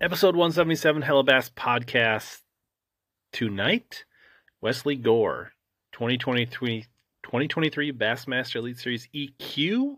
Episode 0.00 0.34
177 0.34 1.02
Hellabass 1.02 1.52
Podcast 1.52 2.40
tonight. 3.32 4.04
Wesley 4.60 4.96
Gore, 4.96 5.52
2023, 5.92 6.82
2023 7.22 7.92
Bassmaster 7.92 8.56
Elite 8.56 8.76
Series 8.76 9.08
EQ 9.14 9.94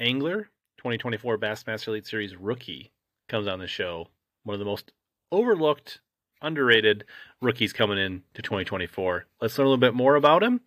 Angler, 0.00 0.50
2024 0.78 1.38
Bassmaster 1.38 1.88
Elite 1.88 2.08
Series 2.08 2.34
Rookie 2.34 2.90
comes 3.28 3.46
on 3.46 3.60
the 3.60 3.68
show. 3.68 4.08
One 4.42 4.54
of 4.54 4.58
the 4.58 4.64
most 4.64 4.90
overlooked, 5.30 6.00
underrated 6.42 7.04
rookies 7.40 7.72
coming 7.72 7.98
in 7.98 8.24
to 8.34 8.42
2024. 8.42 9.26
Let's 9.40 9.56
learn 9.56 9.66
a 9.66 9.70
little 9.70 9.80
bit 9.80 9.94
more 9.94 10.16
about 10.16 10.42
him. 10.42 10.60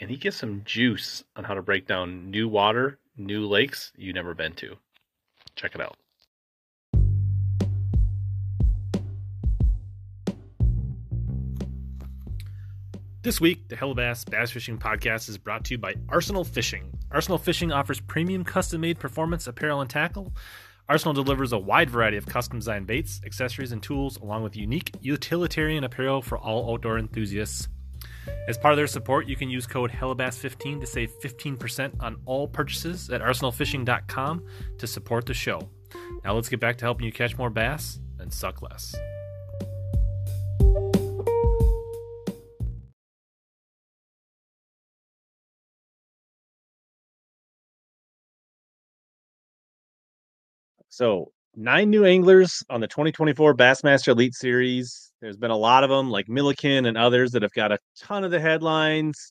And 0.00 0.08
he 0.08 0.16
gives 0.16 0.36
some 0.36 0.62
juice 0.64 1.24
on 1.36 1.44
how 1.44 1.52
to 1.52 1.62
break 1.62 1.86
down 1.86 2.30
new 2.30 2.48
water, 2.48 2.98
new 3.18 3.46
lakes 3.46 3.92
you've 3.98 4.14
never 4.14 4.32
been 4.32 4.54
to. 4.54 4.76
Check 5.56 5.74
it 5.74 5.82
out. 5.82 5.98
This 13.26 13.40
week, 13.40 13.66
the 13.66 13.74
Hellabass 13.74 14.30
Bass 14.30 14.52
Fishing 14.52 14.78
Podcast 14.78 15.28
is 15.28 15.36
brought 15.36 15.64
to 15.64 15.74
you 15.74 15.78
by 15.78 15.96
Arsenal 16.08 16.44
Fishing. 16.44 16.96
Arsenal 17.10 17.38
Fishing 17.38 17.72
offers 17.72 17.98
premium 17.98 18.44
custom 18.44 18.82
made 18.82 19.00
performance 19.00 19.48
apparel 19.48 19.80
and 19.80 19.90
tackle. 19.90 20.32
Arsenal 20.88 21.12
delivers 21.12 21.52
a 21.52 21.58
wide 21.58 21.90
variety 21.90 22.16
of 22.18 22.24
custom 22.24 22.60
designed 22.60 22.86
baits, 22.86 23.20
accessories, 23.26 23.72
and 23.72 23.82
tools, 23.82 24.16
along 24.18 24.44
with 24.44 24.54
unique 24.54 24.94
utilitarian 25.00 25.82
apparel 25.82 26.22
for 26.22 26.38
all 26.38 26.72
outdoor 26.72 27.00
enthusiasts. 27.00 27.66
As 28.46 28.58
part 28.58 28.74
of 28.74 28.76
their 28.76 28.86
support, 28.86 29.26
you 29.26 29.34
can 29.34 29.50
use 29.50 29.66
code 29.66 29.90
HELLABASS15 29.90 30.78
to 30.82 30.86
save 30.86 31.10
15% 31.20 32.00
on 32.00 32.18
all 32.26 32.46
purchases 32.46 33.10
at 33.10 33.22
arsenalfishing.com 33.22 34.46
to 34.78 34.86
support 34.86 35.26
the 35.26 35.34
show. 35.34 35.68
Now 36.22 36.34
let's 36.34 36.48
get 36.48 36.60
back 36.60 36.78
to 36.78 36.84
helping 36.84 37.06
you 37.06 37.12
catch 37.12 37.36
more 37.36 37.50
bass 37.50 37.98
and 38.20 38.32
suck 38.32 38.62
less. 38.62 38.94
So, 50.96 51.30
nine 51.54 51.90
new 51.90 52.06
anglers 52.06 52.62
on 52.70 52.80
the 52.80 52.86
2024 52.86 53.54
Bassmaster 53.54 54.08
Elite 54.08 54.34
Series. 54.34 55.12
There's 55.20 55.36
been 55.36 55.50
a 55.50 55.56
lot 55.56 55.84
of 55.84 55.90
them, 55.90 56.10
like 56.10 56.26
Milliken 56.26 56.86
and 56.86 56.96
others, 56.96 57.32
that 57.32 57.42
have 57.42 57.52
got 57.52 57.70
a 57.70 57.78
ton 58.00 58.24
of 58.24 58.30
the 58.30 58.40
headlines, 58.40 59.30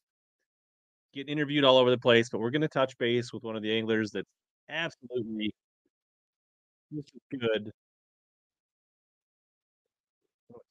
getting 1.12 1.34
interviewed 1.34 1.64
all 1.64 1.80
over 1.80 1.90
the 1.90 1.98
place. 1.98 2.30
But 2.30 2.38
we're 2.38 2.52
going 2.52 2.62
to 2.62 2.68
touch 2.68 2.96
base 3.00 3.34
with 3.34 3.42
one 3.42 3.56
of 3.56 3.64
the 3.64 3.76
anglers 3.76 4.12
that's 4.12 4.30
absolutely 4.70 5.56
good. 7.32 7.72
Oh, 10.54 10.62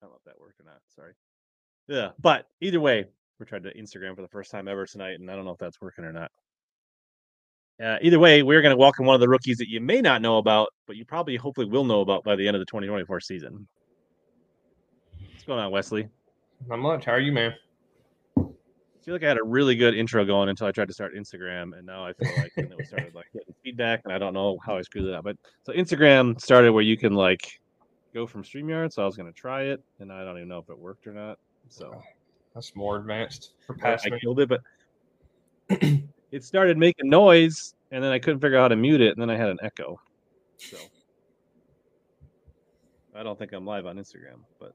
I 0.00 0.04
don't 0.04 0.10
know 0.12 0.16
if 0.18 0.24
that 0.24 0.36
or 0.38 0.54
not. 0.64 0.82
Sorry. 0.94 1.14
Yeah, 1.88 2.10
but 2.20 2.46
either 2.60 2.78
way, 2.78 3.06
we're 3.40 3.46
trying 3.46 3.64
to 3.64 3.74
Instagram 3.74 4.14
for 4.14 4.22
the 4.22 4.28
first 4.28 4.52
time 4.52 4.68
ever 4.68 4.86
tonight, 4.86 5.18
and 5.18 5.28
I 5.28 5.34
don't 5.34 5.44
know 5.44 5.50
if 5.50 5.58
that's 5.58 5.80
working 5.80 6.04
or 6.04 6.12
not. 6.12 6.30
Uh, 7.82 7.98
either 8.00 8.18
way, 8.18 8.42
we're 8.42 8.62
going 8.62 8.72
to 8.72 8.76
welcome 8.76 9.04
one 9.04 9.14
of 9.14 9.20
the 9.20 9.28
rookies 9.28 9.58
that 9.58 9.68
you 9.68 9.80
may 9.80 10.00
not 10.00 10.22
know 10.22 10.38
about, 10.38 10.68
but 10.86 10.96
you 10.96 11.04
probably 11.04 11.36
hopefully 11.36 11.66
will 11.66 11.84
know 11.84 12.00
about 12.00 12.24
by 12.24 12.34
the 12.34 12.46
end 12.46 12.56
of 12.56 12.60
the 12.60 12.66
2024 12.66 13.20
season. 13.20 13.66
What's 15.32 15.44
going 15.44 15.58
on, 15.58 15.70
Wesley? 15.70 16.08
Not 16.66 16.78
much. 16.78 17.04
How 17.04 17.12
are 17.12 17.20
you, 17.20 17.32
man? 17.32 17.54
I 18.38 18.42
feel 19.04 19.14
like 19.14 19.22
I 19.22 19.28
had 19.28 19.38
a 19.38 19.44
really 19.44 19.76
good 19.76 19.94
intro 19.94 20.24
going 20.24 20.48
until 20.48 20.66
I 20.66 20.72
tried 20.72 20.88
to 20.88 20.94
start 20.94 21.14
Instagram, 21.14 21.76
and 21.76 21.86
now 21.86 22.04
I 22.04 22.14
feel 22.14 22.32
like 22.38 22.52
and 22.56 22.70
then 22.70 22.78
we 22.78 22.84
started 22.84 23.14
like 23.14 23.26
getting 23.32 23.54
feedback, 23.62 24.00
and 24.04 24.12
I 24.12 24.18
don't 24.18 24.32
know 24.32 24.58
how 24.64 24.76
I 24.78 24.82
screwed 24.82 25.04
it 25.04 25.14
up. 25.14 25.24
But 25.24 25.36
so 25.62 25.72
Instagram 25.72 26.40
started 26.40 26.72
where 26.72 26.82
you 26.82 26.96
can 26.96 27.12
like 27.12 27.60
go 28.14 28.26
from 28.26 28.42
StreamYard, 28.42 28.92
so 28.92 29.02
I 29.02 29.06
was 29.06 29.16
going 29.16 29.32
to 29.32 29.38
try 29.38 29.64
it, 29.64 29.82
and 30.00 30.10
I 30.10 30.24
don't 30.24 30.38
even 30.38 30.48
know 30.48 30.58
if 30.58 30.70
it 30.70 30.78
worked 30.78 31.06
or 31.06 31.12
not. 31.12 31.38
So 31.68 32.02
That's 32.54 32.74
more 32.74 32.96
advanced 32.96 33.52
for 33.66 33.76
I, 33.76 33.80
past 33.80 34.06
I 34.06 34.10
me. 34.10 34.18
killed 34.18 34.40
it, 34.40 34.48
but 34.48 34.62
it 36.32 36.44
started 36.44 36.76
making 36.78 37.08
noise, 37.08 37.74
and 37.90 38.02
then 38.02 38.12
I 38.12 38.18
couldn't 38.18 38.40
figure 38.40 38.58
out 38.58 38.62
how 38.62 38.68
to 38.68 38.76
mute 38.76 39.00
it, 39.00 39.16
and 39.16 39.20
then 39.20 39.30
I 39.30 39.36
had 39.36 39.48
an 39.48 39.58
echo. 39.62 40.00
So 40.58 40.76
I 43.14 43.22
don't 43.22 43.38
think 43.38 43.52
I'm 43.52 43.64
live 43.64 43.86
on 43.86 43.96
Instagram, 43.96 44.40
but 44.60 44.74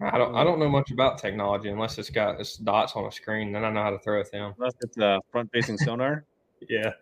I 0.00 0.18
don't. 0.18 0.34
I 0.34 0.44
don't 0.44 0.58
know 0.58 0.68
much 0.68 0.90
about 0.90 1.18
technology 1.18 1.68
unless 1.68 1.98
it's 1.98 2.10
got 2.10 2.40
its 2.40 2.56
dots 2.56 2.94
on 2.94 3.04
a 3.06 3.12
screen. 3.12 3.52
Then 3.52 3.64
I 3.64 3.70
know 3.70 3.82
how 3.82 3.90
to 3.90 3.98
throw 3.98 4.20
a 4.20 4.24
thing. 4.24 4.52
unless 4.56 4.74
it's 4.80 4.98
uh, 4.98 5.18
front-facing 5.30 5.78
sonar. 5.78 6.24
Yeah, 6.66 6.92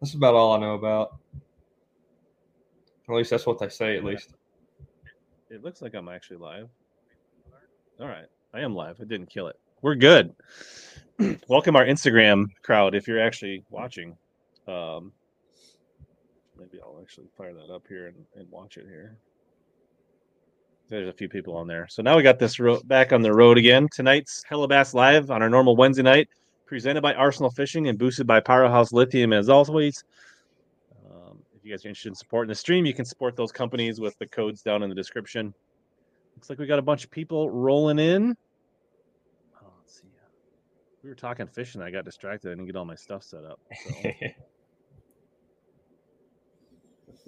that's 0.00 0.14
about 0.14 0.34
all 0.34 0.52
I 0.52 0.60
know 0.60 0.74
about. 0.74 1.16
At 3.08 3.14
least 3.16 3.30
that's 3.30 3.46
what 3.46 3.58
they 3.58 3.68
say. 3.68 3.96
At 3.96 4.04
least. 4.04 4.34
It 5.50 5.64
looks 5.64 5.82
like 5.82 5.94
I'm 5.94 6.08
actually 6.08 6.36
live. 6.36 6.68
All 7.98 8.06
right, 8.06 8.26
I 8.54 8.60
am 8.60 8.76
live. 8.76 8.98
I 9.00 9.04
didn't 9.04 9.28
kill 9.28 9.48
it. 9.48 9.56
We're 9.82 9.96
good. 9.96 10.32
Welcome 11.48 11.74
our 11.74 11.84
Instagram 11.84 12.46
crowd 12.62 12.94
if 12.94 13.08
you're 13.08 13.20
actually 13.20 13.64
watching. 13.70 14.16
Um, 14.68 15.10
maybe 16.56 16.78
I'll 16.80 17.00
actually 17.02 17.26
fire 17.36 17.52
that 17.54 17.74
up 17.74 17.86
here 17.88 18.06
and, 18.06 18.16
and 18.36 18.48
watch 18.52 18.76
it 18.76 18.86
here. 18.86 19.16
There's 20.88 21.08
a 21.08 21.12
few 21.12 21.28
people 21.28 21.56
on 21.56 21.66
there. 21.66 21.88
So 21.90 22.02
now 22.02 22.16
we 22.16 22.22
got 22.22 22.38
this 22.38 22.60
ro- 22.60 22.80
back 22.84 23.12
on 23.12 23.22
the 23.22 23.32
road 23.32 23.58
again. 23.58 23.88
Tonight's 23.92 24.44
Hellabass 24.48 24.94
Live 24.94 25.32
on 25.32 25.42
our 25.42 25.50
normal 25.50 25.74
Wednesday 25.74 26.04
night, 26.04 26.28
presented 26.66 27.00
by 27.00 27.14
Arsenal 27.14 27.50
Fishing 27.50 27.88
and 27.88 27.98
boosted 27.98 28.28
by 28.28 28.38
Powerhouse 28.38 28.92
Lithium. 28.92 29.32
As 29.32 29.48
always, 29.48 30.04
um, 31.10 31.40
if 31.56 31.64
you 31.64 31.72
guys 31.72 31.84
are 31.84 31.88
interested 31.88 32.10
in 32.10 32.14
supporting 32.14 32.48
the 32.48 32.54
stream, 32.54 32.86
you 32.86 32.94
can 32.94 33.04
support 33.04 33.34
those 33.34 33.50
companies 33.50 34.00
with 34.00 34.16
the 34.18 34.26
codes 34.28 34.62
down 34.62 34.84
in 34.84 34.88
the 34.88 34.94
description. 34.94 35.52
Looks 36.36 36.48
like 36.48 36.60
we 36.60 36.66
got 36.66 36.78
a 36.78 36.82
bunch 36.82 37.02
of 37.02 37.10
people 37.10 37.50
rolling 37.50 37.98
in. 37.98 38.36
We 41.02 41.08
were 41.08 41.14
talking 41.14 41.46
fishing. 41.46 41.80
I 41.80 41.90
got 41.90 42.04
distracted. 42.04 42.48
I 42.48 42.52
didn't 42.52 42.66
get 42.66 42.76
all 42.76 42.84
my 42.84 42.94
stuff 42.94 43.22
set 43.22 43.44
up. 43.44 43.60
So. 43.86 44.10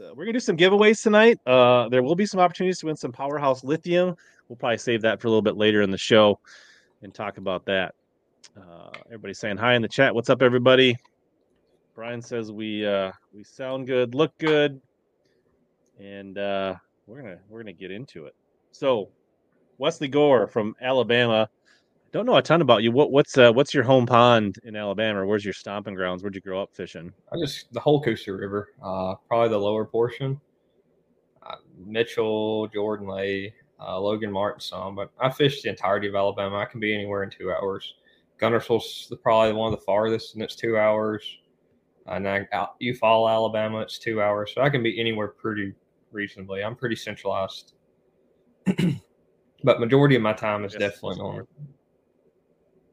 Uh, 0.01 0.15
we're 0.15 0.25
gonna 0.25 0.33
do 0.33 0.41
some 0.41 0.57
giveaways 0.57 1.03
tonight. 1.03 1.39
Uh, 1.47 1.89
there 1.89 2.03
will 2.03 2.15
be 2.15 2.25
some 2.25 2.41
opportunities 2.41 2.79
to 2.79 2.87
win 2.87 2.97
some 2.97 3.13
Powerhouse 3.13 3.63
Lithium. 3.63 4.17
We'll 4.49 4.57
probably 4.57 4.79
save 4.79 5.03
that 5.03 5.21
for 5.21 5.29
a 5.29 5.31
little 5.31 5.43
bit 5.43 5.57
later 5.57 5.83
in 5.83 5.91
the 5.91 5.99
show 5.99 6.39
and 7.03 7.13
talk 7.13 7.37
about 7.37 7.67
that. 7.67 7.95
Uh, 8.57 8.91
everybody's 9.07 9.39
saying 9.39 9.59
hi 9.59 9.75
in 9.75 9.83
the 9.83 9.89
chat. 9.89 10.15
What's 10.15 10.31
up, 10.31 10.43
everybody? 10.43 10.97
Brian 11.95 12.23
says 12.23 12.51
we 12.51 12.87
uh, 12.87 13.13
we 13.35 13.45
sound 13.45 13.87
good, 13.87 14.15
look 14.15 14.33
good, 14.39 14.81
and 15.99 16.39
uh, 16.39 16.77
we're 17.07 17.21
gonna 17.21 17.39
we're 17.49 17.61
gonna 17.61 17.73
get 17.73 17.91
into 17.91 18.25
it. 18.25 18.35
So, 18.73 19.11
Wesley 19.77 20.09
Gore 20.09 20.47
from 20.47 20.75
Alabama. 20.81 21.49
Don't 22.13 22.27
know 22.27 22.37
a 22.37 22.43
ton 22.43 22.61
about 22.61 22.83
you. 22.83 22.91
What 22.91 23.13
what's 23.13 23.39
uh, 23.39 23.53
what's 23.53 23.73
your 23.73 23.85
home 23.85 24.05
pond 24.05 24.57
in 24.65 24.75
Alabama? 24.75 25.25
Where's 25.25 25.45
your 25.45 25.55
stomping 25.55 25.95
grounds? 25.95 26.23
Where'd 26.23 26.35
you 26.35 26.41
grow 26.41 26.61
up 26.61 26.71
fishing? 26.75 27.13
I 27.33 27.37
just 27.39 27.73
the 27.73 27.79
whole 27.79 28.03
Coosa 28.03 28.33
River. 28.33 28.71
Uh, 28.83 29.15
probably 29.29 29.49
the 29.51 29.59
lower 29.59 29.85
portion. 29.85 30.41
Uh, 31.47 31.57
Mitchell, 31.79 32.67
Jordan 32.69 33.07
Lay, 33.07 33.55
uh, 33.81 33.99
Logan 33.99 34.33
Martin, 34.33 34.61
some, 34.61 34.97
but 34.97 35.11
I 35.21 35.31
fished 35.31 35.63
the 35.63 35.69
entirety 35.71 36.09
of 36.09 36.17
Alabama. 36.17 36.57
I 36.57 36.65
can 36.65 36.81
be 36.81 36.93
anywhere 36.93 37.23
in 37.23 37.31
two 37.31 37.53
hours. 37.53 37.95
Guntersville's 38.41 39.07
the- 39.09 39.17
probably 39.17 39.53
one 39.53 39.73
of 39.73 39.79
the 39.79 39.85
farthest, 39.85 40.35
and 40.35 40.43
it's 40.43 40.57
two 40.57 40.77
hours. 40.77 41.39
And 42.07 42.27
then 42.27 42.49
out 42.53 42.75
Eufaula, 42.81 43.31
Alabama, 43.31 43.81
it's 43.81 43.99
two 43.99 44.21
hours. 44.21 44.53
So 44.55 44.63
I 44.63 44.71
can 44.71 44.83
be 44.83 44.99
anywhere 44.99 45.29
pretty 45.29 45.75
reasonably. 46.11 46.65
I'm 46.65 46.75
pretty 46.75 46.97
centralized. 46.97 47.75
but 49.65 49.79
majority 49.81 50.17
of 50.17 50.23
my 50.23 50.33
time 50.33 50.65
is 50.65 50.73
Yes, 50.73 50.81
definitely 50.81 51.21
on. 51.21 51.47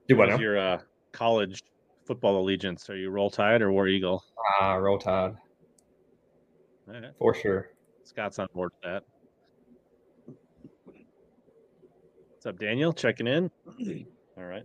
Smart. 0.08 0.10
Do 0.10 0.16
what 0.18 0.30
What's 0.30 0.42
your 0.42 0.58
uh, 0.58 0.80
college 1.12 1.64
football 2.06 2.40
allegiance? 2.40 2.90
Are 2.90 2.96
you 2.96 3.10
Roll 3.10 3.30
Tide 3.30 3.62
or 3.62 3.72
War 3.72 3.88
Eagle? 3.88 4.24
Ah, 4.60 4.76
roll 4.76 4.98
tide 4.98 5.36
All 6.88 6.94
right. 6.94 7.12
for 7.20 7.34
sure. 7.34 7.70
Scott's 8.04 8.40
on 8.40 8.48
board 8.54 8.72
with 8.82 8.90
that. 8.90 9.04
What's 12.30 12.46
up, 12.46 12.58
Daniel? 12.60 12.94
Checking 12.94 13.28
in. 13.28 13.52
All 14.38 14.46
right. 14.46 14.64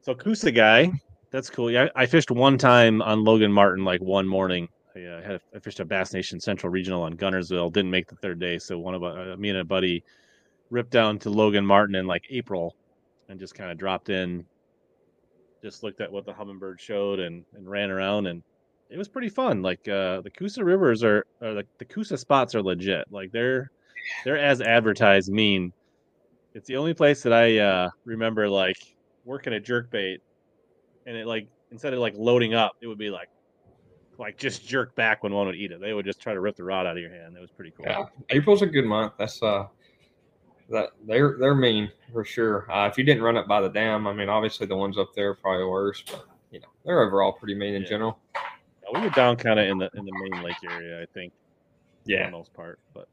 So 0.00 0.14
Coosa 0.14 0.50
guy, 0.50 0.90
that's 1.30 1.48
cool. 1.48 1.70
Yeah, 1.70 1.88
I, 1.94 2.02
I 2.02 2.06
fished 2.06 2.32
one 2.32 2.58
time 2.58 3.00
on 3.02 3.22
Logan 3.22 3.52
Martin, 3.52 3.84
like 3.84 4.00
one 4.00 4.26
morning. 4.26 4.68
I, 4.96 5.04
uh, 5.04 5.22
had 5.22 5.40
I 5.54 5.60
fished 5.60 5.78
a 5.78 5.84
Bass 5.84 6.12
Nation 6.12 6.40
Central 6.40 6.72
Regional 6.72 7.02
on 7.02 7.14
Guntersville. 7.16 7.72
Didn't 7.72 7.90
make 7.92 8.08
the 8.08 8.16
third 8.16 8.40
day, 8.40 8.58
so 8.58 8.78
one 8.78 8.94
of 8.94 9.04
uh, 9.04 9.36
me 9.38 9.50
and 9.50 9.58
a 9.58 9.64
buddy 9.64 10.02
ripped 10.70 10.90
down 10.90 11.18
to 11.20 11.30
Logan 11.30 11.64
Martin 11.64 11.94
in 11.94 12.06
like 12.06 12.24
April, 12.30 12.74
and 13.32 13.40
just 13.40 13.54
kind 13.56 13.72
of 13.72 13.78
dropped 13.78 14.10
in. 14.10 14.44
Just 15.62 15.82
looked 15.82 16.00
at 16.00 16.12
what 16.12 16.24
the 16.24 16.32
Humminbird 16.32 16.78
showed 16.78 17.18
and 17.18 17.44
and 17.54 17.68
ran 17.68 17.90
around 17.90 18.26
and 18.26 18.42
it 18.90 18.98
was 18.98 19.08
pretty 19.08 19.30
fun. 19.30 19.62
Like 19.62 19.88
uh, 19.88 20.20
the 20.20 20.30
Coosa 20.36 20.62
rivers 20.62 21.02
are, 21.02 21.24
or 21.40 21.54
the, 21.54 21.64
the 21.78 21.86
Coosa 21.86 22.18
spots 22.18 22.54
are 22.54 22.62
legit. 22.62 23.06
Like 23.10 23.32
they're 23.32 23.70
they're 24.24 24.38
as 24.38 24.60
advertised. 24.60 25.32
Mean 25.32 25.72
it's 26.54 26.68
the 26.68 26.76
only 26.76 26.92
place 26.92 27.22
that 27.22 27.32
I 27.32 27.58
uh, 27.58 27.88
remember 28.04 28.48
like 28.48 28.76
working 29.24 29.54
a 29.54 29.60
jerk 29.60 29.90
bait, 29.90 30.20
and 31.06 31.16
it 31.16 31.26
like 31.26 31.48
instead 31.70 31.94
of 31.94 32.00
like 32.00 32.14
loading 32.16 32.54
up, 32.54 32.72
it 32.82 32.86
would 32.86 32.98
be 32.98 33.10
like 33.10 33.28
like 34.18 34.36
just 34.36 34.66
jerk 34.66 34.94
back 34.94 35.22
when 35.22 35.32
one 35.32 35.46
would 35.46 35.56
eat 35.56 35.72
it. 35.72 35.80
They 35.80 35.94
would 35.94 36.04
just 36.04 36.20
try 36.20 36.34
to 36.34 36.40
rip 36.40 36.56
the 36.56 36.64
rod 36.64 36.86
out 36.86 36.96
of 36.96 37.02
your 37.02 37.10
hand. 37.10 37.34
It 37.36 37.40
was 37.40 37.50
pretty 37.50 37.72
cool. 37.74 37.86
Yeah, 37.86 38.04
April's 38.28 38.60
a 38.60 38.66
good 38.66 38.84
month. 38.84 39.14
That's 39.18 39.42
uh, 39.42 39.66
that 40.72 40.90
they're 41.06 41.36
they're 41.38 41.54
mean 41.54 41.90
for 42.12 42.24
sure. 42.24 42.70
Uh, 42.70 42.88
if 42.88 42.98
you 42.98 43.04
didn't 43.04 43.22
run 43.22 43.36
up 43.36 43.46
by 43.46 43.60
the 43.60 43.68
dam, 43.68 44.06
I 44.06 44.12
mean, 44.12 44.28
obviously 44.28 44.66
the 44.66 44.76
ones 44.76 44.98
up 44.98 45.10
there 45.14 45.30
are 45.30 45.34
probably 45.34 45.64
worse, 45.66 46.02
but 46.02 46.26
you 46.50 46.60
know 46.60 46.68
they're 46.84 47.02
overall 47.02 47.32
pretty 47.32 47.54
mean 47.54 47.74
in 47.74 47.82
Yeah. 47.82 47.88
general. 47.88 48.18
Yeah, 48.34 48.98
we 48.98 49.04
were 49.06 49.10
down 49.10 49.36
kind 49.36 49.60
of 49.60 49.66
in 49.68 49.78
the 49.78 49.90
in 49.94 50.04
the 50.04 50.12
main 50.12 50.42
lake 50.42 50.56
area, 50.64 51.00
I 51.00 51.06
think, 51.14 51.32
for 52.04 52.12
Yeah, 52.12 52.26
the 52.26 52.32
most 52.32 52.52
part. 52.54 52.78
But 52.94 53.06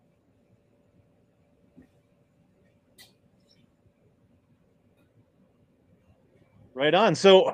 right 6.73 6.94
on. 6.94 7.15
So 7.15 7.53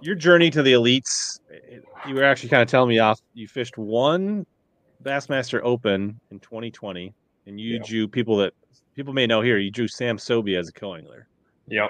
your 0.00 0.14
journey 0.14 0.50
to 0.50 0.62
the 0.62 0.72
elites, 0.72 1.38
you 2.06 2.14
were 2.14 2.24
actually 2.24 2.50
kind 2.50 2.62
of 2.62 2.68
telling 2.68 2.88
me 2.88 2.98
off. 2.98 3.18
You 3.34 3.48
fished 3.48 3.78
one 3.78 4.44
Bassmaster 5.04 5.60
Open 5.62 6.18
in 6.30 6.40
2020, 6.40 7.12
and 7.46 7.60
you 7.60 7.74
Yeah. 7.74 7.82
drew 7.86 8.08
people 8.08 8.36
that 8.38 8.52
people 9.00 9.14
may 9.14 9.26
know 9.26 9.40
here. 9.40 9.56
You 9.56 9.70
drew 9.70 9.88
Sam 9.88 10.18
Sobey 10.18 10.56
as 10.56 10.68
a 10.68 10.72
co-angler. 10.72 11.26
yep. 11.68 11.88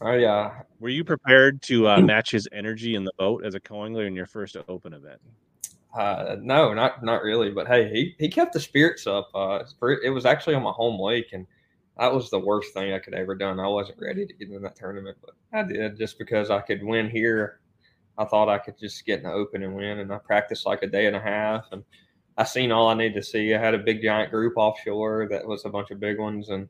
Oh 0.00 0.12
yeah, 0.12 0.60
Were 0.78 0.90
you 0.90 1.02
prepared 1.02 1.60
to 1.62 1.88
uh, 1.88 2.00
match 2.02 2.30
his 2.30 2.46
energy 2.52 2.94
in 2.94 3.02
the 3.02 3.10
boat 3.18 3.44
as 3.44 3.56
a 3.56 3.60
co-angler 3.60 4.06
in 4.06 4.14
your 4.14 4.26
first 4.26 4.56
Open 4.68 4.92
event? 4.92 5.18
Uh, 5.92 6.36
no, 6.40 6.72
not 6.72 7.02
not 7.02 7.22
really. 7.22 7.50
But 7.50 7.66
hey, 7.66 7.88
he, 7.88 8.14
he 8.16 8.28
kept 8.28 8.52
the 8.52 8.60
spirits 8.60 9.08
up. 9.08 9.28
Uh, 9.34 9.64
it 10.04 10.10
was 10.10 10.24
actually 10.24 10.54
on 10.54 10.62
my 10.62 10.70
home 10.70 11.00
lake, 11.00 11.30
and 11.32 11.48
that 11.96 12.14
was 12.14 12.30
the 12.30 12.38
worst 12.38 12.72
thing 12.74 12.92
I 12.92 13.00
could 13.00 13.14
ever 13.14 13.34
done. 13.34 13.58
I 13.58 13.66
wasn't 13.66 13.98
ready 14.00 14.24
to 14.24 14.32
get 14.34 14.50
in 14.50 14.62
that 14.62 14.76
tournament, 14.76 15.16
but 15.20 15.34
I 15.52 15.64
did 15.64 15.98
just 15.98 16.16
because 16.16 16.48
I 16.48 16.60
could 16.60 16.84
win 16.84 17.10
here. 17.10 17.58
I 18.18 18.24
thought 18.24 18.48
I 18.48 18.58
could 18.58 18.78
just 18.78 19.04
get 19.04 19.18
in 19.18 19.24
the 19.24 19.32
open 19.32 19.64
and 19.64 19.74
win, 19.74 19.98
and 19.98 20.12
I 20.12 20.18
practiced 20.18 20.64
like 20.64 20.82
a 20.84 20.86
day 20.86 21.06
and 21.06 21.16
a 21.16 21.20
half, 21.20 21.66
and 21.72 21.82
I 22.38 22.44
seen 22.44 22.70
all 22.70 22.88
I 22.88 22.94
need 22.94 23.14
to 23.14 23.22
see. 23.22 23.52
I 23.52 23.58
had 23.60 23.74
a 23.74 23.78
big 23.78 24.00
giant 24.00 24.30
group 24.30 24.54
offshore 24.56 25.26
that 25.28 25.46
was 25.46 25.64
a 25.64 25.70
bunch 25.70 25.90
of 25.90 25.98
big 25.98 26.20
ones, 26.20 26.50
and 26.50 26.68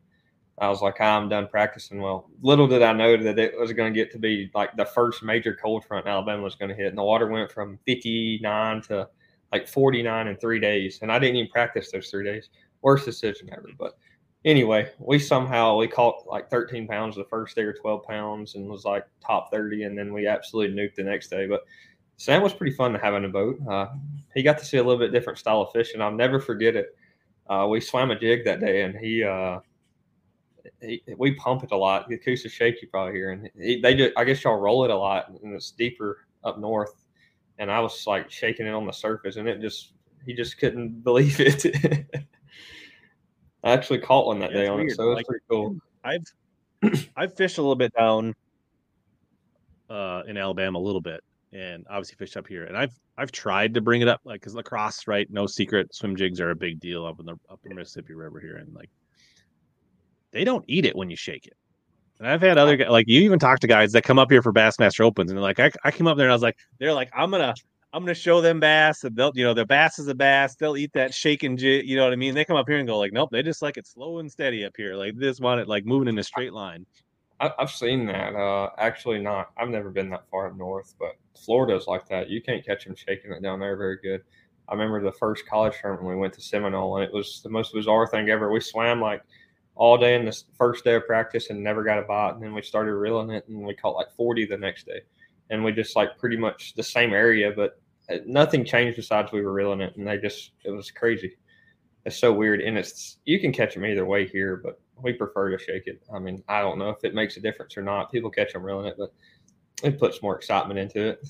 I 0.58 0.68
was 0.68 0.80
like, 0.80 0.96
"Ah, 1.00 1.18
I'm 1.18 1.28
done 1.28 1.46
practicing. 1.46 2.00
Well, 2.00 2.30
little 2.42 2.66
did 2.66 2.82
I 2.82 2.94
know 2.94 3.16
that 3.18 3.38
it 3.38 3.58
was 3.58 3.72
going 3.74 3.92
to 3.92 3.98
get 3.98 4.10
to 4.12 4.18
be 4.18 4.50
like 4.54 4.74
the 4.76 4.86
first 4.86 5.22
major 5.22 5.54
cold 5.62 5.84
front 5.84 6.06
Alabama 6.06 6.42
was 6.42 6.54
going 6.54 6.70
to 6.70 6.74
hit, 6.74 6.88
and 6.88 6.98
the 6.98 7.02
water 7.04 7.28
went 7.28 7.52
from 7.52 7.78
59 7.86 8.82
to 8.82 9.08
like 9.52 9.68
49 9.68 10.28
in 10.28 10.36
three 10.36 10.58
days, 10.58 11.00
and 11.02 11.12
I 11.12 11.18
didn't 11.18 11.36
even 11.36 11.50
practice 11.50 11.92
those 11.92 12.10
three 12.10 12.24
days. 12.24 12.48
Worst 12.82 13.04
decision 13.04 13.50
ever. 13.52 13.68
But 13.78 13.98
anyway, 14.46 14.90
we 14.98 15.18
somehow 15.18 15.76
we 15.76 15.86
caught 15.86 16.26
like 16.26 16.48
13 16.50 16.88
pounds 16.88 17.16
the 17.16 17.24
first 17.24 17.54
day 17.56 17.62
or 17.62 17.74
12 17.74 18.04
pounds, 18.04 18.54
and 18.54 18.70
was 18.70 18.86
like 18.86 19.06
top 19.24 19.50
30, 19.52 19.84
and 19.84 19.98
then 19.98 20.14
we 20.14 20.26
absolutely 20.26 20.74
nuked 20.74 20.94
the 20.94 21.02
next 21.04 21.28
day. 21.28 21.46
But 21.46 21.60
Sam 22.18 22.42
was 22.42 22.52
pretty 22.52 22.74
fun 22.76 22.92
to 22.92 22.98
have 22.98 23.14
in 23.14 23.22
the 23.22 23.28
boat. 23.28 23.58
Uh, 23.66 23.86
he 24.34 24.42
got 24.42 24.58
to 24.58 24.64
see 24.64 24.76
a 24.76 24.82
little 24.82 24.98
bit 24.98 25.12
different 25.12 25.38
style 25.38 25.62
of 25.62 25.72
fishing. 25.72 26.02
I'll 26.02 26.12
never 26.12 26.38
forget 26.40 26.76
it. 26.76 26.94
Uh, 27.48 27.66
we 27.70 27.80
swam 27.80 28.10
a 28.10 28.18
jig 28.18 28.44
that 28.44 28.60
day, 28.60 28.82
and 28.82 28.94
he. 28.96 29.24
Uh, 29.24 29.60
he, 30.82 31.02
we 31.16 31.32
pump 31.34 31.62
it 31.64 31.70
a 31.72 31.76
lot. 31.76 32.08
The 32.08 32.16
acoustic 32.16 32.52
shake 32.52 32.82
you 32.82 32.88
probably 32.88 33.14
hear, 33.14 33.30
and 33.30 33.48
he, 33.58 33.80
they 33.80 33.94
do. 33.94 34.12
I 34.16 34.24
guess 34.24 34.44
y'all 34.44 34.58
roll 34.58 34.84
it 34.84 34.90
a 34.90 34.96
lot, 34.96 35.28
and 35.30 35.54
it's 35.54 35.70
deeper 35.70 36.26
up 36.44 36.58
north. 36.58 37.04
And 37.58 37.70
I 37.70 37.80
was 37.80 38.06
like 38.06 38.30
shaking 38.30 38.66
it 38.66 38.70
on 38.74 38.84
the 38.86 38.92
surface, 38.92 39.36
and 39.36 39.48
it 39.48 39.60
just 39.60 39.92
he 40.26 40.34
just 40.34 40.58
couldn't 40.58 41.00
believe 41.04 41.40
it. 41.40 41.64
I 43.64 43.72
actually 43.72 43.98
caught 44.00 44.26
one 44.26 44.40
that 44.40 44.50
Yeah, 44.50 44.56
day 44.58 44.62
it's 44.64 44.70
on 44.70 44.80
it, 44.80 44.90
so 44.96 45.02
it 45.04 45.06
was 45.06 45.16
Like- 45.16 45.26
pretty 45.26 45.44
cool. 45.50 45.76
I've 46.04 46.24
I've 47.16 47.34
fished 47.36 47.58
a 47.58 47.62
little 47.62 47.74
bit 47.76 47.92
down 47.96 48.34
uh, 49.88 50.22
in 50.28 50.36
Alabama 50.36 50.78
a 50.78 50.80
little 50.80 51.00
bit, 51.00 51.22
and 51.52 51.86
obviously 51.88 52.16
fished 52.16 52.36
up 52.36 52.46
here. 52.46 52.64
And 52.64 52.76
I've 52.76 52.92
I've 53.16 53.32
tried 53.32 53.74
to 53.74 53.80
bring 53.80 54.00
it 54.00 54.08
up, 54.08 54.20
like 54.24 54.40
because 54.40 54.54
La 54.54 54.62
Crosse, 54.62 55.06
right? 55.06 55.28
No 55.30 55.46
secret, 55.46 55.94
swim 55.94 56.16
jigs 56.16 56.40
are 56.40 56.50
a 56.50 56.56
big 56.56 56.80
deal 56.80 57.04
up 57.04 57.20
in 57.20 57.26
the 57.26 57.36
up 57.50 57.60
the 57.62 57.74
Mississippi 57.74 58.14
River 58.14 58.40
here, 58.40 58.56
and 58.56 58.74
like 58.74 58.90
they 60.30 60.44
don't 60.44 60.64
eat 60.68 60.84
it 60.84 60.96
when 60.96 61.10
you 61.10 61.16
shake 61.16 61.46
it. 61.46 61.56
And 62.18 62.28
I've 62.28 62.42
had 62.42 62.58
other 62.58 62.76
guys, 62.76 62.88
like 62.88 63.06
you 63.08 63.20
even 63.22 63.38
talk 63.38 63.60
to 63.60 63.66
guys 63.66 63.92
that 63.92 64.02
come 64.02 64.18
up 64.18 64.30
here 64.30 64.42
for 64.42 64.52
Bassmaster 64.52 65.04
Opens, 65.04 65.30
and 65.30 65.38
they're 65.38 65.42
like, 65.42 65.60
I, 65.60 65.70
I 65.84 65.90
came 65.90 66.06
up 66.06 66.16
there 66.16 66.26
and 66.26 66.32
I 66.32 66.34
was 66.34 66.42
like, 66.42 66.58
they're 66.78 66.92
like, 66.92 67.10
I'm 67.14 67.30
gonna 67.30 67.54
I'm 67.92 68.02
gonna 68.02 68.14
show 68.14 68.40
them 68.40 68.60
bass, 68.60 69.04
and 69.04 69.16
they'll 69.16 69.32
you 69.34 69.44
know 69.44 69.54
the 69.54 69.64
bass 69.64 69.98
is 69.98 70.08
a 70.08 70.14
bass, 70.14 70.56
they'll 70.56 70.76
eat 70.76 70.92
that 70.94 71.14
shaking 71.14 71.56
jig, 71.56 71.88
you 71.88 71.96
know 71.96 72.04
what 72.04 72.12
I 72.12 72.16
mean? 72.16 72.34
They 72.34 72.44
come 72.44 72.56
up 72.56 72.68
here 72.68 72.78
and 72.78 72.88
go 72.88 72.98
like, 72.98 73.12
nope, 73.12 73.30
they 73.30 73.42
just 73.42 73.62
like 73.62 73.76
it 73.76 73.86
slow 73.86 74.18
and 74.18 74.30
steady 74.30 74.64
up 74.64 74.74
here, 74.76 74.94
like 74.94 75.16
they 75.16 75.26
just 75.26 75.40
want 75.40 75.60
it 75.60 75.68
like 75.68 75.86
moving 75.86 76.08
in 76.08 76.18
a 76.18 76.24
straight 76.24 76.52
line. 76.52 76.84
I, 77.40 77.52
I've 77.58 77.70
seen 77.70 78.06
that. 78.06 78.34
Uh, 78.34 78.70
actually, 78.78 79.20
not. 79.20 79.50
I've 79.56 79.68
never 79.68 79.90
been 79.90 80.10
that 80.10 80.28
far 80.30 80.48
up 80.48 80.56
north, 80.56 80.94
but 80.98 81.16
Florida's 81.44 81.86
like 81.86 82.08
that. 82.08 82.28
You 82.28 82.42
can't 82.42 82.64
catch 82.64 82.84
them 82.84 82.96
shaking 82.96 83.32
it 83.32 83.42
down 83.42 83.60
there 83.60 83.76
very 83.76 83.98
good. 84.02 84.22
I 84.68 84.74
remember 84.74 85.02
the 85.02 85.12
first 85.12 85.46
college 85.46 85.74
tournament 85.80 86.08
we 86.08 86.16
went 86.16 86.34
to 86.34 86.42
Seminole, 86.42 86.96
and 86.96 87.04
it 87.04 87.12
was 87.12 87.40
the 87.42 87.48
most 87.48 87.72
bizarre 87.72 88.06
thing 88.06 88.28
ever. 88.28 88.52
We 88.52 88.60
swam 88.60 89.00
like 89.00 89.22
all 89.76 89.96
day 89.96 90.14
in 90.16 90.24
the 90.24 90.42
first 90.56 90.84
day 90.84 90.94
of 90.94 91.06
practice 91.06 91.50
and 91.50 91.62
never 91.62 91.84
got 91.84 91.98
a 91.98 92.02
bite, 92.02 92.34
and 92.34 92.42
then 92.42 92.52
we 92.52 92.62
started 92.62 92.94
reeling 92.94 93.30
it, 93.30 93.46
and 93.48 93.62
we 93.62 93.74
caught 93.74 93.96
like 93.96 94.12
forty 94.16 94.44
the 94.44 94.58
next 94.58 94.86
day, 94.86 95.00
and 95.50 95.64
we 95.64 95.72
just 95.72 95.96
like 95.96 96.18
pretty 96.18 96.36
much 96.36 96.74
the 96.74 96.82
same 96.82 97.12
area, 97.12 97.52
but 97.54 97.80
uh, 98.10 98.18
nothing 98.26 98.64
changed 98.64 98.96
besides 98.96 99.32
we 99.32 99.42
were 99.42 99.52
reeling 99.52 99.80
it, 99.80 99.96
and 99.96 100.06
they 100.06 100.18
just 100.18 100.52
it 100.64 100.70
was 100.70 100.90
crazy. 100.90 101.36
It's 102.04 102.18
so 102.18 102.32
weird, 102.32 102.60
and 102.60 102.76
it's 102.76 103.18
you 103.24 103.40
can 103.40 103.52
catch 103.52 103.74
them 103.74 103.86
either 103.86 104.04
way 104.04 104.26
here, 104.26 104.56
but 104.56 104.80
we 105.02 105.12
prefer 105.12 105.50
to 105.50 105.58
shake 105.62 105.86
it. 105.86 106.02
I 106.12 106.18
mean, 106.18 106.42
I 106.48 106.60
don't 106.60 106.78
know 106.78 106.90
if 106.90 107.04
it 107.04 107.14
makes 107.14 107.36
a 107.36 107.40
difference 107.40 107.76
or 107.76 107.82
not. 107.82 108.10
People 108.12 108.30
catch 108.30 108.52
them 108.52 108.62
reeling 108.62 108.86
it, 108.86 108.96
but 108.98 109.12
it 109.82 109.98
puts 109.98 110.22
more 110.22 110.36
excitement 110.36 110.78
into 110.78 111.08
it. 111.08 111.20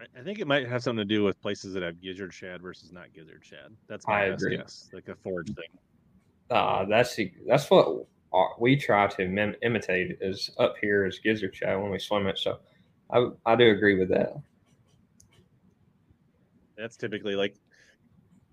I- 0.00 0.22
think 0.22 0.38
it 0.38 0.46
might 0.46 0.66
have 0.66 0.82
something 0.82 1.06
to 1.06 1.14
do 1.14 1.22
with 1.24 1.40
places 1.42 1.74
that 1.74 1.82
have 1.82 2.00
gizzard 2.00 2.32
shad 2.32 2.62
versus 2.62 2.90
not 2.92 3.12
gizzard 3.12 3.44
shad. 3.44 3.76
That's 3.86 4.06
my 4.06 4.24
I 4.24 4.30
best 4.30 4.42
agree. 4.42 4.56
guess, 4.56 4.88
like 4.92 5.08
a 5.08 5.16
forage 5.16 5.48
thing. 5.54 5.78
Uh, 6.50 6.84
that's 6.86 7.14
the- 7.14 7.32
that's 7.46 7.70
what 7.70 8.06
we 8.58 8.76
try 8.76 9.06
to 9.08 9.28
mim- 9.28 9.56
imitate 9.62 10.18
is 10.20 10.50
up 10.58 10.76
here 10.80 11.04
is 11.06 11.18
gizzard 11.18 11.54
shad 11.54 11.80
when 11.80 11.90
we 11.90 11.98
swim 11.98 12.26
it. 12.26 12.38
So 12.38 12.60
I 13.10 13.30
I 13.44 13.56
do 13.56 13.70
agree 13.70 13.98
with 13.98 14.08
that. 14.08 14.36
That's 16.76 16.96
typically 16.96 17.34
like, 17.36 17.56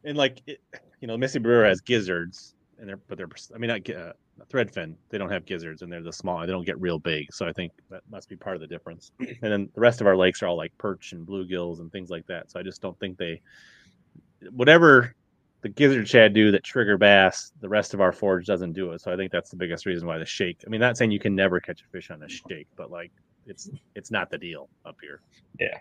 and 0.04 0.18
like, 0.18 0.42
it, 0.48 0.62
you 1.00 1.08
know, 1.08 1.18
Mississippi 1.18 1.48
River 1.48 1.66
has 1.66 1.80
gizzards, 1.80 2.56
and 2.80 2.88
they're 2.88 2.98
but 2.98 3.18
they're 3.18 3.30
I 3.54 3.58
mean 3.58 3.70
not 3.70 3.90
uh, 3.90 4.14
threadfin. 4.52 4.96
They 5.10 5.18
don't 5.18 5.32
have 5.32 5.46
gizzards, 5.46 5.82
and 5.82 5.92
they're 5.92 6.04
the 6.04 6.14
small. 6.14 6.40
They 6.42 6.48
don't 6.48 6.66
get 6.66 6.80
real 6.80 7.00
big. 7.00 7.34
So 7.34 7.48
I 7.48 7.54
think 7.54 7.72
that 7.90 8.04
must 8.10 8.30
be 8.30 8.36
part 8.36 8.56
of 8.56 8.62
the 8.62 8.68
difference. 8.68 9.12
And 9.20 9.52
then 9.52 9.70
the 9.74 9.82
rest 9.82 10.02
of 10.02 10.08
our 10.08 10.16
lakes 10.16 10.42
are 10.42 10.48
all 10.48 10.58
like 10.58 10.78
perch 10.78 11.12
and 11.12 11.26
bluegills 11.28 11.80
and 11.80 11.92
things 11.92 12.10
like 12.10 12.26
that. 12.28 12.52
So 12.52 12.60
I 12.60 12.64
just 12.64 12.82
don't 12.82 13.00
think 13.00 13.18
they, 13.18 13.42
whatever 14.52 15.16
the 15.62 15.70
gizzard 15.70 16.08
shad 16.08 16.34
do 16.34 16.52
that 16.52 16.64
trigger 16.64 16.98
bass, 16.98 17.52
the 17.62 17.70
rest 17.70 17.94
of 17.94 18.02
our 18.02 18.12
forage 18.12 18.46
doesn't 18.46 18.74
do 18.74 18.92
it. 18.92 19.02
So 19.02 19.12
I 19.12 19.16
think 19.16 19.32
that's 19.32 19.50
the 19.50 19.58
biggest 19.58 19.86
reason 19.86 20.08
why 20.08 20.18
the 20.18 20.26
shake. 20.26 20.64
I 20.66 20.70
mean, 20.70 20.82
not 20.82 20.98
saying 20.98 21.12
you 21.12 21.20
can 21.20 21.36
never 21.36 21.60
catch 21.60 21.82
a 21.82 21.86
fish 21.92 22.12
on 22.12 22.24
a 22.24 22.30
shake, 22.30 22.68
but 22.76 22.92
like 22.92 23.12
it's 23.46 23.70
it's 23.96 24.12
not 24.12 24.30
the 24.30 24.38
deal 24.38 24.70
up 24.86 24.98
here. 25.02 25.22
Yeah 25.60 25.78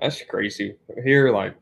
that's 0.00 0.22
crazy. 0.22 0.74
Here, 1.04 1.30
like 1.30 1.54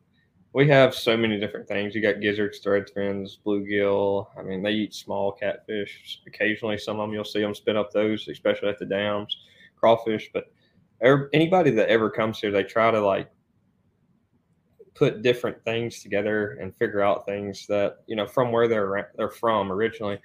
we 0.52 0.66
have 0.68 0.94
so 0.94 1.16
many 1.16 1.38
different 1.38 1.68
things. 1.68 1.94
You 1.94 2.00
got 2.00 2.20
gizzards, 2.20 2.60
threadfins, 2.64 3.38
bluegill. 3.44 4.28
I 4.38 4.42
mean, 4.42 4.62
they 4.62 4.72
eat 4.72 4.94
small 4.94 5.32
catfish. 5.32 6.20
Occasionally, 6.26 6.78
some 6.78 6.98
of 6.98 7.06
them 7.08 7.14
you'll 7.14 7.24
see 7.24 7.40
them 7.40 7.54
spit 7.54 7.76
up 7.76 7.92
those, 7.92 8.26
especially 8.28 8.68
at 8.68 8.78
the 8.78 8.86
dams, 8.86 9.36
crawfish. 9.76 10.30
But 10.32 10.50
anybody 11.32 11.70
that 11.72 11.88
ever 11.88 12.10
comes 12.10 12.40
here, 12.40 12.50
they 12.50 12.64
try 12.64 12.90
to 12.90 13.00
like 13.00 13.30
put 14.94 15.22
different 15.22 15.62
things 15.64 16.02
together 16.02 16.58
and 16.60 16.74
figure 16.76 17.02
out 17.02 17.24
things 17.24 17.66
that 17.68 17.98
you 18.06 18.16
know 18.16 18.26
from 18.26 18.50
where 18.50 18.66
they're 18.66 19.12
they're 19.16 19.30
from 19.30 19.70
originally. 19.70 20.18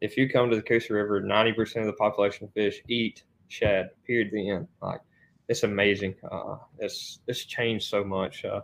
If 0.00 0.16
you 0.16 0.28
come 0.28 0.50
to 0.50 0.56
the 0.56 0.62
Coosa 0.62 0.92
River, 0.92 1.20
ninety 1.20 1.52
percent 1.52 1.86
of 1.86 1.92
the 1.92 1.96
population 1.96 2.44
of 2.44 2.52
fish 2.52 2.82
eat 2.88 3.24
shad. 3.48 3.90
Period. 4.06 4.30
The 4.30 4.50
end. 4.50 4.68
Like 4.82 5.00
it's 5.48 5.62
amazing. 5.62 6.14
Uh, 6.30 6.56
it's 6.78 7.20
it's 7.26 7.44
changed 7.46 7.88
so 7.88 8.04
much. 8.04 8.44
Uh, 8.44 8.60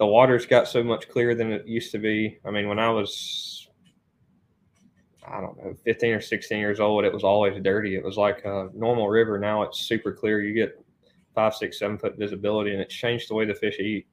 the 0.00 0.06
water's 0.06 0.46
got 0.46 0.66
so 0.66 0.82
much 0.82 1.10
clearer 1.10 1.34
than 1.34 1.52
it 1.52 1.66
used 1.66 1.92
to 1.92 1.98
be. 1.98 2.38
I 2.46 2.50
mean, 2.50 2.68
when 2.68 2.78
I 2.78 2.88
was, 2.88 3.68
I 5.30 5.42
don't 5.42 5.58
know, 5.58 5.74
15 5.84 6.14
or 6.14 6.22
16 6.22 6.58
years 6.58 6.80
old, 6.80 7.04
it 7.04 7.12
was 7.12 7.22
always 7.22 7.62
dirty. 7.62 7.96
It 7.96 8.02
was 8.02 8.16
like 8.16 8.42
a 8.46 8.70
normal 8.72 9.10
river. 9.10 9.38
Now 9.38 9.60
it's 9.62 9.80
super 9.80 10.10
clear. 10.10 10.40
You 10.40 10.54
get 10.54 10.82
five, 11.34 11.54
six, 11.54 11.78
seven 11.78 11.98
foot 11.98 12.16
visibility, 12.16 12.72
and 12.72 12.80
it's 12.80 12.94
changed 12.94 13.28
the 13.28 13.34
way 13.34 13.44
the 13.44 13.54
fish 13.54 13.78
eat. 13.78 14.06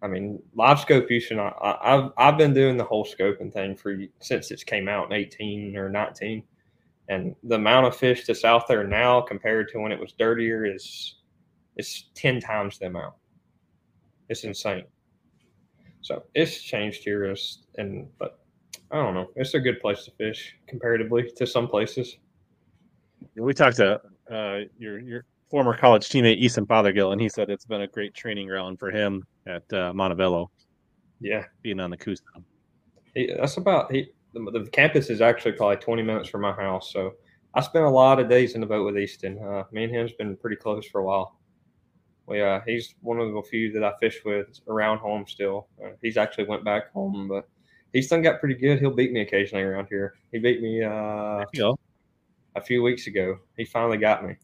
I 0.00 0.08
mean, 0.08 0.42
live 0.54 0.80
scope 0.80 1.08
not. 1.32 1.58
I, 1.60 1.94
I've 1.94 2.10
I've 2.16 2.38
been 2.38 2.54
doing 2.54 2.78
the 2.78 2.84
whole 2.84 3.04
scoping 3.04 3.52
thing 3.52 3.76
for 3.76 3.96
since 4.20 4.50
it 4.50 4.64
came 4.64 4.88
out 4.88 5.12
in 5.12 5.12
18 5.12 5.76
or 5.76 5.90
19, 5.90 6.42
and 7.10 7.36
the 7.44 7.56
amount 7.56 7.86
of 7.86 7.94
fish 7.94 8.26
that's 8.26 8.44
out 8.44 8.66
there 8.66 8.84
now 8.84 9.20
compared 9.20 9.68
to 9.68 9.78
when 9.78 9.92
it 9.92 10.00
was 10.00 10.12
dirtier 10.12 10.64
is 10.64 11.16
it's 11.76 12.06
10 12.14 12.40
times 12.40 12.78
the 12.78 12.86
amount. 12.86 13.12
It's 14.32 14.44
insane. 14.44 14.84
So 16.00 16.22
it's 16.34 16.62
changed 16.62 17.04
here, 17.04 17.26
as, 17.26 17.58
and 17.76 18.08
but 18.18 18.38
I 18.90 18.96
don't 18.96 19.12
know. 19.12 19.28
It's 19.36 19.52
a 19.52 19.60
good 19.60 19.78
place 19.78 20.06
to 20.06 20.10
fish 20.12 20.56
comparatively 20.66 21.30
to 21.36 21.46
some 21.46 21.68
places. 21.68 22.16
we 23.36 23.52
talked 23.52 23.76
to 23.76 24.00
uh, 24.30 24.60
your 24.78 25.00
your 25.00 25.26
former 25.50 25.76
college 25.76 26.08
teammate 26.08 26.38
Easton 26.38 26.64
Fothergill, 26.64 27.12
and 27.12 27.20
he 27.20 27.28
said 27.28 27.50
it's 27.50 27.66
been 27.66 27.82
a 27.82 27.86
great 27.86 28.14
training 28.14 28.48
ground 28.48 28.78
for 28.78 28.90
him 28.90 29.22
at 29.46 29.64
uh, 29.70 29.92
Montevallo. 29.92 30.48
Yeah, 31.20 31.44
being 31.60 31.78
on 31.78 31.90
the 31.90 31.98
Coosa. 31.98 32.22
That's 33.14 33.58
about 33.58 33.92
he. 33.92 34.08
The, 34.32 34.50
the, 34.50 34.70
campus 34.70 35.10
is 35.10 35.20
actually 35.20 35.52
probably 35.52 35.76
20 35.76 36.02
minutes 36.02 36.30
from 36.30 36.40
my 36.40 36.52
house, 36.52 36.90
so 36.90 37.12
I 37.52 37.60
spent 37.60 37.84
a 37.84 37.90
lot 37.90 38.18
of 38.18 38.30
days 38.30 38.54
in 38.54 38.62
the 38.62 38.66
boat 38.66 38.86
with 38.86 38.96
Easton. 38.96 39.38
Uh, 39.38 39.64
me 39.72 39.84
and 39.84 39.94
him's 39.94 40.12
been 40.12 40.38
pretty 40.38 40.56
close 40.56 40.86
for 40.86 41.02
a 41.02 41.04
while. 41.04 41.36
We, 42.32 42.40
uh, 42.40 42.60
he's 42.66 42.94
one 43.02 43.20
of 43.20 43.30
the 43.30 43.42
few 43.42 43.70
that 43.72 43.84
I 43.84 43.92
fish 44.00 44.22
with 44.24 44.58
around 44.66 45.00
home 45.00 45.26
still. 45.28 45.66
Uh, 45.84 45.90
he's 46.00 46.16
actually 46.16 46.44
went 46.44 46.64
back 46.64 46.90
home, 46.94 47.28
but 47.28 47.46
he's 47.92 48.08
done 48.08 48.22
got 48.22 48.40
pretty 48.40 48.54
good. 48.54 48.78
He'll 48.78 48.94
beat 48.94 49.12
me 49.12 49.20
occasionally 49.20 49.62
around 49.62 49.88
here. 49.90 50.14
He 50.32 50.38
beat 50.38 50.62
me 50.62 50.82
uh, 50.82 51.44
a 52.56 52.62
few 52.64 52.82
weeks 52.82 53.06
ago. 53.06 53.36
He 53.58 53.66
finally 53.66 53.98
got 53.98 54.24
me. 54.24 54.36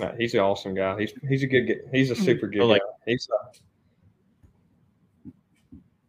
Uh, 0.00 0.12
he's 0.16 0.32
an 0.34 0.40
awesome 0.40 0.76
guy. 0.76 0.96
He's 1.00 1.12
he's 1.28 1.42
a 1.42 1.48
good. 1.48 1.80
He's 1.90 2.12
a 2.12 2.14
hmm. 2.14 2.22
super 2.22 2.46
good 2.46 2.62
like, 2.62 2.82
guy. 2.82 3.10
He's. 3.10 3.28
Uh, 3.28 3.48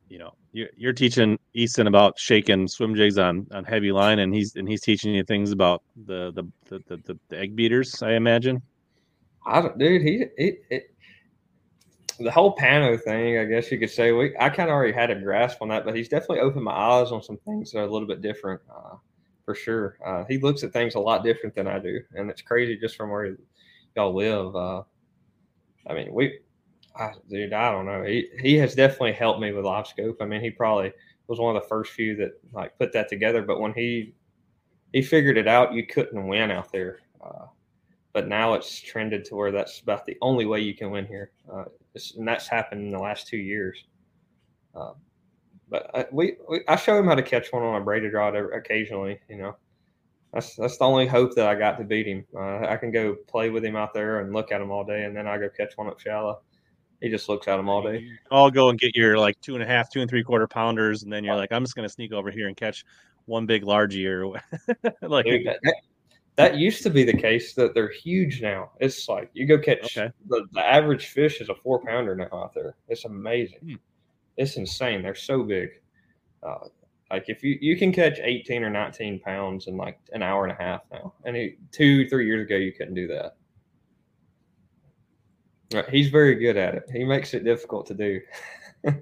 you 0.09 0.19
know, 0.19 0.35
you're, 0.51 0.69
you're 0.77 0.93
teaching 0.93 1.39
Easton 1.55 1.87
about 1.87 2.19
shaking 2.19 2.67
swim 2.67 2.93
jigs 2.93 3.17
on, 3.17 3.47
on 3.51 3.63
heavy 3.63 3.91
line, 3.91 4.19
and 4.19 4.31
he's 4.31 4.55
and 4.55 4.69
he's 4.69 4.81
teaching 4.81 5.15
you 5.15 5.23
things 5.23 5.51
about 5.51 5.81
the 6.05 6.31
the 6.33 6.43
the, 6.69 6.97
the, 6.97 7.19
the 7.29 7.39
egg 7.39 7.55
beaters. 7.55 8.03
I 8.03 8.11
imagine. 8.11 8.61
I 9.47 9.61
don't, 9.61 9.77
dude. 9.77 10.01
He, 10.01 10.25
he, 10.37 10.57
he 10.69 10.79
the 12.19 12.31
whole 12.31 12.55
Pano 12.55 12.99
thing, 13.01 13.37
I 13.37 13.45
guess 13.45 13.71
you 13.71 13.77
could 13.77 13.89
say, 13.89 14.11
we 14.11 14.35
I 14.39 14.49
kind 14.49 14.69
of 14.69 14.73
already 14.73 14.93
had 14.93 15.11
a 15.11 15.15
grasp 15.15 15.61
on 15.61 15.69
that, 15.69 15.85
but 15.85 15.95
he's 15.95 16.09
definitely 16.09 16.39
opened 16.39 16.63
my 16.63 16.71
eyes 16.71 17.11
on 17.11 17.21
some 17.21 17.37
things 17.37 17.71
that 17.71 17.79
are 17.79 17.83
a 17.83 17.91
little 17.91 18.07
bit 18.07 18.21
different, 18.21 18.61
uh, 18.69 18.95
for 19.45 19.53
sure. 19.55 19.97
Uh, 20.05 20.25
he 20.27 20.37
looks 20.39 20.63
at 20.63 20.73
things 20.73 20.95
a 20.95 20.99
lot 20.99 21.23
different 21.23 21.55
than 21.55 21.67
I 21.67 21.79
do, 21.79 22.01
and 22.15 22.29
it's 22.29 22.41
crazy 22.41 22.77
just 22.77 22.95
from 22.95 23.11
where 23.11 23.37
y'all 23.95 24.15
live. 24.15 24.55
Uh, 24.55 24.83
I 25.87 25.93
mean, 25.93 26.13
we, 26.13 26.39
I, 26.95 27.11
dude, 27.29 27.53
I 27.53 27.71
don't 27.71 27.85
know. 27.85 28.03
He 28.03 28.27
he 28.41 28.55
has 28.55 28.73
definitely 28.75 29.13
helped 29.13 29.39
me 29.39 29.51
with 29.51 29.65
live 29.65 29.87
scope. 29.87 30.17
I 30.19 30.25
mean, 30.25 30.41
he 30.41 30.49
probably 30.49 30.91
was 31.27 31.39
one 31.39 31.55
of 31.55 31.61
the 31.61 31.69
first 31.69 31.91
few 31.93 32.15
that 32.15 32.31
like 32.51 32.77
put 32.79 32.91
that 32.93 33.09
together. 33.09 33.43
But 33.43 33.59
when 33.59 33.73
he 33.73 34.13
he 34.91 35.01
figured 35.03 35.37
it 35.37 35.47
out, 35.47 35.73
you 35.73 35.85
couldn't 35.85 36.27
win 36.27 36.49
out 36.49 36.71
there. 36.71 36.99
But 38.17 38.27
now 38.27 38.55
it's 38.55 38.81
trended 38.81 39.25
to 39.25 39.36
where 39.36 39.51
that's 39.51 39.79
about 39.79 40.07
the 40.07 40.17
only 40.24 40.47
way 40.47 40.59
you 40.59 40.74
can 40.74 40.89
win 40.89 41.05
here. 41.05 41.29
Uh, 41.53 41.65
and 42.17 42.27
that's 42.27 42.47
happened 42.47 42.81
in 42.81 42.89
the 42.89 42.97
last 42.97 43.27
two 43.27 43.38
years. 43.38 43.83
Uh, 44.74 44.93
but 45.69 45.91
I, 45.93 46.07
we, 46.12 46.36
we, 46.50 46.62
I 46.67 46.77
show 46.77 46.97
him 46.97 47.05
how 47.05 47.13
to 47.13 47.21
catch 47.21 47.53
one 47.53 47.62
on 47.62 47.79
a 47.79 47.86
braided 47.86 48.13
rod 48.13 48.36
occasionally. 48.36 49.19
You 49.29 49.38
know, 49.38 49.55
that's 50.33 50.55
that's 50.55 50.79
the 50.79 50.86
only 50.86 51.05
hope 51.05 51.36
that 51.36 51.45
I 51.45 51.53
got 51.53 51.77
to 51.77 51.83
beat 51.83 52.07
him. 52.07 52.25
Uh, 52.36 52.65
I 52.65 52.75
can 52.77 52.89
go 52.89 53.15
play 53.27 53.51
with 53.51 53.63
him 53.63 53.75
out 53.75 53.93
there 53.93 54.21
and 54.21 54.33
look 54.33 54.51
at 54.51 54.62
him 54.62 54.71
all 54.71 54.83
day, 54.83 55.03
and 55.03 55.15
then 55.15 55.27
I 55.27 55.38
go 55.38 55.47
catch 55.55 55.77
one 55.77 55.86
up 55.86 56.00
shallow. 56.00 56.41
He 57.00 57.09
just 57.09 57.29
looks 57.29 57.47
at 57.47 57.59
him 57.59 57.69
all 57.69 57.83
day. 57.83 58.03
I'll 58.31 58.50
go 58.50 58.69
and 58.69 58.79
get 58.79 58.95
your 58.95 59.19
like 59.19 59.39
two 59.41 59.53
and 59.53 59.62
a 59.62 59.67
half, 59.67 59.91
two 59.91 60.01
and 60.01 60.09
three 60.09 60.24
quarter 60.24 60.47
pounders, 60.47 61.03
and 61.03 61.13
then 61.13 61.24
you're 61.24 61.36
like, 61.36 61.51
I'm 61.51 61.63
just 61.63 61.75
gonna 61.75 61.88
sneak 61.88 62.13
over 62.13 62.31
here 62.31 62.47
and 62.47 62.57
catch 62.57 62.83
one 63.25 63.45
big 63.45 63.62
largie 63.62 64.07
or 64.07 64.41
like. 65.07 65.27
Dude, 65.27 65.45
that, 65.45 65.75
that 66.38 66.56
used 66.56 66.84
to 66.84 66.89
be 66.91 67.03
the 67.03 67.17
case 67.17 67.53
that 67.56 67.74
they're 67.74 67.89
huge 67.89 68.41
now. 68.41 68.72
It's 68.79 69.10
like 69.10 69.29
you 69.34 69.46
go 69.48 69.58
catch 69.58 69.98
okay. 69.98 70.12
the, 70.29 70.46
the 70.53 70.62
average 70.62 71.08
fish 71.08 71.41
is 71.41 71.50
a 71.50 71.56
four 71.56 71.84
pounder 71.84 72.15
now 72.15 72.29
out 72.32 72.53
there. 72.53 72.75
It's 72.88 73.06
amazing. 73.06 73.60
Hmm. 73.62 73.75
It's 74.38 74.56
insane. 74.56 75.01
They're 75.01 75.15
so 75.15 75.44
big. 75.44 75.70
Uh, 76.44 76.67
like 77.10 77.25
if 77.27 77.44
you 77.44 77.58
you 77.60 77.75
can 77.75 77.91
catch 77.91 78.20
18 78.22 78.63
or 78.63 78.70
19 78.70 79.20
pounds 79.20 79.67
in 79.67 79.77
like 79.77 79.98
an 80.12 80.22
hour 80.22 80.46
and 80.46 80.51
a 80.51 80.63
half 80.63 80.82
now, 80.91 81.13
and 81.25 81.36
he, 81.36 81.56
two 81.72 82.08
three 82.08 82.27
years 82.27 82.46
ago 82.46 82.56
you 82.56 82.72
couldn't 82.72 82.94
do 82.94 83.08
that. 83.08 83.36
Uh, 85.74 85.89
he's 85.89 86.10
very 86.10 86.36
good 86.36 86.56
at 86.56 86.75
it. 86.75 86.84
He 86.91 87.03
makes 87.03 87.34
it 87.34 87.44
difficult 87.44 87.88
to 87.88 87.94
do. 87.94 88.22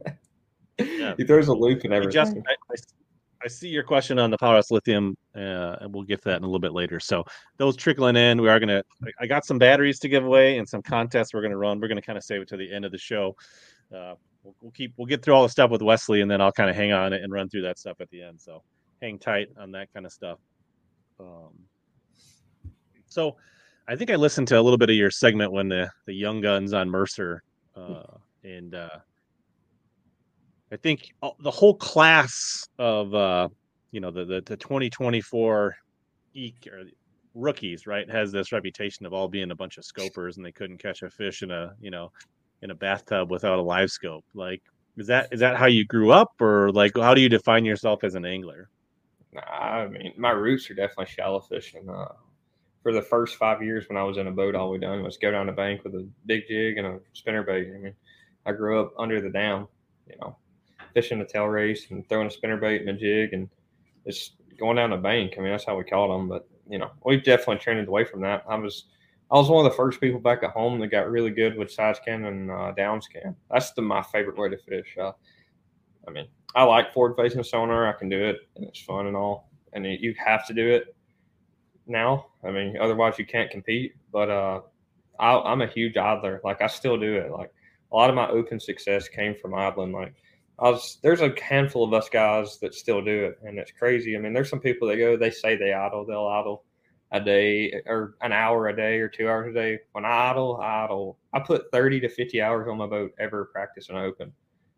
yeah. 0.79 1.13
He 1.17 1.25
throws 1.25 1.49
a 1.49 1.53
loop 1.53 1.83
and 1.83 1.93
everything. 1.93 2.13
Just, 2.13 2.37
I, 2.37 2.55
I, 2.71 2.75
I 3.45 3.47
see 3.47 3.69
your 3.69 3.83
question 3.83 4.17
on 4.17 4.31
the 4.31 4.37
Powerhouse 4.39 4.71
Lithium, 4.71 5.15
uh, 5.35 5.75
and 5.79 5.93
we'll 5.93 6.03
get 6.03 6.23
to 6.23 6.29
that 6.29 6.37
in 6.37 6.43
a 6.43 6.47
little 6.47 6.59
bit 6.59 6.73
later. 6.73 6.99
So 6.99 7.23
those 7.57 7.75
trickling 7.77 8.15
in, 8.15 8.41
we 8.41 8.49
are 8.49 8.59
gonna. 8.59 8.81
I 9.19 9.27
got 9.27 9.45
some 9.45 9.59
batteries 9.59 9.99
to 9.99 10.09
give 10.09 10.25
away 10.25 10.57
and 10.57 10.67
some 10.67 10.81
contests 10.81 11.31
we're 11.31 11.43
gonna 11.43 11.55
run. 11.55 11.79
We're 11.79 11.87
gonna 11.87 12.01
kind 12.01 12.17
of 12.17 12.23
save 12.23 12.41
it 12.41 12.47
to 12.49 12.57
the 12.57 12.73
end 12.73 12.85
of 12.85 12.91
the 12.91 12.97
show. 12.97 13.35
Uh, 13.95 14.15
we'll, 14.43 14.55
we'll, 14.61 14.71
keep. 14.71 14.93
We'll 14.97 15.05
get 15.05 15.21
through 15.21 15.35
all 15.35 15.43
the 15.43 15.49
stuff 15.49 15.69
with 15.69 15.83
Wesley, 15.83 16.21
and 16.21 16.31
then 16.31 16.41
I'll 16.41 16.51
kind 16.51 16.71
of 16.71 16.75
hang 16.75 16.91
on 16.91 17.13
it 17.13 17.21
and 17.21 17.31
run 17.31 17.47
through 17.47 17.61
that 17.61 17.77
stuff 17.77 18.01
at 18.01 18.09
the 18.09 18.23
end. 18.23 18.41
So 18.41 18.63
hang 18.99 19.19
tight 19.19 19.49
on 19.59 19.71
that 19.73 19.93
kind 19.93 20.07
of 20.07 20.11
stuff. 20.11 20.39
Um, 21.19 21.53
so 23.05 23.35
I 23.87 23.95
think 23.95 24.09
I 24.09 24.15
listened 24.15 24.47
to 24.47 24.59
a 24.59 24.61
little 24.61 24.79
bit 24.79 24.89
of 24.89 24.95
your 24.95 25.11
segment 25.11 25.51
when 25.51 25.69
the 25.69 25.91
the 26.07 26.13
young 26.13 26.41
guns 26.41 26.73
on 26.73 26.89
Mercer, 26.89 27.43
uh, 27.75 28.05
and 28.43 28.73
uh, 28.73 28.89
I 30.75 30.77
think 30.77 31.13
the 31.39 31.51
whole 31.51 31.75
class 31.75 32.67
of 32.79 33.15
uh, 33.15 33.47
you 33.93 34.01
know 34.01 34.11
the 34.11 34.25
the, 34.25 34.41
the 34.45 34.57
2024 34.57 35.73
e- 36.33 36.53
rookies 37.33 37.87
right 37.87 38.09
has 38.11 38.29
this 38.33 38.51
reputation 38.51 39.05
of 39.05 39.13
all 39.13 39.29
being 39.29 39.51
a 39.51 39.55
bunch 39.55 39.77
of 39.77 39.85
scopers 39.85 40.35
and 40.35 40.45
they 40.45 40.51
couldn't 40.51 40.79
catch 40.79 41.01
a 41.01 41.09
fish 41.09 41.43
in 41.43 41.51
a 41.51 41.71
you 41.79 41.91
know 41.91 42.11
in 42.61 42.71
a 42.71 42.75
bathtub 42.75 43.31
without 43.31 43.57
a 43.57 43.61
live 43.61 43.89
scope. 43.89 44.25
Like 44.33 44.61
is 44.97 45.07
that 45.07 45.29
is 45.31 45.39
that 45.39 45.55
how 45.55 45.67
you 45.67 45.85
grew 45.85 46.11
up 46.11 46.31
or 46.41 46.73
like 46.73 46.91
how 46.97 47.13
do 47.13 47.21
you 47.21 47.29
define 47.29 47.63
yourself 47.63 48.03
as 48.03 48.15
an 48.15 48.25
angler? 48.25 48.67
Nah, 49.31 49.41
i 49.43 49.87
mean 49.87 50.11
my 50.17 50.31
roots 50.31 50.69
are 50.69 50.73
definitely 50.73 51.05
shallow 51.05 51.39
fishing 51.39 51.89
uh, 51.89 52.11
for 52.83 52.91
the 52.91 53.01
first 53.01 53.37
five 53.37 53.63
years 53.63 53.87
when 53.87 53.97
i 53.97 54.03
was 54.03 54.17
in 54.17 54.27
a 54.27 54.31
boat 54.31 54.55
all 54.55 54.71
we 54.71 54.77
done 54.77 55.03
was 55.03 55.17
go 55.17 55.31
down 55.31 55.45
the 55.45 55.53
bank 55.53 55.85
with 55.85 55.95
a 55.95 56.05
big 56.25 56.43
jig 56.49 56.77
and 56.77 56.87
a 56.87 56.99
spinner 57.13 57.43
bait. 57.43 57.69
I 57.73 57.77
mean 57.77 57.95
i 58.45 58.51
grew 58.51 58.81
up 58.81 58.93
under 58.97 59.21
the 59.21 59.29
dam 59.29 59.67
you 60.09 60.15
know 60.21 60.35
fishing 60.95 61.21
a 61.21 61.25
tail 61.25 61.45
race 61.45 61.91
and 61.91 62.07
throwing 62.09 62.27
a 62.27 62.31
spinner 62.31 62.57
bait 62.57 62.81
and 62.81 62.89
a 62.89 62.93
jig 62.93 63.33
and 63.33 63.47
just 64.07 64.37
going 64.57 64.77
down 64.77 64.89
the 64.89 64.97
bank. 64.97 65.35
I 65.37 65.41
mean, 65.41 65.51
that's 65.51 65.65
how 65.65 65.77
we 65.77 65.83
caught 65.83 66.07
them. 66.07 66.27
But 66.27 66.47
you 66.67 66.79
know, 66.79 66.89
we've 67.05 67.23
definitely 67.23 67.57
trended 67.57 67.87
away 67.87 68.05
from 68.05 68.21
that. 68.21 68.43
I 68.49 68.55
was 68.55 68.85
I 69.29 69.35
was 69.35 69.49
one 69.49 69.65
of 69.65 69.71
the 69.71 69.75
first 69.75 69.99
people 69.99 70.19
back 70.19 70.43
at 70.43 70.51
home 70.51 70.79
that 70.79 70.87
got 70.87 71.09
really 71.09 71.31
good 71.31 71.57
with 71.57 71.71
side 71.71 71.97
scan 71.97 72.25
and 72.25 72.49
uh, 72.49 72.71
down 72.71 73.01
scan. 73.01 73.35
That's 73.51 73.71
the, 73.71 73.81
my 73.81 74.01
favorite 74.01 74.37
way 74.37 74.49
to 74.49 74.57
fish. 74.57 74.95
Uh, 74.99 75.11
I 76.07 76.11
mean, 76.11 76.27
I 76.55 76.63
like 76.63 76.93
forward 76.93 77.15
facing 77.17 77.43
sonar. 77.43 77.87
I 77.87 77.93
can 77.93 78.09
do 78.09 78.23
it, 78.23 78.37
and 78.55 78.65
it's 78.65 78.81
fun 78.81 79.07
and 79.07 79.15
all. 79.15 79.49
And 79.73 79.85
you 79.85 80.15
have 80.23 80.47
to 80.47 80.53
do 80.53 80.69
it 80.69 80.95
now. 81.87 82.27
I 82.43 82.51
mean, 82.51 82.77
otherwise 82.79 83.19
you 83.19 83.25
can't 83.25 83.51
compete. 83.51 83.95
But 84.11 84.29
uh, 84.29 84.61
I, 85.19 85.51
am 85.51 85.61
a 85.61 85.67
huge 85.67 85.97
idler. 85.97 86.39
Like 86.43 86.61
I 86.61 86.67
still 86.67 86.97
do 86.97 87.15
it. 87.15 87.31
Like 87.31 87.51
a 87.91 87.95
lot 87.95 88.09
of 88.09 88.15
my 88.15 88.29
open 88.29 88.59
success 88.59 89.09
came 89.09 89.35
from 89.35 89.53
idling. 89.53 89.91
Like 89.91 90.13
I 90.57 90.69
was 90.69 90.99
there's 91.01 91.21
a 91.21 91.33
handful 91.41 91.83
of 91.83 91.93
us 91.93 92.09
guys 92.09 92.59
that 92.59 92.73
still 92.73 93.01
do 93.03 93.25
it, 93.25 93.39
and 93.43 93.57
it's 93.59 93.71
crazy. 93.71 94.15
I 94.15 94.19
mean, 94.19 94.33
there's 94.33 94.49
some 94.49 94.61
people 94.61 94.87
that 94.87 94.97
go, 94.97 95.17
they 95.17 95.31
say 95.31 95.57
they 95.57 95.73
idle, 95.73 96.05
they'll 96.05 96.27
idle 96.27 96.63
a 97.11 97.19
day 97.19 97.81
or 97.85 98.15
an 98.21 98.31
hour 98.31 98.67
a 98.67 98.75
day 98.75 98.99
or 98.99 99.09
two 99.09 99.27
hours 99.27 99.51
a 99.51 99.53
day. 99.53 99.79
When 99.91 100.05
I 100.05 100.29
idle, 100.31 100.57
I 100.61 100.85
idle. 100.85 101.17
I 101.33 101.39
put 101.39 101.71
30 101.71 101.99
to 102.01 102.09
50 102.09 102.41
hours 102.41 102.67
on 102.69 102.77
my 102.77 102.87
boat 102.87 103.13
ever 103.19 103.45
practice 103.45 103.89
and 103.89 103.97
open. 103.97 104.31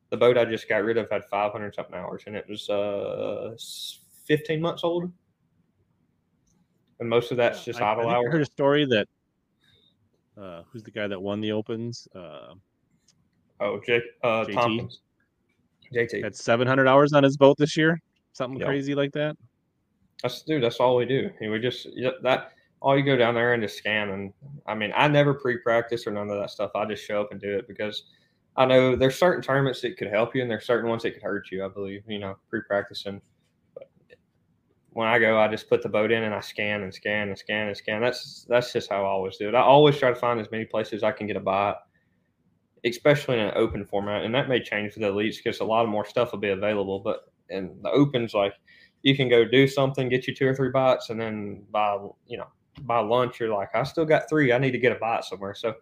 The 0.09 0.17
boat 0.17 0.37
I 0.37 0.45
just 0.45 0.67
got 0.67 0.83
rid 0.83 0.97
of 0.97 1.09
had 1.11 1.23
500 1.25 1.75
something 1.75 1.95
hours, 1.95 2.23
and 2.25 2.35
it 2.35 2.45
was 2.49 2.69
uh 2.69 3.55
15 4.25 4.59
months 4.61 4.83
old. 4.83 5.11
And 6.99 7.07
most 7.07 7.29
of 7.29 7.37
that's 7.37 7.63
just 7.63 7.79
I, 7.79 7.91
idle 7.91 8.09
I 8.09 8.15
hours. 8.15 8.25
I 8.27 8.31
heard 8.31 8.41
a 8.41 8.45
story 8.45 8.85
that 8.85 9.07
uh, 10.41 10.63
who's 10.71 10.83
the 10.83 10.91
guy 10.91 11.07
that 11.07 11.21
won 11.21 11.41
the 11.41 11.51
opens? 11.51 12.07
Uh, 12.15 12.53
oh, 13.59 13.79
Jake 13.85 14.03
uh, 14.23 14.45
Tompkins. 14.45 15.01
JT 15.93 16.23
had 16.23 16.35
700 16.35 16.87
hours 16.87 17.13
on 17.13 17.23
his 17.23 17.37
boat 17.37 17.57
this 17.57 17.77
year, 17.77 18.01
something 18.33 18.59
yep. 18.59 18.67
crazy 18.67 18.95
like 18.95 19.11
that. 19.13 19.35
That's 20.23 20.41
dude. 20.43 20.63
That's 20.63 20.77
all 20.77 20.95
we 20.95 21.05
do. 21.05 21.29
we 21.41 21.59
just 21.59 21.87
that 22.23 22.51
all 22.79 22.97
you 22.97 23.03
go 23.03 23.15
down 23.15 23.35
there 23.35 23.53
and 23.53 23.63
just 23.63 23.77
scan. 23.77 24.09
And 24.09 24.33
I 24.65 24.75
mean, 24.75 24.91
I 24.95 25.07
never 25.07 25.33
pre-practice 25.33 26.05
or 26.05 26.11
none 26.11 26.29
of 26.29 26.39
that 26.39 26.49
stuff. 26.49 26.71
I 26.75 26.85
just 26.85 27.05
show 27.05 27.21
up 27.21 27.31
and 27.31 27.41
do 27.41 27.57
it 27.57 27.67
because 27.67 28.03
I 28.55 28.65
know 28.65 28.95
there's 28.95 29.17
certain 29.17 29.43
tournaments 29.43 29.81
that 29.81 29.97
could 29.97 30.09
help 30.09 30.35
you, 30.35 30.41
and 30.41 30.49
there's 30.49 30.65
certain 30.65 30.89
ones 30.89 31.03
that 31.03 31.11
could 31.11 31.23
hurt 31.23 31.51
you. 31.51 31.63
I 31.63 31.67
believe 31.67 32.03
you 32.07 32.19
know 32.19 32.37
pre-practicing. 32.49 33.21
But 33.73 33.89
when 34.91 35.07
I 35.07 35.19
go, 35.19 35.39
I 35.39 35.47
just 35.47 35.69
put 35.69 35.83
the 35.83 35.89
boat 35.89 36.11
in 36.11 36.23
and 36.23 36.33
I 36.33 36.39
scan 36.39 36.83
and 36.83 36.93
scan 36.93 37.29
and 37.29 37.37
scan 37.37 37.67
and 37.67 37.77
scan. 37.77 38.01
That's 38.01 38.45
that's 38.49 38.73
just 38.73 38.89
how 38.89 39.03
I 39.03 39.07
always 39.07 39.37
do 39.37 39.49
it. 39.49 39.55
I 39.55 39.61
always 39.61 39.97
try 39.97 40.09
to 40.09 40.15
find 40.15 40.39
as 40.39 40.51
many 40.51 40.65
places 40.65 41.03
I 41.03 41.11
can 41.11 41.27
get 41.27 41.35
a 41.35 41.41
bite 41.41 41.75
especially 42.91 43.35
in 43.39 43.45
an 43.45 43.53
open 43.55 43.85
format, 43.85 44.23
and 44.23 44.33
that 44.35 44.49
may 44.49 44.61
change 44.61 44.93
for 44.93 44.99
the 44.99 45.07
elites 45.07 45.37
because 45.37 45.59
a 45.59 45.65
lot 45.65 45.83
of 45.83 45.89
more 45.89 46.05
stuff 46.05 46.31
will 46.31 46.39
be 46.39 46.49
available. 46.49 46.99
But 46.99 47.31
in 47.49 47.77
the 47.81 47.91
opens, 47.91 48.33
like 48.33 48.53
you 49.03 49.15
can 49.15 49.29
go 49.29 49.45
do 49.45 49.67
something, 49.67 50.09
get 50.09 50.27
you 50.27 50.35
two 50.35 50.47
or 50.47 50.55
three 50.55 50.69
bites, 50.69 51.09
and 51.09 51.19
then 51.19 51.63
by 51.71 51.97
you 52.27 52.37
know 52.37 52.47
by 52.81 52.99
lunch 52.99 53.39
you're 53.39 53.53
like, 53.53 53.69
I 53.73 53.83
still 53.83 54.05
got 54.05 54.29
three. 54.29 54.53
I 54.53 54.57
need 54.57 54.71
to 54.71 54.77
get 54.77 54.91
a 54.91 54.99
bite 54.99 55.23
somewhere. 55.23 55.55
So 55.55 55.75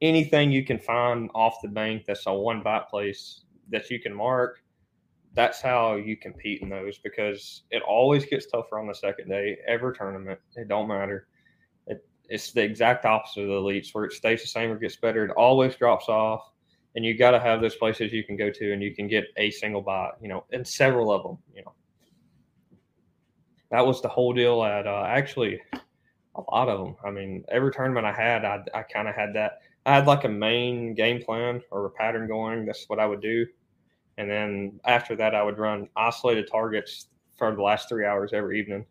anything 0.00 0.52
you 0.52 0.64
can 0.64 0.78
find 0.78 1.30
off 1.34 1.56
the 1.62 1.68
bank 1.68 2.04
that's 2.06 2.26
a 2.26 2.32
one 2.32 2.62
bite 2.62 2.88
place 2.88 3.44
that 3.70 3.90
you 3.90 4.00
can 4.00 4.12
mark, 4.12 4.62
that's 5.34 5.60
how 5.62 5.96
you 5.96 6.16
compete 6.16 6.60
in 6.62 6.68
those 6.68 6.98
because 6.98 7.62
it 7.70 7.82
always 7.82 8.24
gets 8.26 8.46
tougher 8.46 8.78
on 8.78 8.86
the 8.86 8.94
second 8.94 9.28
day. 9.28 9.58
Every 9.66 9.94
tournament, 9.94 10.40
it 10.56 10.68
don't 10.68 10.88
matter 10.88 11.28
it's 12.32 12.52
the 12.52 12.62
exact 12.62 13.04
opposite 13.04 13.42
of 13.42 13.48
the 13.48 13.54
elites, 13.54 13.90
where 13.92 14.04
it 14.04 14.12
stays 14.12 14.40
the 14.40 14.48
same 14.48 14.70
or 14.70 14.78
gets 14.78 14.96
better. 14.96 15.24
It 15.24 15.32
always 15.32 15.76
drops 15.76 16.08
off, 16.08 16.51
and 16.94 17.04
you 17.04 17.16
got 17.16 17.30
to 17.30 17.40
have 17.40 17.60
those 17.60 17.76
places 17.76 18.12
you 18.12 18.24
can 18.24 18.36
go 18.36 18.50
to 18.50 18.72
and 18.72 18.82
you 18.82 18.94
can 18.94 19.08
get 19.08 19.24
a 19.36 19.50
single 19.50 19.80
bite. 19.80 20.12
You 20.20 20.28
know, 20.28 20.44
and 20.52 20.66
several 20.66 21.10
of 21.10 21.22
them. 21.22 21.38
You 21.54 21.62
know, 21.62 21.72
that 23.70 23.86
was 23.86 24.02
the 24.02 24.08
whole 24.08 24.32
deal 24.32 24.62
at 24.62 24.86
uh, 24.86 25.04
actually 25.06 25.60
a 26.34 26.40
lot 26.50 26.68
of 26.68 26.80
them. 26.80 26.96
I 27.04 27.10
mean, 27.10 27.44
every 27.48 27.72
tournament 27.72 28.06
I 28.06 28.12
had, 28.12 28.44
I, 28.44 28.60
I 28.74 28.82
kind 28.82 29.08
of 29.08 29.14
had 29.14 29.34
that. 29.34 29.60
I 29.84 29.94
had 29.94 30.06
like 30.06 30.24
a 30.24 30.28
main 30.28 30.94
game 30.94 31.22
plan 31.22 31.60
or 31.70 31.86
a 31.86 31.90
pattern 31.90 32.28
going. 32.28 32.66
That's 32.66 32.88
what 32.88 32.98
I 32.98 33.06
would 33.06 33.20
do. 33.20 33.46
And 34.18 34.30
then 34.30 34.80
after 34.84 35.16
that, 35.16 35.34
I 35.34 35.42
would 35.42 35.58
run 35.58 35.88
isolated 35.96 36.48
targets 36.50 37.08
for 37.36 37.54
the 37.54 37.62
last 37.62 37.88
three 37.88 38.06
hours 38.06 38.32
every 38.32 38.60
evening, 38.60 38.84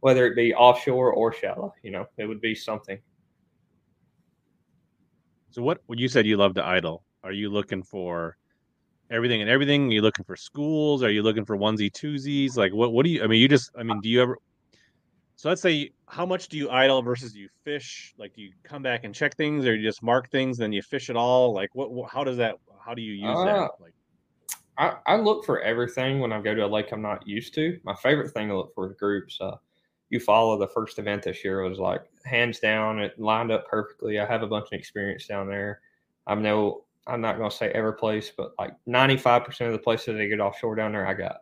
whether 0.00 0.26
it 0.26 0.36
be 0.36 0.54
offshore 0.54 1.12
or 1.12 1.32
shallow. 1.32 1.74
You 1.82 1.90
know, 1.90 2.06
it 2.16 2.26
would 2.26 2.40
be 2.40 2.54
something. 2.54 2.98
So, 5.50 5.62
what 5.62 5.80
you 5.88 6.08
said 6.08 6.26
you 6.26 6.36
love 6.36 6.54
to 6.54 6.64
idle, 6.64 7.02
are 7.28 7.32
you 7.32 7.50
looking 7.50 7.82
for 7.82 8.38
everything 9.10 9.42
and 9.42 9.50
everything? 9.50 9.90
Are 9.90 9.92
you 9.92 10.00
looking 10.00 10.24
for 10.24 10.34
schools? 10.34 11.02
Are 11.02 11.10
you 11.10 11.22
looking 11.22 11.44
for 11.44 11.58
onesie 11.58 11.92
twosies? 11.92 12.56
Like, 12.56 12.72
what? 12.72 12.92
What 12.92 13.04
do 13.04 13.10
you? 13.10 13.22
I 13.22 13.26
mean, 13.26 13.40
you 13.40 13.48
just. 13.48 13.70
I 13.78 13.82
mean, 13.82 14.00
do 14.00 14.08
you 14.08 14.22
ever? 14.22 14.38
So 15.36 15.48
let's 15.48 15.62
say, 15.62 15.90
how 16.06 16.26
much 16.26 16.48
do 16.48 16.56
you 16.56 16.70
idle 16.70 17.02
versus 17.02 17.36
you 17.36 17.48
fish? 17.62 18.14
Like, 18.18 18.34
do 18.34 18.40
you 18.42 18.52
come 18.64 18.82
back 18.82 19.04
and 19.04 19.14
check 19.14 19.36
things, 19.36 19.66
or 19.66 19.76
you 19.76 19.86
just 19.86 20.02
mark 20.02 20.30
things, 20.30 20.56
then 20.56 20.72
you 20.72 20.80
fish 20.80 21.10
it 21.10 21.16
all? 21.16 21.52
Like, 21.52 21.74
what? 21.74 21.92
what 21.92 22.10
how 22.10 22.24
does 22.24 22.38
that? 22.38 22.56
How 22.82 22.94
do 22.94 23.02
you 23.02 23.12
use 23.12 23.38
uh, 23.38 23.44
that? 23.44 23.70
Like, 23.78 23.94
I, 24.78 24.94
I 25.06 25.16
look 25.16 25.44
for 25.44 25.60
everything 25.60 26.20
when 26.20 26.32
I 26.32 26.40
go 26.40 26.54
to 26.54 26.64
a 26.64 26.66
lake 26.66 26.92
I'm 26.92 27.02
not 27.02 27.26
used 27.26 27.52
to. 27.54 27.78
My 27.84 27.94
favorite 27.94 28.30
thing 28.30 28.48
to 28.48 28.56
look 28.56 28.74
for 28.74 28.88
is 28.88 28.96
groups. 28.96 29.36
Uh, 29.38 29.56
follow 30.18 30.56
the 30.56 30.68
first 30.68 30.98
event 30.98 31.24
this 31.24 31.44
year 31.44 31.62
was 31.62 31.78
like 31.78 32.00
hands 32.24 32.58
down. 32.60 32.98
It 32.98 33.20
lined 33.20 33.52
up 33.52 33.68
perfectly. 33.68 34.18
I 34.18 34.24
have 34.24 34.42
a 34.42 34.46
bunch 34.46 34.68
of 34.72 34.78
experience 34.78 35.26
down 35.26 35.46
there. 35.46 35.82
I 36.26 36.34
know 36.34 36.84
I'm 37.08 37.20
not 37.20 37.38
going 37.38 37.50
to 37.50 37.56
say 37.56 37.70
every 37.70 37.94
place, 37.94 38.32
but 38.36 38.52
like 38.58 38.72
95% 38.88 39.66
of 39.66 39.72
the 39.72 39.78
places 39.78 40.16
they 40.16 40.28
get 40.28 40.40
offshore 40.40 40.76
down 40.76 40.92
there, 40.92 41.06
I 41.06 41.14
got. 41.14 41.38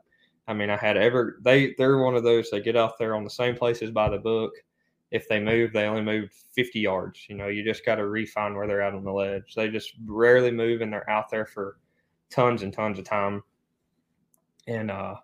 I 0.49 0.55
mean, 0.55 0.71
I 0.71 0.77
had 0.77 0.97
ever 0.97 1.39
they 1.43 1.75
they're 1.77 1.99
one 1.99 2.15
of 2.15 2.23
those 2.23 2.51
they 2.51 2.61
get 2.61 2.77
out 2.77 2.99
there 2.99 3.17
on 3.17 3.25
the 3.25 3.31
same 3.31 3.57
places 3.57 3.91
by 3.91 4.09
the 4.09 4.19
book. 4.19 4.53
If 5.11 5.29
they 5.29 5.41
move, 5.41 5.73
they 5.73 5.87
only 5.87 6.03
move 6.03 6.31
50 6.55 6.81
yards. 6.81 7.27
You 7.29 7.37
know, 7.37 7.49
you 7.49 7.65
just 7.65 7.85
got 7.85 7.97
to 7.97 8.07
refine 8.07 8.55
where 8.55 8.67
they're 8.67 8.83
at 8.83 8.95
on 8.95 9.05
the 9.05 9.13
ledge. 9.13 9.55
They 9.55 9.69
just 9.69 9.95
rarely 10.05 10.51
move, 10.51 10.81
and 10.81 10.93
they're 10.93 11.09
out 11.09 11.31
there 11.31 11.47
for 11.47 11.79
tons 12.31 12.63
and 12.63 12.73
tons 12.73 12.99
of 12.99 13.05
time. 13.05 13.43
And 14.67 14.91
uh, 14.91 15.17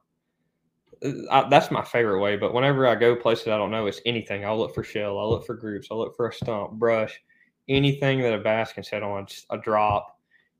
I, 1.30 1.48
that's 1.48 1.70
my 1.70 1.84
favorite 1.84 2.20
way. 2.20 2.36
But 2.36 2.54
whenever 2.54 2.86
I 2.86 2.94
go 2.94 3.16
places 3.16 3.48
I 3.48 3.58
don't 3.58 3.70
know, 3.70 3.86
it's 3.86 4.00
anything. 4.06 4.44
I'll 4.44 4.58
look 4.58 4.74
for 4.74 4.84
shell. 4.84 5.18
I'll 5.18 5.30
look 5.30 5.46
for 5.46 5.54
groups. 5.54 5.88
I'll 5.90 5.98
look 5.98 6.16
for 6.16 6.28
a 6.28 6.32
stump, 6.32 6.72
brush, 6.72 7.20
anything 7.68 8.20
that 8.22 8.34
a 8.34 8.38
bass 8.38 8.72
can 8.72 8.84
set 8.84 9.02
on, 9.02 9.26
a 9.50 9.58
drop, 9.58 10.18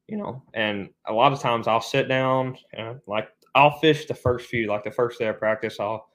you 0.09 0.16
know. 0.16 0.42
And 0.54 0.90
a 1.06 1.12
lot 1.12 1.32
of 1.32 1.40
times 1.40 1.66
I'll 1.66 1.80
sit 1.80 2.09
down 2.09 2.56
and 2.73 3.00
like 3.06 3.28
I'll 3.54 3.78
fish 3.78 4.06
the 4.06 4.14
first 4.14 4.49
few, 4.49 4.66
like 4.66 4.85
the 4.85 4.90
first 4.90 5.18
day 5.18 5.28
of 5.28 5.38
practice. 5.38 5.78
I'll 5.80 6.09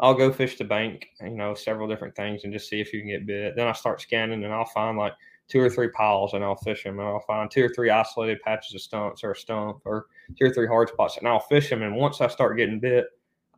I'll 0.00 0.14
go 0.14 0.32
fish 0.32 0.58
the 0.58 0.64
bank, 0.64 1.06
you 1.20 1.30
know, 1.30 1.54
several 1.54 1.86
different 1.86 2.16
things 2.16 2.42
and 2.44 2.52
just 2.52 2.68
see 2.68 2.80
if 2.80 2.92
you 2.92 3.00
can 3.00 3.10
get 3.10 3.26
bit. 3.26 3.56
Then 3.56 3.68
I 3.68 3.72
start 3.72 4.00
scanning 4.00 4.42
and 4.42 4.52
I'll 4.52 4.64
find 4.64 4.98
like 4.98 5.12
two 5.48 5.60
or 5.60 5.70
three 5.70 5.90
piles 5.90 6.34
and 6.34 6.42
I'll 6.42 6.56
fish 6.56 6.82
them 6.82 6.98
and 6.98 7.06
I'll 7.06 7.20
find 7.20 7.50
two 7.50 7.64
or 7.64 7.68
three 7.68 7.90
isolated 7.90 8.40
patches 8.40 8.74
of 8.74 8.80
stumps 8.80 9.22
or 9.22 9.32
a 9.32 9.36
stump 9.36 9.82
or 9.84 10.06
two 10.38 10.46
or 10.46 10.50
three 10.50 10.66
hard 10.66 10.88
spots 10.88 11.18
and 11.18 11.28
I'll 11.28 11.40
fish 11.40 11.70
them. 11.70 11.82
And 11.82 11.94
once 11.94 12.20
I 12.20 12.28
start 12.28 12.56
getting 12.56 12.80
bit, 12.80 13.06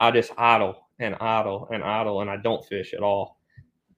I 0.01 0.11
just 0.11 0.33
idle 0.37 0.89
and 0.99 1.15
idle 1.17 1.69
and 1.73 1.83
idle 1.83 2.21
and 2.21 2.29
I 2.29 2.37
don't 2.37 2.65
fish 2.67 2.93
at 2.95 3.03
all 3.03 3.39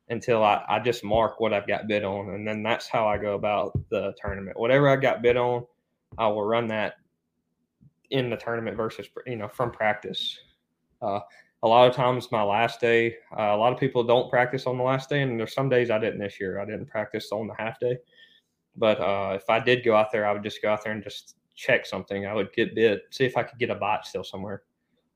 until 0.09 0.45
I, 0.45 0.62
I 0.69 0.78
just 0.78 1.02
mark 1.02 1.40
what 1.40 1.52
I've 1.52 1.66
got 1.66 1.88
bid 1.88 2.05
on. 2.05 2.31
And 2.31 2.47
then 2.47 2.62
that's 2.62 2.87
how 2.87 3.09
I 3.09 3.19
go 3.19 3.35
about 3.35 3.73
the 3.90 4.14
tournament. 4.23 4.59
Whatever 4.59 4.88
I 4.88 4.97
got 4.97 5.23
bid 5.23 5.37
on, 5.37 5.66
I 6.18 6.28
will 6.28 6.44
run 6.44 6.66
that 6.68 6.94
in 8.11 8.30
the 8.30 8.36
tournament 8.36 8.76
versus, 8.76 9.08
you 9.26 9.36
know, 9.36 9.49
from 9.49 9.71
practice. 9.71 10.38
Uh, 11.02 11.21
a 11.62 11.69
lot 11.69 11.88
of 11.88 11.95
times 11.95 12.30
my 12.30 12.43
last 12.43 12.80
day 12.80 13.17
uh, 13.36 13.43
a 13.43 13.56
lot 13.56 13.73
of 13.73 13.78
people 13.78 14.04
don't 14.04 14.30
practice 14.30 14.67
on 14.67 14.78
the 14.78 14.84
last 14.84 15.08
day 15.08 15.23
and 15.23 15.38
there's 15.38 15.54
some 15.54 15.69
days 15.69 15.91
i 15.91 15.99
didn't 15.99 16.21
this 16.21 16.38
year. 16.38 16.60
I 16.60 16.64
didn't 16.64 16.86
practice 16.86 17.32
on 17.32 17.47
the 17.47 17.54
half 17.54 17.80
day. 17.80 17.99
But 18.76 19.00
uh, 19.00 19.32
if 19.34 19.49
i 19.50 19.58
did 19.58 19.84
go 19.84 19.97
out 19.97 20.12
there 20.12 20.26
i 20.26 20.32
would 20.32 20.43
just 20.43 20.62
go 20.62 20.71
out 20.71 20.84
there 20.84 20.93
and 20.93 21.02
just 21.02 21.36
check 21.54 21.86
something. 21.86 22.26
I 22.26 22.34
would 22.34 22.52
get 22.52 22.75
bid 22.75 23.00
see 23.10 23.25
if 23.25 23.36
i 23.36 23.43
could 23.43 23.58
get 23.58 23.71
a 23.71 23.75
bite 23.75 24.04
still 24.04 24.25
somewhere 24.25 24.62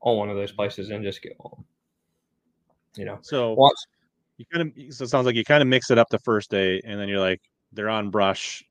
on 0.01 0.17
one 0.17 0.29
of 0.29 0.35
those 0.35 0.51
places 0.51 0.89
and 0.89 1.03
just 1.03 1.21
get 1.21 1.33
home 1.39 1.63
you 2.97 3.05
know 3.05 3.19
so 3.21 3.53
watch 3.53 3.75
you 4.37 4.45
kind 4.51 4.67
of 4.67 4.93
so 4.93 5.03
it 5.03 5.09
sounds 5.09 5.25
like 5.25 5.35
you 5.35 5.45
kind 5.45 5.61
of 5.61 5.67
mix 5.67 5.91
it 5.91 5.97
up 5.97 6.09
the 6.09 6.19
first 6.19 6.49
day 6.49 6.81
and 6.83 6.99
then 6.99 7.07
you're 7.07 7.19
like 7.19 7.41
they're 7.71 7.89
on 7.89 8.09
brush 8.09 8.63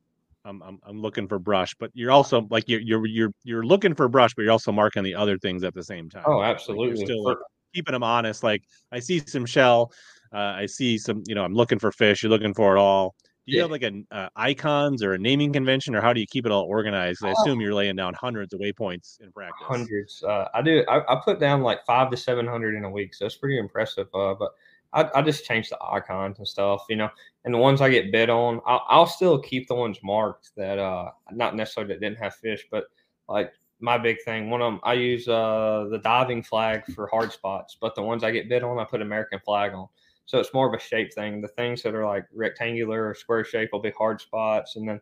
I'm, 0.44 0.62
I'm, 0.62 0.78
I'm 0.84 1.00
looking 1.00 1.28
for 1.28 1.38
brush, 1.38 1.74
but 1.78 1.90
you're 1.94 2.10
also 2.10 2.46
like 2.50 2.68
you're 2.68 2.80
you're 2.80 3.06
you're 3.06 3.30
you're 3.44 3.62
looking 3.62 3.94
for 3.94 4.08
brush, 4.08 4.32
but 4.34 4.42
you're 4.42 4.52
also 4.52 4.72
marking 4.72 5.02
the 5.02 5.14
other 5.14 5.38
things 5.38 5.64
at 5.64 5.74
the 5.74 5.84
same 5.84 6.08
time. 6.08 6.24
Oh, 6.26 6.42
absolutely. 6.42 6.96
Like 6.96 7.06
still 7.06 7.24
like, 7.24 7.36
keeping 7.74 7.92
them 7.92 8.02
honest. 8.02 8.42
Like 8.42 8.62
I 8.92 9.00
see 9.00 9.18
some 9.20 9.46
shell, 9.46 9.92
uh, 10.32 10.38
I 10.38 10.66
see 10.66 10.98
some, 10.98 11.22
you 11.26 11.34
know, 11.34 11.44
I'm 11.44 11.54
looking 11.54 11.78
for 11.78 11.92
fish. 11.92 12.22
You're 12.22 12.30
looking 12.30 12.54
for 12.54 12.76
it 12.76 12.80
all. 12.80 13.14
Do 13.46 13.52
you 13.52 13.58
yeah. 13.58 13.64
have 13.64 13.70
like 13.70 13.82
an 13.82 14.06
uh, 14.10 14.28
icons 14.36 15.02
or 15.02 15.14
a 15.14 15.18
naming 15.18 15.52
convention, 15.52 15.94
or 15.96 16.00
how 16.00 16.12
do 16.12 16.20
you 16.20 16.26
keep 16.26 16.46
it 16.46 16.52
all 16.52 16.64
organized? 16.64 17.24
I 17.24 17.32
assume 17.32 17.60
you're 17.60 17.74
laying 17.74 17.96
down 17.96 18.14
hundreds 18.14 18.52
of 18.52 18.60
waypoints 18.60 19.20
in 19.20 19.32
practice. 19.32 19.66
Hundreds. 19.66 20.22
Uh, 20.22 20.46
I 20.54 20.62
do. 20.62 20.84
I, 20.88 21.00
I, 21.12 21.20
put 21.24 21.40
down 21.40 21.62
like 21.62 21.84
five 21.84 22.10
to 22.10 22.16
seven 22.16 22.46
hundred 22.46 22.76
in 22.76 22.84
a 22.84 22.90
week, 22.90 23.14
so 23.14 23.26
it's 23.26 23.36
pretty 23.36 23.58
impressive. 23.58 24.06
Uh, 24.14 24.34
but 24.34 24.50
I, 24.92 25.08
I, 25.14 25.22
just 25.22 25.44
change 25.44 25.68
the 25.68 25.78
icons 25.82 26.38
and 26.38 26.48
stuff, 26.48 26.84
you 26.88 26.96
know. 26.96 27.08
And 27.44 27.54
the 27.54 27.58
ones 27.58 27.80
I 27.80 27.90
get 27.90 28.10
bid 28.10 28.28
on, 28.28 28.60
I'll, 28.66 28.84
I'll 28.88 29.06
still 29.06 29.38
keep 29.38 29.68
the 29.68 29.74
ones 29.74 29.98
marked 30.02 30.50
that 30.56 30.78
uh 30.78 31.10
not 31.30 31.54
necessarily 31.56 31.94
that 31.94 32.00
didn't 32.00 32.18
have 32.18 32.34
fish, 32.34 32.66
but 32.70 32.84
like 33.28 33.52
my 33.80 33.98
big 33.98 34.18
thing. 34.24 34.50
One 34.50 34.60
of 34.62 34.72
them, 34.72 34.80
I 34.84 34.94
use 34.94 35.26
uh, 35.26 35.86
the 35.90 35.98
diving 35.98 36.42
flag 36.42 36.84
for 36.94 37.06
hard 37.06 37.32
spots, 37.32 37.76
but 37.80 37.94
the 37.94 38.02
ones 38.02 38.22
I 38.22 38.30
get 38.30 38.48
bid 38.48 38.62
on, 38.62 38.78
I 38.78 38.84
put 38.84 39.02
American 39.02 39.40
flag 39.40 39.72
on. 39.72 39.88
So 40.26 40.38
it's 40.38 40.54
more 40.54 40.68
of 40.68 40.74
a 40.74 40.82
shape 40.82 41.12
thing. 41.12 41.40
The 41.40 41.48
things 41.48 41.82
that 41.82 41.94
are 41.94 42.06
like 42.06 42.24
rectangular 42.32 43.08
or 43.08 43.14
square 43.14 43.44
shape 43.44 43.70
will 43.72 43.80
be 43.80 43.90
hard 43.90 44.20
spots, 44.20 44.76
and 44.76 44.88
then 44.88 45.00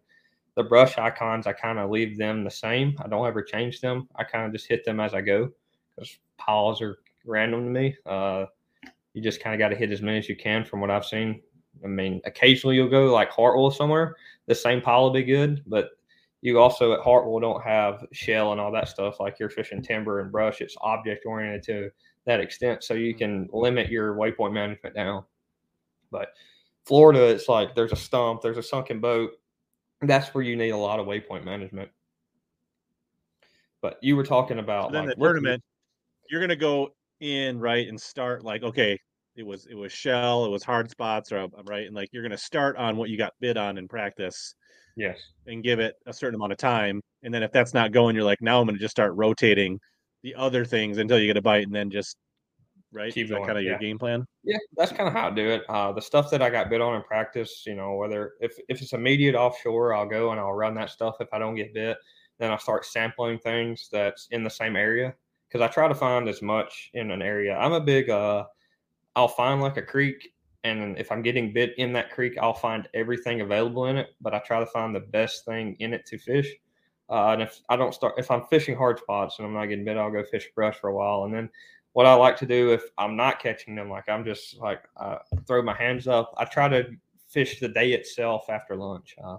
the 0.54 0.64
brush 0.64 0.96
icons, 0.98 1.46
I 1.46 1.52
kind 1.52 1.78
of 1.78 1.90
leave 1.90 2.16
them 2.16 2.44
the 2.44 2.50
same. 2.50 2.96
I 3.04 3.08
don't 3.08 3.26
ever 3.26 3.42
change 3.42 3.80
them. 3.80 4.08
I 4.16 4.24
kind 4.24 4.46
of 4.46 4.52
just 4.52 4.66
hit 4.66 4.84
them 4.84 5.00
as 5.00 5.14
I 5.14 5.20
go 5.20 5.50
because 5.94 6.18
piles 6.36 6.80
are 6.80 6.98
random 7.24 7.64
to 7.64 7.70
me. 7.70 7.96
Uh, 8.06 8.46
you 9.14 9.22
just 9.22 9.42
kind 9.42 9.54
of 9.54 9.58
got 9.58 9.68
to 9.68 9.76
hit 9.76 9.90
as 9.90 10.02
many 10.02 10.18
as 10.18 10.28
you 10.28 10.36
can 10.36 10.64
from 10.64 10.80
what 10.80 10.90
I've 10.90 11.04
seen. 11.04 11.42
I 11.84 11.86
mean, 11.86 12.20
occasionally 12.24 12.76
you'll 12.76 12.88
go 12.88 13.12
like 13.12 13.30
Hartwell 13.30 13.70
somewhere, 13.70 14.16
the 14.46 14.54
same 14.54 14.80
pile 14.80 15.04
will 15.04 15.10
be 15.10 15.22
good, 15.22 15.62
but 15.66 15.90
you 16.40 16.58
also 16.58 16.92
at 16.92 17.00
Hartwell 17.00 17.40
don't 17.40 17.62
have 17.62 18.06
shell 18.12 18.52
and 18.52 18.60
all 18.60 18.72
that 18.72 18.88
stuff 18.88 19.18
like 19.20 19.38
you're 19.38 19.50
fishing 19.50 19.82
timber 19.82 20.20
and 20.20 20.30
brush. 20.30 20.60
It's 20.60 20.76
object 20.80 21.26
oriented 21.26 21.62
to 21.64 21.90
that 22.26 22.40
extent, 22.40 22.84
so 22.84 22.94
you 22.94 23.14
can 23.14 23.48
limit 23.52 23.90
your 23.90 24.14
waypoint 24.14 24.52
management 24.52 24.94
down. 24.94 25.24
But 26.10 26.28
Florida, 26.84 27.26
it's 27.26 27.48
like 27.48 27.74
there's 27.74 27.92
a 27.92 27.96
stump, 27.96 28.40
there's 28.42 28.58
a 28.58 28.62
sunken 28.62 29.00
boat. 29.00 29.32
That's 30.00 30.32
where 30.34 30.44
you 30.44 30.56
need 30.56 30.70
a 30.70 30.76
lot 30.76 31.00
of 31.00 31.06
waypoint 31.06 31.44
management. 31.44 31.90
But 33.80 33.98
you 34.00 34.16
were 34.16 34.24
talking 34.24 34.58
about 34.58 34.90
so 34.90 34.92
then 34.92 35.06
like, 35.06 35.16
the 35.16 35.22
tournament. 35.24 35.62
You're 36.30 36.40
gonna 36.40 36.56
go 36.56 36.90
in 37.20 37.58
right 37.58 37.88
and 37.88 38.00
start 38.00 38.44
like 38.44 38.62
okay, 38.62 38.98
it 39.36 39.46
was 39.46 39.66
it 39.66 39.74
was 39.74 39.92
shell, 39.92 40.44
it 40.44 40.50
was 40.50 40.62
hard 40.62 40.90
spots, 40.90 41.32
or 41.32 41.48
right, 41.66 41.86
and 41.86 41.94
like 41.94 42.08
you're 42.12 42.22
gonna 42.22 42.38
start 42.38 42.76
on 42.76 42.96
what 42.96 43.10
you 43.10 43.18
got 43.18 43.32
bid 43.40 43.56
on 43.56 43.78
in 43.78 43.88
practice 43.88 44.54
Yes. 44.98 45.18
And 45.46 45.62
give 45.62 45.78
it 45.78 45.94
a 46.06 46.12
certain 46.12 46.34
amount 46.34 46.52
of 46.52 46.58
time. 46.58 47.00
And 47.22 47.32
then 47.32 47.44
if 47.44 47.52
that's 47.52 47.72
not 47.72 47.92
going, 47.92 48.16
you're 48.16 48.24
like, 48.24 48.42
now 48.42 48.60
I'm 48.60 48.66
going 48.66 48.76
to 48.76 48.80
just 48.80 48.90
start 48.90 49.12
rotating 49.14 49.78
the 50.24 50.34
other 50.34 50.64
things 50.64 50.98
until 50.98 51.18
you 51.20 51.28
get 51.28 51.36
a 51.36 51.42
bite 51.42 51.64
and 51.64 51.74
then 51.74 51.88
just, 51.88 52.16
right? 52.92 53.14
Keep 53.14 53.28
going. 53.28 53.46
kind 53.46 53.56
of 53.56 53.62
yeah. 53.62 53.70
your 53.70 53.78
game 53.78 53.96
plan? 53.96 54.26
Yeah, 54.42 54.58
that's 54.76 54.90
kind 54.90 55.06
of 55.06 55.12
how 55.12 55.28
I 55.28 55.30
do 55.30 55.48
it. 55.48 55.62
Uh, 55.68 55.92
the 55.92 56.02
stuff 56.02 56.30
that 56.32 56.42
I 56.42 56.50
got 56.50 56.68
bid 56.68 56.80
on 56.80 56.96
in 56.96 57.02
practice, 57.02 57.62
you 57.64 57.76
know, 57.76 57.94
whether 57.94 58.32
if, 58.40 58.58
if 58.68 58.82
it's 58.82 58.92
immediate 58.92 59.36
offshore, 59.36 59.94
I'll 59.94 60.08
go 60.08 60.32
and 60.32 60.40
I'll 60.40 60.52
run 60.52 60.74
that 60.74 60.90
stuff. 60.90 61.14
If 61.20 61.28
I 61.32 61.38
don't 61.38 61.54
get 61.54 61.72
bit, 61.72 61.96
then 62.40 62.50
I 62.50 62.56
start 62.56 62.84
sampling 62.84 63.38
things 63.38 63.88
that's 63.92 64.26
in 64.32 64.42
the 64.42 64.50
same 64.50 64.74
area 64.74 65.14
because 65.48 65.62
I 65.62 65.72
try 65.72 65.88
to 65.88 65.94
find 65.94 66.28
as 66.28 66.42
much 66.42 66.90
in 66.94 67.10
an 67.10 67.22
area. 67.22 67.56
I'm 67.56 67.72
a 67.72 67.80
big, 67.80 68.10
uh, 68.10 68.44
I'll 69.16 69.28
find 69.28 69.60
like 69.60 69.76
a 69.76 69.82
creek 69.82 70.32
and 70.64 70.98
if 70.98 71.12
I'm 71.12 71.22
getting 71.22 71.52
bit 71.52 71.74
in 71.78 71.92
that 71.92 72.10
creek, 72.10 72.36
I'll 72.40 72.54
find 72.54 72.88
everything 72.94 73.40
available 73.40 73.86
in 73.86 73.96
it, 73.96 74.14
but 74.20 74.34
I 74.34 74.40
try 74.40 74.60
to 74.60 74.66
find 74.66 74.94
the 74.94 75.00
best 75.00 75.44
thing 75.44 75.76
in 75.78 75.94
it 75.94 76.04
to 76.06 76.18
fish. 76.18 76.52
Uh, 77.08 77.28
and 77.28 77.42
if 77.42 77.60
I 77.68 77.76
don't 77.76 77.94
start, 77.94 78.14
if 78.18 78.30
I'm 78.30 78.44
fishing 78.46 78.76
hard 78.76 78.98
spots 78.98 79.38
and 79.38 79.46
I'm 79.46 79.54
not 79.54 79.66
getting 79.66 79.84
bit, 79.84 79.96
I'll 79.96 80.10
go 80.10 80.24
fish 80.24 80.48
brush 80.54 80.76
for 80.76 80.88
a 80.88 80.94
while. 80.94 81.24
And 81.24 81.34
then 81.34 81.48
what 81.92 82.06
I 82.06 82.14
like 82.14 82.36
to 82.38 82.46
do 82.46 82.72
if 82.72 82.82
I'm 82.98 83.16
not 83.16 83.40
catching 83.40 83.74
them, 83.74 83.88
like 83.88 84.08
I'm 84.08 84.24
just 84.24 84.58
like 84.58 84.82
throw 85.46 85.62
my 85.62 85.74
hands 85.74 86.06
up. 86.06 86.34
I 86.36 86.44
try 86.44 86.68
to 86.68 86.86
fish 87.28 87.60
the 87.60 87.68
day 87.68 87.92
itself 87.92 88.50
after 88.50 88.76
lunch. 88.76 89.14
Uh, 89.22 89.38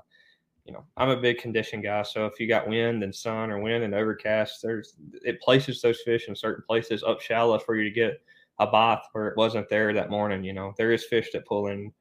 you 0.70 0.74
know, 0.74 0.86
I'm 0.98 1.10
a 1.10 1.18
big 1.18 1.40
condition 1.40 1.82
guy, 1.82 2.04
so 2.04 2.28
if 2.28 2.40
you 2.40 2.48
got 2.48 2.68
wind 2.68 3.02
and 3.02 3.14
sun 3.14 3.50
or 3.50 3.60
wind 3.60 3.84
and 3.84 3.96
overcast, 3.96 4.62
there's 4.62 4.98
it 5.26 5.42
places 5.42 5.82
those 5.82 6.00
fish 6.02 6.28
in 6.28 6.36
certain 6.36 6.64
places 6.68 7.02
up 7.02 7.22
shallow 7.22 7.58
for 7.58 7.76
you 7.76 7.84
to 7.86 7.90
get 7.90 8.22
a 8.60 8.70
bath 8.70 9.08
where 9.14 9.30
it 9.30 9.36
wasn't 9.36 9.68
there 9.68 9.92
that 9.94 10.12
morning. 10.12 10.44
You 10.44 10.54
know, 10.54 10.76
there 10.78 10.92
is 10.92 11.06
fish 11.06 11.30
that 11.34 11.48
pull 11.48 11.70
in 11.70 11.92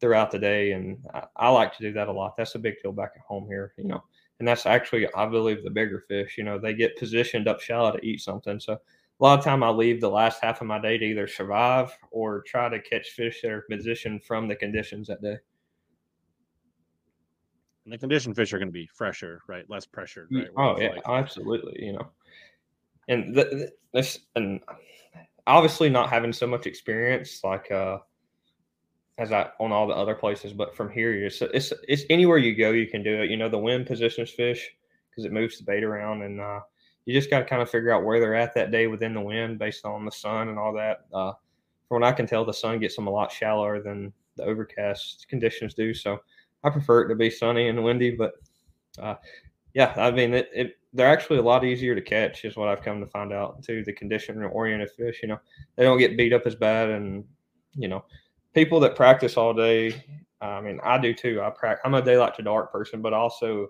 throughout 0.00 0.32
the 0.32 0.40
day, 0.40 0.72
and 0.72 0.98
I, 1.14 1.22
I 1.36 1.48
like 1.50 1.76
to 1.76 1.82
do 1.84 1.92
that 1.92 2.08
a 2.08 2.12
lot. 2.12 2.36
That's 2.36 2.56
a 2.56 2.58
big 2.58 2.82
deal 2.82 2.90
back 2.90 3.12
at 3.14 3.22
home 3.22 3.46
here, 3.46 3.74
you 3.78 3.84
know. 3.84 4.02
And 4.40 4.48
that's 4.48 4.66
actually, 4.66 5.06
I 5.14 5.26
believe, 5.26 5.62
the 5.62 5.70
bigger 5.70 6.00
fish. 6.08 6.34
You 6.36 6.42
know, 6.42 6.58
they 6.58 6.74
get 6.74 6.98
positioned 6.98 7.46
up 7.46 7.60
shallow 7.60 7.92
to 7.92 8.04
eat 8.04 8.22
something. 8.22 8.58
So 8.58 8.72
a 8.72 8.78
lot 9.20 9.38
of 9.38 9.44
time 9.44 9.62
I 9.62 9.68
leave 9.68 10.00
the 10.00 10.10
last 10.10 10.42
half 10.42 10.60
of 10.60 10.66
my 10.66 10.80
day 10.80 10.98
to 10.98 11.04
either 11.04 11.28
survive 11.28 11.96
or 12.10 12.42
try 12.42 12.68
to 12.70 12.80
catch 12.80 13.10
fish 13.10 13.42
that 13.42 13.52
are 13.52 13.66
positioned 13.70 14.24
from 14.24 14.48
the 14.48 14.56
conditions 14.56 15.06
that 15.06 15.22
day. 15.22 15.36
And 17.86 17.92
the 17.92 17.98
condition 17.98 18.34
fish 18.34 18.52
are 18.52 18.58
going 18.58 18.68
to 18.68 18.72
be 18.72 18.88
fresher, 18.92 19.40
right? 19.46 19.64
Less 19.70 19.86
pressured, 19.86 20.28
right? 20.32 20.48
Oh 20.56 20.76
yeah, 20.78 20.88
like... 20.88 21.02
absolutely. 21.06 21.84
You 21.84 21.92
know, 21.92 22.08
and 23.06 23.32
the, 23.32 23.70
this 23.94 24.18
and 24.34 24.60
obviously 25.46 25.88
not 25.88 26.10
having 26.10 26.32
so 26.32 26.48
much 26.48 26.66
experience 26.66 27.44
like 27.44 27.70
uh 27.70 27.98
as 29.18 29.30
I 29.30 29.48
on 29.60 29.70
all 29.70 29.86
the 29.86 29.94
other 29.94 30.16
places, 30.16 30.52
but 30.52 30.76
from 30.76 30.90
here, 30.90 31.12
it's 31.12 31.40
it's 31.40 31.72
it's 31.88 32.02
anywhere 32.10 32.38
you 32.38 32.56
go, 32.56 32.72
you 32.72 32.88
can 32.88 33.04
do 33.04 33.22
it. 33.22 33.30
You 33.30 33.36
know, 33.36 33.48
the 33.48 33.56
wind 33.56 33.86
positions 33.86 34.30
fish 34.30 34.68
because 35.08 35.24
it 35.24 35.32
moves 35.32 35.56
the 35.56 35.64
bait 35.64 35.84
around, 35.84 36.22
and 36.22 36.40
uh, 36.40 36.60
you 37.04 37.14
just 37.14 37.30
got 37.30 37.38
to 37.38 37.44
kind 37.44 37.62
of 37.62 37.70
figure 37.70 37.92
out 37.92 38.04
where 38.04 38.20
they're 38.20 38.34
at 38.34 38.52
that 38.54 38.72
day 38.72 38.88
within 38.88 39.14
the 39.14 39.20
wind 39.20 39.58
based 39.58 39.86
on 39.86 40.04
the 40.04 40.10
sun 40.10 40.48
and 40.48 40.58
all 40.58 40.74
that. 40.74 41.06
Uh, 41.14 41.32
from 41.88 42.00
what 42.00 42.04
I 42.04 42.12
can 42.12 42.26
tell, 42.26 42.44
the 42.44 42.52
sun 42.52 42.80
gets 42.80 42.96
them 42.96 43.06
a 43.06 43.10
lot 43.10 43.30
shallower 43.30 43.80
than 43.80 44.12
the 44.36 44.42
overcast 44.42 45.26
conditions 45.28 45.72
do. 45.72 45.94
So 45.94 46.20
I 46.64 46.70
prefer 46.70 47.02
it 47.02 47.08
to 47.08 47.14
be 47.14 47.30
sunny 47.30 47.68
and 47.68 47.84
windy, 47.84 48.10
but 48.10 48.32
uh, 48.98 49.14
yeah, 49.74 49.92
I 49.96 50.10
mean, 50.10 50.34
it, 50.34 50.48
it, 50.54 50.78
they're 50.92 51.06
actually 51.06 51.38
a 51.38 51.42
lot 51.42 51.64
easier 51.64 51.94
to 51.94 52.00
catch, 52.00 52.44
is 52.44 52.56
what 52.56 52.68
I've 52.68 52.82
come 52.82 53.00
to 53.00 53.06
find 53.06 53.32
out 53.32 53.62
too. 53.62 53.84
The 53.84 53.92
condition 53.92 54.42
oriented 54.42 54.90
fish, 54.90 55.20
you 55.22 55.28
know, 55.28 55.38
they 55.76 55.84
don't 55.84 55.98
get 55.98 56.16
beat 56.16 56.32
up 56.32 56.46
as 56.46 56.54
bad, 56.54 56.88
and 56.88 57.24
you 57.74 57.88
know, 57.88 58.04
people 58.54 58.80
that 58.80 58.96
practice 58.96 59.36
all 59.36 59.52
day. 59.52 60.02
I 60.40 60.60
mean, 60.60 60.80
I 60.82 60.98
do 60.98 61.14
too. 61.14 61.40
I 61.42 61.50
practice. 61.50 61.82
I'm 61.84 61.94
a 61.94 62.02
daylight 62.02 62.34
to 62.36 62.42
dark 62.42 62.72
person, 62.72 63.02
but 63.02 63.12
also 63.12 63.68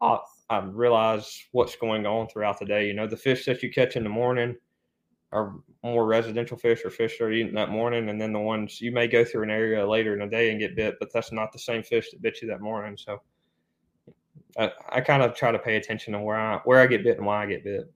I, 0.00 0.18
I 0.48 0.58
realize 0.60 1.44
what's 1.52 1.76
going 1.76 2.06
on 2.06 2.28
throughout 2.28 2.58
the 2.58 2.64
day. 2.64 2.86
You 2.86 2.94
know, 2.94 3.06
the 3.06 3.16
fish 3.16 3.44
that 3.46 3.62
you 3.62 3.70
catch 3.70 3.96
in 3.96 4.04
the 4.04 4.10
morning 4.10 4.56
are 5.32 5.54
more 5.82 6.06
residential 6.06 6.56
fish 6.56 6.84
or 6.84 6.90
fish 6.90 7.18
that 7.18 7.24
are 7.24 7.32
eating 7.32 7.54
that 7.54 7.70
morning, 7.70 8.08
and 8.08 8.20
then 8.20 8.32
the 8.32 8.38
ones 8.38 8.80
you 8.80 8.92
may 8.92 9.08
go 9.08 9.24
through 9.24 9.42
an 9.42 9.50
area 9.50 9.86
later 9.86 10.12
in 10.12 10.20
the 10.20 10.26
day 10.26 10.50
and 10.50 10.60
get 10.60 10.76
bit, 10.76 10.96
but 11.00 11.12
that's 11.12 11.32
not 11.32 11.52
the 11.52 11.58
same 11.58 11.82
fish 11.82 12.10
that 12.10 12.22
bit 12.22 12.40
you 12.42 12.48
that 12.48 12.60
morning. 12.60 12.96
So 12.96 13.20
I, 14.58 14.70
I 14.90 15.00
kind 15.00 15.22
of 15.22 15.34
try 15.34 15.50
to 15.50 15.58
pay 15.58 15.76
attention 15.76 16.12
to 16.12 16.20
where 16.20 16.36
I 16.36 16.60
where 16.64 16.80
I 16.80 16.86
get 16.86 17.02
bit 17.02 17.16
and 17.16 17.26
why 17.26 17.42
I 17.42 17.46
get 17.46 17.64
bit. 17.64 17.92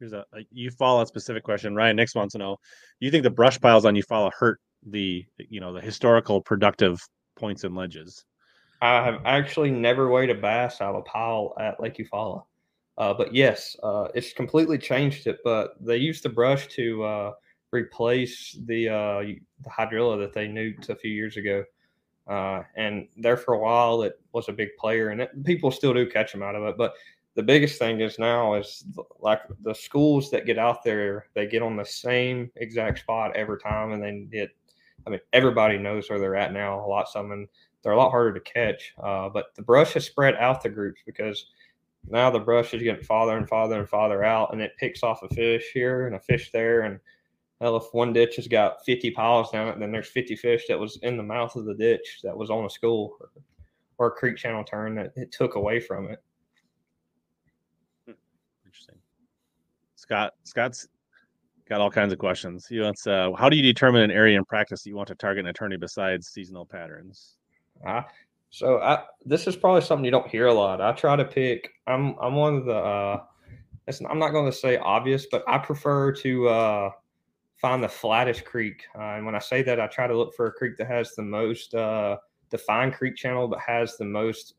Here's 0.00 0.12
a, 0.12 0.24
a 0.34 0.44
Eufaula 0.54 1.06
specific 1.06 1.44
question. 1.44 1.74
Ryan 1.74 1.96
Nix 1.96 2.14
wants 2.14 2.32
to 2.32 2.38
know: 2.38 2.56
Do 3.00 3.06
you 3.06 3.10
think 3.10 3.22
the 3.22 3.30
brush 3.30 3.60
piles 3.60 3.84
on 3.84 3.94
Eufaula 3.94 4.32
hurt 4.38 4.60
the 4.86 5.24
you 5.38 5.60
know 5.60 5.72
the 5.72 5.80
historical 5.80 6.40
productive 6.40 7.00
points 7.36 7.64
and 7.64 7.74
ledges? 7.74 8.24
I 8.82 9.02
have 9.04 9.22
actually 9.24 9.70
never 9.70 10.10
weighed 10.10 10.30
a 10.30 10.34
bass 10.34 10.80
out 10.80 10.94
of 10.94 11.00
a 11.00 11.02
pile 11.02 11.54
at 11.58 11.80
Lake 11.80 11.96
Eufaula. 11.96 12.42
Uh, 12.96 13.12
but 13.12 13.34
yes, 13.34 13.76
uh, 13.82 14.08
it's 14.14 14.32
completely 14.32 14.78
changed 14.78 15.26
it. 15.26 15.38
But 15.44 15.74
they 15.80 15.96
used 15.96 16.22
the 16.22 16.28
brush 16.28 16.68
to 16.68 17.04
uh, 17.04 17.32
replace 17.72 18.58
the 18.66 18.88
uh, 18.88 19.20
the 19.20 19.70
hydrilla 19.70 20.18
that 20.18 20.32
they 20.32 20.46
nuked 20.46 20.88
a 20.88 20.96
few 20.96 21.10
years 21.10 21.36
ago. 21.36 21.64
Uh, 22.26 22.62
and 22.76 23.06
there 23.16 23.36
for 23.36 23.54
a 23.54 23.58
while, 23.58 24.02
it 24.02 24.18
was 24.32 24.48
a 24.48 24.52
big 24.52 24.70
player, 24.78 25.10
and 25.10 25.20
it, 25.20 25.44
people 25.44 25.70
still 25.70 25.92
do 25.92 26.08
catch 26.08 26.32
them 26.32 26.42
out 26.42 26.54
of 26.54 26.62
it. 26.62 26.76
But 26.78 26.94
the 27.34 27.42
biggest 27.42 27.78
thing 27.78 28.00
is 28.00 28.18
now 28.18 28.54
is 28.54 28.84
like 29.20 29.40
the 29.62 29.74
schools 29.74 30.30
that 30.30 30.46
get 30.46 30.58
out 30.58 30.84
there, 30.84 31.26
they 31.34 31.46
get 31.46 31.62
on 31.62 31.76
the 31.76 31.84
same 31.84 32.50
exact 32.56 33.00
spot 33.00 33.36
every 33.36 33.58
time, 33.58 33.92
and 33.92 34.02
they 34.02 34.36
get. 34.36 34.50
I 35.06 35.10
mean, 35.10 35.20
everybody 35.34 35.76
knows 35.76 36.08
where 36.08 36.18
they're 36.18 36.36
at 36.36 36.54
now. 36.54 36.82
A 36.82 36.86
lot 36.86 37.06
of 37.06 37.12
them, 37.12 37.32
and 37.32 37.48
they're 37.82 37.92
a 37.92 37.96
lot 37.96 38.10
harder 38.10 38.32
to 38.32 38.40
catch. 38.40 38.94
Uh, 39.02 39.28
but 39.28 39.54
the 39.54 39.62
brush 39.62 39.92
has 39.92 40.06
spread 40.06 40.34
out 40.36 40.62
the 40.62 40.70
groups 40.70 41.02
because 41.04 41.46
now 42.08 42.30
the 42.30 42.38
brush 42.38 42.74
is 42.74 42.82
getting 42.82 43.04
farther 43.04 43.36
and 43.36 43.48
farther 43.48 43.78
and 43.78 43.88
farther 43.88 44.24
out, 44.24 44.52
and 44.52 44.60
it 44.60 44.76
picks 44.78 45.02
off 45.02 45.22
a 45.22 45.28
fish 45.34 45.70
here 45.72 46.06
and 46.06 46.16
a 46.16 46.20
fish 46.20 46.50
there. 46.52 46.82
And 46.82 47.00
well, 47.60 47.76
if 47.76 47.84
one 47.92 48.12
ditch 48.12 48.36
has 48.36 48.48
got 48.48 48.84
50 48.84 49.10
piles 49.12 49.50
down 49.50 49.68
it, 49.68 49.78
then 49.78 49.90
there's 49.90 50.08
50 50.08 50.36
fish 50.36 50.64
that 50.68 50.78
was 50.78 50.98
in 51.02 51.16
the 51.16 51.22
mouth 51.22 51.56
of 51.56 51.64
the 51.64 51.74
ditch 51.74 52.20
that 52.22 52.36
was 52.36 52.50
on 52.50 52.64
a 52.64 52.70
school 52.70 53.16
or, 53.20 53.30
or 53.98 54.06
a 54.08 54.10
creek 54.10 54.36
channel 54.36 54.64
turn 54.64 54.94
that 54.96 55.12
it 55.16 55.32
took 55.32 55.54
away 55.54 55.80
from 55.80 56.10
it. 56.10 56.22
Interesting. 58.66 58.96
Scott, 59.94 60.34
Scott's 60.42 60.88
got 61.68 61.80
all 61.80 61.90
kinds 61.90 62.12
of 62.12 62.18
questions. 62.18 62.66
He 62.66 62.80
wants, 62.80 63.06
uh, 63.06 63.30
how 63.38 63.48
do 63.48 63.56
you 63.56 63.62
determine 63.62 64.02
an 64.02 64.10
area 64.10 64.36
in 64.36 64.44
practice 64.44 64.82
that 64.82 64.90
you 64.90 64.96
want 64.96 65.08
to 65.08 65.14
target 65.14 65.44
an 65.44 65.50
attorney 65.50 65.76
besides 65.76 66.28
seasonal 66.28 66.66
patterns? 66.66 67.36
Uh, 67.86 68.02
so 68.54 68.78
I, 68.78 69.02
this 69.26 69.48
is 69.48 69.56
probably 69.56 69.80
something 69.80 70.04
you 70.04 70.12
don't 70.12 70.28
hear 70.28 70.46
a 70.46 70.54
lot. 70.54 70.80
I 70.80 70.92
try 70.92 71.16
to 71.16 71.24
pick. 71.24 71.68
I'm 71.88 72.14
I'm 72.20 72.36
one 72.36 72.58
of 72.58 72.64
the. 72.66 72.76
Uh, 72.76 73.22
I'm 74.08 74.20
not 74.20 74.30
going 74.30 74.48
to 74.48 74.56
say 74.56 74.76
obvious, 74.76 75.26
but 75.28 75.42
I 75.48 75.58
prefer 75.58 76.12
to 76.12 76.48
uh, 76.48 76.90
find 77.56 77.82
the 77.82 77.88
flattest 77.88 78.44
creek. 78.44 78.84
Uh, 78.96 79.16
and 79.16 79.26
when 79.26 79.34
I 79.34 79.40
say 79.40 79.62
that, 79.62 79.80
I 79.80 79.88
try 79.88 80.06
to 80.06 80.16
look 80.16 80.36
for 80.36 80.46
a 80.46 80.52
creek 80.52 80.76
that 80.76 80.86
has 80.86 81.16
the 81.16 81.22
most 81.22 81.74
uh, 81.74 82.16
defined 82.48 82.94
creek 82.94 83.16
channel, 83.16 83.48
but 83.48 83.58
has 83.58 83.96
the 83.96 84.04
most 84.04 84.54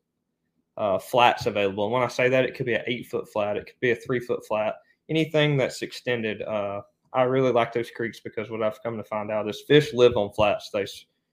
uh, 0.76 0.98
flats 0.98 1.46
available. 1.46 1.84
And 1.84 1.92
when 1.94 2.02
I 2.02 2.08
say 2.08 2.28
that, 2.28 2.44
it 2.44 2.54
could 2.54 2.66
be 2.66 2.74
an 2.74 2.84
eight 2.86 3.06
foot 3.06 3.26
flat, 3.32 3.56
it 3.56 3.64
could 3.64 3.80
be 3.80 3.92
a 3.92 3.96
three 3.96 4.20
foot 4.20 4.46
flat, 4.46 4.74
anything 5.08 5.56
that's 5.56 5.80
extended. 5.80 6.42
Uh, 6.42 6.82
I 7.14 7.22
really 7.22 7.50
like 7.50 7.72
those 7.72 7.90
creeks 7.90 8.20
because 8.20 8.50
what 8.50 8.62
I've 8.62 8.82
come 8.82 8.98
to 8.98 9.04
find 9.04 9.30
out 9.30 9.48
is 9.48 9.62
fish 9.66 9.94
live 9.94 10.18
on 10.18 10.34
flats. 10.34 10.68
They 10.70 10.84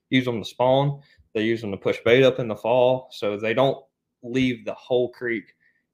use 0.09 0.23
them 0.23 0.41
to 0.41 0.47
spawn. 0.47 1.01
They 1.33 1.43
use 1.43 1.61
them 1.61 1.71
to 1.71 1.77
push 1.77 1.97
bait 2.05 2.23
up 2.23 2.39
in 2.39 2.47
the 2.47 2.55
fall, 2.55 3.09
so 3.11 3.37
they 3.37 3.53
don't 3.53 3.83
leave 4.21 4.65
the 4.65 4.73
whole 4.73 5.09
creek 5.09 5.45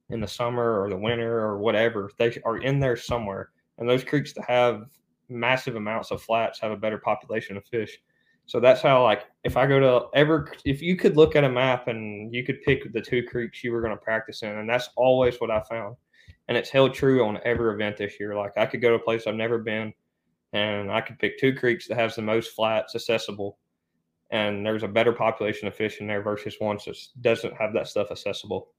in 0.09 0.19
the 0.19 0.27
summer 0.27 0.81
or 0.81 0.89
the 0.89 0.97
winter 0.97 1.39
or 1.39 1.59
whatever. 1.59 2.11
They 2.17 2.39
are 2.45 2.57
in 2.57 2.79
there 2.79 2.97
somewhere, 2.97 3.51
and 3.77 3.89
those 3.89 4.03
creeks 4.03 4.33
that 4.33 4.45
have 4.45 4.83
massive 5.29 5.75
amounts 5.75 6.11
of 6.11 6.21
flats 6.21 6.59
have 6.59 6.71
a 6.71 6.77
better 6.77 6.97
population 6.97 7.55
of 7.55 7.65
fish. 7.65 7.99
So 8.47 8.59
that's 8.59 8.81
how, 8.81 9.03
like, 9.03 9.27
if 9.43 9.55
I 9.57 9.67
go 9.67 9.79
to 9.79 10.07
ever, 10.17 10.51
if 10.65 10.81
you 10.81 10.95
could 10.95 11.15
look 11.15 11.35
at 11.35 11.43
a 11.43 11.49
map 11.49 11.87
and 11.87 12.33
you 12.33 12.43
could 12.43 12.61
pick 12.63 12.91
the 12.91 13.01
two 13.01 13.23
creeks 13.23 13.63
you 13.63 13.71
were 13.71 13.81
going 13.81 13.95
to 13.95 14.03
practice 14.03 14.41
in, 14.41 14.49
and 14.49 14.67
that's 14.67 14.89
always 14.95 15.39
what 15.39 15.51
I 15.51 15.61
found. 15.69 15.95
And 16.47 16.57
it's 16.57 16.71
held 16.71 16.95
true 16.95 17.23
on 17.23 17.39
every 17.45 17.71
event 17.71 17.97
this 17.97 18.19
year. 18.19 18.35
Like, 18.35 18.57
I 18.57 18.65
could 18.65 18.81
go 18.81 18.89
to 18.89 18.95
a 18.95 18.99
place 18.99 19.27
I've 19.27 19.35
never 19.35 19.59
been, 19.59 19.93
and 20.51 20.91
I 20.91 20.99
could 21.01 21.19
pick 21.19 21.37
two 21.37 21.53
creeks 21.53 21.87
that 21.87 21.97
has 21.97 22.15
the 22.15 22.23
most 22.23 22.55
flats 22.55 22.95
accessible 22.95 23.59
and 24.31 24.65
there's 24.65 24.83
a 24.83 24.87
better 24.87 25.11
population 25.11 25.67
of 25.67 25.75
fish 25.75 25.99
in 26.01 26.07
there 26.07 26.21
versus 26.21 26.57
ones 26.61 26.85
that 26.85 26.97
doesn't 27.21 27.55
have 27.55 27.73
that 27.73 27.87
stuff 27.87 28.11
accessible. 28.11 28.69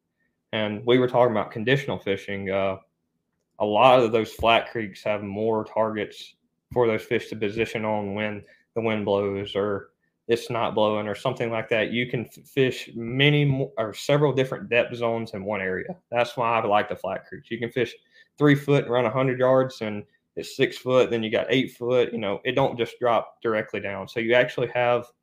And 0.52 0.84
we 0.86 0.98
were 0.98 1.08
talking 1.08 1.32
about 1.32 1.50
conditional 1.50 1.98
fishing. 1.98 2.50
Uh, 2.50 2.76
a 3.58 3.64
lot 3.64 4.00
of 4.00 4.12
those 4.12 4.32
flat 4.32 4.70
creeks 4.70 5.02
have 5.02 5.22
more 5.22 5.64
targets 5.64 6.34
for 6.72 6.86
those 6.86 7.02
fish 7.02 7.28
to 7.28 7.36
position 7.36 7.84
on 7.84 8.14
when 8.14 8.42
the 8.74 8.80
wind 8.80 9.04
blows 9.04 9.56
or 9.56 9.90
it's 10.28 10.48
not 10.48 10.76
blowing 10.76 11.08
or 11.08 11.16
something 11.16 11.50
like 11.50 11.68
that. 11.70 11.90
You 11.90 12.06
can 12.08 12.26
fish 12.26 12.88
many 12.94 13.44
more, 13.44 13.72
or 13.76 13.92
several 13.92 14.32
different 14.32 14.68
depth 14.68 14.94
zones 14.94 15.34
in 15.34 15.44
one 15.44 15.60
area. 15.60 15.96
That's 16.12 16.36
why 16.36 16.60
I 16.60 16.64
like 16.64 16.88
the 16.88 16.94
flat 16.94 17.26
creeks. 17.26 17.50
You 17.50 17.58
can 17.58 17.72
fish 17.72 17.92
three 18.38 18.54
foot 18.54 18.84
and 18.84 18.92
run 18.92 19.02
100 19.02 19.40
yards 19.40 19.80
and 19.80 20.04
it's 20.36 20.56
six 20.56 20.78
foot, 20.78 21.10
then 21.10 21.24
you 21.24 21.30
got 21.30 21.48
eight 21.50 21.72
foot. 21.72 22.12
You 22.12 22.18
know, 22.20 22.40
it 22.44 22.52
don't 22.52 22.78
just 22.78 23.00
drop 23.00 23.42
directly 23.42 23.80
down. 23.80 24.06
So 24.06 24.20
you 24.20 24.34
actually 24.34 24.68
have– 24.68 25.06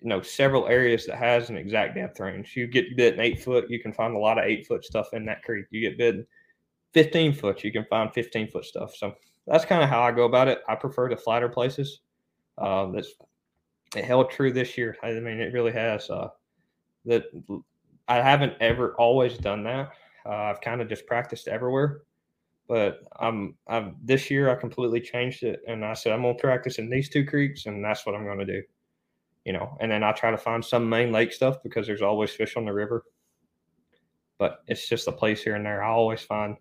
you 0.00 0.08
know 0.08 0.22
several 0.22 0.66
areas 0.68 1.06
that 1.06 1.16
has 1.16 1.50
an 1.50 1.56
exact 1.56 1.94
depth 1.94 2.20
range. 2.20 2.56
You 2.56 2.66
get 2.66 2.96
bit 2.96 3.14
in 3.14 3.20
eight 3.20 3.42
foot, 3.42 3.70
you 3.70 3.80
can 3.80 3.92
find 3.92 4.14
a 4.14 4.18
lot 4.18 4.38
of 4.38 4.44
eight 4.44 4.66
foot 4.66 4.84
stuff 4.84 5.12
in 5.12 5.24
that 5.26 5.42
creek. 5.42 5.66
You 5.70 5.80
get 5.80 5.98
bit 5.98 6.26
15 6.92 7.32
foot, 7.34 7.62
you 7.62 7.72
can 7.72 7.84
find 7.84 8.12
15 8.12 8.48
foot 8.48 8.64
stuff. 8.64 8.94
So 8.96 9.14
that's 9.46 9.64
kind 9.64 9.82
of 9.82 9.88
how 9.88 10.02
I 10.02 10.12
go 10.12 10.24
about 10.24 10.48
it. 10.48 10.60
I 10.68 10.74
prefer 10.74 11.08
the 11.08 11.16
flatter 11.16 11.48
places. 11.48 12.00
Um, 12.58 12.92
that's 12.92 13.14
it 13.96 14.04
held 14.04 14.30
true 14.30 14.52
this 14.52 14.78
year. 14.78 14.96
I 15.02 15.12
mean, 15.12 15.40
it 15.40 15.52
really 15.52 15.72
has. 15.72 16.08
Uh, 16.10 16.28
that 17.06 17.24
I 18.08 18.16
haven't 18.16 18.54
ever 18.60 18.94
always 18.94 19.38
done 19.38 19.64
that. 19.64 19.90
Uh, 20.26 20.30
I've 20.30 20.60
kind 20.60 20.80
of 20.80 20.88
just 20.88 21.06
practiced 21.06 21.48
everywhere, 21.48 22.02
but 22.68 23.00
I'm 23.18 23.54
I've 23.66 23.94
this 24.02 24.30
year 24.30 24.50
I 24.50 24.54
completely 24.54 25.00
changed 25.00 25.42
it, 25.42 25.60
and 25.66 25.84
I 25.84 25.94
said 25.94 26.12
I'm 26.12 26.22
gonna 26.22 26.34
practice 26.34 26.78
in 26.78 26.90
these 26.90 27.08
two 27.08 27.24
creeks, 27.24 27.66
and 27.66 27.84
that's 27.84 28.04
what 28.04 28.14
I'm 28.14 28.26
gonna 28.26 28.44
do 28.44 28.62
you 29.44 29.52
know, 29.52 29.76
and 29.80 29.90
then 29.90 30.02
I 30.02 30.12
try 30.12 30.30
to 30.30 30.38
find 30.38 30.64
some 30.64 30.88
main 30.88 31.12
lake 31.12 31.32
stuff 31.32 31.62
because 31.62 31.86
there's 31.86 32.02
always 32.02 32.30
fish 32.30 32.56
on 32.56 32.64
the 32.64 32.72
river. 32.72 33.04
But 34.38 34.62
it's 34.66 34.88
just 34.88 35.08
a 35.08 35.12
place 35.12 35.42
here 35.42 35.56
and 35.56 35.64
there. 35.64 35.82
I 35.82 35.90
always 35.90 36.22
find 36.22 36.56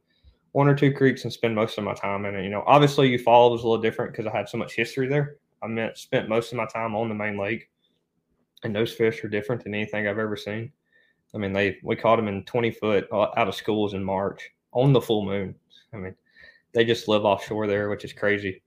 one 0.52 0.68
or 0.68 0.76
two 0.76 0.94
creeks 0.94 1.24
and 1.24 1.32
spend 1.32 1.56
most 1.56 1.78
of 1.78 1.84
my 1.84 1.94
time 1.94 2.26
in 2.26 2.36
it. 2.36 2.44
You 2.44 2.50
know, 2.50 2.64
obviously 2.66 3.10
Eufaula 3.10 3.52
was 3.52 3.64
a 3.64 3.68
little 3.68 3.82
different 3.82 4.12
because 4.12 4.26
I 4.26 4.36
had 4.36 4.50
so 4.50 4.58
much 4.58 4.76
history 4.76 5.08
there. 5.08 5.38
I 5.62 5.68
meant 5.68 5.98
spent 5.98 6.30
most 6.30 6.52
of 6.52 6.58
my 6.58 6.66
time 6.66 6.96
on 6.96 7.10
the 7.10 7.16
main 7.16 7.38
lake, 7.38 7.70
and 8.64 8.76
those 8.76 8.94
fish 8.94 9.24
are 9.24 9.30
different 9.30 9.64
than 9.64 9.74
anything 9.74 10.08
I've 10.08 10.18
ever 10.18 10.36
seen. 10.36 10.72
I 11.34 11.38
mean, 11.38 11.54
they 11.54 11.78
we 11.84 11.96
caught 11.96 12.16
them 12.16 12.28
in 12.28 12.44
20 12.46 12.72
foot 12.72 13.08
uh, 13.12 13.28
out 13.38 13.48
of 13.48 13.56
schools 13.56 13.94
in 13.94 14.04
March 14.04 14.50
on 14.72 14.94
the 14.94 15.02
full 15.02 15.26
moon. 15.26 15.56
I 15.94 15.98
mean, 15.98 16.16
they 16.74 16.86
just 16.86 17.08
live 17.08 17.26
offshore 17.26 17.68
there, 17.68 17.90
which 17.90 18.06
is 18.06 18.14
crazy. 18.14 18.62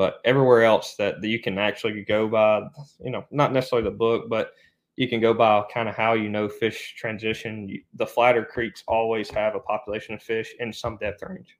But 0.00 0.22
everywhere 0.24 0.62
else 0.62 0.94
that 0.94 1.22
you 1.22 1.38
can 1.38 1.58
actually 1.58 2.00
go 2.04 2.26
by, 2.26 2.62
you 3.04 3.10
know, 3.10 3.26
not 3.30 3.52
necessarily 3.52 3.84
the 3.84 3.94
book, 3.94 4.30
but 4.30 4.52
you 4.96 5.06
can 5.06 5.20
go 5.20 5.34
by 5.34 5.62
kind 5.74 5.90
of 5.90 5.94
how 5.94 6.14
you 6.14 6.30
know 6.30 6.48
fish 6.48 6.94
transition. 6.96 7.84
The 7.92 8.06
flatter 8.06 8.42
creeks 8.42 8.82
always 8.88 9.28
have 9.28 9.56
a 9.56 9.60
population 9.60 10.14
of 10.14 10.22
fish 10.22 10.54
in 10.58 10.72
some 10.72 10.96
depth 10.96 11.22
range. 11.22 11.58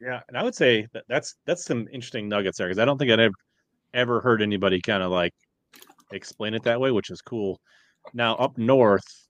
Yeah, 0.00 0.22
and 0.26 0.36
I 0.36 0.42
would 0.42 0.56
say 0.56 0.88
that 0.92 1.04
that's 1.08 1.36
that's 1.46 1.64
some 1.64 1.86
interesting 1.92 2.28
nuggets 2.28 2.58
there 2.58 2.66
because 2.66 2.80
I 2.80 2.84
don't 2.84 2.98
think 2.98 3.12
I'd 3.12 3.20
ever, 3.20 3.34
ever 3.94 4.20
heard 4.20 4.42
anybody 4.42 4.80
kind 4.80 5.04
of 5.04 5.12
like 5.12 5.34
explain 6.10 6.54
it 6.54 6.64
that 6.64 6.80
way, 6.80 6.90
which 6.90 7.10
is 7.10 7.22
cool. 7.22 7.60
Now 8.12 8.34
up 8.38 8.58
north, 8.58 9.28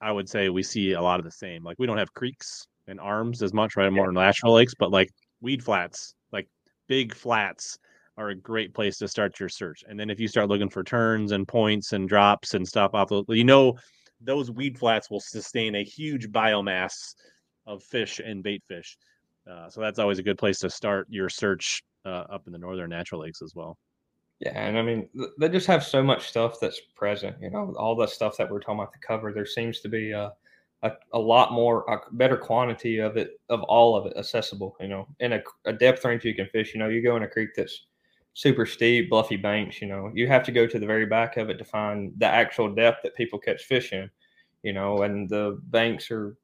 I 0.00 0.12
would 0.12 0.28
say 0.28 0.50
we 0.50 0.62
see 0.62 0.92
a 0.92 1.02
lot 1.02 1.18
of 1.18 1.24
the 1.24 1.32
same. 1.32 1.64
Like 1.64 1.80
we 1.80 1.86
don't 1.86 1.98
have 1.98 2.14
creeks 2.14 2.64
and 2.86 3.00
arms 3.00 3.42
as 3.42 3.52
much, 3.52 3.74
right? 3.74 3.92
More 3.92 4.12
yeah. 4.12 4.20
natural 4.20 4.54
lakes, 4.54 4.74
but 4.78 4.92
like 4.92 5.10
weed 5.40 5.64
flats, 5.64 6.14
big 6.88 7.14
flats 7.14 7.78
are 8.16 8.30
a 8.30 8.34
great 8.34 8.74
place 8.74 8.98
to 8.98 9.06
start 9.06 9.38
your 9.38 9.48
search. 9.48 9.84
And 9.88 9.98
then 9.98 10.10
if 10.10 10.18
you 10.18 10.26
start 10.26 10.48
looking 10.48 10.68
for 10.68 10.82
turns 10.82 11.32
and 11.32 11.46
points 11.46 11.92
and 11.92 12.08
drops 12.08 12.54
and 12.54 12.66
stuff 12.66 12.92
off 12.94 13.10
you 13.28 13.44
know, 13.44 13.78
those 14.20 14.50
weed 14.50 14.76
flats 14.76 15.08
will 15.08 15.20
sustain 15.20 15.76
a 15.76 15.84
huge 15.84 16.28
biomass 16.28 17.14
of 17.66 17.82
fish 17.82 18.18
and 18.18 18.42
bait 18.42 18.62
fish. 18.66 18.98
Uh, 19.48 19.70
so 19.70 19.80
that's 19.80 20.00
always 20.00 20.18
a 20.18 20.22
good 20.22 20.38
place 20.38 20.58
to 20.58 20.68
start 20.68 21.06
your 21.08 21.28
search 21.28 21.82
uh, 22.04 22.24
up 22.30 22.46
in 22.46 22.52
the 22.52 22.58
northern 22.58 22.90
natural 22.90 23.20
lakes 23.20 23.40
as 23.40 23.54
well. 23.54 23.78
Yeah, 24.40 24.50
and 24.50 24.78
I 24.78 24.82
mean 24.82 25.08
they 25.38 25.48
just 25.48 25.66
have 25.66 25.82
so 25.82 26.02
much 26.02 26.28
stuff 26.28 26.58
that's 26.60 26.80
present. 26.94 27.36
You 27.40 27.50
know, 27.50 27.74
all 27.76 27.96
the 27.96 28.06
stuff 28.06 28.36
that 28.36 28.50
we're 28.50 28.60
talking 28.60 28.80
about 28.80 28.92
to 28.92 28.98
cover. 29.00 29.32
There 29.32 29.46
seems 29.46 29.80
to 29.80 29.88
be 29.88 30.12
a, 30.12 30.32
a, 30.82 30.92
a 31.12 31.18
lot 31.18 31.52
more, 31.52 31.84
a 31.90 32.14
better 32.14 32.36
quantity 32.36 32.98
of 32.98 33.16
it, 33.16 33.40
of 33.48 33.62
all 33.64 33.96
of 33.96 34.06
it 34.06 34.16
accessible. 34.16 34.76
You 34.80 34.88
know, 34.88 35.08
in 35.20 35.34
a, 35.34 35.42
a 35.64 35.72
depth 35.72 36.04
range 36.04 36.24
you 36.24 36.34
can 36.34 36.46
fish. 36.46 36.74
You 36.74 36.80
know, 36.80 36.88
you 36.88 37.02
go 37.02 37.16
in 37.16 37.22
a 37.22 37.28
creek 37.28 37.50
that's 37.56 37.86
super 38.34 38.66
steep, 38.66 39.10
bluffy 39.10 39.36
banks. 39.36 39.80
You 39.80 39.88
know, 39.88 40.10
you 40.14 40.26
have 40.28 40.44
to 40.44 40.52
go 40.52 40.66
to 40.66 40.78
the 40.78 40.86
very 40.86 41.06
back 41.06 41.36
of 41.36 41.50
it 41.50 41.58
to 41.58 41.64
find 41.64 42.12
the 42.18 42.26
actual 42.26 42.74
depth 42.74 43.02
that 43.02 43.16
people 43.16 43.38
catch 43.38 43.64
fish 43.64 43.92
in. 43.92 44.10
You 44.62 44.72
know, 44.72 45.02
and 45.02 45.28
the 45.28 45.60
banks 45.64 46.10
are 46.10 46.36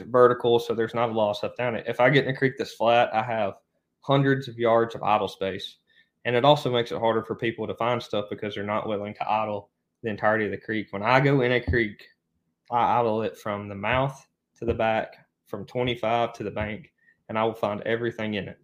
vertical, 0.00 0.58
so 0.58 0.74
there's 0.74 0.94
not 0.94 1.10
a 1.10 1.12
lot 1.12 1.30
of 1.30 1.36
stuff 1.36 1.56
down 1.56 1.74
it. 1.74 1.84
If 1.88 2.00
I 2.00 2.10
get 2.10 2.24
in 2.24 2.30
a 2.30 2.36
creek 2.36 2.54
that's 2.58 2.74
flat, 2.74 3.12
I 3.12 3.22
have 3.22 3.54
hundreds 4.00 4.46
of 4.46 4.58
yards 4.58 4.94
of 4.94 5.02
idle 5.02 5.26
space 5.26 5.78
and 6.26 6.34
it 6.34 6.44
also 6.44 6.70
makes 6.72 6.90
it 6.90 6.98
harder 6.98 7.22
for 7.22 7.36
people 7.36 7.68
to 7.68 7.74
find 7.76 8.02
stuff 8.02 8.26
because 8.28 8.54
they're 8.54 8.64
not 8.64 8.88
willing 8.88 9.14
to 9.14 9.30
idle 9.30 9.70
the 10.02 10.10
entirety 10.10 10.44
of 10.44 10.50
the 10.50 10.56
creek. 10.56 10.88
When 10.90 11.02
I 11.02 11.20
go 11.20 11.40
in 11.42 11.52
a 11.52 11.60
creek, 11.60 12.02
I 12.70 12.98
idle 12.98 13.22
it 13.22 13.36
from 13.36 13.68
the 13.68 13.74
mouth 13.74 14.26
to 14.58 14.64
the 14.64 14.74
back, 14.74 15.16
from 15.46 15.66
25 15.66 16.32
to 16.34 16.44
the 16.44 16.50
bank, 16.50 16.92
and 17.28 17.38
I 17.38 17.44
will 17.44 17.54
find 17.54 17.80
everything 17.82 18.34
in 18.34 18.48
it. 18.48 18.58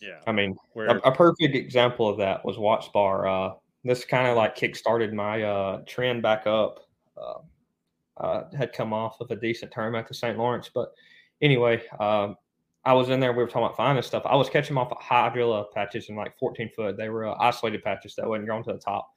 Yeah. 0.00 0.20
I 0.26 0.32
mean, 0.32 0.56
Where... 0.72 0.88
a, 0.88 0.96
a, 0.98 1.14
perfect 1.14 1.54
example 1.54 2.08
of 2.08 2.18
that 2.18 2.44
was 2.44 2.58
Watts 2.58 2.88
Bar. 2.88 3.28
Uh, 3.28 3.54
this 3.84 4.04
kind 4.04 4.26
of 4.26 4.36
like 4.36 4.56
kick-started 4.56 5.14
my 5.14 5.42
uh, 5.42 5.82
trend 5.86 6.22
back 6.22 6.46
up. 6.46 6.80
Uh, 7.16 7.38
uh, 8.18 8.44
had 8.56 8.72
come 8.72 8.92
off 8.92 9.20
of 9.20 9.30
a 9.30 9.36
decent 9.36 9.72
term 9.72 9.94
at 9.94 10.06
the 10.06 10.14
St. 10.14 10.36
Lawrence, 10.36 10.70
but 10.72 10.92
anyway, 11.40 11.82
um, 11.98 12.36
I 12.84 12.92
was 12.94 13.10
in 13.10 13.20
there. 13.20 13.32
We 13.32 13.42
were 13.42 13.48
talking 13.48 13.64
about 13.64 13.76
finding 13.76 14.02
stuff. 14.02 14.22
I 14.26 14.36
was 14.36 14.48
catching 14.48 14.74
them 14.74 14.78
off 14.78 14.92
of 14.92 14.98
hydrilla 14.98 15.70
patches 15.72 16.08
in 16.08 16.16
like 16.16 16.36
14 16.38 16.70
foot. 16.74 16.96
They 16.96 17.08
were 17.08 17.26
uh, 17.26 17.36
isolated 17.38 17.82
patches 17.82 18.14
that 18.16 18.28
wasn't 18.28 18.48
going 18.48 18.64
to 18.64 18.72
the 18.72 18.78
top. 18.78 19.10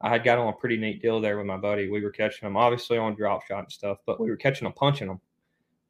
I 0.00 0.10
had 0.10 0.24
got 0.24 0.38
on 0.38 0.48
a 0.48 0.52
pretty 0.52 0.76
neat 0.76 1.00
deal 1.00 1.20
there 1.20 1.38
with 1.38 1.46
my 1.46 1.56
buddy. 1.56 1.88
We 1.88 2.02
were 2.02 2.10
catching 2.10 2.46
them 2.46 2.56
obviously 2.56 2.98
on 2.98 3.14
drop 3.14 3.46
shot 3.46 3.60
and 3.60 3.72
stuff, 3.72 3.98
but 4.06 4.20
we 4.20 4.28
were 4.28 4.36
catching 4.36 4.66
them 4.66 4.74
punching 4.74 5.08
them 5.08 5.20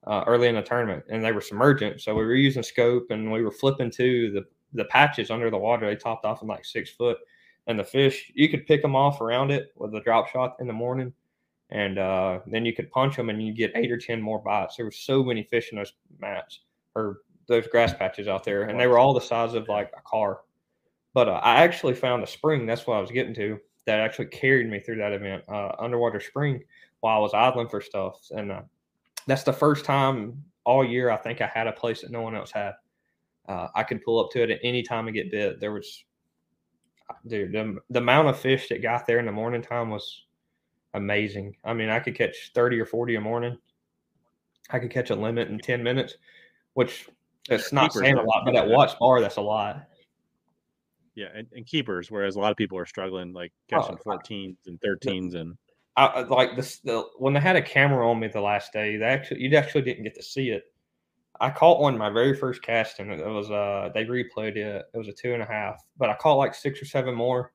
uh, 0.06 0.22
early 0.26 0.48
in 0.48 0.54
the 0.54 0.62
tournament, 0.62 1.04
and 1.08 1.24
they 1.24 1.32
were 1.32 1.40
submergent. 1.40 2.00
So 2.00 2.14
we 2.14 2.24
were 2.24 2.34
using 2.34 2.62
scope 2.62 3.06
and 3.10 3.32
we 3.32 3.42
were 3.42 3.50
flipping 3.50 3.90
to 3.92 4.30
the 4.30 4.44
the 4.72 4.84
patches 4.86 5.30
under 5.30 5.50
the 5.50 5.58
water. 5.58 5.86
They 5.86 5.96
topped 5.96 6.24
off 6.24 6.42
in 6.42 6.48
like 6.48 6.64
six 6.64 6.90
foot, 6.90 7.18
and 7.66 7.78
the 7.78 7.84
fish 7.84 8.30
you 8.34 8.48
could 8.48 8.66
pick 8.66 8.82
them 8.82 8.94
off 8.94 9.20
around 9.20 9.50
it 9.50 9.72
with 9.76 9.94
a 9.94 10.00
drop 10.00 10.28
shot 10.28 10.56
in 10.60 10.66
the 10.66 10.72
morning, 10.72 11.12
and 11.70 11.98
uh, 11.98 12.40
then 12.46 12.64
you 12.64 12.74
could 12.74 12.90
punch 12.90 13.16
them 13.16 13.30
and 13.30 13.44
you 13.44 13.52
get 13.52 13.72
eight 13.74 13.90
or 13.90 13.98
ten 13.98 14.20
more 14.20 14.38
bites. 14.38 14.76
There 14.76 14.86
were 14.86 14.92
so 14.92 15.24
many 15.24 15.42
fish 15.42 15.72
in 15.72 15.78
those 15.78 15.94
mats 16.20 16.60
or 16.94 17.22
those 17.48 17.66
grass 17.68 17.92
patches 17.94 18.28
out 18.28 18.44
there, 18.44 18.64
and 18.64 18.78
they 18.78 18.86
were 18.86 18.98
all 18.98 19.14
the 19.14 19.20
size 19.20 19.54
of 19.54 19.68
like 19.68 19.90
a 19.96 20.02
car. 20.02 20.40
But 21.14 21.28
uh, 21.28 21.40
I 21.42 21.62
actually 21.62 21.94
found 21.94 22.22
a 22.22 22.26
spring. 22.26 22.66
That's 22.66 22.86
what 22.86 22.96
I 22.96 23.00
was 23.00 23.10
getting 23.10 23.34
to. 23.34 23.58
That 23.86 24.00
actually 24.00 24.26
carried 24.26 24.68
me 24.68 24.80
through 24.80 24.96
that 24.96 25.12
event, 25.12 25.44
uh, 25.48 25.72
underwater 25.78 26.20
spring, 26.20 26.62
while 27.00 27.16
I 27.16 27.20
was 27.20 27.34
idling 27.34 27.68
for 27.68 27.80
stuff, 27.80 28.18
and 28.30 28.52
uh, 28.52 28.62
that's 29.26 29.44
the 29.44 29.52
first 29.52 29.84
time 29.84 30.42
all 30.64 30.84
year 30.84 31.10
I 31.10 31.16
think 31.16 31.40
I 31.40 31.46
had 31.46 31.68
a 31.68 31.72
place 31.72 32.00
that 32.02 32.10
no 32.10 32.22
one 32.22 32.34
else 32.34 32.50
had. 32.50 32.74
Uh, 33.48 33.68
I 33.76 33.84
could 33.84 34.02
pull 34.02 34.18
up 34.18 34.32
to 34.32 34.42
it 34.42 34.50
at 34.50 34.58
any 34.64 34.82
time 34.82 35.06
and 35.06 35.14
get 35.14 35.30
bit. 35.30 35.60
There 35.60 35.72
was, 35.72 36.04
dude, 37.28 37.52
the, 37.52 37.78
the 37.90 38.00
amount 38.00 38.26
of 38.26 38.38
fish 38.38 38.68
that 38.68 38.82
got 38.82 39.06
there 39.06 39.20
in 39.20 39.26
the 39.26 39.32
morning 39.32 39.62
time 39.62 39.90
was 39.90 40.24
amazing. 40.94 41.54
I 41.64 41.72
mean, 41.72 41.88
I 41.88 42.00
could 42.00 42.16
catch 42.16 42.50
30 42.56 42.80
or 42.80 42.86
40 42.86 43.14
a 43.14 43.20
morning. 43.20 43.56
I 44.70 44.80
could 44.80 44.90
catch 44.90 45.10
a 45.10 45.14
limit 45.14 45.48
in 45.48 45.60
10 45.60 45.80
minutes 45.80 46.16
which 46.76 47.08
it's 47.48 47.72
not 47.72 47.90
saying 47.94 48.18
a 48.18 48.22
lot, 48.22 48.44
but 48.44 48.54
at 48.54 48.68
Watts 48.68 48.94
Bar, 49.00 49.22
that's 49.22 49.36
a 49.36 49.40
lot. 49.40 49.86
Yeah, 51.16 51.28
and, 51.34 51.46
and, 51.54 51.66
keepers, 51.66 52.10
whereas 52.10 52.36
a 52.36 52.40
lot 52.40 52.50
of 52.50 52.58
people 52.58 52.76
are 52.78 52.84
struggling, 52.84 53.32
like 53.32 53.50
catching 53.68 53.96
oh, 54.06 54.10
14s 54.10 54.56
and 54.66 54.78
13s, 54.80 55.34
and 55.34 55.56
I, 55.96 56.20
like 56.20 56.56
this. 56.56 56.78
The, 56.80 57.04
when 57.16 57.32
they 57.32 57.40
had 57.40 57.56
a 57.56 57.62
camera 57.62 58.08
on 58.08 58.20
me 58.20 58.28
the 58.28 58.40
last 58.40 58.72
day, 58.72 58.98
they 58.98 59.04
actually 59.06 59.40
you 59.40 59.56
actually 59.56 59.82
didn't 59.82 60.04
get 60.04 60.14
to 60.16 60.22
see 60.22 60.50
it. 60.50 60.64
I 61.40 61.50
caught 61.50 61.80
one 61.80 61.96
my 61.96 62.10
very 62.10 62.36
first 62.36 62.62
cast, 62.62 63.00
and 63.00 63.10
it 63.10 63.26
was 63.26 63.50
uh 63.50 63.90
they 63.94 64.04
replayed 64.04 64.56
it. 64.56 64.86
It 64.92 64.98
was 64.98 65.08
a 65.08 65.12
two 65.12 65.32
and 65.32 65.42
a 65.42 65.46
half, 65.46 65.82
but 65.96 66.10
I 66.10 66.14
caught 66.16 66.34
like 66.34 66.54
six 66.54 66.82
or 66.82 66.84
seven 66.84 67.14
more, 67.14 67.52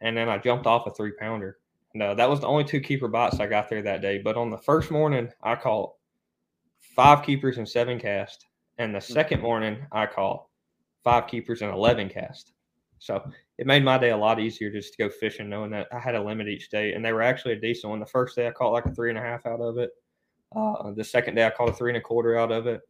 and 0.00 0.16
then 0.16 0.28
I 0.28 0.38
jumped 0.38 0.66
off 0.66 0.86
a 0.86 0.92
three 0.92 1.12
pounder. 1.18 1.58
No, 1.94 2.14
that 2.14 2.30
was 2.30 2.40
the 2.40 2.46
only 2.46 2.64
two 2.64 2.80
keeper 2.80 3.08
bites 3.08 3.40
I 3.40 3.46
got 3.46 3.68
there 3.68 3.82
that 3.82 4.00
day. 4.00 4.18
But 4.18 4.36
on 4.36 4.50
the 4.50 4.58
first 4.58 4.92
morning, 4.92 5.28
I 5.42 5.56
caught 5.56 5.92
five 6.94 7.24
keepers 7.24 7.58
and 7.58 7.68
seven 7.68 7.98
cast. 7.98 8.46
And 8.78 8.94
the 8.94 9.00
second 9.00 9.42
morning, 9.42 9.86
I 9.92 10.06
caught 10.06 10.46
five 11.04 11.26
keepers 11.26 11.62
and 11.62 11.72
11 11.72 12.08
cast. 12.08 12.52
So 13.02 13.20
it 13.58 13.66
made 13.66 13.82
my 13.82 13.98
day 13.98 14.10
a 14.10 14.16
lot 14.16 14.38
easier 14.38 14.70
just 14.70 14.92
to 14.92 14.98
go 14.98 15.10
fishing, 15.10 15.48
knowing 15.48 15.72
that 15.72 15.88
I 15.92 15.98
had 15.98 16.14
a 16.14 16.22
limit 16.22 16.46
each 16.46 16.70
day. 16.70 16.92
And 16.92 17.04
they 17.04 17.12
were 17.12 17.20
actually 17.20 17.54
a 17.54 17.60
decent 17.60 17.90
one. 17.90 17.98
The 17.98 18.06
first 18.06 18.36
day, 18.36 18.46
I 18.46 18.52
caught 18.52 18.72
like 18.72 18.86
a 18.86 18.92
three 18.94 19.08
and 19.08 19.18
a 19.18 19.20
half 19.20 19.44
out 19.44 19.60
of 19.60 19.76
it. 19.76 19.90
Uh, 20.54 20.92
the 20.92 21.02
second 21.02 21.34
day, 21.34 21.44
I 21.44 21.50
caught 21.50 21.70
a 21.70 21.72
three 21.72 21.90
and 21.90 21.96
a 21.96 22.00
quarter 22.00 22.38
out 22.38 22.52
of 22.52 22.68
it. 22.68 22.80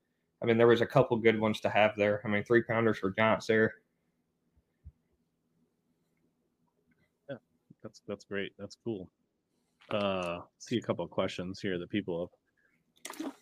I 0.42 0.44
mean, 0.44 0.58
there 0.58 0.66
was 0.66 0.82
a 0.82 0.86
couple 0.86 1.16
good 1.16 1.40
ones 1.40 1.60
to 1.60 1.70
have 1.70 1.92
there. 1.96 2.20
I 2.26 2.28
mean, 2.28 2.44
three 2.44 2.62
pounders 2.62 3.00
were 3.00 3.12
giants 3.12 3.46
there. 3.46 3.76
Yeah, 7.30 7.36
that's 7.82 8.02
that's 8.06 8.24
great. 8.26 8.52
That's 8.58 8.76
cool. 8.84 9.08
Uh, 9.88 10.40
see 10.58 10.76
a 10.76 10.82
couple 10.82 11.06
of 11.06 11.10
questions 11.10 11.58
here 11.58 11.78
that 11.78 11.88
people 11.88 12.30
have 13.18 13.32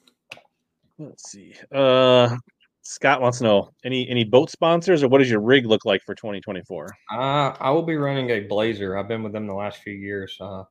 Let's 1.01 1.33
see. 1.33 1.55
Uh, 1.73 2.37
Scott 2.83 3.21
wants 3.21 3.39
to 3.39 3.45
know 3.45 3.71
any 3.85 4.09
any 4.09 4.25
boat 4.25 4.51
sponsors 4.51 5.03
or 5.03 5.09
what 5.09 5.19
does 5.19 5.31
your 5.31 5.41
rig 5.41 5.67
look 5.67 5.85
like 5.85 6.03
for 6.03 6.15
2024? 6.15 6.87
Uh, 7.13 7.17
I 7.61 7.71
will 7.71 7.83
be 7.83 7.97
running 7.97 8.31
a 8.31 8.41
Blazer. 8.41 8.97
I've 8.97 9.09
been 9.09 9.23
with 9.23 9.33
them 9.33 9.47
the 9.47 9.55
last 9.55 9.83
few 9.83 9.93
years, 9.93 10.37
uh, 10.41 10.65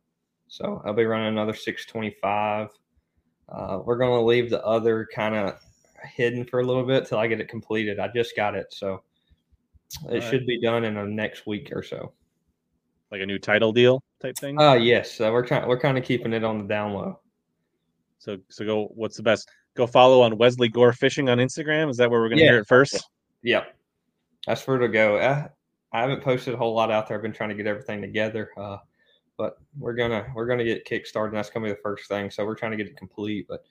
so 0.47 0.81
I'll 0.85 0.93
be 0.93 1.05
running 1.05 1.27
another 1.27 1.53
625. 1.53 2.69
Uh, 3.49 3.79
we're 3.83 3.97
going 3.97 4.11
to 4.11 4.25
leave 4.25 4.49
the 4.49 4.63
other 4.65 5.07
kind 5.13 5.35
of 5.35 5.59
hidden 6.15 6.45
for 6.45 6.59
a 6.59 6.65
little 6.65 6.83
bit 6.83 7.05
till 7.05 7.17
I 7.17 7.27
get 7.27 7.39
it 7.39 7.49
completed. 7.49 7.99
I 7.99 8.07
just 8.07 8.35
got 8.35 8.55
it, 8.55 8.67
so 8.71 9.03
it 10.09 10.13
right. 10.13 10.23
should 10.23 10.45
be 10.45 10.59
done 10.59 10.83
in 10.83 10.95
the 10.95 11.05
next 11.05 11.45
week 11.45 11.71
or 11.73 11.83
so. 11.83 12.13
Like 13.11 13.21
a 13.21 13.25
new 13.25 13.39
title 13.39 13.71
deal 13.71 14.03
type 14.21 14.37
thing. 14.37 14.59
Uh 14.59 14.73
yes, 14.73 15.21
uh, 15.21 15.29
we're 15.31 15.45
trying. 15.45 15.67
We're 15.67 15.79
kind 15.79 15.97
of 15.97 16.03
keeping 16.03 16.33
it 16.33 16.43
on 16.43 16.59
the 16.59 16.65
down 16.65 16.93
low. 16.93 17.19
So 18.19 18.37
so 18.49 18.65
go. 18.65 18.91
What's 18.93 19.17
the 19.17 19.23
best? 19.23 19.49
Go 19.79 19.87
follow 19.87 20.21
on 20.21 20.37
Wesley 20.37 20.67
Gore 20.67 20.93
Fishing 20.93 21.29
on 21.29 21.37
Instagram. 21.37 21.89
Is 21.89 21.97
that 21.97 22.11
where 22.11 22.19
we're 22.19 22.29
going 22.29 22.39
to 22.39 22.43
yeah. 22.43 22.51
hear 22.51 22.59
it 22.59 22.67
first? 22.67 23.09
Yeah. 23.41 23.63
That's 24.45 24.65
where 24.67 24.77
to 24.77 24.87
go. 24.87 25.17
I, 25.17 25.49
I, 25.93 26.01
haven't 26.01 26.21
posted 26.21 26.53
a 26.53 26.57
whole 26.57 26.75
lot 26.75 26.91
out 26.91 27.07
there. 27.07 27.17
I've 27.17 27.23
been 27.23 27.33
trying 27.33 27.49
to 27.49 27.55
get 27.55 27.65
everything 27.65 28.01
together. 28.01 28.51
Uh, 28.57 28.77
but 29.37 29.57
we're 29.77 29.93
gonna 29.93 30.27
we're 30.35 30.45
gonna 30.45 30.65
get 30.65 30.85
kickstarted. 30.85 31.29
And 31.29 31.37
that's 31.37 31.49
gonna 31.49 31.65
be 31.65 31.71
the 31.71 31.79
first 31.81 32.09
thing. 32.09 32.29
So 32.29 32.45
we're 32.45 32.55
trying 32.55 32.71
to 32.71 32.77
get 32.77 32.87
it 32.87 32.97
complete. 32.97 33.47
But 33.47 33.63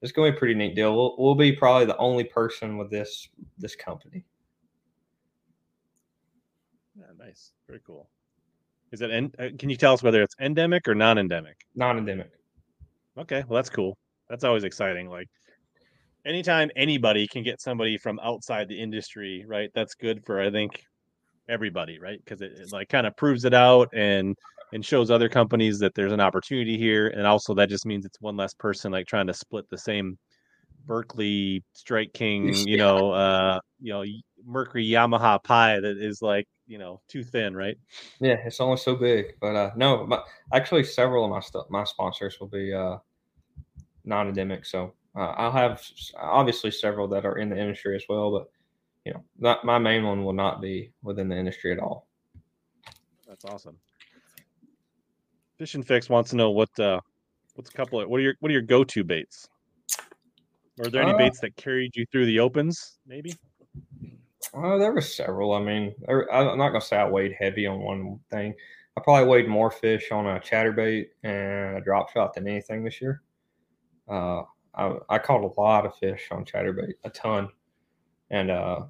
it's 0.00 0.12
gonna 0.12 0.30
be 0.30 0.36
a 0.36 0.38
pretty 0.38 0.54
neat 0.54 0.76
deal. 0.76 0.94
We'll, 0.94 1.16
we'll 1.18 1.34
be 1.34 1.52
probably 1.52 1.86
the 1.86 1.96
only 1.96 2.24
person 2.24 2.78
with 2.78 2.90
this 2.90 3.28
this 3.58 3.74
company. 3.74 4.24
Yeah, 6.96 7.06
nice, 7.18 7.50
very 7.66 7.80
cool. 7.84 8.08
Is 8.92 9.00
it? 9.00 9.10
En- 9.10 9.32
uh, 9.38 9.48
can 9.58 9.70
you 9.70 9.76
tell 9.76 9.92
us 9.92 10.02
whether 10.02 10.22
it's 10.22 10.36
endemic 10.40 10.86
or 10.86 10.94
non-endemic? 10.94 11.66
Non-endemic. 11.74 12.30
Okay, 13.18 13.42
well 13.48 13.56
that's 13.56 13.70
cool. 13.70 13.98
That's 14.28 14.44
always 14.44 14.62
exciting. 14.62 15.08
Like 15.08 15.28
anytime 16.24 16.70
anybody 16.76 17.26
can 17.26 17.42
get 17.42 17.60
somebody 17.60 17.98
from 17.98 18.18
outside 18.20 18.68
the 18.68 18.80
industry, 18.80 19.44
right? 19.46 19.70
That's 19.74 19.94
good 19.94 20.24
for 20.24 20.40
I 20.40 20.50
think 20.50 20.84
everybody, 21.48 21.98
right? 21.98 22.22
Because 22.22 22.42
it, 22.42 22.52
it, 22.52 22.72
like 22.72 22.88
kind 22.88 23.06
of 23.06 23.16
proves 23.16 23.44
it 23.44 23.54
out 23.54 23.90
and 23.94 24.36
and 24.72 24.84
shows 24.84 25.10
other 25.10 25.28
companies 25.28 25.78
that 25.78 25.94
there's 25.94 26.12
an 26.12 26.20
opportunity 26.20 26.76
here, 26.76 27.08
and 27.08 27.26
also 27.26 27.54
that 27.54 27.68
just 27.68 27.86
means 27.86 28.04
it's 28.04 28.20
one 28.20 28.36
less 28.36 28.54
person 28.54 28.92
like 28.92 29.06
trying 29.06 29.26
to 29.26 29.34
split 29.34 29.68
the 29.70 29.78
same 29.78 30.18
Berkley 30.84 31.62
Strike 31.72 32.12
King, 32.12 32.52
you 32.66 32.76
know, 32.76 33.12
uh, 33.12 33.60
you 33.80 33.92
know, 33.92 34.04
Mercury 34.44 34.86
Yamaha 34.86 35.42
pie 35.42 35.80
that 35.80 35.98
is 35.98 36.22
like 36.22 36.46
you 36.66 36.78
know 36.78 37.00
too 37.08 37.24
thin, 37.24 37.56
right? 37.56 37.78
Yeah, 38.20 38.36
it's 38.44 38.60
only 38.60 38.76
so 38.76 38.94
big. 38.94 39.34
But 39.40 39.56
uh, 39.56 39.70
no, 39.76 40.06
my, 40.06 40.20
actually, 40.52 40.84
several 40.84 41.24
of 41.24 41.30
my 41.30 41.40
stuff, 41.40 41.66
my 41.70 41.84
sponsors 41.84 42.38
will 42.40 42.48
be 42.48 42.72
uh, 42.72 42.98
non-endemic. 44.04 44.64
So 44.64 44.94
uh, 45.18 45.34
I'll 45.36 45.52
have 45.52 45.82
obviously 46.16 46.70
several 46.70 47.08
that 47.08 47.26
are 47.26 47.38
in 47.38 47.48
the 47.48 47.58
industry 47.58 47.96
as 47.96 48.04
well, 48.08 48.30
but 48.30 48.48
you 49.04 49.12
know, 49.12 49.24
not, 49.38 49.64
my 49.64 49.78
main 49.78 50.04
one 50.04 50.24
will 50.24 50.32
not 50.32 50.60
be 50.60 50.92
within 51.02 51.28
the 51.28 51.36
industry 51.36 51.72
at 51.72 51.80
all. 51.80 52.06
That's 53.26 53.44
awesome. 53.44 53.76
Fish 55.58 55.74
and 55.74 55.84
Fix 55.84 56.08
wants 56.08 56.30
to 56.30 56.36
know 56.36 56.50
what 56.50 56.78
uh, 56.78 57.00
what's 57.54 57.68
a 57.68 57.72
couple 57.72 58.00
of 58.00 58.08
what 58.08 58.18
are 58.18 58.22
your 58.22 58.34
what 58.38 58.50
are 58.50 58.52
your 58.52 58.62
go 58.62 58.84
to 58.84 59.02
baits? 59.02 59.48
Are 60.80 60.88
there 60.88 61.02
any 61.02 61.12
uh, 61.12 61.18
baits 61.18 61.40
that 61.40 61.56
carried 61.56 61.96
you 61.96 62.06
through 62.12 62.26
the 62.26 62.38
opens? 62.38 62.98
Maybe. 63.04 63.34
Uh, 64.54 64.78
there 64.78 64.92
were 64.92 65.00
several. 65.00 65.52
I 65.52 65.60
mean, 65.60 65.94
I'm 66.08 66.56
not 66.56 66.68
gonna 66.68 66.80
say 66.80 66.96
I 66.96 67.08
weighed 67.08 67.34
heavy 67.36 67.66
on 67.66 67.80
one 67.80 68.20
thing. 68.30 68.54
I 68.96 69.00
probably 69.00 69.28
weighed 69.28 69.48
more 69.48 69.72
fish 69.72 70.12
on 70.12 70.26
a 70.28 70.38
chatterbait 70.38 71.06
and 71.24 71.76
a 71.76 71.80
drop 71.80 72.12
shot 72.12 72.34
than 72.34 72.46
anything 72.46 72.84
this 72.84 73.00
year. 73.00 73.22
Uh, 74.08 74.42
I, 74.78 74.94
I 75.08 75.18
caught 75.18 75.42
a 75.42 75.60
lot 75.60 75.84
of 75.84 75.96
fish 75.96 76.28
on 76.30 76.44
chatterbait, 76.44 76.94
a 77.04 77.10
ton, 77.10 77.48
and 78.30 78.50
uh, 78.50 78.82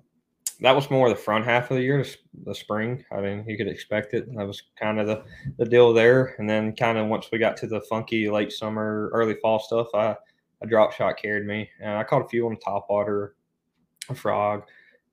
that 0.61 0.77
was 0.77 0.90
more 0.90 1.09
the 1.09 1.16
front 1.16 1.44
half 1.44 1.70
of 1.70 1.77
the 1.77 1.83
year, 1.83 2.05
the 2.44 2.55
spring. 2.55 3.05
I 3.11 3.20
mean, 3.20 3.44
you 3.48 3.57
could 3.57 3.68
expect 3.68 4.12
it. 4.12 4.33
That 4.37 4.46
was 4.46 4.62
kind 4.79 5.01
of 5.01 5.07
the, 5.07 5.24
the 5.57 5.64
deal 5.64 5.92
there. 5.92 6.35
And 6.38 6.48
then, 6.48 6.74
kind 6.77 6.98
of 6.98 7.09
once 7.09 7.31
we 7.33 7.38
got 7.38 7.57
to 7.59 7.66
the 7.66 7.81
funky 7.83 8.29
late 8.29 8.53
summer, 8.53 9.11
early 9.14 9.37
fall 9.40 9.59
stuff, 9.59 9.88
I 9.94 10.16
a 10.61 10.66
drop 10.66 10.92
shot 10.92 11.16
carried 11.16 11.46
me, 11.46 11.68
and 11.81 11.92
I 11.92 12.05
caught 12.05 12.24
a 12.24 12.29
few 12.29 12.46
on 12.46 12.55
the 12.55 12.61
top 12.61 12.87
water, 12.90 13.37
a 14.09 14.14
frog. 14.14 14.64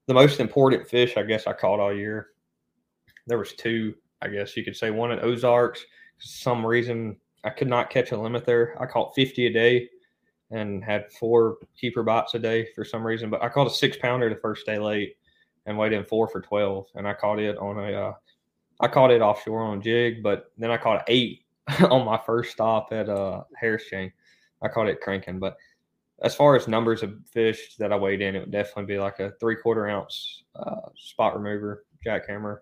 The 0.08 0.14
most 0.14 0.40
important 0.40 0.88
fish, 0.88 1.18
I 1.18 1.24
guess, 1.24 1.48
I 1.48 1.54
caught 1.54 1.80
all 1.80 1.94
year. 1.94 2.30
There 3.28 3.38
was 3.38 3.54
two, 3.54 3.96
I 4.22 4.28
guess 4.28 4.56
you 4.58 4.64
could 4.64 4.76
say, 4.76 4.92
one 4.92 5.12
at 5.12 5.24
Ozarks. 5.24 5.82
For 5.82 6.26
some 6.26 6.66
reason, 6.66 7.18
I 7.44 7.50
could 7.50 7.68
not 7.68 7.90
catch 7.90 8.12
a 8.12 8.20
limit 8.20 8.46
there. 8.46 8.76
I 8.82 8.86
caught 8.86 9.16
50 9.16 9.48
a 9.48 9.54
day 9.54 9.90
and 10.52 10.84
had 10.84 11.12
four 11.12 11.58
keeper 11.80 12.04
bites 12.04 12.36
a 12.36 12.40
day 12.40 12.68
for 12.76 12.86
some 12.86 13.06
reason. 13.06 13.30
But 13.30 13.44
I 13.44 13.50
caught 13.50 13.68
a 13.68 13.72
six 13.72 13.98
pounder 13.98 14.30
the 14.30 14.36
first 14.36 14.66
day 14.66 14.78
late 14.78 15.16
and 15.66 15.78
weighed 15.78 15.94
in 15.94 16.04
four 16.04 16.28
for 16.28 16.42
12. 16.42 16.88
And 16.96 17.08
I 17.08 17.14
caught 17.14 17.40
it 17.40 17.58
on 17.58 17.78
a, 17.78 17.92
uh, 17.92 18.14
I 18.80 18.88
caught 18.88 19.12
it 19.12 19.22
offshore 19.22 19.62
on 19.62 19.80
a 19.80 19.82
jig, 19.82 20.22
but 20.22 20.52
then 20.58 20.72
I 20.72 20.78
caught 20.78 21.04
eight 21.08 21.46
on 21.90 22.06
my 22.06 22.20
first 22.26 22.52
stop 22.52 22.90
at 22.92 23.10
uh, 23.10 23.44
Harris 23.58 23.86
Chain. 23.86 24.12
I 24.62 24.68
caught 24.68 24.88
it 24.88 25.02
cranking. 25.02 25.40
But 25.40 25.58
as 26.22 26.36
far 26.36 26.56
as 26.56 26.68
numbers 26.68 27.04
of 27.04 27.16
fish 27.32 27.76
that 27.78 27.92
I 27.92 27.98
weighed 27.98 28.22
in, 28.22 28.36
it 28.36 28.40
would 28.40 28.52
definitely 28.52 28.94
be 28.94 29.00
like 29.00 29.20
a 29.20 29.32
three 29.40 29.56
quarter 29.56 29.88
ounce 29.88 30.44
uh, 30.56 30.90
spot 30.96 31.36
remover, 31.36 31.86
jackhammer. 32.06 32.60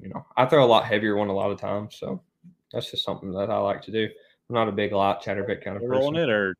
You 0.00 0.10
know, 0.10 0.24
I 0.36 0.46
throw 0.46 0.64
a 0.64 0.66
lot 0.66 0.84
heavier 0.84 1.16
one 1.16 1.28
a 1.28 1.34
lot 1.34 1.50
of 1.50 1.60
times. 1.60 1.96
So 1.98 2.22
that's 2.72 2.90
just 2.90 3.04
something 3.04 3.32
that 3.32 3.50
I 3.50 3.58
like 3.58 3.82
to 3.82 3.92
do. 3.92 4.08
I'm 4.48 4.54
not 4.54 4.68
a 4.68 4.72
big 4.72 4.92
light 4.92 5.20
chatterbait 5.20 5.62
kind 5.62 5.76
of 5.76 5.82
person. 5.82 5.90
Rolling 5.90 6.16
it 6.16 6.30
or 6.30 6.54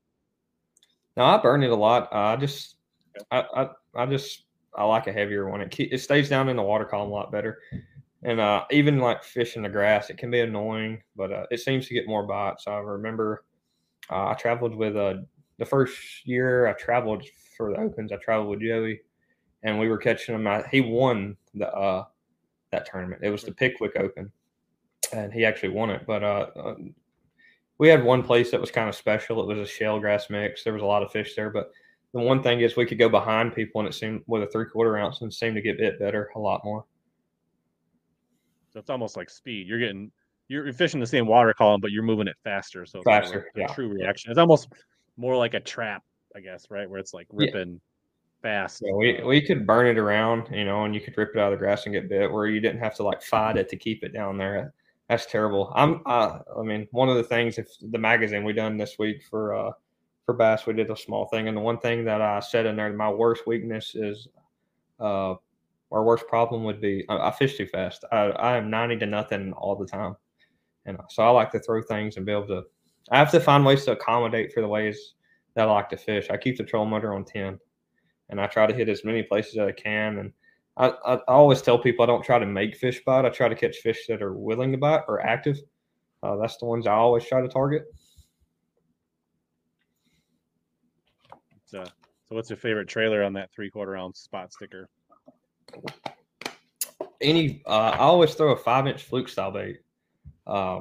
no, 1.19 1.25
I 1.25 1.37
burn 1.37 1.65
it 1.65 1.71
a 1.71 1.77
lot. 1.77 2.09
Uh, 2.13 2.17
I 2.17 2.37
just, 2.37 2.77
I, 3.33 3.45
I, 3.55 3.69
I 3.97 4.07
just, 4.07 4.45
I 4.77 4.85
like 4.85 5.09
a 5.09 5.13
heavier 5.13 5.49
one. 5.49 5.61
It 5.61 5.75
it 5.79 6.01
stays 6.01 6.29
down 6.29 6.49
in 6.49 6.57
the 6.57 6.63
water 6.63 6.85
column 6.85 7.11
a 7.11 7.13
lot 7.13 7.33
better. 7.33 7.59
And 8.23 8.39
uh, 8.41 8.65
even 8.71 9.01
like 9.01 9.25
fishing 9.25 9.63
the 9.63 9.69
grass, 9.69 10.11
it 10.11 10.17
can 10.17 10.31
be 10.31 10.41
annoying, 10.41 11.03
but 11.17 11.33
uh, 11.33 11.47
it 11.51 11.59
seems 11.59 11.89
to 11.89 11.95
get 11.95 12.07
more 12.07 12.23
bites. 12.23 12.69
I 12.69 12.77
remember 12.77 13.45
uh, 14.11 14.29
I 14.29 14.35
traveled 14.35 14.77
with 14.77 14.97
uh, 14.97 15.15
the 15.59 15.65
first 15.65 15.97
year 16.25 16.69
I 16.69 16.73
traveled 16.75 17.25
for 17.57 17.73
the 17.73 17.81
opens. 17.81 18.13
I 18.13 18.17
traveled 18.17 18.51
with 18.51 18.61
Joey, 18.61 19.01
and 19.65 19.79
we 19.79 19.89
were 19.89 19.99
catching 19.99 20.37
him. 20.37 20.47
I, 20.47 20.65
he 20.71 20.81
won 20.81 21.37
the 21.55 21.69
uh, 21.73 22.05
that 22.71 22.87
tournament. 22.87 23.23
It 23.25 23.31
was 23.31 23.43
the 23.43 23.53
Pickwick 23.53 23.97
Open, 23.97 24.31
and 25.13 25.33
he 25.33 25.45
actually 25.45 25.71
won 25.71 25.91
it. 25.91 26.03
But 26.07 26.23
we 27.79 27.89
had 27.89 28.05
one 28.05 28.23
place 28.23 28.51
that 28.51 28.61
was 28.61 28.71
kind 28.71 28.89
of 28.89 28.95
special. 28.95 29.41
It 29.41 29.57
was 29.57 29.69
a 29.69 29.71
shell 29.71 30.01
grass 30.01 30.31
mix. 30.31 30.65
There 30.65 30.73
was 30.73 30.83
a 30.83 30.87
lot 30.87 31.03
of 31.03 31.13
fish 31.13 31.35
there, 31.35 31.51
but 31.51 31.71
the 32.13 32.21
one 32.21 32.43
thing 32.43 32.61
is 32.61 32.77
we 32.77 32.87
could 32.87 32.99
go 32.99 33.09
behind 33.09 33.55
people 33.55 33.81
and 33.81 33.89
it 33.89 33.93
seemed 33.93 34.23
with 34.27 34.43
a 34.43 34.47
three 34.49 34.67
quarter 34.67 34.97
ounce 34.97 35.21
and 35.21 35.33
seemed 35.33 35.57
to 35.57 35.63
get 35.63 35.79
bit 35.79 35.99
better 35.99 36.31
a 36.35 36.39
lot 36.39 36.65
more. 36.65 36.85
So 38.73 38.81
it's 38.81 38.91
almost 38.91 39.17
like 39.17 39.31
speed. 39.31 39.67
You're 39.67 39.79
getting 39.79 40.11
you're 40.49 40.73
fishing 40.73 41.01
the 41.01 41.07
same 41.07 41.27
water 41.27 41.53
column, 41.53 41.81
but 41.81 41.91
you're 41.91 42.03
moving 42.03 42.27
it 42.27 42.37
faster. 42.43 42.87
So 42.87 43.03
faster, 43.03 43.51
like 43.55 43.69
yeah. 43.69 43.75
True 43.75 43.89
reaction. 43.89 44.31
It's 44.31 44.39
almost 44.39 44.69
more 45.17 45.37
like 45.37 45.55
a 45.55 45.61
trap, 45.61 46.03
I 46.35 46.41
guess, 46.41 46.67
right? 46.71 46.89
Where 46.89 46.99
it's 46.99 47.13
like 47.13 47.27
ripping 47.31 47.73
yeah. 47.73 48.43
fast. 48.43 48.83
Yeah, 48.85 48.95
we 48.95 49.23
we 49.25 49.41
could 49.43 49.67
burn 49.67 49.87
it 49.87 49.99
around, 49.99 50.49
you 50.51 50.65
know, 50.65 50.85
and 50.85 50.95
you 50.95 51.01
could 51.01 51.17
rip 51.19 51.31
it 51.35 51.39
out 51.39 51.53
of 51.53 51.59
the 51.59 51.63
grass 51.63 51.85
and 51.85 51.95
get 51.95 52.09
bit, 52.09 52.33
where 52.33 52.47
you 52.47 52.61
didn't 52.61 52.81
have 52.81 52.97
to 52.97 53.03
like 53.03 53.23
fight 53.23 53.59
it 53.59 53.69
to 53.69 53.77
keep 53.77 54.03
it 54.03 54.13
down 54.15 54.39
there. 54.39 54.73
That's 55.09 55.25
terrible. 55.27 55.73
I'm. 55.75 56.03
Uh, 56.05 56.41
I 56.59 56.63
mean, 56.63 56.87
one 56.91 57.09
of 57.09 57.17
the 57.17 57.23
things 57.23 57.57
if 57.57 57.69
the 57.81 57.99
magazine 57.99 58.45
we 58.45 58.53
done 58.53 58.77
this 58.77 58.99
week 58.99 59.23
for 59.31 59.55
uh, 59.55 59.73
for 60.27 60.35
bass, 60.35 60.67
we 60.67 60.75
did 60.75 60.91
a 60.91 60.97
small 60.97 61.27
thing, 61.29 61.49
and 61.49 61.57
the 61.57 61.63
one 61.63 61.79
thing 61.79 62.05
that 62.05 62.21
I 62.21 62.41
said 62.41 62.67
in 62.67 62.77
there, 62.77 62.93
my 62.93 63.09
worst 63.11 63.47
weakness 63.47 63.95
is, 63.95 64.29
uh, 65.01 65.35
our 65.91 66.03
worst 66.05 66.27
problem 66.27 66.63
would 66.65 66.81
be 66.83 67.07
I, 67.09 67.29
I 67.29 67.31
fish 67.31 67.57
too 67.57 67.67
fast. 67.67 68.05
I, 68.13 68.17
I 68.17 68.57
am 68.59 68.69
ninety 68.69 68.99
to 68.99 69.07
nothing 69.07 69.55
all 69.55 69.77
the 69.77 69.87
time, 69.87 70.15
and 70.85 70.99
so 71.09 71.23
I 71.23 71.31
like 71.31 71.53
to 71.53 71.61
throw 71.61 71.81
things 71.81 72.19
and 72.19 72.27
be 72.27 72.33
able 72.33 72.49
to. 72.49 72.65
I 73.11 73.17
have 73.17 73.31
to 73.31 73.41
find 73.41 73.65
ways 73.65 73.87
to 73.87 73.93
accommodate 73.93 74.53
for 74.53 74.61
the 74.61 74.69
ways 74.69 75.15
that 75.55 75.69
I 75.69 75.73
like 75.73 75.89
to 75.89 75.97
fish. 75.97 76.29
I 76.29 76.37
keep 76.37 76.59
the 76.59 76.65
trolling 76.65 76.91
motor 76.91 77.15
on 77.15 77.25
ten, 77.25 77.59
and 78.29 78.39
I 78.39 78.47
try 78.47 78.67
to 78.67 78.75
hit 78.75 78.91
as 78.91 79.07
many 79.07 79.23
places 79.23 79.55
as 79.57 79.69
I 79.69 79.73
can, 79.73 80.19
and 80.19 80.33
I, 80.79 80.91
I, 81.05 81.15
I, 81.15 81.19
always 81.27 81.61
tell 81.61 81.79
people 81.79 82.05
I 82.05 82.07
don't 82.07 82.25
try 82.25 82.39
to 82.39 82.47
make 82.47 82.77
fish 82.77 83.03
bite. 83.05 83.25
I 83.25 83.31
try 83.31 83.49
to 83.49 83.55
catch 83.57 83.79
fish 83.79 84.07
that 84.09 84.23
are 84.23 84.33
willing 84.33 84.71
to 84.73 84.79
bite 84.79 85.03
or 85.09 85.21
active. 85.21 85.59
Uh, 86.23 86.37
that's 86.37 86.57
the 86.59 86.67
ones 86.67 86.87
I 86.87 86.93
always 86.93 87.25
try 87.27 87.41
to 87.41 87.49
target. 87.49 87.85
So, 91.65 91.85
so 91.85 92.35
what's 92.35 92.49
your 92.49 92.57
favorite 92.57 92.89
trailer 92.89 93.25
on 93.25 93.33
that 93.35 93.51
three 93.53 93.71
quarter 93.71 93.97
ounce 93.97 94.21
spot 94.21 94.53
sticker? 94.53 94.89
Any, 97.21 97.63
uh, 97.67 97.91
I 97.95 97.99
always 97.99 98.35
throw 98.35 98.53
a 98.53 98.57
five 98.57 98.87
inch 98.87 99.03
fluke 99.03 99.29
style 99.29 99.51
bait. 99.51 99.81
Uh, 100.47 100.81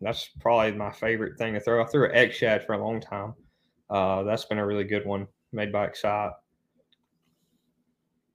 that's 0.00 0.28
probably 0.40 0.72
my 0.72 0.92
favorite 0.92 1.38
thing 1.38 1.54
to 1.54 1.60
throw. 1.60 1.82
I 1.82 1.86
threw 1.86 2.04
an 2.04 2.14
X 2.14 2.36
shad 2.36 2.66
for 2.66 2.74
a 2.74 2.84
long 2.84 3.00
time. 3.00 3.34
Uh, 3.88 4.22
that's 4.24 4.44
been 4.44 4.58
a 4.58 4.66
really 4.66 4.84
good 4.84 5.06
one 5.06 5.26
made 5.52 5.72
by 5.72 5.86
Excite. 5.86 6.32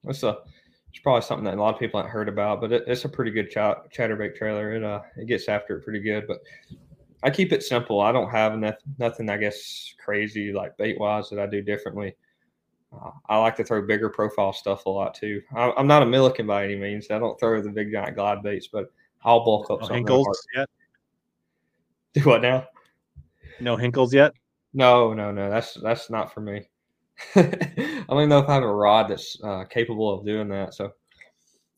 What's 0.01 0.23
a 0.23 0.39
it's 0.89 0.99
probably 0.99 1.21
something 1.21 1.45
that 1.45 1.55
a 1.55 1.61
lot 1.61 1.73
of 1.73 1.79
people 1.79 1.99
haven't 1.99 2.11
heard 2.11 2.29
about, 2.29 2.61
but 2.61 2.71
it, 2.71 2.83
it's 2.87 3.05
a 3.05 3.09
pretty 3.09 3.31
good 3.31 3.49
ch- 3.49 3.95
chatterbait 3.95 4.35
trailer. 4.35 4.73
It 4.73 4.83
uh 4.83 5.01
it 5.15 5.27
gets 5.27 5.47
after 5.47 5.77
it 5.77 5.83
pretty 5.83 5.99
good, 5.99 6.25
but 6.27 6.39
I 7.23 7.29
keep 7.29 7.51
it 7.51 7.63
simple. 7.63 8.01
I 8.01 8.11
don't 8.11 8.29
have 8.29 8.53
enough, 8.53 8.75
nothing 8.99 9.29
I 9.29 9.37
guess 9.37 9.93
crazy 10.03 10.53
like 10.53 10.77
bait 10.77 10.99
wise 10.99 11.29
that 11.29 11.39
I 11.39 11.47
do 11.47 11.61
differently. 11.61 12.15
Uh, 12.93 13.11
I 13.27 13.37
like 13.37 13.55
to 13.57 13.63
throw 13.63 13.81
bigger 13.85 14.09
profile 14.09 14.53
stuff 14.53 14.85
a 14.85 14.89
lot 14.89 15.13
too. 15.13 15.41
I, 15.53 15.73
am 15.77 15.87
not 15.87 16.03
a 16.03 16.05
Milliken 16.05 16.47
by 16.47 16.63
any 16.63 16.75
means. 16.75 17.07
I 17.11 17.19
don't 17.19 17.39
throw 17.39 17.61
the 17.61 17.69
big 17.69 17.91
giant 17.91 18.15
glide 18.15 18.43
baits, 18.43 18.67
but 18.67 18.91
I'll 19.23 19.43
bulk 19.43 19.69
up. 19.69 19.81
No 19.81 19.87
Hinkles 19.87 20.37
yet? 20.55 20.69
Do 22.13 22.21
what 22.21 22.41
now? 22.41 22.65
No 23.59 23.75
Hinkles 23.75 24.13
yet? 24.13 24.33
No, 24.73 25.13
no, 25.13 25.31
no. 25.31 25.49
That's 25.49 25.73
that's 25.75 26.09
not 26.09 26.33
for 26.33 26.41
me. 26.41 26.69
I 27.35 28.03
don't 28.07 28.17
even 28.17 28.29
know 28.29 28.39
if 28.39 28.49
I 28.49 28.55
have 28.55 28.63
a 28.63 28.73
rod 28.73 29.09
that's 29.09 29.37
uh, 29.43 29.63
capable 29.65 30.13
of 30.13 30.25
doing 30.25 30.47
that. 30.49 30.73
So 30.73 30.91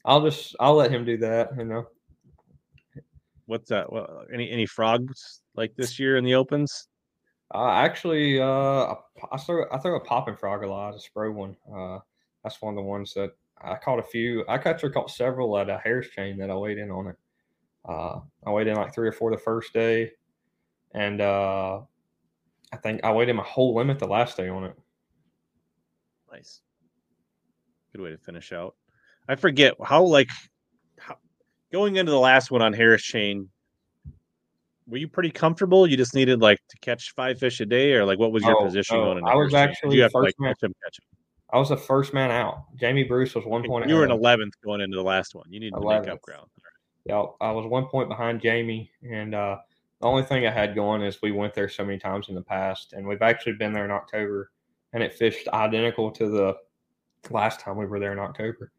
I'll 0.06 0.22
just 0.22 0.56
I'll 0.60 0.76
let 0.76 0.92
him 0.92 1.06
do 1.06 1.18
that. 1.18 1.50
You 1.58 1.66
know. 1.66 1.88
What's 3.46 3.70
that? 3.70 3.92
Well, 3.92 4.26
any 4.34 4.50
any 4.52 4.66
frogs 4.66 5.42
like 5.56 5.76
this 5.76 5.98
year 6.00 6.18
in 6.18 6.24
the 6.24 6.36
opens? 6.36 6.88
Uh, 7.54 7.70
actually, 7.70 8.40
uh, 8.40 8.94
I 9.32 9.38
throw 9.38 9.66
I 9.72 9.80
throw 9.80 9.96
a 9.96 10.02
popping 10.02 10.36
frog 10.36 10.64
a 10.64 10.68
lot, 10.68 10.96
a 10.96 11.00
spray 11.00 11.30
one. 11.30 11.56
Uh, 11.74 12.00
that's 12.44 12.62
one 12.62 12.74
of 12.74 12.78
the 12.78 12.84
ones 12.84 13.14
that 13.16 13.32
I 13.62 13.76
caught 13.76 14.00
a 14.00 14.04
few. 14.04 14.46
I 14.48 14.56
actually 14.56 14.92
caught 14.92 15.10
several 15.10 15.58
at 15.58 15.70
a 15.70 15.80
Harris 15.80 16.10
Chain 16.10 16.38
that 16.38 16.52
I 16.52 16.56
weighed 16.56 16.78
in 16.78 16.92
on 16.92 17.08
it. 17.08 17.16
Uh, 17.88 18.20
I 18.46 18.52
weighed 18.52 18.68
in 18.68 18.76
like 18.76 18.94
three 18.94 19.08
or 19.08 19.12
four 19.12 19.32
the 19.32 19.38
first 19.38 19.74
day, 19.74 20.12
and 20.94 21.22
uh, 21.22 21.80
I 22.72 22.78
think 22.78 23.04
I 23.04 23.12
weighed 23.12 23.30
in 23.30 23.36
my 23.36 23.44
whole 23.44 23.74
limit 23.74 24.00
the 24.00 24.08
last 24.08 24.38
day 24.38 24.48
on 24.48 24.66
it. 24.66 24.76
Nice. 26.32 26.62
Good 27.94 28.02
way 28.02 28.12
to 28.12 28.18
finish 28.18 28.52
out. 28.52 28.76
I 29.28 29.36
forget 29.36 29.76
how 29.84 30.04
like 30.04 30.30
how, 30.98 31.18
going 31.72 31.96
into 31.96 32.12
the 32.12 32.20
last 32.20 32.52
one 32.52 32.62
on 32.62 32.74
Harris 32.74 33.04
Chain. 33.04 33.50
Were 34.88 34.98
you 34.98 35.08
pretty 35.08 35.30
comfortable? 35.30 35.86
You 35.86 35.98
just 35.98 36.16
needed 36.16 36.42
like 36.42 36.60
to 36.70 36.78
catch 36.80 37.14
five 37.16 37.40
fish 37.40 37.60
a 37.60 37.66
day, 37.66 37.94
or 37.94 38.06
like 38.06 38.18
what 38.18 38.32
was 38.32 38.44
your 38.44 38.60
oh, 38.60 38.66
position 38.66 38.98
oh, 38.98 39.06
going 39.06 39.18
into 39.20 39.30
I 39.30 39.36
was 39.36 39.54
Harris 39.54 39.70
actually 39.70 39.98
you 39.98 40.02
have 40.04 40.12
first 40.12 40.36
to, 40.38 40.44
like, 40.44 40.56
catch 40.56 40.64
him, 40.64 40.74
catch 40.84 41.00
him. 41.00 41.06
I 41.52 41.58
was 41.58 41.70
the 41.70 41.78
first 41.78 42.14
man 42.14 42.32
out. 42.32 42.64
Jamie 42.76 43.04
Bruce 43.04 43.36
was 43.36 43.46
one 43.46 43.64
point. 43.64 43.88
You 43.88 43.96
were 43.96 44.06
in 44.06 44.12
eleventh 44.12 44.54
going 44.64 44.82
into 44.82 44.98
the 44.98 45.04
last 45.04 45.36
one. 45.36 45.46
You 45.50 45.60
need 45.60 45.74
to 45.74 45.80
make 45.80 46.08
up 46.08 46.22
ground. 46.22 46.48
Yeah, 47.06 47.24
I 47.42 47.52
was 47.52 47.66
one 47.66 47.86
point 47.86 48.10
behind 48.10 48.42
Jamie, 48.42 48.92
and 49.04 49.34
uh, 49.34 49.58
the 50.02 50.08
only 50.08 50.24
thing 50.24 50.46
I 50.46 50.52
had 50.52 50.76
going 50.76 51.02
is 51.02 51.22
we 51.22 51.32
went 51.32 51.54
there 51.54 51.70
so 51.70 51.84
many 51.84 51.98
times 51.98 52.30
in 52.30 52.36
the 52.36 52.42
past, 52.42 52.94
and 52.94 53.08
we've 53.08 53.22
actually 53.22 53.54
been 53.54 53.74
there 53.74 53.86
in 53.86 53.92
October 53.92 54.52
and 54.94 55.04
it 55.04 55.14
fished 55.14 55.48
identical 55.50 56.12
to 56.12 56.28
the 56.28 56.56
last 57.30 57.60
time 57.60 57.78
we 57.78 57.86
were 57.86 58.00
there 58.00 58.14
in 58.14 58.20
October. 58.20 58.72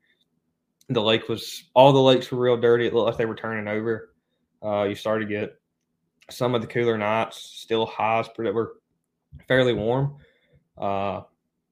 The 0.89 1.03
lake 1.03 1.29
was 1.29 1.65
all 1.75 1.93
the 1.93 2.01
lakes 2.01 2.31
were 2.31 2.39
real 2.39 2.57
dirty. 2.57 2.87
It 2.87 2.95
looked 2.95 3.07
like 3.07 3.17
they 3.17 3.27
were 3.27 3.37
turning 3.37 3.69
over. 3.69 4.13
Uh, 4.63 4.85
you 4.85 4.95
started 4.95 5.29
to 5.29 5.35
get 5.35 5.61
some 6.31 6.55
of 6.55 6.63
the 6.63 6.67
cooler 6.67 6.99
nights, 6.99 7.39
still 7.39 7.87
highs 7.87 8.27
that 8.37 8.55
were 8.55 8.75
fairly 9.47 9.73
warm. 9.73 10.17
Uh, 10.77 11.23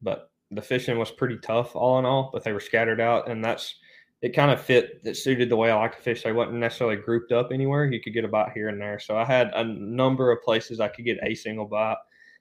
but 0.02 0.30
the 0.50 0.62
fishing 0.62 0.98
was 0.98 1.10
pretty 1.10 1.38
tough 1.38 1.74
all 1.74 1.98
in 1.98 2.04
all, 2.04 2.30
but 2.32 2.44
they 2.44 2.52
were 2.52 2.60
scattered 2.60 3.00
out, 3.00 3.28
and 3.28 3.44
that's 3.44 3.74
it. 4.22 4.30
Kind 4.30 4.50
of 4.50 4.60
fit 4.60 5.02
that 5.04 5.16
suited 5.16 5.48
the 5.48 5.56
way 5.56 5.70
I 5.70 5.78
like 5.78 5.96
to 5.96 6.02
fish. 6.02 6.22
They 6.22 6.32
wasn't 6.32 6.58
necessarily 6.58 6.96
grouped 6.96 7.32
up 7.32 7.50
anywhere. 7.52 7.86
You 7.86 8.00
could 8.00 8.14
get 8.14 8.24
a 8.24 8.28
bite 8.28 8.52
here 8.52 8.68
and 8.68 8.80
there. 8.80 8.98
So 8.98 9.16
I 9.16 9.24
had 9.24 9.50
a 9.54 9.64
number 9.64 10.30
of 10.30 10.42
places 10.42 10.80
I 10.80 10.88
could 10.88 11.04
get 11.04 11.18
a 11.22 11.34
single 11.34 11.66
bite. 11.66 11.96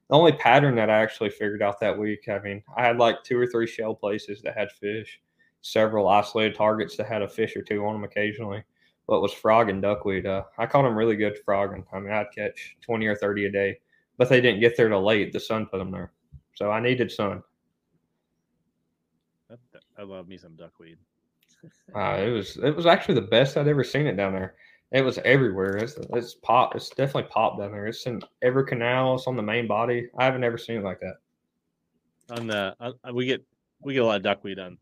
The 0.10 0.16
only 0.16 0.32
pattern 0.32 0.76
that 0.76 0.90
I 0.90 1.02
actually 1.02 1.30
figured 1.30 1.62
out 1.62 1.80
that 1.82 1.98
week, 1.98 2.30
I 2.30 2.40
mean, 2.40 2.64
I 2.78 2.86
had 2.86 2.98
like 2.98 3.24
two 3.24 3.38
or 3.38 3.46
three 3.46 3.68
shell 3.68 3.94
places 3.94 4.42
that 4.42 4.58
had 4.58 4.72
fish, 4.72 5.20
several 5.62 6.08
isolated 6.08 6.56
targets 6.56 6.96
that 6.96 7.08
had 7.08 7.22
a 7.22 7.28
fish 7.28 7.56
or 7.58 7.62
two 7.62 7.86
on 7.86 7.94
them 7.94 8.04
occasionally. 8.04 8.64
But 9.08 9.22
was 9.22 9.34
frog 9.34 9.70
and 9.70 9.82
duckweed. 9.82 10.26
Uh, 10.26 10.44
I 10.58 10.66
caught 10.66 10.84
them 10.84 10.98
really 10.98 11.16
good 11.16 11.40
frogging. 11.46 11.86
I 11.94 12.00
mean, 12.00 12.12
I'd 12.12 12.32
catch 12.36 12.76
20 12.82 13.06
or 13.06 13.16
30 13.16 13.46
a 13.46 13.52
day, 13.52 13.80
but 14.18 14.28
they 14.28 14.42
didn't 14.42 14.60
get 14.60 14.76
there 14.76 14.90
till 14.90 15.04
late. 15.04 15.32
The 15.32 15.40
sun 15.40 15.66
put 15.66 15.78
them 15.78 15.92
there. 15.92 16.12
So 16.56 16.72
I 16.72 16.82
needed 16.82 17.12
sun. 17.12 17.42
I 19.98 20.04
love 20.04 20.28
me 20.28 20.38
some 20.38 20.56
duckweed. 20.56 20.98
uh, 21.96 22.18
it 22.20 22.30
was 22.30 22.58
it 22.58 22.76
was 22.76 22.86
actually 22.86 23.16
the 23.16 23.22
best 23.22 23.58
I'd 23.58 23.68
ever 23.68 23.84
seen 23.84 24.08
it 24.08 24.18
down 24.18 24.34
there. 24.34 24.56
It 24.92 25.02
was 25.02 25.18
everywhere. 25.20 25.78
It's 25.78 25.98
it's 26.14 26.36
pop. 26.36 26.76
It's 26.76 26.90
definitely 26.90 27.30
pop 27.30 27.60
down 27.60 27.74
there. 27.74 27.88
It's 27.88 28.06
in 28.06 28.22
every 28.42 28.66
canal. 28.66 29.16
It's 29.16 29.28
on 29.28 29.36
the 29.36 29.42
main 29.42 29.68
body. 29.68 30.08
I 30.18 30.26
haven't 30.26 30.46
ever 30.46 30.58
seen 30.58 30.78
it 30.78 30.84
like 30.84 31.02
that. 31.02 32.38
On 32.38 32.48
the 32.48 32.76
uh, 32.80 32.92
we 33.14 33.26
get 33.26 33.44
we 33.82 33.94
get 33.94 34.04
a 34.04 34.06
lot 34.06 34.18
of 34.18 34.24
duckweed 34.24 34.60
on 34.60 34.78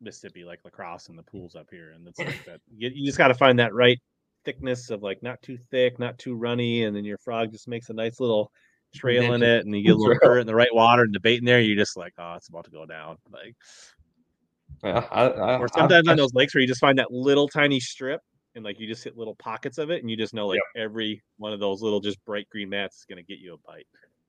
Mississippi, 0.00 0.44
like 0.44 0.60
La 0.64 0.70
Crosse 0.70 1.08
and 1.08 1.18
the 1.18 1.22
pools 1.22 1.54
up 1.54 1.68
here, 1.70 1.92
and 1.94 2.08
it's 2.08 2.18
like 2.18 2.44
that. 2.46 2.60
You, 2.76 2.90
you 2.92 3.06
just 3.06 3.18
got 3.18 3.28
to 3.28 3.34
find 3.34 3.58
that 3.60 3.72
right 3.72 4.00
thickness 4.44 4.90
of 4.90 5.02
like 5.02 5.22
not 5.22 5.40
too 5.42 5.58
thick, 5.70 5.98
not 6.00 6.18
too 6.18 6.34
runny, 6.34 6.84
and 6.84 6.96
then 6.96 7.04
your 7.04 7.18
frog 7.18 7.52
just 7.52 7.68
makes 7.68 7.88
a 7.88 7.92
nice 7.92 8.18
little 8.18 8.50
trail 8.92 9.32
in 9.34 9.44
it, 9.44 9.64
and 9.64 9.76
you 9.76 9.84
get 9.84 9.94
a 9.94 9.96
little 9.96 10.18
current 10.22 10.40
in 10.40 10.46
the 10.48 10.54
right 10.56 10.74
water 10.74 11.02
and 11.02 11.14
the 11.14 11.20
bait 11.20 11.38
in 11.38 11.44
there. 11.44 11.60
You're 11.60 11.76
just 11.76 11.96
like, 11.96 12.14
oh, 12.18 12.34
it's 12.34 12.48
about 12.48 12.64
to 12.64 12.70
go 12.72 12.84
down. 12.84 13.16
Like 13.32 13.54
yeah, 14.82 15.06
I, 15.10 15.26
I, 15.26 15.58
or 15.58 15.68
sometimes 15.68 16.08
I, 16.08 16.12
on 16.12 16.16
those 16.16 16.34
lakes 16.34 16.54
where 16.54 16.62
you 16.62 16.66
just 16.66 16.80
find 16.80 16.98
that 16.98 17.12
little 17.12 17.46
tiny 17.46 17.78
strip 17.78 18.20
and 18.54 18.64
like 18.64 18.80
you 18.80 18.86
just 18.86 19.04
hit 19.04 19.16
little 19.16 19.34
pockets 19.34 19.78
of 19.78 19.90
it 19.90 20.02
and 20.02 20.10
you 20.10 20.16
just 20.16 20.34
know 20.34 20.48
like 20.48 20.60
yep. 20.74 20.84
every 20.84 21.22
one 21.38 21.52
of 21.52 21.60
those 21.60 21.82
little 21.82 22.00
just 22.00 22.22
bright 22.24 22.48
green 22.50 22.68
mats 22.68 22.98
is 22.98 23.04
going 23.04 23.16
to 23.16 23.22
get 23.22 23.38
you 23.38 23.54
a 23.54 23.58
bite. 23.58 23.86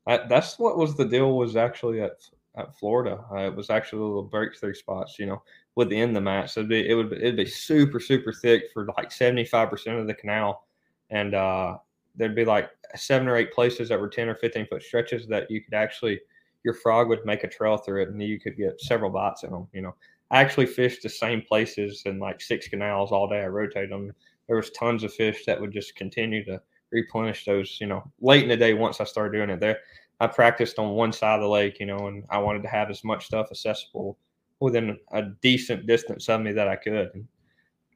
I, 0.07 0.26
that's 0.28 0.57
what 0.57 0.78
was 0.78 0.95
the 0.95 1.05
deal 1.05 1.38
was 1.38 1.55
actually 1.55 2.01
at 2.01 2.24
at 2.55 2.78
Florida. 2.78 3.24
Uh, 3.32 3.47
it 3.47 3.55
was 3.55 3.69
actually 3.69 3.99
little 3.99 4.24
breakthrough 4.24 4.74
spots, 4.74 5.17
you 5.17 5.26
know, 5.26 5.41
within 5.76 6.13
the 6.13 6.22
mats. 6.22 6.57
It'd 6.57 6.69
be, 6.69 6.88
it 6.89 6.93
would 6.93 7.13
it'd 7.13 7.38
be 7.38 7.45
super 7.45 7.99
super 7.99 8.34
thick 8.34 8.65
for 8.74 8.88
like 8.97 9.11
seventy 9.11 9.45
five 9.45 9.69
percent 9.69 9.99
of 9.99 10.07
the 10.07 10.13
canal, 10.13 10.65
and 11.09 11.34
uh, 11.34 11.78
there'd 12.15 12.36
be 12.36 12.45
like 12.45 12.69
seven 12.95 13.28
or 13.28 13.38
eight 13.38 13.53
places 13.53 13.89
that 13.89 13.99
were 13.99 14.09
ten 14.09 14.28
or 14.28 14.36
fifteen 14.36 14.67
foot 14.67 14.84
stretches 14.84 15.28
that 15.28 15.49
you 15.49 15.61
could 15.61 15.74
actually 15.74 16.19
your 16.63 16.74
frog 16.76 17.07
would 17.09 17.26
make 17.26 17.43
a 17.43 17.47
trail 17.47 17.78
through 17.78 18.03
it, 18.03 18.09
and 18.09 18.22
you 18.22 18.39
could 18.39 18.57
get 18.57 18.80
several 18.82 19.09
bites 19.09 19.43
in 19.43 19.51
them. 19.51 19.67
You 19.74 19.82
know, 19.82 19.95
I 20.32 20.40
actually 20.40 20.66
fished 20.66 21.04
the 21.04 21.10
same 21.10 21.42
places 21.42 22.04
in 22.06 22.18
like 22.18 22.40
six 22.40 22.68
canals 22.70 23.12
all 23.12 23.28
day. 23.28 23.42
I 23.42 23.48
rotated 23.48 23.92
them. 23.92 24.12
There 24.48 24.56
was 24.56 24.72
tons 24.72 25.04
of 25.04 25.14
fish 25.14 25.46
that 25.46 25.60
would 25.60 25.74
just 25.74 25.96
continue 25.98 26.46
to 26.46 26.62
replenish 26.92 27.44
those. 27.44 27.78
You 27.82 27.88
know, 27.88 28.10
late 28.22 28.44
in 28.44 28.50
the 28.50 28.56
day 28.56 28.74
once 28.74 29.02
I 29.02 29.04
started 29.04 29.38
doing 29.38 29.50
it 29.50 29.60
there, 29.60 29.80
I 30.22 30.28
practiced 30.28 30.80
on 30.80 30.92
one 30.92 31.12
side 31.12 31.36
of 31.36 31.42
the 31.42 31.50
lake. 31.50 31.82
You 31.82 31.86
know, 31.86 32.08
and 32.08 32.24
I 32.30 32.38
wanted 32.38 32.64
to 32.64 32.70
have 32.70 32.90
as 32.90 33.04
much 33.04 33.26
stuff 33.26 33.48
accessible 33.52 34.18
within 34.62 34.98
a 35.12 35.24
decent 35.42 35.86
distance 35.86 36.30
of 36.30 36.42
me 36.42 36.54
that 36.54 36.68
I 36.68 36.78
could. 36.78 37.10
And 37.14 37.28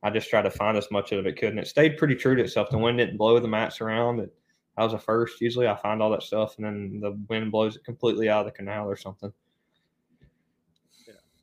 I 0.03 0.09
just 0.09 0.29
tried 0.29 0.43
to 0.43 0.51
find 0.51 0.77
as 0.77 0.91
much 0.91 1.13
of 1.13 1.25
it 1.25 1.37
could, 1.37 1.49
and 1.49 1.59
it 1.59 1.67
stayed 1.67 1.97
pretty 1.97 2.15
true 2.15 2.35
to 2.35 2.43
itself. 2.43 2.69
The 2.69 2.77
wind 2.77 2.97
didn't 2.97 3.17
blow 3.17 3.39
the 3.39 3.47
mats 3.47 3.79
around. 3.79 4.19
It, 4.19 4.33
I 4.77 4.83
was 4.83 4.91
a 4.91 4.99
first. 4.99 5.39
Usually, 5.39 5.69
I 5.69 5.75
find 5.77 6.01
all 6.01 6.11
that 6.11 6.23
stuff, 6.23 6.57
and 6.57 6.65
then 6.65 6.99
the 7.01 7.17
wind 7.29 7.49
blows 7.49 7.77
it 7.77 7.85
completely 7.85 8.27
out 8.27 8.45
of 8.45 8.45
the 8.47 8.57
canal 8.57 8.89
or 8.89 8.97
something 8.97 9.31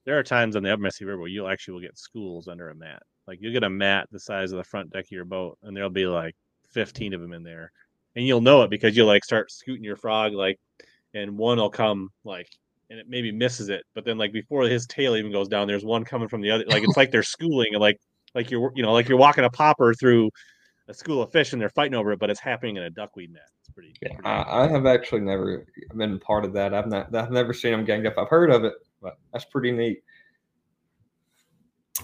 there 0.05 0.19
are 0.19 0.23
times 0.23 0.57
on 0.57 0.63
the 0.63 0.73
upper 0.73 0.83
Mississippi 0.83 1.07
River 1.07 1.21
where 1.21 1.29
you'll 1.29 1.49
actually 1.49 1.75
will 1.75 1.81
get 1.81 1.99
schools 1.99 2.49
under 2.49 2.69
a 2.71 2.75
mat. 2.75 3.03
Like 3.27 3.39
you'll 3.41 3.53
get 3.53 3.65
a 3.65 3.71
mat 3.71 4.09
the 4.11 4.19
size 4.19 4.53
of 4.53 4.59
the 4.59 4.65
front 4.65 4.91
deck 4.91 5.05
of 5.05 5.11
your 5.11 5.25
boat, 5.25 5.59
and 5.63 5.77
there'll 5.77 5.91
be 5.91 6.07
like 6.07 6.35
15 6.71 7.15
of 7.15 7.21
them 7.21 7.33
in 7.33 7.43
there, 7.43 7.71
and 8.17 8.27
you'll 8.27 8.41
know 8.41 8.63
it 8.63 8.71
because 8.71 8.97
you'll 8.97 9.07
like 9.07 9.25
start 9.25 9.51
scooting 9.51 9.85
your 9.85 9.97
frog 9.97 10.33
like, 10.33 10.59
and 11.15 11.37
one 11.37 11.59
will 11.59 11.71
come 11.71 12.11
like, 12.25 12.49
and 12.91 12.99
it 12.99 13.07
maybe 13.09 13.31
misses 13.31 13.69
it, 13.69 13.85
but 13.95 14.05
then 14.05 14.19
like 14.19 14.33
before 14.33 14.65
his 14.65 14.87
tail 14.87 15.17
even 15.17 15.33
goes 15.33 15.49
down, 15.49 15.67
there's 15.67 15.85
one 15.85 16.05
coming 16.05 16.29
from 16.29 16.43
the 16.43 16.51
other. 16.51 16.65
Like 16.67 16.83
it's 16.83 16.97
like 16.97 17.11
they're 17.11 17.23
schooling, 17.23 17.69
and 17.73 17.81
like 17.81 17.99
like 18.35 18.51
you're 18.51 18.73
you 18.75 18.83
know 18.83 18.93
like 18.93 19.09
you're 19.09 19.19
walking 19.19 19.45
a 19.45 19.51
popper 19.51 19.95
through 19.95 20.31
a 20.89 20.95
school 20.95 21.23
of 21.23 21.31
fish 21.31 21.53
and 21.53 21.63
they're 21.63 21.71
fighting 21.71 21.95
over 21.95 22.13
it, 22.13 22.19
but 22.19 22.31
it's 22.31 22.41
happening 22.41 22.77
in 22.77 22.83
a 22.83 22.91
duckweed 22.91 23.33
net. 23.33 23.49
It's 23.61 23.71
pretty. 23.71 23.95
Yeah, 24.03 24.15
pretty 24.15 24.27
I, 24.27 24.65
I, 24.65 24.69
have 24.69 24.87
actually 24.87 25.21
never 25.21 25.65
been 25.95 26.19
part 26.19 26.45
of 26.45 26.53
that. 26.55 26.75
I've 26.75 26.89
not. 26.89 27.15
I've 27.15 27.31
never 27.31 27.53
seen 27.53 27.73
them 27.73 27.85
ganged 27.85 28.07
up. 28.07 28.19
I've 28.19 28.29
heard 28.29 28.51
of 28.51 28.65
it, 28.65 28.75
but 29.03 29.19
that's 29.33 29.45
pretty 29.45 29.73
neat. 29.73 30.03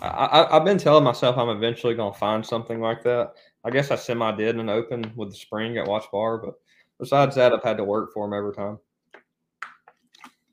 I, 0.02 0.46
have 0.50 0.64
been 0.64 0.78
telling 0.78 1.04
myself 1.04 1.38
I'm 1.38 1.48
eventually 1.48 1.94
going 1.94 2.12
to 2.12 2.18
find 2.18 2.44
something 2.44 2.80
like 2.80 3.02
that. 3.04 3.32
I 3.64 3.70
guess 3.70 3.90
I 3.90 3.96
semi 3.96 4.30
did 4.32 4.54
in 4.54 4.60
an 4.60 4.68
open 4.68 5.12
with 5.16 5.30
the 5.30 5.36
spring 5.36 5.78
at 5.78 5.86
Watts 5.86 6.06
Bar, 6.12 6.38
but 6.38 6.54
besides 7.00 7.36
that, 7.36 7.52
I've 7.52 7.62
had 7.62 7.78
to 7.78 7.84
work 7.84 8.12
for 8.12 8.26
them 8.26 8.36
every 8.36 8.54
time. 8.54 8.78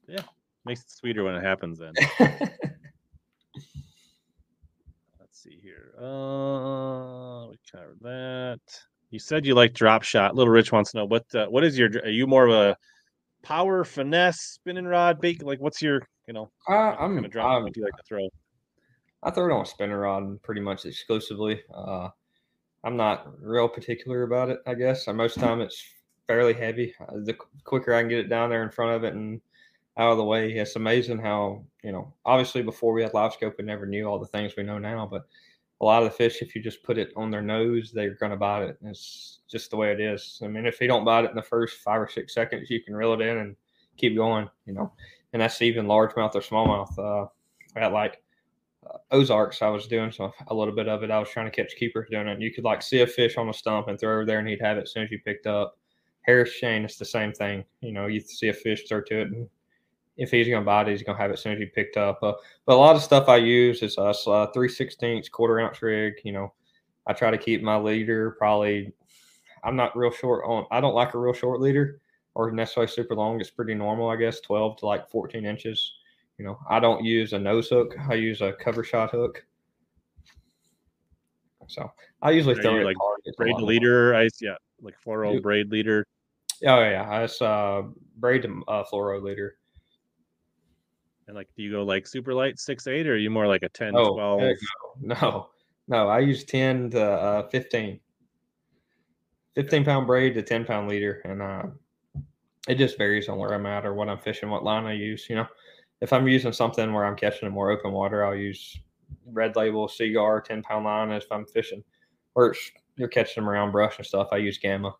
Yeah, 0.08 0.24
makes 0.66 0.82
it 0.82 0.92
sweeter 0.92 1.24
when 1.24 1.36
it 1.36 1.44
happens. 1.44 1.80
Then 1.80 1.94
let's 5.20 5.32
see 5.32 5.60
here. 5.62 5.94
Uh, 6.00 7.48
we 7.48 7.58
covered 7.72 8.00
that. 8.02 8.60
You 9.12 9.20
said 9.20 9.46
you 9.46 9.54
like 9.56 9.74
drop 9.74 10.04
shot. 10.04 10.36
Little 10.36 10.54
Rich 10.54 10.72
wants 10.72 10.92
to 10.92 10.98
know 10.98 11.06
what 11.06 11.26
uh, 11.36 11.48
what 11.48 11.64
is 11.64 11.78
your? 11.78 11.90
Are 12.04 12.10
you 12.10 12.28
more 12.28 12.48
of 12.48 12.54
a 12.54 12.78
power 13.44 13.84
finesse 13.84 14.42
spinning 14.42 14.86
rod 14.86 15.22
bait? 15.22 15.44
Like, 15.44 15.60
what's 15.60 15.82
your 15.82 16.08
you 16.28 16.34
know? 16.34 16.52
Uh, 16.68 16.96
I'm 17.00 17.14
kind 17.14 17.26
of 17.26 17.32
drop 17.32 17.64
um, 17.64 17.70
you 17.76 17.84
like 17.84 17.98
to 17.98 18.04
throw. 18.08 18.28
I 19.24 19.32
throw 19.32 19.48
it 19.48 19.54
on 19.54 19.62
a 19.62 19.66
spinner 19.66 20.00
rod 20.02 20.42
pretty 20.44 20.62
much 20.62 20.86
exclusively. 20.86 21.62
Uh, 21.74 22.10
I'm 22.84 22.98
not 22.98 23.34
real 23.42 23.68
particular 23.68 24.24
about 24.24 24.50
it. 24.50 24.60
I 24.68 24.76
guess 24.76 25.08
most 25.08 25.40
time 25.40 25.62
it's 25.62 25.84
fairly 26.28 26.54
heavy. 26.54 26.94
Uh, 27.00 27.18
the 27.24 27.36
quicker 27.64 27.94
I 27.94 28.02
can 28.02 28.10
get 28.10 28.20
it 28.20 28.30
down 28.30 28.50
there 28.50 28.64
in 28.64 28.70
front 28.70 28.96
of 28.96 29.04
it 29.04 29.14
and 29.14 29.42
out 29.98 30.12
of 30.12 30.18
the 30.18 30.24
way, 30.24 30.52
it's 30.52 30.76
amazing 30.76 31.20
how 31.20 31.64
you 31.84 31.92
know. 31.92 32.14
Obviously, 32.26 32.62
before 32.62 32.94
we 32.94 33.02
had 33.02 33.14
live 33.14 33.34
scope, 33.34 33.56
we 33.58 33.64
never 33.64 33.86
knew 33.86 34.06
all 34.06 34.20
the 34.20 34.26
things 34.26 34.54
we 34.56 34.64
know 34.64 34.78
now. 34.78 35.08
But 35.10 35.26
a 35.82 35.86
lot 35.86 36.04
of 36.04 36.10
the 36.10 36.16
fish, 36.16 36.42
if 36.42 36.54
you 36.54 36.62
just 36.62 36.84
put 36.84 36.98
it 36.98 37.12
on 37.16 37.32
their 37.32 37.42
nose, 37.42 37.92
they're 37.94 38.16
going 38.16 38.32
to 38.32 38.38
bite 38.38 38.64
it. 38.64 38.78
It's 38.84 39.40
just 39.50 39.72
the 39.72 39.78
way 39.78 39.92
it 39.92 40.02
is. 40.02 40.40
I 40.44 40.48
mean, 40.48 40.66
if 40.66 40.82
you 40.82 40.88
don't 40.88 41.06
bite 41.06 41.26
it 41.26 41.30
in 41.30 41.36
the 41.36 41.42
first 41.42 41.78
five 41.78 42.02
or 42.02 42.10
six 42.10 42.34
seconds, 42.34 42.70
you 42.70 42.82
can 42.82 42.96
reel 42.96 43.14
it 43.14 43.22
in 43.22 43.38
and 43.38 43.56
keep 43.98 44.16
going. 44.16 44.50
You 44.66 44.74
know, 44.74 44.92
and 45.36 45.42
that's 45.42 45.62
even 45.62 45.86
largemouth 45.86 46.34
or 46.34 46.40
smallmouth. 46.40 46.98
Uh, 46.98 47.28
at 47.78 47.92
like 47.92 48.24
uh, 48.90 49.00
Ozarks, 49.12 49.62
I 49.62 49.68
was 49.68 49.86
doing 49.86 50.10
some 50.10 50.32
a 50.48 50.56
little 50.56 50.74
bit 50.74 50.88
of 50.88 51.04
it. 51.04 51.12
I 51.12 51.20
was 51.20 51.30
trying 51.30 51.46
to 51.46 51.52
catch 51.52 51.76
keepers 51.76 52.08
doing 52.10 52.30
it. 52.30 52.40
You 52.40 52.54
could 52.54 52.64
like 52.64 52.82
see 52.82 53.02
a 53.02 53.08
fish 53.08 53.36
on 53.36 53.50
a 53.50 53.54
stump 53.54 53.90
and 53.90 54.00
throw 54.00 54.14
over 54.14 54.26
there, 54.26 54.40
and 54.40 54.48
he'd 54.48 54.62
have 54.62 54.78
it 54.78 54.84
as 54.84 54.94
soon 54.94 55.04
as 55.04 55.12
you 55.12 55.20
picked 55.20 55.46
up. 55.46 55.78
Harris 56.22 56.54
Chain, 56.54 56.86
it's 56.86 56.98
the 56.98 57.04
same 57.04 57.34
thing. 57.34 57.66
You 57.82 57.92
know, 57.92 58.08
you 58.08 58.22
see 58.22 58.48
a 58.48 58.54
fish 58.54 58.88
throw 58.88 59.02
to 59.02 59.22
it, 59.24 59.28
and 59.28 59.50
if 60.16 60.32
he's 60.32 60.48
going 60.48 60.62
to 60.62 60.66
bite 60.66 60.88
it, 60.88 60.92
he's 60.92 61.04
going 61.04 61.18
to 61.18 61.22
have 61.22 61.32
it 61.32 61.34
as 61.34 61.42
soon 61.42 61.52
as 61.52 61.60
you 61.60 61.68
picked 61.68 61.98
up. 61.98 62.24
Uh, 62.24 62.32
but 62.66 62.76
a 62.76 62.78
lot 62.78 62.96
of 62.96 63.04
stuff 63.04 63.28
I 63.28 63.36
use 63.36 63.82
is 63.84 63.98
uh, 63.98 64.14
uh, 64.28 64.48
three 64.54 64.70
sixteenths 64.70 65.28
quarter 65.28 65.60
ounce 65.60 65.82
rig. 65.82 66.14
You 66.24 66.32
know, 66.32 66.54
I 67.08 67.12
try 67.12 67.30
to 67.30 67.38
keep 67.38 67.62
my 67.62 67.76
leader 67.76 68.38
probably. 68.38 68.94
I'm 69.66 69.76
not 69.76 69.98
real 69.98 70.12
short 70.12 70.46
on. 70.46 70.66
I 70.72 70.80
don't 70.80 70.96
like 70.96 71.14
a 71.14 71.20
real 71.20 71.34
short 71.34 71.60
leader 71.60 72.00
or 72.36 72.52
necessarily 72.52 72.92
super 72.92 73.16
long. 73.16 73.40
It's 73.42 73.50
pretty 73.50 73.74
normal, 73.74 74.10
I 74.10 74.18
guess, 74.18 74.40
twelve 74.42 74.78
to 74.78 74.86
like 74.86 75.10
fourteen 75.10 75.46
inches. 75.46 75.94
You 76.38 76.46
know, 76.46 76.60
I 76.70 76.80
don't 76.80 77.04
use 77.04 77.34
a 77.34 77.40
nose 77.40 77.70
hook. 77.70 77.96
I 78.10 78.14
use 78.16 78.42
a 78.42 78.54
cover 78.54 78.84
shot 78.84 79.12
hook. 79.12 79.44
So 81.68 81.90
I 82.22 82.32
usually 82.32 82.56
throw 82.56 82.80
it 82.80 82.84
like 82.84 82.98
braid 83.38 83.56
leader. 83.56 84.14
I 84.14 84.30
yeah, 84.40 84.56
like 84.82 84.96
fluoro 85.04 85.42
braid 85.42 85.72
leader. 85.72 86.06
Oh 86.66 86.80
yeah, 86.82 87.22
it's 87.22 87.42
uh 87.42 87.84
braid 88.18 88.46
uh, 88.46 88.84
fluoro 88.92 89.24
leader. 89.24 89.58
And 91.28 91.36
like, 91.36 91.48
do 91.58 91.64
you 91.64 91.72
go 91.72 91.84
like 91.84 92.06
super 92.06 92.34
light 92.34 92.60
six 92.60 92.86
eight, 92.86 93.08
or 93.08 93.14
are 93.14 93.18
you 93.18 93.32
more 93.32 93.48
like 93.48 93.64
a 93.64 93.70
10, 93.70 93.96
oh, 93.96 94.14
12? 94.14 94.42
No, 94.42 94.56
no, 95.02 95.50
no. 95.88 96.08
I 96.08 96.20
use 96.20 96.44
ten 96.44 96.92
to 96.92 97.02
uh, 97.02 97.50
fifteen. 97.50 98.00
15 99.56 99.86
pound 99.86 100.06
braid 100.06 100.34
to 100.34 100.42
10 100.42 100.66
pound 100.66 100.90
leader, 100.90 101.22
and 101.24 101.42
uh, 101.42 101.64
it 102.68 102.76
just 102.76 102.98
varies 102.98 103.30
on 103.30 103.38
where 103.38 103.54
I'm 103.54 103.66
at 103.66 103.86
or 103.86 103.94
what 103.94 104.10
I'm 104.10 104.18
fishing, 104.18 104.50
what 104.50 104.64
line 104.64 104.86
I 104.86 104.94
use. 104.94 105.28
You 105.30 105.36
know, 105.36 105.48
if 106.02 106.12
I'm 106.12 106.28
using 106.28 106.54
something 106.54 106.92
where 106.94 107.06
I'm 107.06 107.16
catching 107.16 107.48
in 107.48 107.54
more 107.54 107.72
open 107.72 107.92
water, 107.92 108.26
I'll 108.26 108.36
use 108.36 108.78
red 109.26 109.56
label 109.56 109.88
Seaguar 109.88 110.42
10 110.42 110.64
pound 110.64 110.86
line. 110.86 111.12
If 111.12 111.32
I'm 111.32 111.46
fishing 111.46 111.84
or 112.34 112.56
you're 112.96 113.08
catching 113.08 113.44
them 113.44 113.50
around 113.50 113.72
brush 113.72 113.98
and 113.98 114.06
stuff, 114.06 114.30
I 114.32 114.38
use 114.38 114.58
Gamma. 114.58 114.96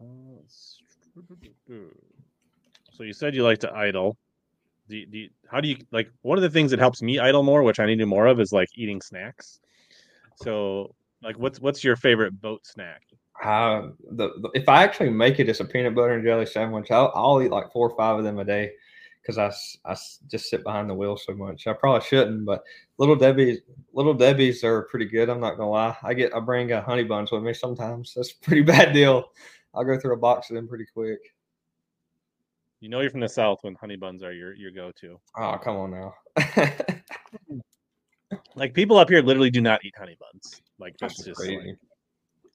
Uh, 0.00 0.04
so 2.92 3.02
you 3.02 3.12
said 3.12 3.34
you 3.34 3.42
like 3.42 3.58
to 3.60 3.72
idle. 3.72 4.16
Do 4.88 5.04
do 5.06 5.28
how 5.50 5.60
do 5.60 5.68
you 5.68 5.76
like? 5.90 6.10
One 6.22 6.38
of 6.38 6.42
the 6.42 6.50
things 6.50 6.70
that 6.70 6.78
helps 6.78 7.02
me 7.02 7.18
idle 7.18 7.42
more, 7.42 7.62
which 7.62 7.80
I 7.80 7.86
need 7.86 7.96
to 7.96 8.04
do 8.04 8.06
more 8.06 8.26
of, 8.26 8.40
is 8.40 8.52
like 8.52 8.68
eating 8.74 9.00
snacks. 9.00 9.60
So, 10.36 10.94
like, 11.22 11.38
what's 11.38 11.60
what's 11.60 11.82
your 11.82 11.96
favorite 11.96 12.40
boat 12.40 12.64
snack? 12.64 13.02
Uh, 13.42 13.88
the, 14.12 14.30
the 14.40 14.50
if 14.54 14.68
I 14.68 14.82
actually 14.82 15.10
make 15.10 15.38
it 15.38 15.48
as 15.48 15.60
a 15.60 15.64
peanut 15.64 15.94
butter 15.94 16.14
and 16.14 16.24
jelly 16.24 16.46
sandwich, 16.46 16.90
I'll, 16.90 17.12
I'll 17.14 17.42
eat 17.42 17.50
like 17.50 17.72
four 17.72 17.90
or 17.90 17.96
five 17.96 18.18
of 18.18 18.24
them 18.24 18.38
a 18.38 18.44
day 18.44 18.72
because 19.20 19.38
I, 19.38 19.90
I 19.90 19.96
just 20.28 20.48
sit 20.48 20.62
behind 20.62 20.88
the 20.88 20.94
wheel 20.94 21.16
so 21.16 21.34
much. 21.34 21.66
I 21.66 21.72
probably 21.72 22.06
shouldn't, 22.06 22.44
but 22.44 22.62
little 22.98 23.16
Debbie's 23.16 23.58
little 23.92 24.14
Debbie's 24.14 24.64
are 24.64 24.82
pretty 24.82 25.06
good. 25.06 25.28
I'm 25.28 25.40
not 25.40 25.56
gonna 25.56 25.70
lie. 25.70 25.96
I 26.02 26.14
get 26.14 26.34
I 26.34 26.40
bring 26.40 26.72
uh, 26.72 26.82
honey 26.82 27.04
buns 27.04 27.32
with 27.32 27.42
me 27.42 27.52
sometimes. 27.52 28.14
That's 28.14 28.32
a 28.32 28.44
pretty 28.44 28.62
bad 28.72 28.92
deal. 28.92 29.30
I'll 29.74 29.84
go 29.84 29.98
through 29.98 30.14
a 30.14 30.18
box 30.18 30.50
of 30.50 30.56
them 30.56 30.68
pretty 30.68 30.86
quick. 30.92 31.18
You 32.80 32.88
know 32.88 33.00
you're 33.00 33.10
from 33.10 33.20
the 33.20 33.28
south 33.28 33.58
when 33.62 33.74
honey 33.74 33.96
buns 33.96 34.22
are 34.22 34.32
your 34.32 34.54
your 34.54 34.70
go 34.70 34.92
to. 35.00 35.20
Oh 35.36 35.58
come 35.62 35.76
on 35.76 35.90
now. 35.90 36.14
Like 38.56 38.72
people 38.72 38.96
up 38.96 39.10
here 39.10 39.22
literally 39.22 39.50
do 39.50 39.60
not 39.60 39.84
eat 39.84 39.94
honey 39.96 40.16
buns. 40.18 40.62
Like 40.78 40.96
that's 40.98 41.16
That's 41.16 41.26
just 41.26 41.38
crazy. 41.38 41.56
like, 41.56 41.78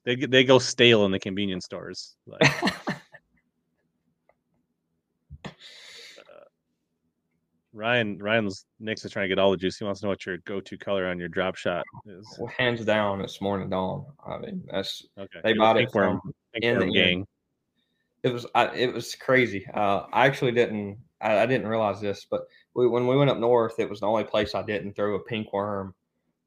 they 0.06 0.16
they 0.16 0.44
go 0.44 0.60
stale 0.60 1.06
in 1.06 1.12
the 1.12 1.20
convenience 1.20 1.66
stores. 1.66 2.16
Like, 2.26 2.42
Ryan 7.74 8.18
Ryan's 8.18 8.66
Nick's 8.80 9.06
is 9.06 9.12
trying 9.12 9.26
to 9.26 9.30
get 9.30 9.40
all 9.40 9.52
the 9.52 9.58
juice. 9.58 9.78
He 9.78 9.86
wants 9.86 10.02
to 10.02 10.06
know 10.06 10.10
what 10.10 10.26
your 10.26 10.38
go 10.40 10.60
to 10.60 10.78
color 10.78 11.08
on 11.08 11.18
your 11.18 11.30
drop 11.30 11.56
shot 11.56 11.86
is. 12.06 12.36
Well, 12.38 12.52
hands 12.58 12.84
down, 12.84 13.22
it's 13.22 13.40
morning 13.40 13.70
dawn. 13.70 14.06
I 14.28 14.38
mean, 14.40 14.64
that's 14.70 15.06
Okay, 15.18 15.40
they 15.44 15.50
you're 15.52 15.60
bought 15.60 15.78
it 15.78 15.86
pink 15.86 15.96
worm, 15.96 16.20
from 16.22 16.34
in 16.62 16.80
the 16.80 16.86
end. 16.86 16.94
gang. 16.94 17.28
it 18.24 18.34
was 18.34 18.46
I, 18.56 18.76
it 18.76 18.94
was 18.94 19.16
crazy. 19.16 19.66
Uh, 19.74 20.02
I 20.12 20.26
actually 20.26 20.52
didn't 20.52 20.98
I, 21.22 21.40
I 21.40 21.46
didn't 21.46 21.68
realize 21.68 22.02
this, 22.02 22.26
but 22.30 22.42
we, 22.74 22.88
when 22.90 23.08
we 23.08 23.16
went 23.16 23.30
up 23.30 23.38
north, 23.38 23.80
it 23.80 23.90
was 23.90 24.02
the 24.02 24.08
only 24.08 24.26
place 24.26 24.54
I 24.54 24.64
didn't 24.64 24.94
throw 24.96 25.16
a 25.16 25.24
pink 25.24 25.54
worm 25.54 25.96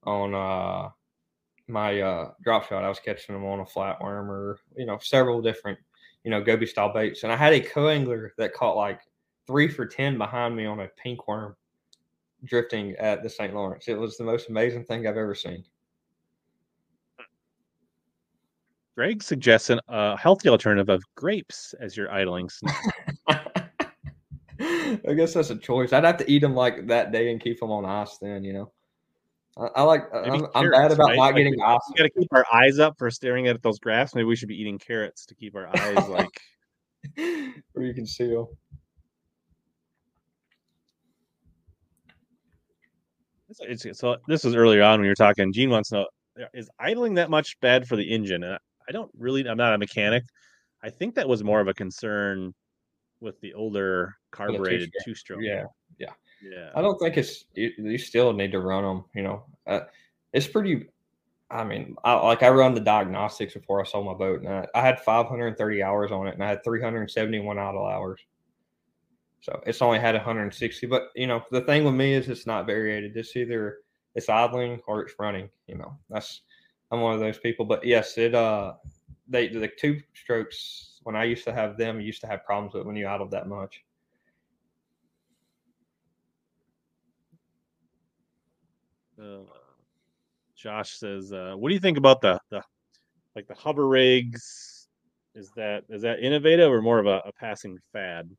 on 0.03 0.35
uh, 0.35 0.91
my 1.69 2.01
uh, 2.01 2.31
drop 2.43 2.69
shot. 2.69 2.85
I 2.85 2.89
was 2.89 3.01
catching 3.01 3.35
them 3.35 3.45
on 3.45 3.61
a 3.61 3.65
flatworm 3.65 4.29
or 4.29 4.59
you 4.77 4.87
know 4.87 4.99
several 5.01 5.41
different 5.41 5.79
you 6.25 6.31
know 6.31 6.43
goby 6.43 6.67
style 6.67 6.93
baits, 6.93 7.23
and 7.23 7.33
I 7.33 7.37
had 7.37 7.53
a 7.53 7.61
co-angler 7.61 8.35
that 8.39 8.55
caught 8.55 8.77
like 8.77 9.01
three 9.47 9.69
for 9.69 9.87
ten 9.87 10.19
behind 10.19 10.57
me 10.57 10.67
on 10.67 10.81
a 10.81 10.89
pink 11.03 11.27
worm 11.29 11.57
drifting 12.45 12.93
at 12.97 13.23
the 13.23 13.31
St. 13.31 13.55
Lawrence. 13.55 13.89
It 13.89 13.99
was 13.99 14.17
the 14.17 14.25
most 14.25 14.51
amazing 14.51 14.85
thing 14.85 15.07
I've 15.07 15.17
ever 15.17 15.35
seen. 15.35 15.65
Greg 18.97 19.23
suggests 19.23 19.71
an- 19.71 19.81
a 19.89 20.17
healthy 20.17 20.49
alternative 20.49 20.89
of 20.89 21.03
grapes 21.17 21.75
as 21.81 21.97
your 21.97 22.13
idling 22.13 22.49
snack. 22.51 22.85
I 25.07 25.15
guess 25.15 25.35
that's 25.35 25.51
a 25.51 25.57
choice. 25.57 25.93
I'd 25.93 26.05
have 26.05 26.19
to 26.19 26.31
eat 26.31 26.41
them 26.41 26.55
like 26.55 26.87
that 26.87 27.11
day 27.11 27.33
and 27.33 27.41
keep 27.41 27.59
them 27.59 27.73
on 27.73 27.85
ice. 27.85 28.19
Then 28.19 28.45
you 28.45 28.53
know, 28.53 28.73
I, 29.57 29.67
I 29.77 29.83
like. 29.83 30.03
I'm, 30.13 30.47
I'm 30.55 30.71
bad 30.71 30.91
about 30.91 31.09
right? 31.09 31.17
not 31.17 31.17
Like, 31.17 31.37
getting. 31.37 31.53
We 31.53 31.59
got 31.59 31.81
to 31.97 32.11
keep 32.11 32.33
our 32.33 32.45
eyes 32.53 32.79
up 32.79 32.97
for 32.99 33.11
staring 33.11 33.47
at 33.47 33.63
those 33.63 33.79
graphs. 33.79 34.15
Maybe 34.15 34.25
we 34.25 34.37
should 34.37 34.49
be 34.49 34.61
eating 34.61 34.79
carrots 34.79 35.27
to 35.27 35.35
keep 35.35 35.55
our 35.55 35.69
eyes 35.77 36.09
like. 36.09 36.41
where 37.73 37.85
you 37.85 37.95
can 37.95 38.07
see 38.07 38.29
them. 38.29 38.47
It's, 43.61 43.85
it's, 43.85 44.01
so 44.01 44.17
this 44.27 44.43
was 44.43 44.55
earlier 44.55 44.83
on 44.83 44.99
when 44.99 45.05
you 45.05 45.11
were 45.11 45.15
talking. 45.15 45.53
Gene 45.53 45.71
wants 45.71 45.91
to 45.91 45.97
know: 45.97 46.07
uh, 46.41 46.47
is 46.55 46.69
idling 46.81 47.15
that 47.15 47.31
much 47.31 47.59
bad 47.61 47.87
for 47.87 47.97
the 47.97 48.03
engine? 48.03 48.43
And 48.43 48.55
I, 48.55 48.59
I 48.89 48.93
don't 48.93 49.11
really. 49.17 49.47
I'm 49.49 49.57
not 49.57 49.75
a 49.75 49.79
mechanic. 49.79 50.25
I 50.83 50.91
think 50.91 51.15
that 51.15 51.29
was 51.29 51.45
more 51.45 51.61
of 51.61 51.69
a 51.69 51.75
concern 51.75 52.53
with 53.21 53.41
the 53.41 53.55
older 53.55 54.15
carbureted 54.33 54.91
two 55.05 55.15
stroke. 55.15 55.41
Yeah, 55.43 55.65
yeah, 55.99 56.13
yeah. 56.51 56.71
I 56.75 56.83
don't 56.83 56.99
think 56.99 57.17
it's. 57.17 57.45
You, 57.55 57.73
you 57.79 57.99
still 57.99 58.33
need 58.33 58.53
to 58.53 58.61
run 58.61 58.85
them. 58.85 59.05
You 59.15 59.23
know, 59.23 59.45
uh, 59.67 59.81
it's 60.33 60.47
pretty. 60.47 60.87
I 61.51 61.63
mean, 61.65 61.97
I, 62.05 62.15
like 62.15 62.43
I 62.43 62.49
run 62.49 62.75
the 62.75 62.81
diagnostics 62.81 63.55
before 63.55 63.81
I 63.81 63.85
sold 63.85 64.07
my 64.07 64.15
boat, 64.15 64.41
and 64.41 64.49
I, 64.49 64.67
I 64.75 64.81
had 64.81 65.01
530 65.01 65.83
hours 65.83 66.11
on 66.11 66.27
it, 66.27 66.35
and 66.35 66.43
I 66.43 66.49
had 66.49 66.65
371 66.65 67.59
idle 67.59 67.87
hours. 67.87 68.21
So 69.41 69.63
it's 69.67 69.83
only 69.83 69.99
had 69.99 70.15
160. 70.15 70.87
But 70.87 71.11
you 71.15 71.27
know, 71.27 71.43
the 71.51 71.61
thing 71.61 71.85
with 71.85 71.95
me 71.95 72.15
is 72.15 72.29
it's 72.29 72.47
not 72.47 72.67
variated. 72.67 73.17
It's 73.17 73.37
either 73.37 73.79
it's 74.15 74.29
idling 74.29 74.81
or 74.87 75.03
it's 75.03 75.15
running. 75.19 75.51
You 75.67 75.77
know, 75.77 75.97
that's 76.09 76.43
I'm 76.91 77.01
one 77.01 77.15
of 77.15 77.21
those 77.21 77.39
people. 77.39 77.65
But 77.65 77.85
yes, 77.85 78.17
it 78.19 78.35
uh, 78.35 78.75
they 79.29 79.49
the 79.49 79.69
two 79.69 80.01
strokes 80.15 80.95
when 81.05 81.15
I 81.15 81.25
used 81.25 81.45
to 81.45 81.53
have 81.53 81.77
them, 81.77 81.99
I 81.99 82.01
used 82.01 82.23
to 82.23 82.27
have 82.27 82.45
problems 82.45 82.75
with 82.75 82.87
when 82.87 82.97
you 82.97 83.07
idled 83.07 83.31
that 83.31 83.47
much. 83.47 83.85
Uh, 89.21 89.45
Josh 90.57 90.93
says, 90.99 91.33
uh, 91.33 91.55
"What 91.57 91.69
do 91.69 91.75
you 91.75 91.81
think 91.81 91.99
about 91.99 92.21
the 92.21 92.39
the 92.51 92.63
like 93.37 93.47
the 93.47 93.55
hover 93.55 93.89
rigs? 93.89 94.89
Is 95.35 95.51
that 95.57 95.85
is 95.89 96.03
that 96.03 96.21
innovative 96.21 96.71
or 96.71 96.83
more 96.83 96.99
of 96.99 97.07
a, 97.07 97.23
a 97.27 97.33
passing 97.33 97.79
fad?" 97.93 98.31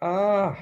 Uh 0.00 0.54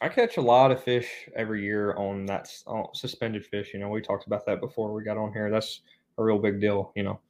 I 0.00 0.08
catch 0.08 0.36
a 0.36 0.42
lot 0.42 0.70
of 0.70 0.82
fish 0.82 1.28
every 1.34 1.62
year 1.62 1.94
on 1.94 2.26
that 2.26 2.50
on 2.66 2.88
suspended 2.94 3.46
fish. 3.46 3.72
You 3.72 3.80
know, 3.80 3.88
we 3.88 4.02
talked 4.02 4.26
about 4.26 4.44
that 4.46 4.60
before 4.60 4.92
we 4.92 5.02
got 5.02 5.16
on 5.16 5.32
here. 5.32 5.50
That's 5.50 5.80
a 6.18 6.22
real 6.22 6.38
big 6.38 6.60
deal. 6.60 6.92
You 6.94 7.04
know, 7.04 7.20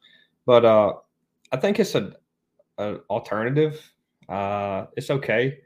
but 0.47 0.65
uh, 0.65 0.95
I 1.53 1.59
think 1.59 1.79
it's 1.79 1.95
a, 1.95 2.13
a 2.79 2.97
alternative. 3.09 3.81
Uh, 4.29 4.87
it's 4.97 5.11
okay, 5.11 5.59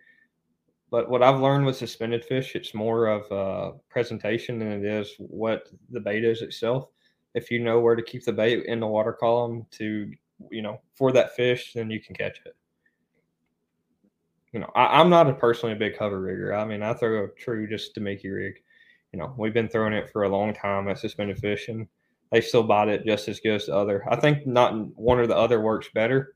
but 0.91 1.09
what 1.09 1.23
I've 1.23 1.41
learned 1.41 1.67
with 1.67 1.77
suspended 1.77 2.25
fish, 2.25 2.55
it's 2.55 2.75
more 2.75 3.07
of 3.07 3.31
a 3.31 3.79
presentation 3.89 4.59
than 4.59 4.73
it 4.73 4.85
is 4.85 5.15
what 5.19 5.69
the 5.91 6.01
bait 6.01 6.25
is 6.25 6.43
itself. 6.43 6.89
If 7.35 7.51
you 7.51 7.61
know 7.61 7.81
where 7.81 7.97
to 7.97 8.03
keep 8.03 8.25
the 8.25 8.33
bait 8.33 8.65
in 8.67 8.81
the 8.81 8.87
water 8.87 9.13
column 9.13 9.67
to, 9.73 10.11
you 10.51 10.63
know, 10.63 10.81
for 10.95 11.13
that 11.13 11.37
fish, 11.37 11.73
then 11.75 11.91
you 11.91 12.01
can 12.01 12.15
catch 12.15 12.41
it 12.45 12.57
you 14.53 14.61
know, 14.61 14.71
I, 14.75 15.01
I'm 15.01 15.11
not 15.11 15.29
a 15.29 15.35
personally 15.35 15.75
a 15.75 15.79
big 15.79 15.97
hover 15.97 16.21
rigger. 16.21 16.55
I 16.55 16.65
mean, 16.65 16.83
I 16.83 16.93
throw 16.95 17.25
a 17.25 17.29
true 17.29 17.69
just 17.69 17.95
to 17.95 18.01
make 18.01 18.25
you 18.25 18.35
rig. 18.35 18.55
You 19.13 19.19
know, 19.19 19.35
we've 19.37 19.55
been 19.55 19.69
throwing 19.69 19.93
it 19.93 20.11
for 20.11 20.25
a 20.25 20.29
long 20.29 20.55
time 20.55 20.89
at 20.89 20.99
suspended 20.99 21.39
fish, 21.39 21.69
and 21.69 21.87
they 22.31 22.41
still 22.41 22.63
bite 22.63 22.89
it 22.89 23.07
just 23.07 23.29
as 23.29 23.41
good 23.41 23.57
as 23.57 23.67
the 23.67 23.75
other. 23.75 24.05
I 24.09 24.17
think 24.17 24.47
not 24.47 24.75
one 24.97 25.19
or 25.19 25.27
the 25.27 25.37
other 25.37 25.61
works 25.61 25.89
better. 25.95 26.35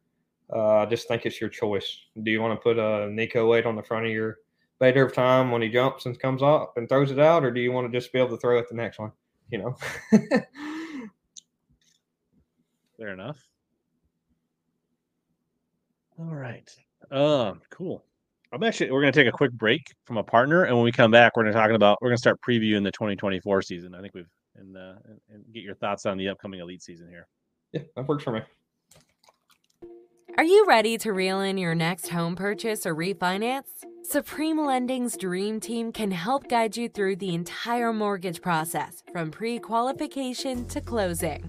Uh, 0.52 0.78
I 0.78 0.86
just 0.86 1.09
think 1.09 1.24
it's 1.24 1.40
your 1.40 1.50
choice. 1.50 1.98
Do 2.22 2.30
you 2.30 2.40
want 2.40 2.59
to 2.59 2.62
put 2.62 2.78
a 2.78 3.11
Nico 3.11 3.48
weight 3.48 3.66
on 3.66 3.76
the 3.76 3.82
front 3.82 4.07
of 4.07 4.12
your 4.12 4.38
bait 4.79 4.97
of 4.97 5.12
time 5.12 5.51
when 5.51 5.62
he 5.62 5.68
jumps 5.68 6.07
and 6.07 6.18
comes 6.18 6.43
up 6.43 6.77
and 6.77 6.89
throws 6.89 7.11
it 7.11 7.18
out, 7.18 7.45
or 7.45 7.51
do 7.51 7.61
you 7.61 7.72
want 7.72 7.91
to 7.91 7.99
just 7.99 8.12
be 8.12 8.18
able 8.18 8.31
to 8.31 8.37
throw 8.37 8.59
it 8.59 8.68
the 8.68 8.75
next 8.75 8.99
one? 8.99 9.12
You 9.51 9.59
know. 9.59 9.77
Fair 12.97 13.09
enough. 13.09 13.39
All 16.18 16.35
right. 16.35 16.70
Um, 17.11 17.61
cool. 17.70 18.05
I'm 18.53 18.62
actually 18.62 18.91
we're 18.93 19.01
gonna 19.01 19.12
take 19.12 19.27
a 19.27 19.33
quick 19.33 19.53
break 19.53 19.93
from 20.05 20.16
a 20.16 20.22
partner, 20.22 20.64
and 20.64 20.77
when 20.77 20.85
we 20.85 20.93
come 20.93 21.11
back, 21.11 21.37
we're 21.37 21.43
gonna 21.43 21.55
talking 21.55 21.75
about 21.75 21.99
we're 22.01 22.11
gonna 22.11 22.18
start 22.18 22.41
previewing 22.41 22.85
the 22.85 22.93
2024 22.93 23.62
season. 23.62 23.95
I 23.95 24.01
think 24.01 24.14
we've 24.14 24.29
and 24.57 24.77
uh, 24.77 24.95
and 25.33 25.45
get 25.53 25.62
your 25.62 25.75
thoughts 25.75 26.07
on 26.07 26.16
the 26.16 26.29
upcoming 26.29 26.61
elite 26.61 26.83
season 26.83 27.09
here. 27.09 27.27
yeah, 27.72 27.83
that 27.97 28.07
works 28.07 28.22
for 28.22 28.33
me. 28.33 28.41
Are 30.37 30.43
you 30.43 30.64
ready 30.66 30.99
to 30.99 31.12
reel 31.12 31.43
in 31.43 31.59
your 31.59 31.76
next 31.76 32.09
home 32.09 32.35
purchase 32.35 32.87
or 32.87 32.95
refinance? 32.97 33.68
Supreme 34.03 34.59
Lending's 34.59 35.16
Dream 35.16 35.61
Team 35.61 35.93
can 35.93 36.11
help 36.11 36.49
guide 36.49 36.76
you 36.76 36.89
through 36.89 37.16
the 37.16 37.37
entire 37.37 37.93
mortgage 37.93 38.43
process 38.43 39.05
from 39.12 39.30
pre 39.30 39.61
qualification 39.61 40.66
to 40.66 40.80
closing. 40.80 41.49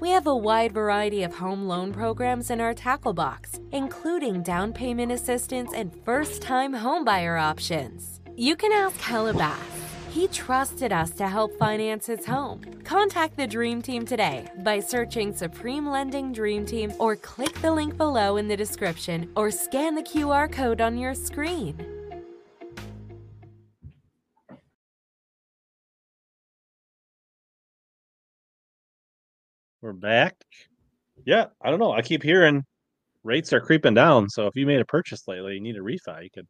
We 0.00 0.08
have 0.08 0.26
a 0.26 0.34
wide 0.34 0.72
variety 0.72 1.22
of 1.22 1.34
home 1.34 1.68
loan 1.68 1.92
programs 1.92 2.48
in 2.48 2.62
our 2.62 2.72
tackle 2.72 3.12
box, 3.12 3.60
including 3.72 4.42
down 4.42 4.72
payment 4.72 5.12
assistance 5.12 5.72
and 5.74 5.94
first 6.02 6.40
time 6.40 6.72
homebuyer 6.72 7.38
options. 7.38 8.22
You 8.36 8.56
can 8.56 8.72
ask 8.72 8.96
Hellabass. 9.00 9.87
He 10.18 10.26
trusted 10.26 10.90
us 10.90 11.12
to 11.12 11.28
help 11.28 11.56
finance 11.60 12.06
his 12.06 12.26
home. 12.26 12.60
Contact 12.82 13.36
the 13.36 13.46
Dream 13.46 13.80
Team 13.80 14.04
today 14.04 14.48
by 14.64 14.80
searching 14.80 15.32
Supreme 15.32 15.88
Lending 15.88 16.32
Dream 16.32 16.66
Team 16.66 16.92
or 16.98 17.14
click 17.14 17.54
the 17.62 17.70
link 17.70 17.96
below 17.96 18.36
in 18.36 18.48
the 18.48 18.56
description 18.56 19.30
or 19.36 19.52
scan 19.52 19.94
the 19.94 20.02
QR 20.02 20.50
code 20.50 20.80
on 20.80 20.98
your 20.98 21.14
screen. 21.14 21.76
We're 29.80 29.92
back. 29.92 30.34
Yeah, 31.26 31.44
I 31.62 31.70
don't 31.70 31.78
know. 31.78 31.92
I 31.92 32.02
keep 32.02 32.24
hearing 32.24 32.64
rates 33.22 33.52
are 33.52 33.60
creeping 33.60 33.94
down. 33.94 34.28
So 34.30 34.48
if 34.48 34.56
you 34.56 34.66
made 34.66 34.80
a 34.80 34.84
purchase 34.84 35.28
lately, 35.28 35.54
you 35.54 35.60
need 35.60 35.76
a 35.76 35.80
refi. 35.80 36.24
You 36.24 36.30
could 36.34 36.48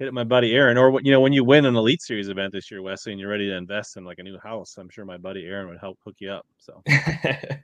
hit 0.00 0.08
up 0.08 0.14
my 0.14 0.24
buddy 0.24 0.52
Aaron, 0.54 0.76
or 0.76 0.90
what 0.90 1.04
you 1.04 1.12
know 1.12 1.20
when 1.20 1.32
you 1.32 1.44
win 1.44 1.66
an 1.66 1.76
Elite 1.76 2.02
Series 2.02 2.28
event 2.28 2.52
this 2.52 2.70
year, 2.70 2.82
Wesley, 2.82 3.12
and 3.12 3.20
you're 3.20 3.30
ready 3.30 3.46
to 3.48 3.54
invest 3.54 3.96
in 3.96 4.04
like 4.04 4.18
a 4.18 4.22
new 4.24 4.38
house. 4.38 4.76
I'm 4.78 4.88
sure 4.88 5.04
my 5.04 5.18
buddy 5.18 5.44
Aaron 5.44 5.68
would 5.68 5.78
help 5.78 5.98
hook 6.04 6.16
you 6.18 6.32
up. 6.32 6.46
So 6.58 6.82
hey, 6.86 7.60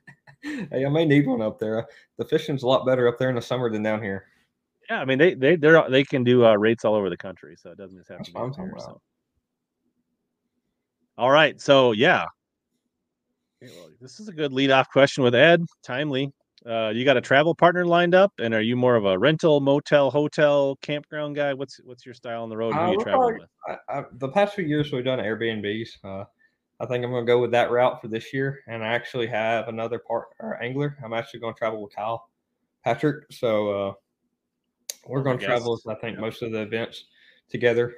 I 0.87 0.89
may 0.89 1.05
need 1.05 1.27
one 1.27 1.43
up 1.43 1.59
there. 1.59 1.87
The 2.19 2.25
fishing's 2.27 2.63
a 2.63 2.67
lot 2.69 2.87
better 2.87 3.09
up 3.09 3.19
there 3.19 3.31
in 3.31 3.35
the 3.35 3.43
summer 3.43 3.71
than 3.71 3.83
down 3.83 4.03
here. 4.03 4.27
Yeah, 4.89 5.01
I 5.01 5.05
mean 5.05 5.19
they 5.19 5.35
they 5.35 5.57
they 5.57 5.83
they 5.91 6.05
can 6.05 6.23
do 6.23 6.47
uh, 6.47 6.55
rates 6.55 6.85
all 6.85 6.95
over 6.95 7.11
the 7.11 7.17
country, 7.17 7.57
so 7.59 7.71
it 7.71 7.79
doesn't 7.79 7.97
just 7.97 8.11
have 8.11 8.19
That's 8.19 8.29
to 8.29 8.35
be 8.35 8.41
what 8.41 8.45
I'm 8.45 8.51
up 8.53 8.57
here. 8.59 8.75
So. 8.79 9.01
All 11.19 11.31
right, 11.31 11.59
so 11.59 11.93
yeah, 11.93 12.27
Okay, 13.63 13.73
well, 13.75 13.89
this 14.03 14.21
is 14.21 14.29
a 14.29 14.33
good 14.33 14.53
lead 14.53 14.71
off 14.71 14.91
question 14.91 15.25
with 15.25 15.35
Ed. 15.35 15.65
Timely. 15.83 16.31
Uh, 16.69 16.91
you 16.91 17.05
got 17.05 17.17
a 17.17 17.21
travel 17.21 17.55
partner 17.55 17.87
lined 17.87 18.15
up, 18.15 18.33
and 18.41 18.53
are 18.53 18.61
you 18.61 18.75
more 18.75 18.97
of 18.97 19.05
a 19.05 19.17
rental, 19.17 19.61
motel, 19.61 20.11
hotel, 20.11 20.77
campground 20.83 21.37
guy? 21.37 21.55
What's 21.55 21.79
what's 21.85 22.05
your 22.05 22.15
style 22.15 22.43
on 22.43 22.49
the 22.49 22.57
road? 22.57 22.75
Uh, 22.75 22.91
you 22.91 22.99
traveling 22.99 23.05
probably- 23.05 23.39
with? 23.69 23.79
I, 23.89 23.99
I, 24.01 24.05
the 24.15 24.29
past 24.31 24.55
few 24.55 24.65
years 24.65 24.91
we've 24.93 25.05
done 25.05 25.21
Airbnbs. 25.21 25.89
Uh, 26.03 26.25
I 26.81 26.87
think 26.87 27.05
I'm 27.05 27.11
going 27.11 27.25
to 27.25 27.31
go 27.31 27.41
with 27.41 27.53
that 27.53 27.71
route 27.71 28.03
for 28.03 28.09
this 28.09 28.35
year. 28.35 28.61
And 28.67 28.85
I 28.85 28.89
actually 28.89 29.27
have 29.29 29.69
another 29.69 29.99
part 29.99 30.27
or 30.41 30.61
angler. 30.63 30.99
I'm 31.05 31.13
actually 31.15 31.41
going 31.41 31.55
to 31.55 31.59
travel 31.59 31.83
with 31.83 31.95
Kyle 31.95 32.29
Patrick. 32.85 33.25
So 33.33 33.69
uh, 33.71 33.93
we're 35.07 35.21
Oh, 35.21 35.23
going 35.23 35.39
to 35.39 35.45
travel 35.47 35.81
I 35.89 35.95
think 35.95 36.17
Yeah. 36.17 36.21
most 36.21 36.43
of 36.43 36.53
the 36.53 36.61
events 36.63 37.05
together. 37.49 37.95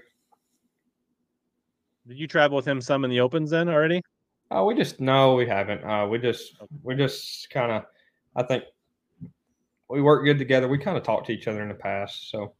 Did 2.07 2.19
you 2.19 2.29
travel 2.29 2.57
with 2.57 2.69
him 2.69 2.81
some 2.81 3.05
in 3.05 3.11
the 3.11 3.21
opens 3.21 3.51
then 3.51 3.69
already? 3.69 4.03
Uh, 4.51 4.63
we 4.65 4.75
just 4.75 5.01
no, 5.01 5.35
we 5.35 5.47
haven't. 5.47 5.85
Uh, 5.85 6.07
we 6.07 6.19
just 6.19 6.57
we 6.83 6.95
just 6.95 7.51
kind 7.51 7.71
of 7.73 7.83
I 8.39 8.45
think 8.45 8.63
we 9.91 10.01
work 10.01 10.25
good 10.25 10.39
together. 10.39 10.69
We 10.69 10.79
kind 10.79 10.97
of 10.97 11.03
talked 11.03 11.27
to 11.27 11.33
each 11.33 11.49
other 11.49 11.61
in 11.61 11.69
the 11.69 11.75
past, 11.75 12.31
so 12.31 12.55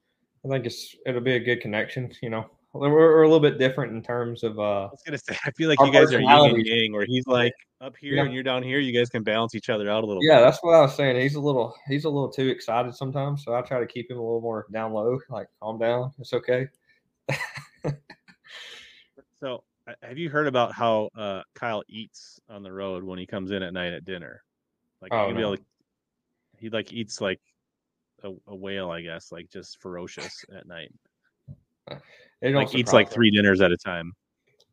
I 0.45 0.49
think 0.49 0.67
it's 0.67 0.97
it'll 1.07 1.21
be 1.21 1.37
a 1.37 1.41
good 1.41 1.61
connection. 1.61 2.13
You 2.21 2.31
know, 2.31 2.47
we're, 2.73 2.91
we're 2.91 3.23
a 3.23 3.29
little 3.29 3.39
bit 3.41 3.59
different 3.59 3.93
in 3.93 4.03
terms 4.03 4.43
of 4.43 4.59
uh, 4.59 4.63
I 4.63 4.91
was 4.91 5.03
gonna 5.07 5.19
say, 5.19 5.37
I 5.45 5.53
feel 5.53 5.69
like 5.69 5.79
you 5.81 5.93
guys 5.93 6.13
are 6.13 6.21
yin 6.21 6.29
and 6.29 6.67
yang, 6.67 6.93
where 6.93 7.07
he's 7.07 7.29
like 7.29 7.55
up 7.81 7.97
here 7.97 8.15
Yeah. 8.15 8.25
and 8.25 8.35
you're 8.35 8.43
down 8.43 8.65
here. 8.65 8.81
You 8.81 8.93
guys 8.93 9.09
can 9.09 9.23
balance 9.23 9.55
each 9.55 9.69
other 9.69 9.89
out 9.89 10.03
a 10.03 10.07
little. 10.07 10.25
Yeah, 10.25 10.39
bit. 10.39 10.47
that's 10.47 10.59
what 10.63 10.75
I 10.75 10.81
was 10.81 10.97
saying. 10.97 11.21
He's 11.21 11.37
a 11.37 11.41
little 11.41 11.77
he's 11.87 12.05
a 12.05 12.11
little 12.11 12.31
too 12.31 12.49
excited 12.49 12.93
sometimes, 12.97 13.45
so 13.45 13.55
I 13.55 13.63
try 13.63 13.79
to 13.79 13.87
keep 13.87 14.11
him 14.11 14.19
a 14.19 14.23
little 14.23 14.41
more 14.41 14.67
down 14.73 14.93
low, 14.93 15.21
like 15.31 15.47
calm 15.63 15.79
down. 15.79 16.11
It's 16.19 16.33
okay. 16.33 16.67
So, 19.41 19.63
have 20.03 20.19
you 20.19 20.31
heard 20.31 20.49
about 20.49 20.73
how 20.73 21.11
uh, 21.17 21.43
Kyle 21.55 21.85
eats 21.89 22.41
on 22.49 22.65
the 22.65 22.73
road 22.73 23.05
when 23.05 23.21
he 23.21 23.27
comes 23.27 23.53
in 23.53 23.63
at 23.63 23.73
night 23.73 23.93
at 23.93 24.05
dinner? 24.05 24.43
Like, 25.01 25.13
Oh, 25.13 25.23
you 25.23 25.27
can 25.29 25.37
be 25.37 25.43
no. 25.43 25.57
to, 25.57 25.63
he 26.59 26.71
like 26.71 26.93
eats 26.93 27.21
like 27.21 27.41
a, 28.23 28.33
a 28.47 28.55
whale, 28.55 28.91
I 28.91 29.01
guess, 29.01 29.31
like 29.33 29.49
just 29.51 29.81
ferocious 29.81 30.45
at 30.55 30.67
night. 30.67 30.93
It 32.41 32.53
don't 32.53 32.55
Like 32.55 32.75
eats 32.75 32.93
like 32.93 33.09
me. 33.09 33.15
three 33.15 33.31
dinners 33.31 33.61
at 33.61 33.73
a 33.73 33.77
time. 33.77 34.13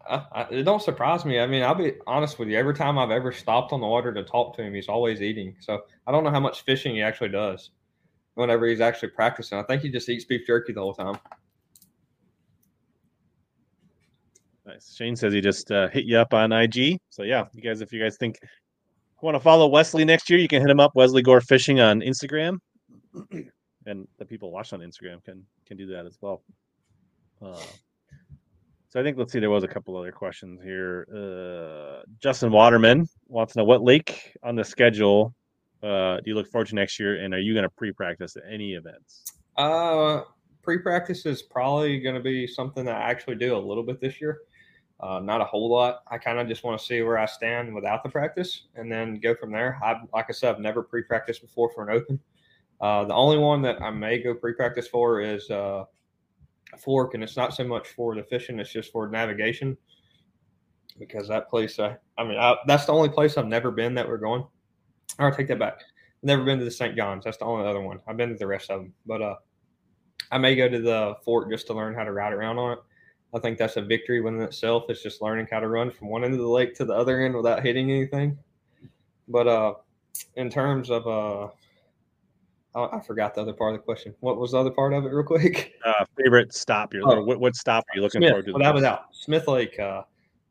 I, 0.08 0.46
it 0.52 0.64
don't 0.64 0.82
surprise 0.82 1.26
me. 1.26 1.40
I 1.40 1.48
mean, 1.48 1.64
I'll 1.64 1.74
be 1.74 1.94
honest 2.06 2.38
with 2.38 2.48
you. 2.48 2.58
Every 2.58 2.76
time 2.76 3.00
I've 3.00 3.10
ever 3.10 3.32
stopped 3.32 3.74
on 3.74 3.82
the 3.82 3.88
water 3.88 4.14
to 4.14 4.24
talk 4.24 4.56
to 4.58 4.62
him, 4.62 4.74
he's 4.74 4.88
always 4.88 5.22
eating. 5.22 5.56
So 5.60 5.82
I 6.06 6.12
don't 6.12 6.24
know 6.24 6.30
how 6.30 6.40
much 6.40 6.62
fishing 6.62 6.94
he 6.96 7.02
actually 7.02 7.30
does. 7.30 7.72
Whenever 8.36 8.68
he's 8.68 8.82
actually 8.82 9.10
practicing, 9.10 9.58
I 9.58 9.64
think 9.64 9.82
he 9.82 9.90
just 9.90 10.08
eats 10.10 10.26
beef 10.26 10.46
jerky 10.46 10.74
the 10.74 10.82
whole 10.82 10.94
time. 10.94 11.18
Nice. 14.66 14.94
Shane 14.96 15.16
says 15.16 15.34
he 15.34 15.42
just 15.42 15.72
uh, 15.72 15.88
hit 15.88 16.06
you 16.06 16.18
up 16.18 16.34
on 16.34 16.52
IG. 16.52 17.00
So 17.10 17.24
yeah, 17.24 17.46
you 17.54 17.62
guys, 17.62 17.82
if 17.82 17.94
you 17.94 18.02
guys 18.02 18.18
think 18.18 18.38
want 19.22 19.36
to 19.36 19.40
follow 19.40 19.68
Wesley 19.68 20.06
next 20.06 20.30
year, 20.30 20.40
you 20.40 20.48
can 20.48 20.62
hit 20.62 20.70
him 20.70 20.80
up 20.80 20.92
Wesley 20.96 21.22
Gore 21.22 21.42
Fishing 21.42 21.80
on 21.80 22.02
Instagram, 22.02 22.60
and 23.86 24.08
the 24.18 24.26
people 24.26 24.52
watch 24.52 24.74
on 24.74 24.80
Instagram 24.82 25.24
can 25.24 25.46
can 25.66 25.78
do 25.78 25.88
that 25.88 26.06
as 26.06 26.18
well. 26.22 26.44
Uh, 27.42 27.60
so 28.90 29.00
I 29.00 29.04
think 29.04 29.18
let's 29.18 29.34
see, 29.34 29.40
there 29.40 29.50
was 29.50 29.64
a 29.64 29.68
couple 29.68 29.98
other 29.98 30.12
questions 30.12 30.62
here. 30.64 31.08
Uh, 31.14 32.04
Justin 32.20 32.52
Waterman 32.52 33.08
wants 33.28 33.54
to 33.54 33.60
know 33.60 33.66
what 33.66 33.84
lake 33.84 34.38
on 34.44 34.56
the 34.56 34.64
schedule 34.64 35.34
uh, 35.84 36.18
do 36.18 36.24
you 36.26 36.36
look 36.36 36.48
forward 36.48 36.68
to 36.68 36.76
next 36.76 37.00
year, 37.00 37.24
and 37.24 37.34
are 37.34 37.40
you 37.40 37.54
going 37.54 37.64
to 37.64 37.70
pre-practice 37.70 38.36
at 38.38 38.44
any 38.50 38.74
events? 38.74 39.24
Uh, 39.58 40.22
pre-practice 40.64 41.26
is 41.26 41.44
probably 41.44 42.00
going 42.00 42.16
to 42.16 42.22
be 42.22 42.48
something 42.48 42.86
that 42.86 42.96
I 42.96 43.10
actually 43.10 43.36
do 43.36 43.56
a 43.56 43.60
little 43.60 43.84
bit 43.84 44.02
this 44.02 44.20
year. 44.20 44.40
Uh, 45.00 45.20
not 45.20 45.42
a 45.42 45.46
whole 45.46 45.70
lot. 45.70 46.04
I 46.10 46.18
kind 46.18 46.40
of 46.40 46.48
just 46.48 46.64
want 46.64 46.80
to 46.80 46.86
see 46.86 47.02
where 47.02 47.18
I 47.18 47.26
stand 47.26 47.74
without 47.74 48.02
the 48.02 48.10
practice, 48.10 48.68
and 48.76 48.90
then 48.92 49.20
go 49.20 49.36
from 49.36 49.52
there. 49.52 49.78
I, 49.84 50.00
like 50.14 50.28
I 50.30 50.32
said, 50.32 50.56
I've 50.56 50.62
never 50.62 50.82
pre-practiced 50.82 51.42
before 51.42 51.70
for 51.74 51.88
an 51.88 51.96
open. 51.96 52.20
Uh, 52.80 53.04
the 53.06 53.14
only 53.14 53.38
one 53.38 53.62
that 53.64 53.82
I 53.82 53.90
may 53.90 54.20
go 54.20 54.34
pre-practice 54.34 54.88
for 54.88 55.22
is 55.22 55.50
uh, 55.50 55.84
Fork, 56.78 57.14
and 57.14 57.24
it's 57.24 57.36
not 57.36 57.54
so 57.54 57.66
much 57.66 57.90
for 57.90 58.16
the 58.16 58.24
fishing; 58.24 58.60
it's 58.60 58.72
just 58.72 58.92
for 58.92 59.10
navigation. 59.10 59.78
Because 60.98 61.28
that 61.28 61.50
place, 61.50 61.78
I, 61.78 61.98
I 62.18 62.24
mean, 62.24 62.38
I, 62.38 62.56
that's 62.68 62.86
the 62.86 62.94
only 62.94 63.10
place 63.10 63.38
I've 63.38 63.48
never 63.48 63.72
been 63.72 63.96
that 63.96 64.08
we're 64.08 64.18
going. 64.18 64.46
I'll 65.20 65.36
take 65.36 65.50
that 65.50 65.60
back. 65.60 65.82
Never 66.24 66.46
been 66.46 66.58
to 66.60 66.66
the 66.66 66.72
St. 66.72 66.96
John's. 66.96 67.26
That's 67.26 67.38
the 67.38 67.46
only 67.46 67.68
other 67.68 67.82
one. 67.82 68.00
I've 68.08 68.16
been 68.16 68.30
to 68.30 68.36
the 68.36 68.48
rest 68.48 68.70
of 68.70 68.80
them, 68.80 68.94
but 69.06 69.22
uh, 69.22 69.36
I 70.32 70.38
may 70.38 70.56
go 70.56 70.70
to 70.70 70.82
the 70.82 71.16
Fork 71.24 71.52
just 71.52 71.68
to 71.68 71.74
learn 71.74 71.96
how 71.96 72.06
to 72.06 72.14
ride 72.14 72.32
around 72.32 72.58
on 72.60 72.74
it. 72.74 72.80
I 73.36 73.40
think 73.40 73.58
that's 73.58 73.76
a 73.76 73.82
victory 73.82 74.22
within 74.22 74.42
itself. 74.42 74.86
It's 74.88 75.04
just 75.04 75.22
learning 75.22 75.48
how 75.52 75.60
to 75.60 75.68
run 75.68 75.92
from 75.92 76.08
one 76.08 76.24
end 76.24 76.34
of 76.34 76.40
the 76.40 76.48
lake 76.48 76.74
to 76.76 76.86
the 76.86 76.94
other 76.94 77.22
end 77.26 77.36
without 77.36 77.62
hitting 77.64 77.92
anything. 77.92 78.38
But 79.28 79.48
uh, 79.48 79.74
in 80.36 80.50
terms 80.50 80.90
of 80.90 81.06
uh, 81.06 81.50
oh, 82.76 82.90
I 82.94 83.02
forgot 83.06 83.36
the 83.36 83.42
other 83.42 83.52
part 83.54 83.74
of 83.76 83.82
the 83.82 83.84
question. 83.84 84.16
What 84.22 84.38
was 84.38 84.52
the 84.52 84.60
other 84.60 84.72
part 84.72 84.94
of 84.94 85.06
it, 85.06 85.10
real 85.10 85.24
quick? 85.26 85.74
Uh, 85.86 86.04
favorite 86.18 86.52
stop? 86.52 86.96
You're, 86.96 87.04
Oh. 87.08 87.24
what, 87.24 87.40
what 87.40 87.56
stop 87.56 87.84
are 87.84 87.96
you 87.96 88.02
looking 88.02 88.22
Smith, 88.22 88.32
forward 88.32 88.46
to? 88.48 88.56
a 88.56 88.58
most? 88.74 88.82
doubt. 88.82 89.02
Smith 89.12 89.48
Lake. 89.48 89.78
Uh, 89.80 90.02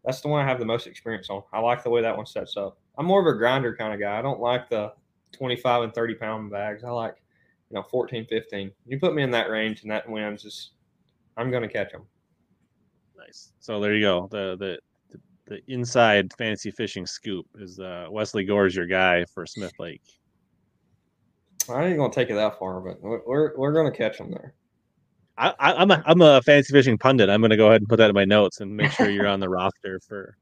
that's 0.05 0.20
the 0.20 0.28
one 0.28 0.41
I 0.45 0.49
have 0.49 0.61
the 0.61 0.64
most 0.64 0.87
experience 0.87 1.28
on. 1.28 1.43
I 1.53 1.59
like 1.59 1.82
the 1.82 1.91
way 1.91 2.03
that 2.03 2.16
one 2.16 2.24
sets 2.26 2.57
up. 2.57 2.78
I'm 2.99 3.07
more 3.07 3.20
of 3.20 3.26
a 3.26 3.37
grinder 3.37 3.74
kind 3.74 3.93
of 3.93 3.99
guy. 3.99 4.16
I 4.16 4.22
don't 4.22 4.39
like 4.39 4.68
the 4.68 4.93
25 5.32 5.82
and 5.82 5.93
30 5.95 6.14
pound 6.14 6.51
bags. 6.53 6.85
I 6.85 6.91
like, 6.91 7.16
you 7.68 7.74
know, 7.74 7.82
14, 7.82 8.26
15. 8.26 8.70
You 8.87 9.01
put 9.01 9.12
me 9.14 9.24
in 9.24 9.32
that 9.32 9.51
range 9.51 9.82
and 9.82 9.91
that 9.91 10.09
wins. 10.09 10.45
Is 10.45 10.70
I'm 11.37 11.51
going 11.51 11.64
to 11.64 11.68
catch 11.68 11.91
them. 11.91 12.03
Nice. 13.25 13.53
So 13.61 13.81
there 13.81 13.95
you 13.95 14.03
go. 14.03 14.29
The 14.31 14.57
the 14.59 14.79
the, 15.11 15.20
the 15.47 15.72
inside 15.72 16.33
fantasy 16.37 16.70
fishing 16.70 17.07
scoop 17.07 17.47
is 17.59 17.81
uh, 17.81 18.07
Wesley 18.11 18.45
Gore's 18.45 18.75
your 18.75 18.87
guy 18.87 19.25
for 19.25 19.47
Smith 19.47 19.72
Lake. 19.79 20.03
I 21.70 21.85
ain't 21.87 21.97
going 21.97 22.11
to 22.11 22.14
take 22.14 22.31
it 22.31 22.35
that 22.35 22.59
far, 22.59 22.81
but 22.81 23.01
we're 23.01 23.57
we're, 23.57 23.91
to 23.91 23.97
catch 23.97 24.18
him 24.18 24.31
there. 24.31 24.55
I, 25.39 25.55
I, 25.59 25.72
I'm 25.75 25.91
a 25.91 26.03
I'm 26.07 26.20
a 26.20 26.43
fantasy 26.43 26.72
fishing 26.72 26.99
pundit. 26.99 27.31
I'm 27.31 27.41
going 27.41 27.51
to 27.51 27.57
go 27.57 27.68
ahead 27.68 27.81
and 27.81 27.89
put 27.89 27.97
that 27.97 28.11
in 28.11 28.14
my 28.14 28.25
notes 28.25 28.61
and 28.61 28.77
make 28.77 28.91
sure 28.91 29.09
you're 29.09 29.27
on 29.27 29.41
the 29.41 29.49
roster 29.49 30.01
for. 30.01 30.37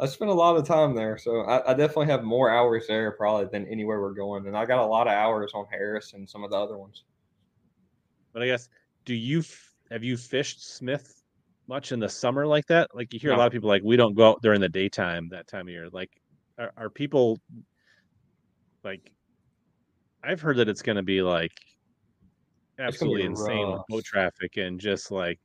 I 0.00 0.06
spent 0.06 0.30
a 0.30 0.34
lot 0.34 0.56
of 0.56 0.66
time 0.66 0.94
there, 0.94 1.18
so 1.18 1.40
I, 1.40 1.72
I 1.72 1.74
definitely 1.74 2.06
have 2.06 2.22
more 2.22 2.50
hours 2.50 2.86
there 2.86 3.10
probably 3.10 3.46
than 3.50 3.66
anywhere 3.66 4.00
we're 4.00 4.14
going, 4.14 4.46
and 4.46 4.56
I 4.56 4.64
got 4.64 4.78
a 4.78 4.86
lot 4.86 5.08
of 5.08 5.12
hours 5.12 5.50
on 5.54 5.66
Harris 5.70 6.12
and 6.14 6.28
some 6.28 6.44
of 6.44 6.50
the 6.50 6.56
other 6.56 6.78
ones. 6.78 7.02
But 8.32 8.42
I 8.42 8.46
guess 8.46 8.68
do 9.04 9.14
you 9.14 9.42
have 9.90 10.04
you 10.04 10.16
fished 10.16 10.76
Smith 10.76 11.17
much 11.68 11.92
in 11.92 12.00
the 12.00 12.08
summer 12.08 12.46
like 12.46 12.66
that? 12.66 12.90
Like 12.94 13.12
you 13.12 13.20
hear 13.20 13.32
a 13.32 13.36
lot 13.36 13.46
of 13.46 13.52
people 13.52 13.68
like 13.68 13.82
we 13.84 13.96
don't 13.96 14.14
go 14.14 14.30
out 14.30 14.42
during 14.42 14.60
the 14.60 14.68
daytime 14.68 15.28
that 15.30 15.46
time 15.46 15.62
of 15.62 15.68
year. 15.68 15.88
Like 15.92 16.10
are, 16.58 16.72
are 16.76 16.90
people 16.90 17.38
like 18.82 19.12
I've 20.24 20.40
heard 20.40 20.56
that 20.56 20.68
it's 20.68 20.82
going 20.82 20.96
to 20.96 21.02
be 21.02 21.22
like 21.22 21.52
be 22.76 22.84
absolutely 22.84 23.24
insane 23.24 23.70
with 23.70 23.82
boat 23.88 24.04
traffic 24.04 24.56
and 24.56 24.80
just 24.80 25.10
like 25.10 25.38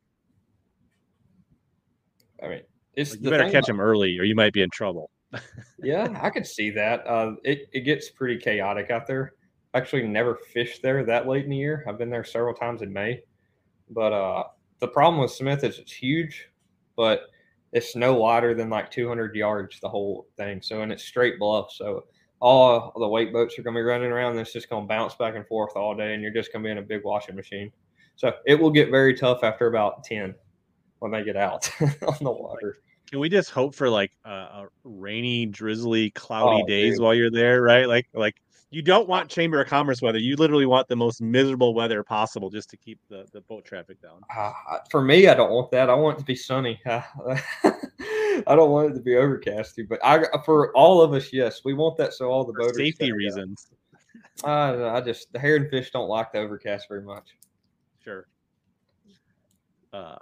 I 2.41 2.47
mean, 2.47 2.61
it's 2.95 3.11
Like, 3.11 3.21
you 3.21 3.29
better 3.29 3.51
catch 3.51 3.67
them 3.67 3.79
early 3.79 4.17
or 4.17 4.23
you 4.23 4.35
might 4.35 4.53
be 4.53 4.61
in 4.61 4.69
trouble. 4.71 5.09
Yeah, 5.81 6.17
I 6.21 6.29
could 6.29 6.47
see 6.47 6.69
that. 6.69 7.05
Uh, 7.05 7.33
it 7.43 7.67
it 7.73 7.81
gets 7.81 8.09
pretty 8.09 8.37
chaotic 8.37 8.89
out 8.89 9.05
there. 9.05 9.33
Actually, 9.73 10.07
never 10.07 10.35
fished 10.53 10.81
there 10.81 11.03
that 11.03 11.27
late 11.27 11.43
in 11.43 11.49
the 11.49 11.57
year. 11.57 11.83
I've 11.89 11.97
been 11.97 12.09
there 12.09 12.23
several 12.23 12.53
times 12.53 12.81
in 12.81 12.93
May, 12.93 13.19
but 13.89 14.13
uh, 14.13 14.43
the 14.83 14.87
problem 14.89 15.21
with 15.21 15.31
Smith 15.31 15.63
is 15.63 15.79
it's 15.79 15.93
huge, 15.93 16.49
but 16.97 17.21
it's 17.71 17.95
no 17.95 18.13
wider 18.15 18.53
than 18.53 18.69
like 18.69 18.91
200 18.91 19.33
yards 19.33 19.79
the 19.79 19.87
whole 19.87 20.27
thing. 20.35 20.61
So 20.61 20.81
and 20.81 20.91
it's 20.91 21.05
straight 21.05 21.39
bluff. 21.39 21.71
So 21.71 22.03
all 22.41 22.91
the 22.97 23.07
weight 23.07 23.31
boats 23.31 23.57
are 23.57 23.63
going 23.63 23.73
to 23.75 23.79
be 23.79 23.83
running 23.83 24.11
around. 24.11 24.31
And 24.31 24.41
it's 24.41 24.51
just 24.51 24.69
going 24.69 24.83
to 24.83 24.87
bounce 24.87 25.15
back 25.15 25.35
and 25.37 25.47
forth 25.47 25.71
all 25.77 25.95
day, 25.95 26.13
and 26.13 26.21
you're 26.21 26.33
just 26.33 26.51
going 26.51 26.61
to 26.63 26.67
be 26.67 26.71
in 26.71 26.79
a 26.79 26.81
big 26.81 27.05
washing 27.05 27.35
machine. 27.37 27.71
So 28.17 28.33
it 28.45 28.55
will 28.55 28.71
get 28.71 28.91
very 28.91 29.15
tough 29.17 29.41
after 29.43 29.67
about 29.67 30.03
10 30.03 30.35
when 30.99 31.11
they 31.13 31.23
get 31.23 31.37
out 31.37 31.69
on 31.81 32.17
the 32.19 32.31
water. 32.31 32.79
Can 33.09 33.19
we 33.19 33.29
just 33.29 33.51
hope 33.51 33.73
for 33.73 33.89
like 33.89 34.11
a, 34.25 34.29
a 34.29 34.67
rainy, 34.83 35.45
drizzly, 35.45 36.09
cloudy 36.09 36.61
Oh, 36.63 36.67
days 36.67 36.95
dude. 36.95 37.03
while 37.03 37.13
you're 37.13 37.31
there, 37.31 37.61
right? 37.61 37.87
Like 37.87 38.07
like 38.13 38.35
you 38.73 38.81
don't 38.81 39.07
want 39.07 39.29
Chamber 39.29 39.61
of 39.61 39.67
Commerce 39.67 40.01
weather. 40.01 40.17
You 40.17 40.35
literally 40.35 40.65
want 40.65 40.87
the 40.87 40.95
most 40.95 41.21
miserable 41.21 41.73
weather 41.73 42.03
possible 42.03 42.49
just 42.49 42.69
to 42.71 42.77
keep 42.77 42.99
the, 43.07 43.25
the 43.31 43.41
boat 43.41 43.65
traffic 43.65 44.01
down. 44.01 44.21
Uh, 44.35 44.51
for 44.89 45.01
me, 45.01 45.27
I 45.27 45.35
don't 45.35 45.51
want 45.51 45.69
that. 45.71 45.89
I 45.89 45.93
want 45.93 46.17
it 46.17 46.21
to 46.21 46.25
be 46.25 46.35
sunny. 46.35 46.81
I 46.85 48.55
don't 48.55 48.71
want 48.71 48.91
it 48.91 48.95
to 48.95 49.01
be 49.01 49.11
overcasty. 49.11 49.87
But 49.87 49.99
I, 50.03 50.23
for 50.43 50.75
all 50.75 51.01
of 51.01 51.13
us, 51.13 51.31
yes, 51.31 51.61
we 51.63 51.73
want 51.75 51.97
that 51.97 52.13
so 52.13 52.31
all 52.31 52.43
the 52.43 52.53
boaters. 52.53 52.77
safety 52.77 53.05
can, 53.05 53.11
uh, 53.11 53.15
reasons. 53.15 53.67
I, 54.43 54.97
I 54.97 55.01
just 55.01 55.31
the 55.31 55.39
herring 55.39 55.69
fish 55.69 55.91
don't 55.91 56.09
like 56.09 56.31
the 56.31 56.39
overcast 56.39 56.87
very 56.89 57.03
much. 57.03 57.29
Sure. 58.03 58.27
Uh 59.93 60.15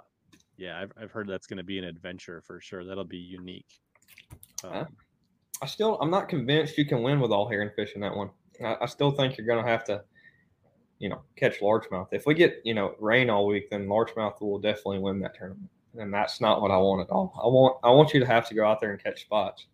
yeah, 0.58 0.78
I've 0.78 0.92
I've 1.00 1.10
heard 1.10 1.26
that's 1.26 1.46
gonna 1.46 1.64
be 1.64 1.78
an 1.78 1.84
adventure 1.84 2.42
for 2.42 2.60
sure. 2.60 2.84
That'll 2.84 3.04
be 3.04 3.16
unique. 3.16 3.80
Um, 4.62 4.70
Huh? 4.72 4.84
I 5.62 5.66
still 5.66 5.98
I'm 6.00 6.10
not 6.10 6.28
convinced 6.28 6.76
you 6.76 6.84
can 6.84 7.02
win 7.02 7.20
with 7.20 7.30
all 7.30 7.48
herring 7.48 7.70
fish 7.74 7.92
in 7.94 8.02
that 8.02 8.14
one. 8.14 8.30
I, 8.66 8.76
I 8.80 8.86
still 8.86 9.10
think 9.10 9.36
you're 9.36 9.46
going 9.46 9.64
to 9.64 9.70
have 9.70 9.84
to, 9.84 10.02
you 10.98 11.08
know, 11.08 11.22
catch 11.36 11.60
largemouth. 11.60 12.08
If 12.12 12.26
we 12.26 12.34
get 12.34 12.60
you 12.64 12.74
know 12.74 12.94
rain 12.98 13.30
all 13.30 13.46
week, 13.46 13.70
then 13.70 13.86
largemouth 13.86 14.40
will 14.40 14.58
definitely 14.58 14.98
win 14.98 15.20
that 15.20 15.34
tournament, 15.34 15.68
and 15.98 16.12
that's 16.12 16.40
not 16.40 16.62
what 16.62 16.70
I 16.70 16.76
want 16.76 17.02
at 17.02 17.10
all. 17.10 17.32
I 17.42 17.46
want 17.46 17.78
I 17.82 17.90
want 17.90 18.14
you 18.14 18.20
to 18.20 18.26
have 18.26 18.48
to 18.48 18.54
go 18.54 18.66
out 18.66 18.80
there 18.80 18.92
and 18.92 19.02
catch 19.02 19.22
spots. 19.22 19.66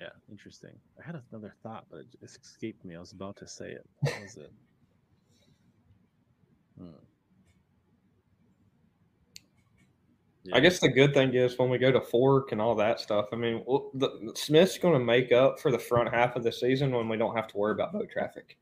Yeah, 0.00 0.08
interesting. 0.30 0.74
I 1.00 1.06
had 1.06 1.20
another 1.30 1.54
thought, 1.62 1.84
but 1.90 2.00
it 2.00 2.08
escaped 2.22 2.84
me. 2.84 2.96
I 2.96 3.00
was 3.00 3.12
about 3.12 3.36
to 3.36 3.46
say 3.46 3.70
it. 3.70 3.86
What 4.00 4.20
was 4.22 4.36
it? 4.36 4.52
Hmm. 6.78 6.88
I 10.52 10.60
guess 10.60 10.80
the 10.80 10.88
good 10.88 11.14
thing 11.14 11.34
is 11.34 11.58
when 11.58 11.70
we 11.70 11.78
go 11.78 11.92
to 11.92 12.00
fork 12.00 12.52
and 12.52 12.60
all 12.60 12.74
that 12.76 13.00
stuff. 13.00 13.26
I 13.32 13.36
mean, 13.36 13.62
the, 13.94 14.32
Smith's 14.34 14.78
going 14.78 14.94
to 14.98 15.04
make 15.04 15.30
up 15.30 15.60
for 15.60 15.70
the 15.70 15.78
front 15.78 16.12
half 16.12 16.34
of 16.34 16.42
the 16.42 16.50
season 16.50 16.90
when 16.90 17.08
we 17.08 17.16
don't 17.16 17.36
have 17.36 17.46
to 17.48 17.56
worry 17.56 17.72
about 17.72 17.92
boat 17.92 18.08
traffic. 18.10 18.58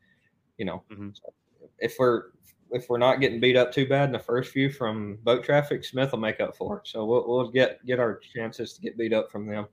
You 0.58 0.66
know, 0.66 0.84
Mhm. 0.90 1.16
So 1.16 1.32
if 1.78 1.96
we're 1.98 2.32
if 2.72 2.88
we're 2.88 2.98
not 2.98 3.20
getting 3.20 3.40
beat 3.40 3.56
up 3.56 3.72
too 3.72 3.86
bad 3.88 4.04
in 4.04 4.12
the 4.12 4.18
first 4.18 4.52
few 4.52 4.70
from 4.70 5.16
boat 5.22 5.42
traffic, 5.42 5.84
Smith 5.84 6.12
will 6.12 6.20
make 6.20 6.38
up 6.38 6.54
for 6.54 6.78
it. 6.78 6.86
So 6.86 7.04
we'll, 7.04 7.26
we'll 7.26 7.50
get 7.50 7.84
get 7.86 7.98
our 7.98 8.18
chances 8.18 8.74
to 8.74 8.82
get 8.82 8.98
beat 8.98 9.12
up 9.12 9.30
from 9.30 9.46
them. 9.46 9.66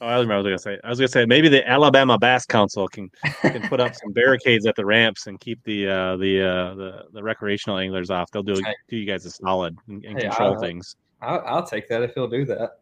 Oh, 0.00 0.06
I 0.06 0.14
remember 0.14 0.34
I 0.34 0.36
was 0.38 0.44
gonna 0.44 0.58
say. 0.58 0.78
I 0.84 0.90
was 0.90 0.98
gonna 0.98 1.08
say 1.08 1.24
maybe 1.24 1.48
the 1.48 1.66
Alabama 1.66 2.18
Bass 2.18 2.44
Council 2.44 2.86
can 2.86 3.08
can 3.40 3.62
put 3.68 3.80
up 3.80 3.94
some 3.94 4.12
barricades 4.14 4.66
at 4.66 4.76
the 4.76 4.84
ramps 4.84 5.26
and 5.26 5.40
keep 5.40 5.62
the 5.64 5.88
uh, 5.88 6.16
the 6.18 6.42
uh, 6.42 6.74
the 6.74 7.04
the 7.12 7.22
recreational 7.22 7.78
anglers 7.78 8.10
off. 8.10 8.30
They'll 8.30 8.42
do 8.42 8.60
do 8.88 8.96
you 8.96 9.06
guys 9.06 9.24
a 9.24 9.30
solid 9.30 9.76
and, 9.88 10.04
and 10.04 10.18
Hey, 10.18 10.24
control 10.24 10.56
I- 10.56 10.60
things. 10.60 10.96
I'll, 11.22 11.42
I'll 11.46 11.66
take 11.66 11.88
that 11.88 12.02
if 12.02 12.12
he'll 12.12 12.28
do 12.28 12.44
that. 12.44 12.72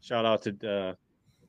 Shout 0.00 0.24
out 0.24 0.42
to 0.42 0.50
uh, 0.68 0.94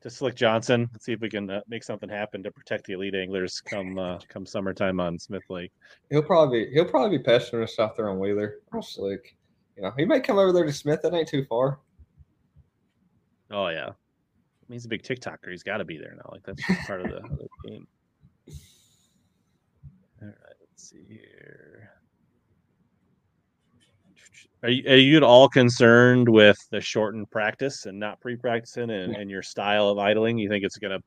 to 0.00 0.10
Slick 0.10 0.34
Johnson. 0.34 0.88
Let's 0.92 1.04
see 1.04 1.12
if 1.12 1.20
we 1.20 1.28
can 1.30 1.48
uh, 1.48 1.60
make 1.68 1.84
something 1.84 2.08
happen 2.08 2.42
to 2.42 2.50
protect 2.50 2.86
the 2.86 2.94
elite 2.94 3.14
anglers 3.14 3.60
come 3.60 3.98
uh, 3.98 4.18
come 4.28 4.44
summertime 4.46 4.98
on 4.98 5.16
Smith 5.18 5.44
Lake. 5.48 5.70
He'll 6.10 6.22
probably 6.22 6.70
he'll 6.72 6.84
probably 6.88 7.18
be 7.18 7.22
pestering 7.22 7.62
us 7.62 7.78
out 7.78 7.96
there 7.96 8.08
on 8.08 8.18
Wheeler. 8.18 8.56
Real 8.72 8.82
slick. 8.82 9.36
You 9.76 9.82
know, 9.82 9.92
he 9.96 10.04
might 10.04 10.24
come 10.24 10.38
over 10.38 10.52
there 10.52 10.64
to 10.64 10.72
Smith. 10.72 11.02
That 11.02 11.14
ain't 11.14 11.28
too 11.28 11.44
far. 11.44 11.78
Oh 13.50 13.68
yeah, 13.68 13.88
I 13.88 14.64
mean, 14.68 14.74
he's 14.74 14.84
a 14.84 14.88
big 14.88 15.02
TikToker. 15.02 15.50
He's 15.50 15.62
got 15.62 15.78
to 15.78 15.84
be 15.84 15.98
there 15.98 16.14
now. 16.16 16.30
Like 16.30 16.42
that's 16.44 16.62
part 16.86 17.02
of 17.02 17.10
the, 17.10 17.16
of 17.16 17.38
the 17.38 17.48
game. 17.68 17.86
All 20.22 20.28
right, 20.28 20.36
let's 20.60 20.90
see 20.90 21.04
here. 21.08 21.90
Are 24.62 24.70
you, 24.70 24.88
are 24.88 24.96
you 24.96 25.16
at 25.16 25.24
all 25.24 25.48
concerned 25.48 26.28
with 26.28 26.56
the 26.70 26.80
shortened 26.80 27.28
practice 27.32 27.86
and 27.86 27.98
not 27.98 28.20
pre-practicing 28.20 28.90
and, 28.90 29.16
and 29.16 29.28
your 29.28 29.42
style 29.42 29.88
of 29.88 29.98
idling? 29.98 30.38
You 30.38 30.48
think 30.48 30.62
it's 30.64 30.78
going 30.78 30.96
to 30.96 31.02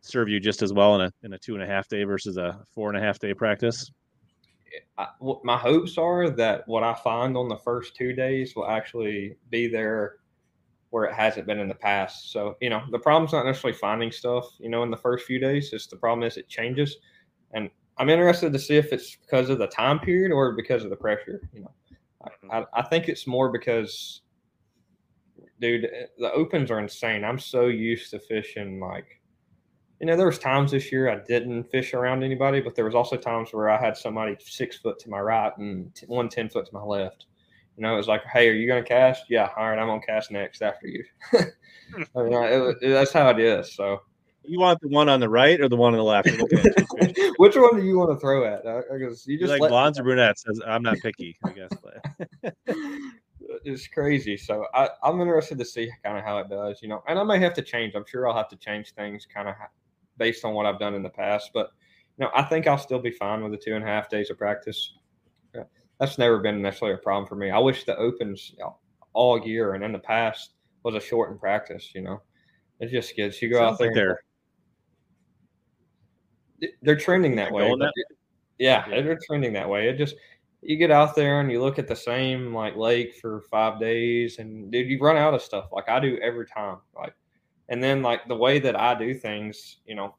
serve 0.00 0.30
you 0.30 0.40
just 0.40 0.62
as 0.62 0.72
well 0.72 0.94
in 0.94 1.02
a 1.02 1.12
in 1.22 1.34
a 1.34 1.38
two 1.38 1.52
and 1.52 1.62
a 1.62 1.66
half 1.66 1.86
day 1.88 2.04
versus 2.04 2.38
a 2.38 2.58
four 2.74 2.88
and 2.88 2.96
a 2.96 3.00
half 3.00 3.18
day 3.18 3.34
practice? 3.34 3.90
I, 4.96 5.06
my 5.44 5.56
hopes 5.56 5.98
are 5.98 6.30
that 6.30 6.66
what 6.66 6.82
I 6.82 6.94
find 6.94 7.36
on 7.36 7.48
the 7.48 7.56
first 7.56 7.96
two 7.96 8.12
days 8.12 8.54
will 8.54 8.68
actually 8.68 9.36
be 9.50 9.68
there 9.68 10.16
where 10.90 11.04
it 11.04 11.14
hasn't 11.14 11.46
been 11.46 11.58
in 11.58 11.68
the 11.68 11.74
past. 11.74 12.32
So, 12.32 12.56
you 12.60 12.70
know, 12.70 12.82
the 12.90 12.98
problem's 12.98 13.32
not 13.32 13.44
necessarily 13.44 13.78
finding 13.78 14.10
stuff, 14.10 14.46
you 14.58 14.70
know, 14.70 14.82
in 14.82 14.90
the 14.90 14.96
first 14.96 15.26
few 15.26 15.38
days. 15.38 15.72
It's 15.72 15.86
the 15.86 15.96
problem 15.96 16.26
is 16.26 16.36
it 16.36 16.48
changes. 16.48 16.96
And 17.52 17.70
I'm 17.98 18.08
interested 18.08 18.52
to 18.52 18.58
see 18.58 18.76
if 18.76 18.92
it's 18.92 19.16
because 19.16 19.50
of 19.50 19.58
the 19.58 19.66
time 19.66 19.98
period 19.98 20.32
or 20.32 20.52
because 20.52 20.84
of 20.84 20.90
the 20.90 20.96
pressure. 20.96 21.42
You 21.52 21.62
know, 21.62 21.72
I, 22.22 22.28
mm-hmm. 22.28 22.50
I, 22.50 22.80
I 22.80 22.82
think 22.82 23.08
it's 23.08 23.26
more 23.26 23.50
because, 23.50 24.22
dude, 25.60 25.88
the 26.18 26.32
opens 26.32 26.70
are 26.70 26.80
insane. 26.80 27.24
I'm 27.24 27.38
so 27.38 27.66
used 27.66 28.10
to 28.12 28.18
fishing 28.18 28.80
like 28.80 29.17
you 30.00 30.06
know, 30.06 30.16
there 30.16 30.26
was 30.26 30.38
times 30.38 30.70
this 30.70 30.92
year 30.92 31.10
I 31.10 31.16
didn't 31.26 31.64
fish 31.64 31.92
around 31.94 32.22
anybody, 32.22 32.60
but 32.60 32.74
there 32.74 32.84
was 32.84 32.94
also 32.94 33.16
times 33.16 33.50
where 33.52 33.68
I 33.68 33.80
had 33.80 33.96
somebody 33.96 34.36
six 34.40 34.76
foot 34.78 34.98
to 35.00 35.10
my 35.10 35.18
right 35.20 35.56
and 35.58 35.94
t- 35.94 36.06
one 36.06 36.28
ten 36.28 36.48
foot 36.48 36.66
to 36.66 36.74
my 36.74 36.82
left. 36.82 37.26
You 37.76 37.82
know, 37.82 37.94
it 37.94 37.96
was 37.96 38.08
like, 38.08 38.24
hey, 38.24 38.48
are 38.48 38.52
you 38.54 38.66
going 38.66 38.82
to 38.82 38.88
cast? 38.88 39.24
Yeah, 39.28 39.50
all 39.56 39.68
right, 39.70 39.78
I'm 39.78 39.86
going 39.86 40.00
to 40.00 40.06
cast 40.06 40.30
next 40.32 40.62
after 40.62 40.88
you. 40.88 41.04
I 41.34 42.22
mean, 42.22 42.34
I- 42.34 42.46
it, 42.48 42.76
it- 42.82 42.88
that's 42.90 43.12
how 43.12 43.28
it 43.30 43.38
is. 43.38 43.72
So, 43.74 44.00
You 44.44 44.58
want 44.60 44.80
the 44.80 44.88
one 44.88 45.08
on 45.08 45.20
the 45.20 45.28
right 45.28 45.60
or 45.60 45.68
the 45.68 45.76
one 45.76 45.92
on 45.94 45.98
the 45.98 46.04
left? 46.04 46.26
You're 46.26 46.38
looking 46.38 46.58
at 46.58 46.76
two 46.76 46.86
fish. 47.14 47.30
which 47.36 47.56
one 47.56 47.76
do 47.76 47.84
you 47.84 47.98
want 47.98 48.10
to 48.10 48.20
throw 48.20 48.44
at? 48.52 48.64
Because 48.90 49.26
you 49.26 49.34
You 49.34 49.38
just 49.38 49.50
like 49.50 49.60
let- 49.60 49.68
blondes 49.70 49.98
or 50.00 50.02
brunettes? 50.04 50.44
I'm 50.66 50.82
not 50.82 50.96
picky, 50.98 51.36
I 51.44 51.50
guess. 51.52 51.70
But 51.82 52.54
it's 53.64 53.86
crazy. 53.88 54.36
So 54.36 54.64
I, 54.74 54.88
I'm 55.02 55.20
interested 55.20 55.58
to 55.58 55.64
see 55.64 55.90
kind 56.04 56.18
of 56.18 56.24
how 56.24 56.38
it 56.38 56.48
does, 56.48 56.80
you 56.82 56.88
know, 56.88 57.02
and 57.08 57.18
I 57.18 57.22
may 57.24 57.38
have 57.38 57.54
to 57.54 57.62
change. 57.62 57.94
I'm 57.94 58.04
sure 58.06 58.28
I'll 58.28 58.36
have 58.36 58.48
to 58.48 58.56
change 58.56 58.92
things 58.94 59.26
kind 59.32 59.48
of 59.48 59.54
based 60.18 60.44
on 60.44 60.54
what 60.54 60.66
I've 60.66 60.78
done 60.78 60.94
in 60.94 61.02
the 61.02 61.08
past. 61.10 61.50
But 61.54 61.70
you 62.18 62.24
know, 62.24 62.30
I 62.34 62.42
think 62.42 62.66
I'll 62.66 62.78
still 62.78 62.98
be 62.98 63.10
fine 63.10 63.42
with 63.42 63.52
the 63.52 63.58
two 63.58 63.74
and 63.74 63.84
a 63.84 63.86
half 63.86 64.08
days 64.08 64.30
of 64.30 64.38
practice. 64.38 64.94
That's 66.00 66.16
never 66.16 66.38
been 66.38 66.62
necessarily 66.62 66.94
a 66.94 67.02
problem 67.02 67.26
for 67.26 67.34
me. 67.34 67.50
I 67.50 67.58
wish 67.58 67.82
the 67.84 67.96
opens 67.96 68.52
you 68.56 68.62
know, 68.62 68.76
all 69.14 69.44
year 69.44 69.74
and 69.74 69.82
in 69.82 69.90
the 69.90 69.98
past 69.98 70.52
was 70.84 70.94
a 70.94 71.00
shortened 71.00 71.40
practice. 71.40 71.90
You 71.92 72.02
know, 72.02 72.22
it 72.78 72.88
just 72.90 73.16
gets 73.16 73.42
you 73.42 73.50
go 73.50 73.56
Sounds 73.58 73.72
out 73.72 73.78
there. 73.78 73.88
like 73.90 73.94
they're 76.60 76.70
they're 76.82 76.96
trending 76.96 77.34
that 77.36 77.50
way. 77.52 77.68
that 77.78 77.92
yeah, 78.58 78.88
Yeah. 78.88 79.02
they're 79.02 79.18
trending 79.26 79.52
that 79.54 79.68
way. 79.68 79.88
It 79.88 79.96
just 79.96 80.14
you 80.62 80.76
get 80.76 80.90
out 80.90 81.14
there 81.14 81.40
and 81.40 81.50
you 81.50 81.60
look 81.60 81.78
at 81.78 81.86
the 81.88 81.96
same 81.96 82.54
like 82.54 82.76
lake 82.76 83.14
for 83.14 83.42
five 83.50 83.78
days, 83.80 84.38
and 84.38 84.70
dude, 84.72 84.88
you 84.88 84.98
run 85.00 85.16
out 85.16 85.34
of 85.34 85.42
stuff 85.42 85.68
like 85.72 85.88
I 85.88 86.00
do 86.00 86.18
every 86.18 86.46
time. 86.46 86.78
Like, 86.96 87.14
and 87.68 87.82
then 87.82 88.02
like 88.02 88.26
the 88.28 88.36
way 88.36 88.58
that 88.58 88.78
I 88.78 88.94
do 88.94 89.14
things, 89.14 89.78
you 89.86 89.94
know, 89.94 90.14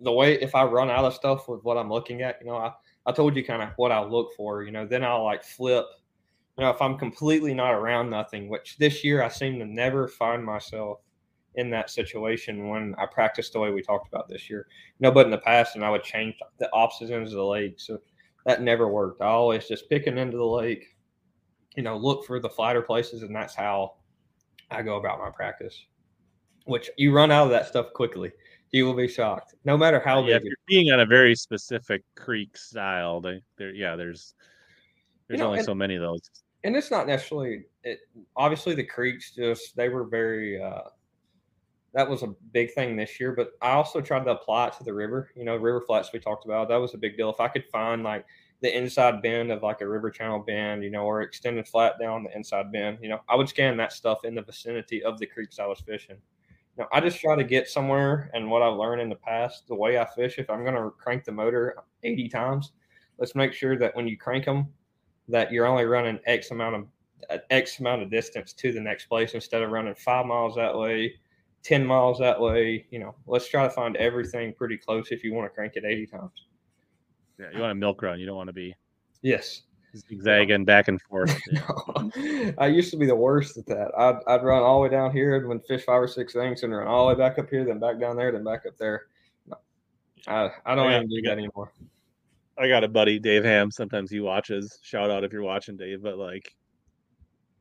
the 0.00 0.12
way 0.12 0.34
if 0.34 0.54
I 0.54 0.64
run 0.64 0.90
out 0.90 1.04
of 1.04 1.14
stuff 1.14 1.48
with 1.48 1.62
what 1.64 1.76
I'm 1.76 1.90
looking 1.90 2.22
at, 2.22 2.38
you 2.40 2.46
know, 2.46 2.56
I 2.56 2.72
I 3.06 3.12
told 3.12 3.34
you 3.36 3.44
kind 3.44 3.62
of 3.62 3.70
what 3.76 3.90
I 3.90 4.02
look 4.02 4.34
for. 4.36 4.62
You 4.62 4.70
know, 4.70 4.86
then 4.86 5.02
I'll 5.02 5.24
like 5.24 5.42
flip. 5.42 5.86
You 6.56 6.64
know, 6.64 6.70
if 6.70 6.82
I'm 6.82 6.98
completely 6.98 7.54
not 7.54 7.72
around 7.72 8.10
nothing, 8.10 8.48
which 8.48 8.76
this 8.78 9.02
year 9.02 9.22
I 9.22 9.28
seem 9.28 9.58
to 9.60 9.64
never 9.64 10.08
find 10.08 10.44
myself 10.44 11.00
in 11.54 11.70
that 11.70 11.90
situation 11.90 12.68
when 12.68 12.94
I 12.98 13.06
practice 13.06 13.50
the 13.50 13.60
way 13.60 13.70
we 13.70 13.82
talked 13.82 14.08
about 14.08 14.28
this 14.28 14.50
year. 14.50 14.66
No, 15.00 15.10
but 15.10 15.24
in 15.24 15.30
the 15.30 15.38
past, 15.38 15.74
and 15.74 15.84
I 15.84 15.90
would 15.90 16.02
change 16.02 16.36
the 16.58 16.70
opposite 16.72 17.10
ends 17.10 17.32
of 17.32 17.38
the 17.38 17.44
lake. 17.44 17.80
So 17.80 17.98
that 18.44 18.62
never 18.62 18.88
worked. 18.88 19.22
I 19.22 19.26
always 19.26 19.66
just 19.66 19.88
pick 19.88 20.06
an 20.06 20.18
end 20.18 20.34
of 20.34 20.38
the 20.38 20.46
lake, 20.46 20.96
you 21.76 21.82
know, 21.82 21.96
look 21.96 22.26
for 22.26 22.40
the 22.40 22.48
flatter 22.48 22.82
places, 22.82 23.22
and 23.22 23.34
that's 23.34 23.54
how 23.54 23.94
I 24.70 24.82
go 24.82 24.96
about 24.96 25.18
my 25.18 25.30
practice. 25.30 25.86
Which 26.68 26.90
you 26.96 27.12
run 27.12 27.30
out 27.30 27.44
of 27.44 27.50
that 27.50 27.66
stuff 27.66 27.92
quickly. 27.94 28.30
You 28.70 28.84
will 28.84 28.94
be 28.94 29.08
shocked. 29.08 29.54
No 29.64 29.76
matter 29.78 29.98
how 29.98 30.22
yeah, 30.26 30.36
if 30.36 30.44
you're 30.44 30.54
being 30.66 30.92
on 30.92 31.00
a 31.00 31.06
very 31.06 31.34
specific 31.34 32.02
creek 32.14 32.56
style, 32.56 33.20
they 33.20 33.40
there 33.56 33.70
yeah, 33.74 33.96
there's 33.96 34.34
there's 35.26 35.40
know, 35.40 35.46
only 35.46 35.58
and- 35.58 35.66
so 35.66 35.74
many 35.74 35.96
of 35.96 36.02
those. 36.02 36.20
and 36.64 36.76
it's 36.76 36.90
not 36.90 37.06
necessarily 37.06 37.64
it 37.84 38.00
obviously 38.36 38.74
the 38.74 38.84
creeks 38.84 39.30
just 39.34 39.76
they 39.76 39.88
were 39.88 40.04
very 40.04 40.60
uh 40.60 40.80
that 41.94 42.08
was 42.08 42.22
a 42.22 42.34
big 42.52 42.72
thing 42.74 42.96
this 42.96 43.20
year 43.20 43.32
but 43.32 43.52
i 43.62 43.70
also 43.70 44.00
tried 44.00 44.24
to 44.24 44.30
apply 44.32 44.66
it 44.66 44.72
to 44.72 44.82
the 44.84 44.92
river 44.92 45.30
you 45.36 45.44
know 45.44 45.54
river 45.56 45.80
flats 45.80 46.10
we 46.12 46.18
talked 46.18 46.44
about 46.44 46.68
that 46.68 46.76
was 46.76 46.94
a 46.94 46.98
big 46.98 47.16
deal 47.16 47.30
if 47.30 47.38
i 47.40 47.46
could 47.48 47.64
find 47.66 48.02
like 48.02 48.26
the 48.60 48.76
inside 48.76 49.22
bend 49.22 49.52
of 49.52 49.62
like 49.62 49.80
a 49.82 49.88
river 49.88 50.10
channel 50.10 50.40
bend 50.40 50.82
you 50.82 50.90
know 50.90 51.04
or 51.04 51.22
extended 51.22 51.66
flat 51.68 51.94
down 52.00 52.24
the 52.24 52.36
inside 52.36 52.72
bend 52.72 52.98
you 53.00 53.08
know 53.08 53.20
i 53.28 53.36
would 53.36 53.48
scan 53.48 53.76
that 53.76 53.92
stuff 53.92 54.24
in 54.24 54.34
the 54.34 54.42
vicinity 54.42 55.02
of 55.04 55.16
the 55.20 55.26
creeks 55.26 55.58
i 55.60 55.66
was 55.66 55.80
fishing 55.80 56.16
you 56.78 56.84
know 56.84 56.88
i 56.92 57.00
just 57.00 57.20
try 57.20 57.36
to 57.36 57.44
get 57.44 57.68
somewhere 57.68 58.30
and 58.32 58.48
what 58.48 58.62
i've 58.62 58.76
learned 58.76 59.02
in 59.02 59.08
the 59.08 59.16
past 59.16 59.66
the 59.66 59.74
way 59.74 59.98
i 59.98 60.06
fish 60.06 60.38
if 60.38 60.48
i'm 60.48 60.62
going 60.62 60.74
to 60.74 60.90
crank 60.92 61.24
the 61.24 61.32
motor 61.32 61.76
80 62.04 62.28
times 62.28 62.72
let's 63.18 63.34
make 63.34 63.52
sure 63.52 63.76
that 63.76 63.94
when 63.94 64.08
you 64.08 64.16
crank 64.16 64.44
them 64.44 64.68
that 65.28 65.52
you're 65.52 65.66
only 65.66 65.84
running 65.84 66.18
X 66.26 66.50
amount 66.50 66.74
of 66.74 66.86
uh, 67.30 67.38
X 67.50 67.80
amount 67.80 68.02
of 68.02 68.10
distance 68.10 68.52
to 68.54 68.72
the 68.72 68.80
next 68.80 69.06
place 69.06 69.34
instead 69.34 69.62
of 69.62 69.70
running 69.70 69.94
five 69.94 70.26
miles 70.26 70.54
that 70.56 70.76
way, 70.76 71.14
ten 71.62 71.84
miles 71.84 72.18
that 72.18 72.40
way. 72.40 72.86
You 72.90 72.98
know, 72.98 73.14
let's 73.26 73.48
try 73.48 73.64
to 73.64 73.70
find 73.70 73.96
everything 73.96 74.54
pretty 74.54 74.78
close 74.78 75.08
if 75.10 75.22
you 75.22 75.34
want 75.34 75.46
to 75.50 75.54
crank 75.54 75.74
it 75.76 75.84
eighty 75.84 76.06
times. 76.06 76.46
Yeah, 77.38 77.46
you 77.52 77.60
want 77.60 77.72
a 77.72 77.76
milk 77.76 78.02
run. 78.02 78.18
You 78.18 78.26
don't 78.26 78.36
want 78.36 78.48
to 78.48 78.54
be 78.54 78.74
Yes. 79.22 79.62
Zigzagging 79.98 80.64
back 80.64 80.88
and 80.88 81.00
forth. 81.02 81.38
Yeah. 82.16 82.52
I 82.58 82.66
used 82.68 82.90
to 82.92 82.96
be 82.96 83.06
the 83.06 83.14
worst 83.16 83.56
at 83.58 83.66
that. 83.66 83.90
I'd, 83.96 84.16
I'd 84.26 84.42
run 84.42 84.62
all 84.62 84.78
the 84.80 84.84
way 84.84 84.90
down 84.90 85.12
here 85.12 85.36
and 85.36 85.46
would 85.48 85.64
fish 85.66 85.84
five 85.84 86.00
or 86.02 86.08
six 86.08 86.32
things 86.32 86.62
and 86.62 86.74
run 86.74 86.86
all 86.86 87.08
the 87.08 87.14
way 87.14 87.18
back 87.18 87.38
up 87.38 87.48
here, 87.50 87.64
then 87.64 87.78
back 87.78 87.98
down 88.00 88.16
there, 88.16 88.32
then 88.32 88.44
back 88.44 88.64
up 88.66 88.76
there. 88.78 89.06
I, 90.26 90.50
I 90.66 90.74
don't 90.74 90.86
I 90.86 90.90
got- 90.90 90.96
even 90.96 91.08
do 91.08 91.22
got- 91.22 91.28
that 91.30 91.38
anymore. 91.38 91.72
I 92.58 92.66
got 92.68 92.82
a 92.82 92.88
buddy, 92.88 93.18
Dave 93.20 93.44
Ham. 93.44 93.70
Sometimes 93.70 94.10
he 94.10 94.18
watches. 94.20 94.80
Shout 94.82 95.10
out 95.10 95.22
if 95.22 95.32
you're 95.32 95.42
watching, 95.44 95.76
Dave. 95.76 96.02
But 96.02 96.18
like, 96.18 96.56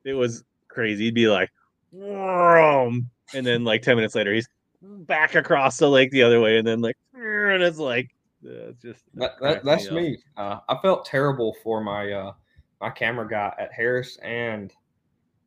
it 0.03 0.13
was 0.13 0.43
crazy. 0.69 1.03
He'd 1.05 1.13
be 1.13 1.27
like, 1.27 1.51
"Vroom," 1.93 3.09
and 3.35 3.45
then 3.45 3.63
like 3.63 3.83
ten 3.83 3.95
minutes 3.95 4.15
later, 4.15 4.33
he's 4.33 4.47
back 4.81 5.35
across 5.35 5.77
the 5.77 5.87
lake 5.87 6.09
the 6.09 6.23
other 6.23 6.41
way, 6.41 6.57
and 6.57 6.65
then 6.67 6.81
like, 6.81 6.97
and 7.13 7.61
it's 7.61 7.77
like, 7.77 8.09
it's 8.43 8.81
just 8.81 9.03
that, 9.15 9.33
that, 9.41 9.63
that's 9.63 9.91
me. 9.91 10.17
Uh, 10.35 10.59
I 10.69 10.77
felt 10.81 11.05
terrible 11.05 11.55
for 11.63 11.81
my 11.81 12.11
uh, 12.11 12.33
my 12.81 12.89
camera 12.89 13.27
guy 13.27 13.53
at 13.59 13.73
Harris 13.73 14.17
and 14.23 14.73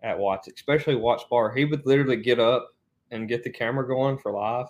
at 0.02 0.18
Watts, 0.18 0.48
especially 0.54 0.96
Watts 0.96 1.24
Bar. 1.30 1.52
He 1.54 1.64
would 1.64 1.86
literally 1.86 2.16
get 2.16 2.40
up 2.40 2.68
and 3.10 3.28
get 3.28 3.44
the 3.44 3.50
camera 3.50 3.86
going 3.86 4.18
for 4.18 4.32
live. 4.32 4.66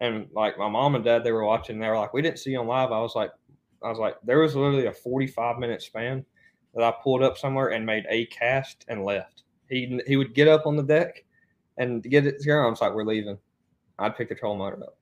And 0.00 0.28
like 0.32 0.58
my 0.58 0.68
mom 0.68 0.94
and 0.94 1.04
dad, 1.04 1.24
they 1.24 1.32
were 1.32 1.44
watching. 1.44 1.78
They 1.78 1.88
were 1.88 1.98
like, 1.98 2.14
"We 2.14 2.22
didn't 2.22 2.38
see 2.38 2.52
you 2.52 2.60
on 2.60 2.66
live." 2.66 2.90
I 2.90 3.00
was 3.00 3.14
like, 3.14 3.30
"I 3.82 3.88
was 3.88 3.98
like, 3.98 4.16
there 4.24 4.38
was 4.38 4.56
literally 4.56 4.86
a 4.86 4.92
forty-five 4.92 5.58
minute 5.58 5.82
span 5.82 6.24
that 6.74 6.84
I 6.84 6.94
pulled 7.02 7.22
up 7.22 7.36
somewhere 7.36 7.68
and 7.68 7.84
made 7.84 8.06
a 8.08 8.26
cast 8.26 8.84
and 8.88 9.04
left. 9.04 9.42
He 9.68 10.00
he 10.06 10.16
would 10.16 10.34
get 10.34 10.48
up 10.48 10.66
on 10.66 10.76
the 10.76 10.82
deck 10.82 11.24
and 11.76 12.02
get 12.02 12.26
it 12.26 12.44
going. 12.44 12.66
I 12.66 12.70
was 12.70 12.80
like, 12.80 12.94
"We're 12.94 13.04
leaving." 13.04 13.38
I'd 13.98 14.16
pick 14.16 14.30
the 14.30 14.34
troll 14.34 14.56
motor 14.56 14.82
up. 14.82 14.96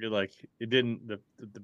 You're 0.00 0.10
like, 0.10 0.32
it 0.58 0.70
didn't. 0.70 1.06
The, 1.06 1.20
the 1.38 1.62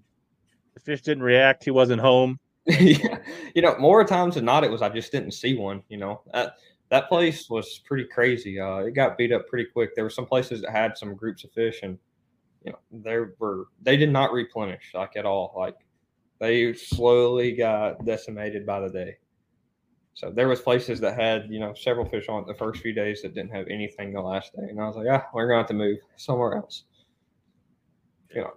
the 0.75 0.81
fish 0.81 1.01
didn't 1.03 1.23
react. 1.23 1.65
He 1.65 1.71
wasn't 1.71 2.01
home. 2.03 2.39
yeah, 2.67 3.19
you 3.55 3.63
know, 3.63 3.77
more 3.79 4.05
times 4.05 4.35
than 4.35 4.45
not, 4.45 4.65
it 4.65 4.71
was 4.71 4.83
I 4.83 4.89
just 4.89 5.11
didn't 5.11 5.33
see 5.33 5.57
one. 5.57 5.83
You 5.89 5.99
know, 5.99 6.21
that 6.33 6.57
that 6.91 7.09
place 7.09 7.49
was 7.49 7.81
pretty 7.85 8.05
crazy. 8.05 8.61
Uh, 8.61 8.79
it 8.79 8.93
got 8.93 9.17
beat 9.17 9.33
up 9.33 9.49
pretty 9.49 9.71
quick. 9.73 9.95
There 9.95 10.05
were 10.05 10.11
some 10.11 10.27
places 10.27 10.61
that 10.63 10.71
had 10.71 10.99
some 10.99 11.15
groups 11.15 11.45
of 11.45 11.53
fish, 11.53 11.81
and 11.83 11.99
you 12.65 12.73
know, 12.73 12.79
they 12.93 13.19
were 13.39 13.69
they 13.83 13.97
did 13.97 14.11
not 14.11 14.33
replenish 14.33 14.93
like 14.95 15.17
at 15.17 15.25
all. 15.25 15.55
Like 15.57 15.77
they 16.39 16.75
slowly 16.75 17.53
got 17.53 18.05
decimated 18.05 18.67
by 18.67 18.81
the 18.81 18.91
day. 18.91 19.17
So 20.15 20.31
there 20.31 20.49
was 20.49 20.61
places 20.61 20.99
that 21.01 21.19
had 21.19 21.47
you 21.49 21.61
know 21.61 21.73
several 21.75 22.07
fish 22.07 22.29
on 22.29 22.43
it 22.43 22.47
the 22.47 22.55
first 22.55 22.83
few 22.83 22.93
days 22.93 23.23
that 23.23 23.35
didn't 23.35 23.55
have 23.55 23.67
anything 23.69 24.13
the 24.13 24.21
last 24.21 24.53
day, 24.55 24.69
and 24.69 24.81
I 24.81 24.87
was 24.87 24.97
like, 24.97 25.07
ah, 25.11 25.27
we're 25.33 25.47
going 25.47 25.57
to 25.57 25.63
have 25.63 25.69
to 25.69 25.75
move 25.75 25.99
somewhere 26.17 26.57
else. 26.57 26.85
You 28.35 28.43
know. 28.43 28.53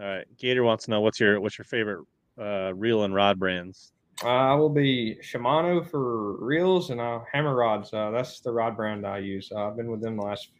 All 0.00 0.06
right, 0.06 0.26
Gator 0.38 0.64
wants 0.64 0.86
to 0.86 0.90
know 0.90 1.00
what's 1.00 1.20
your 1.20 1.40
what's 1.40 1.58
your 1.58 1.66
favorite 1.66 2.06
uh, 2.38 2.72
reel 2.74 3.04
and 3.04 3.14
rod 3.14 3.38
brands. 3.38 3.92
Uh, 4.22 4.28
I 4.28 4.54
will 4.54 4.68
be 4.68 5.18
Shimano 5.22 5.86
for 5.88 6.36
reels 6.44 6.90
and 6.90 7.00
uh, 7.00 7.20
hammer 7.32 7.54
rods. 7.54 7.92
Uh, 7.92 8.10
that's 8.10 8.40
the 8.40 8.52
rod 8.52 8.76
brand 8.76 9.06
I 9.06 9.18
use. 9.18 9.50
Uh, 9.54 9.68
I've 9.68 9.76
been 9.76 9.90
with 9.90 10.02
them 10.02 10.16
the 10.16 10.22
last 10.22 10.50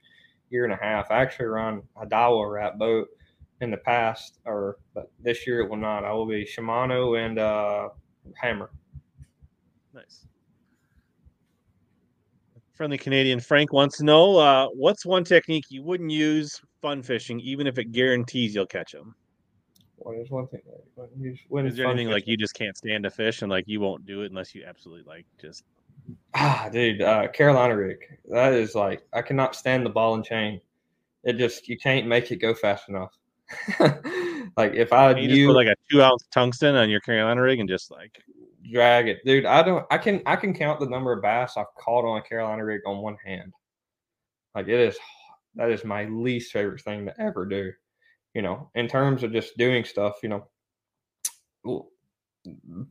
year 0.51 0.65
and 0.65 0.73
a 0.73 0.77
half. 0.77 1.11
I 1.11 1.21
actually 1.21 1.47
run 1.47 1.83
a 2.01 2.07
Daiwa 2.07 2.51
wrap 2.51 2.79
boat 2.79 3.09
in 3.61 3.71
the 3.71 3.77
past, 3.77 4.39
or 4.47 4.79
but 4.95 5.11
this 5.23 5.47
year 5.47 5.61
it 5.61 5.69
will 5.69 5.77
not. 5.77 6.05
I 6.05 6.13
will 6.13 6.27
be 6.27 6.45
Shimano 6.45 7.23
and 7.23 7.39
uh, 7.39 7.89
hammer. 8.35 8.71
Nice. 9.95 10.27
Friendly 12.73 12.97
Canadian 12.99 13.41
Frank 13.41 13.75
wants 13.75 13.99
to 13.99 14.05
know 14.05 14.39
uh, 14.39 14.69
what's 14.69 15.05
one 15.05 15.23
technique 15.23 15.67
you 15.69 15.83
wouldn't 15.83 16.11
use 16.11 16.61
fun 16.81 17.03
fishing, 17.03 17.41
even 17.41 17.67
if 17.67 17.79
it 17.79 17.93
guarantees 17.93 18.55
you'll 18.55 18.67
catch 18.67 18.93
them. 18.93 19.15
What 19.97 20.17
is 20.17 20.31
one 20.31 20.47
thing? 20.49 20.61
When 21.49 21.67
is 21.67 21.77
there 21.77 21.87
anything 21.87 22.07
fishing? 22.07 22.13
like 22.13 22.27
you 22.27 22.37
just 22.37 22.55
can't 22.55 22.77
stand 22.77 23.05
to 23.05 23.11
fish 23.11 23.43
and 23.43 23.51
like 23.51 23.65
you 23.67 23.81
won't 23.81 24.07
do 24.07 24.23
it 24.23 24.31
unless 24.31 24.55
you 24.55 24.65
absolutely 24.67 25.05
like 25.07 25.27
just 25.39 25.65
ah, 26.35 26.69
dude, 26.73 27.03
uh, 27.03 27.29
Carolina 27.29 27.77
rig. 27.77 27.99
That 28.27 28.55
is 28.55 28.75
like 28.75 29.03
I 29.13 29.23
cannot 29.23 29.55
stand 29.55 29.85
the 29.85 29.91
ball 29.91 30.15
and 30.15 30.25
chain. 30.25 30.61
It 31.23 31.35
just 31.35 31.69
you 31.69 31.77
can't 31.77 32.07
make 32.07 32.31
it 32.31 32.37
go 32.37 32.55
fast 32.55 32.89
enough. 32.89 33.13
like 34.57 34.75
if 34.75 34.93
I 34.93 35.15
you, 35.17 35.29
you 35.29 35.47
put 35.49 35.57
like 35.57 35.67
a 35.67 35.77
two 35.91 36.03
ounce 36.03 36.25
tungsten 36.33 36.77
on 36.77 36.89
your 36.89 37.01
Carolina 37.01 37.43
rig 37.43 37.61
and 37.61 37.69
just 37.69 37.91
like 37.91 38.23
drag 38.73 39.09
it, 39.09 39.19
dude. 39.25 39.45
I 39.45 39.63
don't. 39.63 39.85
I 39.91 39.99
can 39.99 40.23
I 40.27 40.37
can 40.37 40.55
count 40.55 40.81
the 40.81 40.89
number 40.89 41.13
of 41.13 41.23
bass 41.23 41.55
I've 41.57 41.75
caught 41.79 42.05
on 42.05 42.19
a 42.19 42.23
Carolina 42.23 42.65
rig 42.65 42.81
on 42.87 42.99
one 42.99 43.17
hand. 43.25 43.53
Like 44.55 44.69
it 44.69 44.81
is. 44.81 44.97
That 45.55 45.71
is 45.71 45.85
my 45.85 46.05
least 46.05 46.53
favorite 46.53 46.83
thing 46.83 47.07
to 47.07 47.21
ever 47.21 47.47
do. 47.47 47.73
You 48.35 48.43
know, 48.43 48.71
in 48.75 48.87
terms 48.87 49.23
of 49.23 49.33
just 49.33 49.57
doing 49.57 49.85
stuff, 49.85 50.19
you 50.23 50.29
know, 50.29 51.89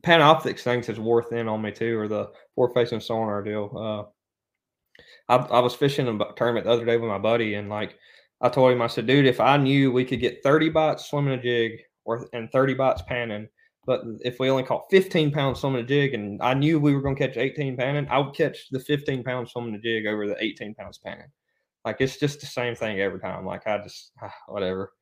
Panoptix 0.02 0.60
things 0.60 0.86
has 0.86 1.00
wore 1.00 1.22
thin 1.22 1.48
on 1.48 1.62
me 1.62 1.72
too, 1.72 1.98
or 1.98 2.08
the 2.08 2.30
four 2.54 2.72
facing 2.72 3.00
sonar 3.00 3.42
deal. 3.42 4.10
Uh, 5.28 5.32
I, 5.32 5.36
I 5.36 5.60
was 5.60 5.74
fishing 5.74 6.08
a 6.08 6.18
tournament 6.36 6.66
the 6.66 6.72
other 6.72 6.84
day 6.84 6.96
with 6.96 7.08
my 7.08 7.18
buddy, 7.18 7.54
and 7.54 7.68
like 7.68 7.96
I 8.40 8.48
told 8.48 8.72
him, 8.72 8.82
I 8.82 8.86
said, 8.86 9.06
dude, 9.06 9.26
if 9.26 9.40
I 9.40 9.56
knew 9.56 9.92
we 9.92 10.04
could 10.04 10.20
get 10.20 10.42
30 10.42 10.70
bites 10.70 11.08
swimming 11.08 11.38
a 11.38 11.42
jig 11.42 11.72
or 12.04 12.28
and 12.32 12.50
30 12.52 12.74
bites 12.74 13.02
panning, 13.02 13.48
but 13.86 14.02
if 14.20 14.38
we 14.38 14.50
only 14.50 14.62
caught 14.62 14.90
15 14.90 15.32
pounds 15.32 15.60
swimming 15.60 15.80
a 15.80 15.86
jig 15.86 16.14
and 16.14 16.40
I 16.42 16.54
knew 16.54 16.78
we 16.78 16.94
were 16.94 17.02
going 17.02 17.16
to 17.16 17.26
catch 17.26 17.36
18 17.36 17.76
panning, 17.76 18.06
I 18.08 18.18
would 18.18 18.34
catch 18.34 18.68
the 18.70 18.80
15 18.80 19.24
pounds 19.24 19.52
swimming 19.52 19.74
a 19.74 19.78
jig 19.78 20.06
over 20.06 20.26
the 20.26 20.42
18 20.42 20.74
pounds 20.74 20.98
panning. 20.98 21.30
Like 21.84 21.96
it's 22.00 22.18
just 22.18 22.40
the 22.40 22.46
same 22.46 22.74
thing 22.74 23.00
every 23.00 23.20
time. 23.20 23.46
Like 23.46 23.66
I 23.66 23.78
just, 23.78 24.12
ah, 24.22 24.32
whatever 24.48 24.92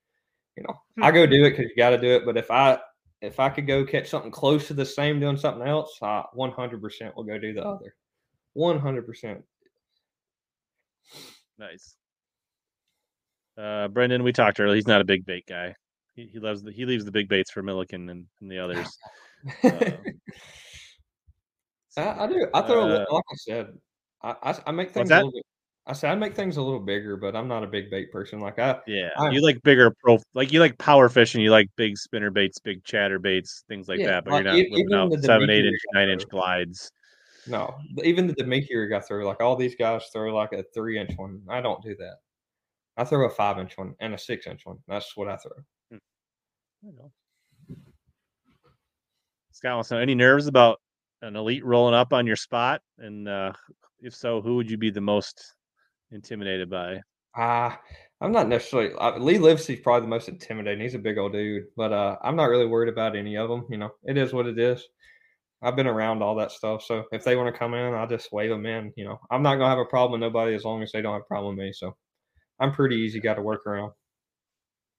you 0.59 0.65
know, 0.65 0.75
hmm. 0.97 1.05
I 1.05 1.13
go 1.13 1.25
do 1.25 1.45
it 1.45 1.51
because 1.51 1.67
you 1.67 1.77
got 1.77 1.91
to 1.91 1.99
do 1.99 2.11
it. 2.17 2.27
But 2.27 2.37
if 2.37 2.51
I 2.51 2.79
if 3.23 3.39
I 3.39 3.49
could 3.49 3.67
go 3.67 3.85
catch 3.85 4.09
something 4.09 4.33
close 4.33 4.67
to 4.67 4.75
the 4.75 4.85
same 4.85 5.21
doing 5.21 5.37
something 5.37 5.67
else, 5.67 5.97
I 6.03 6.25
100% 6.37 7.17
will 7.17 7.25
go 7.25 7.39
do 7.39 7.53
the 7.53 7.65
other. 7.65 7.95
100%. 8.57 9.43
Nice. 11.59 11.97
Uh, 13.57 13.89
Brendan, 13.89 14.23
we 14.23 14.33
talked 14.33 14.61
earlier. 14.61 14.77
He's 14.77 14.87
not 14.87 15.01
a 15.01 15.05
big 15.05 15.27
bait 15.27 15.47
guy. 15.49 15.75
He, 16.15 16.27
he 16.27 16.39
loves 16.39 16.63
the 16.63 16.71
he 16.71 16.85
leaves 16.85 17.05
the 17.05 17.11
big 17.11 17.29
baits 17.29 17.51
for 17.51 17.63
Milliken 17.63 18.09
and, 18.09 18.27
and 18.41 18.51
the 18.51 18.59
others. 18.59 18.99
Uh, 19.65 19.91
I, 21.97 22.25
I, 22.25 22.27
do. 22.29 22.47
I 22.55 22.63
throw 22.63 22.89
uh, 22.89 23.05
like 23.11 23.25
I 23.33 23.37
said. 23.37 23.67
I, 24.23 24.37
I, 24.43 24.59
I 24.67 24.71
make 24.73 24.91
things 24.93 25.11
a 25.11 25.17
little 25.17 25.33
bit 25.33 25.45
I 25.89 25.95
say 25.95 26.09
I 26.09 26.15
make 26.15 26.37
things 26.37 26.59
a 26.59 26.63
little 26.63 26.81
bigger, 26.81 27.17
but 27.17 27.35
I'm 27.35 27.49
not 27.49 27.65
a 27.65 27.67
big 27.67 27.91
bait 27.91 28.13
person. 28.13 28.41
Like 28.41 28.59
I, 28.59 28.79
yeah, 28.87 29.09
I, 29.17 29.31
you 29.31 29.41
like 29.41 29.63
bigger 29.63 29.91
pro, 30.03 30.19
like 30.35 30.53
you 30.53 30.61
like 30.61 30.77
power 30.77 31.09
fishing. 31.09 31.41
You 31.41 31.51
like 31.51 31.71
big 31.77 31.97
spinner 31.97 32.31
baits, 32.31 32.59
big 32.59 32.85
chatter 32.85 33.19
baits, 33.19 33.65
things 33.69 33.89
like 33.89 33.99
yeah, 34.01 34.07
that. 34.07 34.27
But 34.27 34.45
like, 34.45 34.69
you're 34.71 34.89
not 34.91 35.15
out 35.15 35.25
seven, 35.25 35.49
eight 35.49 35.65
inch, 35.65 35.81
nine 35.95 36.11
inch 36.11 36.29
glides. 36.29 36.93
No, 37.47 37.75
even 38.05 38.27
the 38.27 38.35
Damiki 38.35 38.75
rig 38.75 38.93
I 38.93 39.01
throw, 39.01 39.27
like 39.27 39.41
all 39.41 39.57
these 39.57 39.77
guys 39.77 40.05
throw 40.13 40.35
like 40.35 40.53
a 40.53 40.63
three 40.75 40.99
inch 40.99 41.13
one. 41.17 41.41
I 41.49 41.63
don't 41.63 41.83
do 41.83 41.97
that. 41.97 42.17
I 42.99 43.05
throw 43.05 43.27
a 43.27 43.31
five 43.31 43.59
inch 43.59 43.79
one 43.79 43.95
and 44.01 44.13
a 44.13 44.19
six 44.19 44.47
inch 44.47 44.67
one. 44.67 44.77
That's 44.89 45.17
what 45.17 45.29
I 45.29 45.37
throw. 45.37 45.53
Hmm. 45.91 47.07
Scott 49.53 49.75
wants 49.75 49.89
to 49.89 49.95
know 49.95 50.03
any 50.03 50.15
nerves 50.15 50.49
about 50.49 50.83
an 51.23 51.35
elite 51.35 51.65
rolling 51.65 51.95
up 51.95 52.13
on 52.13 52.27
your 52.27 52.37
spot, 52.37 52.83
and 52.99 53.27
uh, 53.27 53.53
if 54.03 54.15
so, 54.15 54.43
who 54.43 54.57
would 54.57 54.71
you 54.71 54.77
be 54.77 54.91
the 54.91 55.01
most 55.01 55.55
intimidated 56.11 56.71
by? 56.71 57.01
Uh, 57.37 57.75
I'm 58.21 58.33
not 58.33 58.49
necessarily. 58.49 58.95
Uh, 58.99 59.19
Lee 59.19 59.39
Livesey's 59.39 59.81
probably 59.81 60.03
the 60.03 60.11
most 60.11 60.29
intimidating. 60.29 60.83
He's 60.83 60.95
a 60.95 60.99
big 60.99 61.19
old 61.19 61.33
dude, 61.33 61.67
but 61.77 61.93
uh, 61.93 62.17
I'm 62.23 62.37
not 62.37 62.47
really 62.51 62.67
worried 62.67 62.93
about 62.93 63.17
any 63.17 63.37
of 63.37 63.49
them. 63.49 63.65
You 63.71 63.79
know, 63.79 63.91
it 64.05 64.17
is 64.17 64.33
what 64.33 64.47
it 64.47 64.59
is. 64.59 64.87
I've 65.63 65.77
been 65.77 65.87
around 65.87 66.23
all 66.23 66.37
that 66.37 66.53
stuff, 66.53 66.85
so 66.85 67.05
if 67.11 67.25
they 67.25 67.37
want 67.37 67.53
to 67.53 67.59
come 67.59 67.75
in, 67.75 67.95
I'll 67.95 68.07
just 68.07 68.33
wave 68.33 68.51
them 68.51 68.67
in. 68.67 68.93
You 68.97 69.05
know, 69.05 69.21
I'm 69.31 69.43
not 69.43 69.57
gonna 69.57 69.71
have 69.71 69.79
a 69.79 69.85
problem 69.85 70.21
with 70.21 70.27
nobody 70.27 70.55
as 70.55 70.65
long 70.65 70.83
as 70.83 70.93
they 70.93 71.03
don't 71.03 71.15
have 71.15 71.23
a 71.23 71.25
problem 71.25 71.57
with 71.57 71.65
me. 71.65 71.73
So 71.73 71.97
I'm 72.61 72.73
pretty 72.73 72.97
easy 72.97 73.21
guy 73.21 73.35
to 73.35 73.43
work 73.43 73.67
around. 73.67 73.93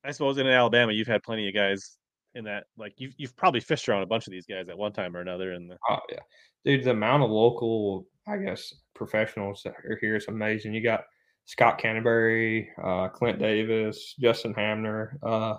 I 0.03 0.11
suppose 0.11 0.37
in 0.37 0.47
Alabama, 0.47 0.93
you've 0.93 1.07
had 1.07 1.23
plenty 1.23 1.47
of 1.47 1.53
guys 1.53 1.97
in 2.35 2.43
that. 2.45 2.65
Like 2.77 2.93
you've 2.97 3.13
you've 3.17 3.35
probably 3.35 3.59
fished 3.59 3.87
around 3.89 4.03
a 4.03 4.07
bunch 4.07 4.27
of 4.27 4.31
these 4.31 4.45
guys 4.45 4.69
at 4.69 4.77
one 4.77 4.93
time 4.93 5.15
or 5.15 5.21
another. 5.21 5.53
And 5.53 5.69
the... 5.69 5.77
oh 5.89 5.99
yeah, 6.09 6.19
dude, 6.65 6.83
the 6.83 6.91
amount 6.91 7.23
of 7.23 7.29
local 7.29 8.05
I 8.27 8.37
guess 8.37 8.73
professionals 8.93 9.61
that 9.63 9.73
are 9.85 9.97
here 9.99 10.15
is 10.15 10.27
amazing. 10.27 10.73
You 10.73 10.83
got 10.83 11.05
Scott 11.45 11.77
Canterbury, 11.79 12.69
uh, 12.83 13.09
Clint 13.09 13.39
Davis, 13.39 14.15
Justin 14.19 14.53
Hamner, 14.53 15.17
uh, 15.23 15.55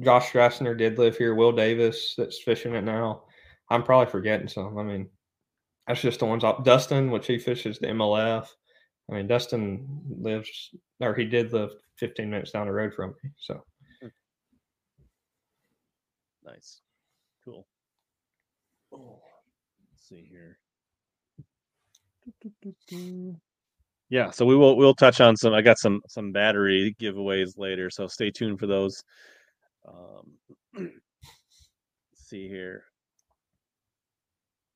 Josh 0.00 0.30
Strassner 0.30 0.76
did 0.76 0.98
live 0.98 1.16
here. 1.16 1.34
Will 1.34 1.52
Davis 1.52 2.14
that's 2.16 2.42
fishing 2.42 2.74
it 2.74 2.84
now. 2.84 3.24
I'm 3.70 3.82
probably 3.82 4.10
forgetting 4.10 4.48
some. 4.48 4.76
I 4.78 4.82
mean, 4.82 5.08
that's 5.86 6.02
just 6.02 6.20
the 6.20 6.26
ones 6.26 6.44
up. 6.44 6.64
Dustin, 6.64 7.10
which 7.10 7.26
he 7.26 7.38
fishes 7.38 7.78
the 7.78 7.88
MLF. 7.88 8.46
I 9.10 9.14
mean, 9.14 9.26
Dustin 9.26 9.86
lives, 10.08 10.74
or 11.00 11.14
he 11.14 11.24
did 11.24 11.52
live 11.52 11.70
15 11.98 12.30
minutes 12.30 12.52
down 12.52 12.66
the 12.66 12.72
road 12.72 12.94
from 12.94 13.14
me. 13.22 13.30
So 13.38 13.64
nice, 16.44 16.80
cool. 17.44 17.66
Oh, 18.92 19.20
let's 19.90 20.08
see 20.08 20.28
here. 20.30 20.58
Yeah, 24.12 24.30
so 24.30 24.44
we 24.44 24.54
will 24.54 24.76
we'll 24.76 24.94
touch 24.94 25.22
on 25.22 25.38
some. 25.38 25.54
I 25.54 25.62
got 25.62 25.78
some 25.78 26.02
some 26.06 26.32
battery 26.32 26.94
giveaways 27.00 27.56
later, 27.56 27.88
so 27.88 28.06
stay 28.06 28.30
tuned 28.30 28.60
for 28.60 28.66
those. 28.66 29.02
Um, 29.88 30.90
see 32.14 32.46
here. 32.46 32.84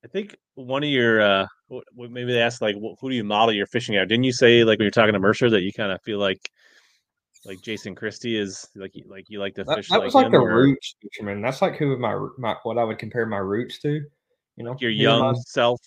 I 0.03 0.09
think 0.09 0.39
one 0.55 0.83
of 0.83 0.89
your 0.89 1.21
uh, 1.21 1.47
maybe 1.95 2.33
they 2.33 2.41
asked 2.41 2.62
like, 2.62 2.77
who 2.77 3.11
do 3.11 3.14
you 3.14 3.25
model 3.25 3.55
your 3.55 3.67
fishing 3.67 3.99
out? 3.99 4.09
Didn't 4.09 4.25
you 4.25 4.33
say 4.33 4.64
like 4.64 4.79
when 4.79 4.85
you're 4.85 4.91
talking 4.91 5.12
to 5.12 5.21
Mercer 5.21 5.51
that 5.51 5.61
you 5.61 5.71
kind 5.71 5.93
of 5.93 6.01
feel 6.01 6.19
like 6.19 6.41
like 7.47 7.63
Jason 7.63 7.95
Christie 7.95 8.39
is 8.39 8.69
like 8.75 8.95
like 9.07 9.27
you 9.29 9.39
like 9.39 9.55
to 9.55 9.65
fish? 9.65 9.89
That, 9.89 10.01
that 10.01 10.05
was 10.05 10.15
like, 10.15 10.31
the 10.31 10.41
roots 10.41 10.97
fisherman. 11.03 11.41
That's 11.41 11.63
like 11.63 11.77
who 11.77 11.97
my 11.99 12.27
my 12.39 12.57
what 12.63 12.79
I 12.79 12.85
would 12.85 12.99
compare 12.99 13.27
my 13.27 13.39
roots 13.39 13.79
to. 13.81 14.03
You 14.57 14.65
know, 14.65 14.77
your 14.81 14.91
young 14.91 15.35
self 15.47 15.81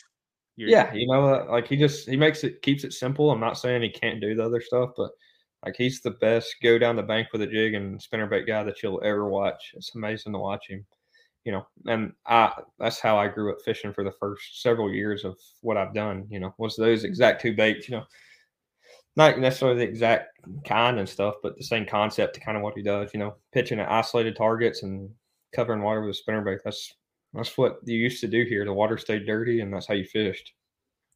you're, 0.60 0.68
yeah, 0.68 0.94
you 0.94 1.08
know, 1.08 1.34
uh, 1.34 1.46
like 1.50 1.70
he 1.70 1.78
just 1.78 2.10
he 2.10 2.18
makes 2.18 2.44
it 2.44 2.62
keeps 2.62 2.84
it 2.84 2.92
simple. 2.92 3.32
I'm 3.32 3.40
not 3.40 3.58
saying 3.58 3.82
he 3.82 3.90
can't 3.90 4.20
do 4.20 4.36
the 4.36 4.44
other 4.44 4.60
stuff, 4.60 4.90
but 4.98 5.10
like 5.66 5.78
he's 5.78 6.02
the 6.02 6.12
best 6.12 6.54
go 6.62 6.78
down 6.78 6.98
the 6.98 7.02
bank 7.02 7.30
with 7.32 7.42
a 7.42 7.48
jig 7.48 7.76
and 7.76 7.98
spinnerbait 7.98 8.46
guy 8.46 8.64
that 8.64 8.84
you'll 8.84 9.02
ever 9.02 9.30
watch. 9.30 9.72
It's 9.74 9.96
amazing 9.96 10.34
to 10.34 10.40
watch 10.40 10.68
him. 10.68 10.86
you 11.46 11.54
know, 11.54 11.66
and 11.86 12.12
I 12.28 12.52
that's 12.78 13.00
how 13.00 13.18
I 13.18 13.28
grew 13.28 13.52
up 13.52 13.62
fishing 13.64 13.94
for 13.94 14.04
the 14.04 14.12
first 14.20 14.62
several 14.62 14.92
years 14.92 15.24
of 15.24 15.38
what 15.62 15.78
I've 15.78 15.94
done. 15.94 16.28
You 16.30 16.40
know, 16.40 16.54
was 16.58 16.76
those 16.76 17.06
exact 17.06 17.42
two 17.42 17.56
baits. 17.56 17.88
You 17.88 17.98
know, 17.98 18.04
not 19.20 19.38
necessarily 19.38 19.78
the 19.80 19.84
exact 19.84 20.40
kind 20.66 20.98
and 20.98 21.08
stuff, 21.08 21.36
but 21.44 21.58
the 21.58 21.64
same 21.64 21.86
concept 21.86 22.34
to 22.36 22.40
kind 22.40 22.56
of 22.56 22.64
what 22.64 22.74
he 22.74 22.82
does. 22.82 23.12
You 23.14 23.20
know, 23.20 23.36
pitching 23.52 23.80
at 23.80 23.92
isolated 23.92 24.38
targets 24.38 24.82
and 24.84 25.10
covering 25.54 25.82
water 25.82 26.00
with 26.02 26.12
a 26.12 26.14
spinner 26.14 26.42
bait. 26.42 26.60
That's 26.64 26.96
that's 27.34 27.58
what 27.58 27.80
you 27.84 27.98
used 27.98 28.22
to 28.22 28.28
do 28.30 28.46
here. 28.46 28.64
The 28.64 28.74
water 28.74 28.98
stayed 28.98 29.26
dirty, 29.28 29.60
and 29.60 29.74
that's 29.74 29.88
how 29.88 29.94
you 29.94 30.06
fished. 30.06 30.54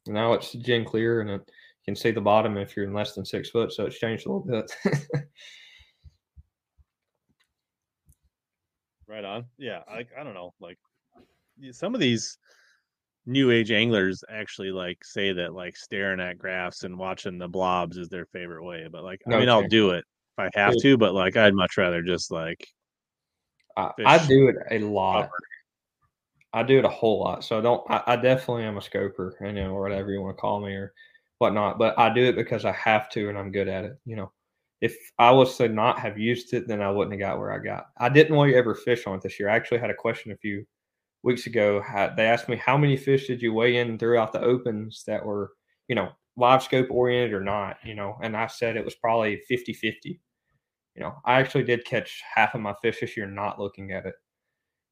Now 0.06 0.34
it's 0.34 0.52
gin 0.52 0.84
clear, 0.84 1.22
and 1.22 1.30
it, 1.30 1.40
you 1.46 1.84
can 1.86 1.96
see 1.96 2.10
the 2.10 2.20
bottom 2.20 2.58
if 2.58 2.76
you're 2.76 2.84
in 2.84 2.92
less 2.92 3.14
than 3.14 3.24
six 3.24 3.48
foot. 3.48 3.72
So 3.72 3.86
it's 3.86 3.98
changed 3.98 4.26
a 4.26 4.32
little 4.32 4.46
bit. 4.46 4.70
right 9.08 9.24
on. 9.24 9.46
Yeah, 9.56 9.80
like 9.90 10.08
I 10.18 10.24
don't 10.24 10.34
know, 10.34 10.52
like 10.60 10.78
some 11.72 11.94
of 11.94 12.02
these 12.02 12.36
new 13.26 13.50
age 13.50 13.70
anglers 13.70 14.22
actually 14.28 14.70
like 14.70 15.04
say 15.04 15.32
that 15.32 15.54
like 15.54 15.76
staring 15.76 16.20
at 16.20 16.38
graphs 16.38 16.84
and 16.84 16.98
watching 16.98 17.38
the 17.38 17.48
blobs 17.48 17.96
is 17.96 18.08
their 18.08 18.26
favorite 18.26 18.64
way. 18.64 18.88
But 18.90 19.04
like, 19.04 19.22
I 19.26 19.38
mean, 19.38 19.48
I'll 19.48 19.66
do 19.66 19.90
it 19.90 20.04
if 20.36 20.52
I 20.54 20.58
have 20.58 20.74
to, 20.80 20.96
but 20.96 21.14
like, 21.14 21.36
I'd 21.36 21.54
much 21.54 21.76
rather 21.76 22.02
just 22.02 22.30
like. 22.30 22.66
I, 23.76 23.90
I 24.04 24.26
do 24.26 24.48
it 24.48 24.56
a 24.70 24.86
lot. 24.86 25.22
Cover. 25.22 25.30
I 26.52 26.62
do 26.62 26.78
it 26.78 26.84
a 26.84 26.90
whole 26.90 27.18
lot. 27.18 27.42
So 27.42 27.58
I 27.58 27.60
don't. 27.60 27.90
I, 27.90 28.02
I, 28.06 28.16
definitely 28.16 28.62
am 28.62 28.76
a 28.76 28.82
scoper, 28.82 29.36
you 29.40 29.52
know, 29.52 29.70
or 29.70 29.82
whatever 29.82 30.12
you 30.12 30.22
want 30.22 30.36
to 30.36 30.40
call 30.40 30.60
me 30.60 30.72
or 30.72 30.92
whatnot. 31.38 31.78
But 31.78 31.98
I 31.98 32.14
do 32.14 32.24
it 32.24 32.36
because 32.36 32.64
I 32.64 32.70
have 32.72 33.08
to, 33.10 33.28
and 33.28 33.36
I'm 33.36 33.50
good 33.50 33.66
at 33.66 33.84
it. 33.84 33.98
You 34.04 34.14
know, 34.14 34.32
if 34.80 34.96
I 35.18 35.32
was 35.32 35.56
to 35.56 35.68
not 35.68 35.98
have 35.98 36.18
used 36.18 36.54
it, 36.54 36.68
then 36.68 36.80
I 36.80 36.90
wouldn't 36.90 37.20
have 37.20 37.28
got 37.28 37.38
where 37.40 37.52
I 37.52 37.58
got. 37.58 37.88
I 37.98 38.08
didn't 38.08 38.36
want 38.36 38.48
really 38.48 38.58
ever 38.58 38.76
fish 38.76 39.08
on 39.08 39.16
it 39.16 39.22
this 39.22 39.40
year. 39.40 39.48
I 39.48 39.56
actually 39.56 39.78
had 39.78 39.90
a 39.90 39.94
question 39.94 40.30
a 40.30 40.36
few 40.36 40.64
weeks 41.24 41.46
ago. 41.46 41.82
They 42.16 42.26
asked 42.26 42.48
me 42.48 42.56
how 42.56 42.76
many 42.76 42.96
fish 42.96 43.26
did 43.26 43.42
you 43.42 43.52
weigh 43.52 43.78
in 43.78 43.98
throughout 43.98 44.32
the 44.32 44.42
opens 44.42 45.02
that 45.06 45.24
were, 45.24 45.52
you 45.88 45.94
know, 45.94 46.10
live 46.36 46.62
scope 46.62 46.90
oriented 46.90 47.32
or 47.32 47.40
not, 47.40 47.76
you 47.84 47.94
know, 47.94 48.16
and 48.22 48.36
I 48.36 48.46
said 48.46 48.76
it 48.76 48.84
was 48.84 48.94
probably 48.94 49.40
50 49.48 49.72
50. 49.72 50.20
You 50.94 51.02
know, 51.02 51.14
I 51.24 51.40
actually 51.40 51.64
did 51.64 51.84
catch 51.84 52.22
half 52.34 52.54
of 52.54 52.60
my 52.60 52.74
fish 52.80 53.00
this 53.00 53.16
year 53.16 53.26
not 53.26 53.58
looking 53.58 53.90
at 53.92 54.06
it, 54.06 54.14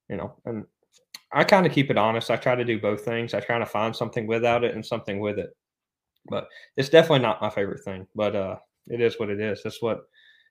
you 0.09 0.17
know, 0.17 0.35
and 0.45 0.65
I 1.33 1.45
kind 1.45 1.65
of 1.67 1.73
keep 1.73 1.91
it 1.91 1.99
honest. 1.99 2.31
I 2.31 2.37
try 2.37 2.55
to 2.55 2.65
do 2.65 2.81
both 2.81 3.05
things. 3.05 3.35
I 3.35 3.41
try 3.41 3.59
to 3.59 3.67
find 3.67 3.95
something 3.95 4.27
without 4.27 4.65
it 4.65 4.75
and 4.75 4.85
something 4.85 5.21
with 5.21 5.39
it. 5.39 5.51
But 6.29 6.49
it's 6.77 6.89
definitely 6.89 7.21
not 7.21 7.41
my 7.41 7.51
favorite 7.51 7.85
thing. 7.85 8.07
But 8.15 8.37
uh, 8.37 8.57
it 8.89 9.01
is 9.01 9.19
what 9.19 9.31
it 9.31 9.41
is. 9.41 9.63
That's 9.63 9.81
what 9.81 10.03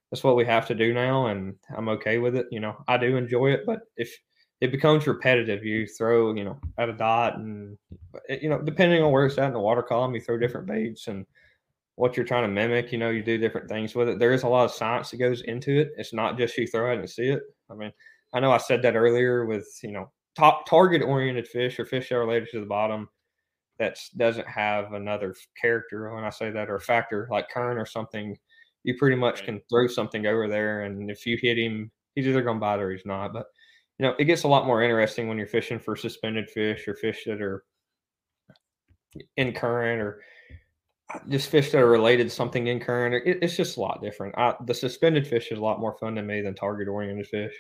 that's 0.09 0.23
what 0.23 0.35
we 0.35 0.45
have 0.45 0.67
to 0.67 0.75
do 0.75 0.93
now, 0.93 1.27
and 1.27 1.55
I'm 1.75 1.87
okay 1.89 2.17
with 2.17 2.35
it. 2.35 2.47
You 2.51 2.59
know, 2.59 2.75
I 2.87 2.97
do 2.97 3.15
enjoy 3.15 3.51
it, 3.51 3.61
but 3.65 3.79
if 3.95 4.13
it 4.61 4.71
becomes 4.71 5.07
repetitive, 5.07 5.65
you 5.65 5.87
throw 5.87 6.33
you 6.33 6.43
know 6.43 6.59
at 6.77 6.89
a 6.89 6.93
dot, 6.93 7.37
and 7.37 7.77
eh, 8.29 8.37
you 8.41 8.49
know 8.49 8.61
depending 8.61 9.03
on 9.03 9.11
where 9.11 9.25
it's 9.25 9.37
at 9.37 9.47
in 9.47 9.53
the 9.53 9.59
water 9.59 9.83
column, 9.83 10.15
you 10.15 10.21
throw 10.21 10.37
different 10.37 10.67
baits 10.67 11.07
and 11.07 11.25
what 11.95 12.15
you're 12.15 12.25
trying 12.25 12.43
to 12.43 12.47
mimic. 12.47 12.91
You 12.91 12.99
know, 12.99 13.09
you 13.09 13.23
do 13.23 13.37
different 13.37 13.69
things 13.69 13.95
with 13.95 14.07
it. 14.07 14.19
There 14.19 14.33
is 14.33 14.43
a 14.43 14.47
lot 14.47 14.65
of 14.65 14.71
science 14.71 15.11
that 15.11 15.17
goes 15.17 15.41
into 15.41 15.79
it. 15.79 15.91
It's 15.97 16.13
not 16.13 16.37
just 16.37 16.57
you 16.57 16.67
throw 16.67 16.91
it 16.93 16.99
and 16.99 17.09
see 17.09 17.29
it. 17.29 17.41
I 17.69 17.75
mean, 17.75 17.91
I 18.33 18.39
know 18.39 18.51
I 18.51 18.57
said 18.57 18.81
that 18.83 18.95
earlier 18.95 19.45
with 19.45 19.67
you 19.83 19.91
know 19.91 20.11
top 20.35 20.67
target 20.67 21.01
oriented 21.01 21.47
fish 21.47 21.79
or 21.79 21.85
fish 21.85 22.09
that 22.09 22.15
are 22.15 22.21
related 22.21 22.49
to 22.51 22.59
the 22.59 22.65
bottom 22.65 23.09
that 23.79 23.97
doesn't 24.15 24.47
have 24.47 24.93
another 24.93 25.35
character 25.59 26.13
when 26.13 26.23
i 26.23 26.29
say 26.29 26.51
that 26.51 26.69
or 26.69 26.79
factor 26.79 27.27
like 27.31 27.49
current 27.49 27.79
or 27.79 27.85
something 27.85 28.37
you 28.83 28.95
pretty 28.97 29.15
much 29.15 29.43
can 29.43 29.59
throw 29.69 29.87
something 29.87 30.25
over 30.25 30.47
there 30.47 30.83
and 30.83 31.09
if 31.09 31.25
you 31.25 31.37
hit 31.41 31.57
him 31.57 31.91
he's 32.15 32.27
either 32.27 32.41
going 32.41 32.57
to 32.57 32.61
bite 32.61 32.79
or 32.79 32.91
he's 32.91 33.05
not 33.05 33.33
but 33.33 33.47
you 34.01 34.07
know 34.07 34.15
it 34.17 34.25
gets 34.25 34.43
a 34.43 34.47
lot 34.47 34.65
more 34.65 34.81
interesting 34.81 35.27
when 35.27 35.37
you're 35.37 35.45
fishing 35.45 35.77
for 35.77 35.95
suspended 35.95 36.49
fish 36.49 36.87
or 36.87 36.95
fish 36.95 37.23
that 37.27 37.39
are 37.39 37.63
in 39.37 39.53
current 39.53 40.01
or 40.01 40.21
just 41.29 41.49
fish 41.49 41.71
that 41.71 41.81
are 41.81 41.89
related 41.89 42.23
to 42.23 42.29
something 42.29 42.65
in 42.65 42.79
current 42.79 43.13
it, 43.13 43.37
it's 43.43 43.55
just 43.55 43.77
a 43.77 43.79
lot 43.79 44.01
different 44.01 44.33
I, 44.37 44.55
the 44.65 44.73
suspended 44.73 45.27
fish 45.27 45.51
is 45.51 45.59
a 45.59 45.61
lot 45.61 45.79
more 45.79 45.95
fun 45.99 46.15
to 46.15 46.23
me 46.23 46.41
than 46.41 46.55
target 46.55 46.87
oriented 46.87 47.27
fish 47.27 47.53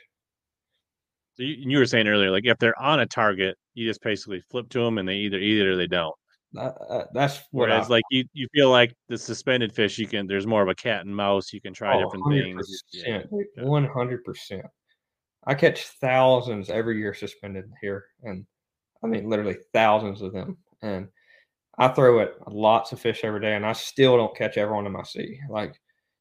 so 1.35 1.43
you, 1.43 1.55
you, 1.59 1.77
were 1.77 1.85
saying 1.85 2.09
earlier, 2.09 2.29
like 2.29 2.45
if 2.45 2.57
they're 2.57 2.79
on 2.79 2.99
a 2.99 3.05
target, 3.05 3.57
you 3.73 3.87
just 3.87 4.01
basically 4.01 4.41
flip 4.51 4.67
to 4.71 4.83
them 4.83 4.97
and 4.97 5.07
they 5.07 5.15
either 5.15 5.37
eat 5.37 5.61
it 5.61 5.65
or 5.65 5.77
they 5.77 5.87
don't. 5.87 6.13
Uh, 6.57 6.71
uh, 6.89 7.05
that's 7.13 7.39
whereas 7.51 7.85
I, 7.85 7.93
like 7.93 8.03
you, 8.11 8.25
you 8.33 8.49
feel 8.53 8.69
like 8.69 8.93
the 9.07 9.17
suspended 9.17 9.71
fish, 9.71 9.97
you 9.97 10.07
can 10.07 10.27
there's 10.27 10.45
more 10.45 10.61
of 10.61 10.67
a 10.67 10.75
cat 10.75 11.05
and 11.05 11.15
mouse. 11.15 11.53
You 11.53 11.61
can 11.61 11.73
try 11.73 11.95
oh, 11.95 12.03
different 12.03 12.25
100%, 12.25 12.83
things. 13.05 13.47
One 13.59 13.85
hundred 13.85 14.25
percent. 14.25 14.65
I 15.47 15.55
catch 15.55 15.87
thousands 15.87 16.69
every 16.69 16.97
year 16.97 17.13
suspended 17.13 17.65
here, 17.81 18.05
and 18.23 18.45
I 19.03 19.07
mean 19.07 19.29
literally 19.29 19.57
thousands 19.73 20.21
of 20.21 20.33
them. 20.33 20.57
And 20.81 21.07
I 21.77 21.87
throw 21.87 22.19
it 22.19 22.35
lots 22.47 22.91
of 22.91 22.99
fish 22.99 23.21
every 23.23 23.41
day, 23.41 23.55
and 23.55 23.65
I 23.65 23.73
still 23.73 24.17
don't 24.17 24.35
catch 24.35 24.57
everyone 24.57 24.85
in 24.85 24.91
my 24.91 25.03
sea. 25.03 25.39
Like 25.49 25.79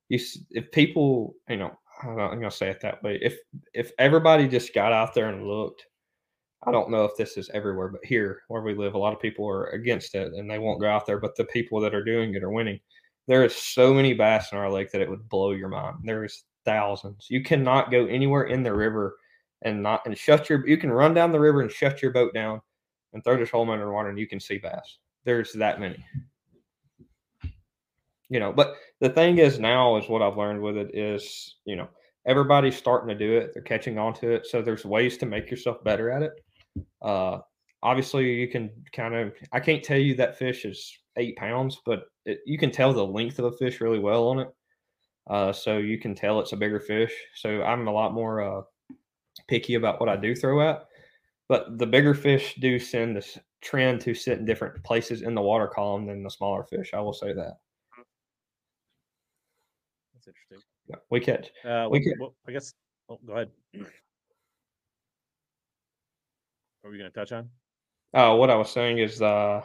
you, 0.09 0.19
if 0.51 0.71
people, 0.73 1.35
you 1.49 1.57
know, 1.57 1.73
I'm 2.03 2.17
gonna 2.17 2.51
say 2.51 2.71
it 2.71 2.81
that 2.81 3.03
way. 3.03 3.19
If 3.21 3.39
if 3.75 3.93
everybody 3.99 4.49
just 4.49 4.75
got 4.75 4.93
out 4.93 5.15
there 5.15 5.29
and 5.29 5.47
looked, 5.47 5.85
I 6.67 6.73
don't 6.73 6.91
know 6.91 7.05
if 7.05 7.17
this 7.17 7.37
is 7.37 7.51
everywhere, 7.55 7.89
but 7.89 8.05
here 8.05 8.43
where 8.49 8.63
we 8.63 8.75
live, 8.75 8.95
a 8.95 8.99
lot 8.99 9.13
of 9.13 9.21
people 9.21 9.47
are 9.49 9.67
against 9.69 10.15
it 10.15 10.33
and 10.33 10.51
they 10.51 10.59
won't 10.59 10.81
go 10.81 10.89
out 10.89 11.07
there. 11.07 11.19
But 11.19 11.37
the 11.37 11.45
people 11.45 11.81
that 11.81 11.95
are 11.95 12.05
doing 12.05 12.35
it 12.35 12.43
are 12.43 12.51
winning. 12.51 12.81
There 13.29 13.45
is 13.45 13.55
so 13.55 13.95
many 13.95 14.15
bass 14.15 14.51
in 14.53 14.59
our 14.59 14.71
lake 14.71 14.91
that 14.91 15.01
it 15.01 15.09
would 15.09 15.29
blow 15.29 15.53
your 15.53 15.69
mind. 15.69 15.99
There's 16.05 16.45
thousands. 16.65 17.27
You 17.31 17.43
cannot 17.43 17.91
go 17.91 18.07
anywhere 18.07 18.45
in 18.45 18.63
the 18.63 18.75
river 18.75 19.17
and 19.63 19.83
not 19.83 20.07
and 20.07 20.17
shut 20.17 20.49
your. 20.49 20.67
You 20.67 20.77
can 20.77 20.91
run 20.91 21.15
down 21.15 21.33
the 21.33 21.41
river 21.41 21.63
and 21.63 21.71
shut 21.71 22.03
your 22.03 22.13
boat 22.13 22.35
down 22.35 22.61
and 23.13 23.23
throw 23.23 23.37
this 23.37 23.51
hole 23.51 23.71
underwater 23.71 24.09
and 24.09 24.19
you 24.19 24.27
can 24.27 24.41
see 24.41 24.59
bass. 24.59 24.99
There's 25.25 25.53
that 25.55 25.81
many 25.81 26.05
you 28.31 28.41
know 28.41 28.53
but 28.53 28.77
the 29.01 29.11
thing 29.11 29.39
is 29.39 29.59
now 29.59 29.97
is 29.97 30.09
what 30.09 30.23
i've 30.23 30.39
learned 30.39 30.63
with 30.63 30.77
it 30.77 30.95
is 30.95 31.57
you 31.67 31.77
know 31.77 31.89
everybody's 32.27 32.77
starting 32.77 33.09
to 33.09 33.15
do 33.15 33.37
it 33.37 33.51
they're 33.53 33.63
catching 33.63 33.99
on 33.99 34.15
to 34.15 34.31
it 34.31 34.47
so 34.47 34.63
there's 34.63 34.85
ways 34.85 35.19
to 35.19 35.27
make 35.27 35.51
yourself 35.51 35.83
better 35.85 36.11
at 36.11 36.23
it 36.23 36.33
uh 37.03 37.39
obviously 37.83 38.33
you 38.33 38.49
can 38.49 38.71
kind 38.93 39.15
of 39.15 39.33
i 39.53 39.61
can't 39.61 39.83
tell 39.83 39.99
you 39.99 40.15
that 40.15 40.39
fish 40.39 40.65
is 40.65 40.97
eight 41.17 41.37
pounds 41.37 41.81
but 41.85 42.05
it, 42.25 42.39
you 42.47 42.57
can 42.57 42.71
tell 42.71 42.93
the 42.93 43.05
length 43.05 43.39
of 43.39 43.47
a 43.47 43.53
fish 43.53 43.81
really 43.81 43.99
well 43.99 44.29
on 44.29 44.39
it 44.39 44.49
uh 45.31 45.53
so 45.53 45.79
you 45.79 45.99
can 45.99 46.15
tell 46.15 46.41
it's 46.41 46.53
a 46.53 46.57
bigger 46.57 46.81
fish 46.81 47.13
so 47.35 47.63
i'm 47.63 47.89
a 47.89 47.93
lot 47.93 48.13
more 48.13 48.43
uh 48.43 48.63
picky 49.49 49.75
about 49.75 50.01
what 50.01 50.09
i 50.09 50.17
do 50.17 50.35
throw 50.35 50.61
at 50.61 50.87
but 51.49 51.79
the 51.79 51.87
bigger 51.87 52.15
fish 52.15 52.55
do 52.61 52.79
send 52.79 53.17
this 53.17 53.39
trend 53.63 54.01
to 54.01 54.15
sit 54.15 54.39
in 54.39 54.45
different 54.45 54.83
places 54.85 55.23
in 55.23 55.35
the 55.35 55.41
water 55.41 55.67
column 55.67 56.07
than 56.07 56.23
the 56.23 56.31
smaller 56.31 56.65
fish 56.65 56.91
i 56.95 57.01
will 57.01 57.13
say 57.13 57.33
that 57.33 57.55
that's 60.21 60.29
interesting. 60.29 60.59
Yeah, 60.89 60.97
we 61.11 61.21
catch. 61.21 61.51
Uh, 61.65 61.89
we 61.91 62.01
catch. 62.01 62.19
Well, 62.19 62.35
I 62.47 62.53
guess. 62.53 62.75
Oh, 63.09 63.19
go 63.27 63.33
ahead. 63.33 63.49
What 66.81 66.85
are 66.85 66.91
we 66.91 66.99
going 66.99 67.11
to 67.11 67.19
touch 67.19 67.33
on? 67.33 67.49
Uh, 68.13 68.37
what 68.37 68.51
I 68.51 68.57
was 68.57 68.71
saying 68.71 68.99
is 68.99 69.23
uh, 69.23 69.63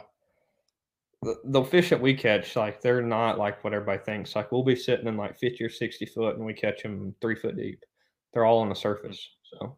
the, 1.44 1.64
fish 1.64 1.90
that 1.90 2.00
we 2.00 2.14
catch, 2.14 2.56
like 2.56 2.80
they're 2.80 3.02
not 3.02 3.38
like 3.38 3.62
what 3.64 3.72
everybody 3.72 4.02
thinks. 4.02 4.36
Like 4.36 4.52
we'll 4.52 4.62
be 4.62 4.76
sitting 4.76 5.06
in 5.06 5.16
like 5.16 5.38
50 5.38 5.64
or 5.64 5.70
60 5.70 6.06
foot 6.06 6.36
and 6.36 6.44
we 6.44 6.52
catch 6.52 6.82
them 6.82 7.14
three 7.20 7.34
foot 7.34 7.56
deep. 7.56 7.84
They're 8.32 8.44
all 8.44 8.58
on 8.58 8.68
the 8.68 8.74
surface. 8.74 9.28
So 9.42 9.76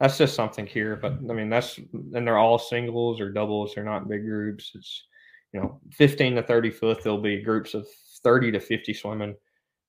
that's 0.00 0.18
just 0.18 0.34
something 0.34 0.66
here. 0.66 0.96
But 0.96 1.12
I 1.12 1.32
mean, 1.32 1.48
that's, 1.48 1.78
and 1.78 2.26
they're 2.26 2.38
all 2.38 2.58
singles 2.58 3.20
or 3.20 3.30
doubles. 3.30 3.74
They're 3.74 3.84
not 3.84 4.08
big 4.08 4.24
groups. 4.24 4.72
It's, 4.74 5.04
you 5.52 5.60
know, 5.60 5.80
15 5.92 6.36
to 6.36 6.42
30 6.42 6.70
foot, 6.70 7.02
there'll 7.02 7.20
be 7.20 7.42
groups 7.42 7.74
of 7.74 7.86
30 8.22 8.52
to 8.52 8.60
50 8.60 8.94
swimming 8.94 9.34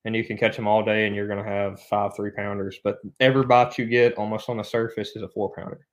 and 0.05 0.15
you 0.15 0.23
can 0.23 0.37
catch 0.37 0.55
them 0.55 0.67
all 0.67 0.85
day 0.85 1.07
and 1.07 1.15
you're 1.15 1.27
going 1.27 1.43
to 1.43 1.49
have 1.49 1.81
five 1.83 2.15
three 2.15 2.31
pounders 2.31 2.79
but 2.83 2.97
every 3.19 3.43
bite 3.43 3.77
you 3.77 3.85
get 3.85 4.13
almost 4.17 4.49
on 4.49 4.57
the 4.57 4.63
surface 4.63 5.15
is 5.15 5.23
a 5.23 5.29
four 5.29 5.51
pounder 5.55 5.87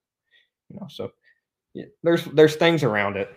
you 0.69 0.79
know 0.79 0.87
so 0.89 1.11
yeah, 1.75 1.87
there's 2.03 2.25
there's 2.27 2.57
things 2.57 2.83
around 2.83 3.17
it 3.17 3.35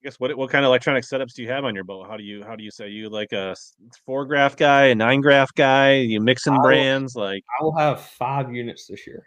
I 0.00 0.06
guess 0.06 0.18
what 0.18 0.34
what 0.36 0.50
kind 0.50 0.64
of 0.64 0.70
electronic 0.70 1.04
setups 1.04 1.34
do 1.34 1.42
you 1.42 1.50
have 1.50 1.64
on 1.64 1.74
your 1.74 1.84
boat? 1.84 2.06
How 2.08 2.16
do 2.16 2.22
you 2.22 2.42
how 2.42 2.56
do 2.56 2.64
you 2.64 2.70
say 2.70 2.88
you 2.88 3.10
like 3.10 3.32
a 3.32 3.54
four 4.06 4.24
graph 4.24 4.56
guy, 4.56 4.86
a 4.86 4.94
nine 4.94 5.20
graph 5.20 5.52
guy? 5.54 5.96
You 5.96 6.20
mixing 6.22 6.56
brands 6.62 7.14
like 7.14 7.44
I 7.60 7.62
will 7.62 7.76
have 7.76 8.00
five 8.00 8.50
units 8.54 8.86
this 8.86 9.06
year. 9.06 9.22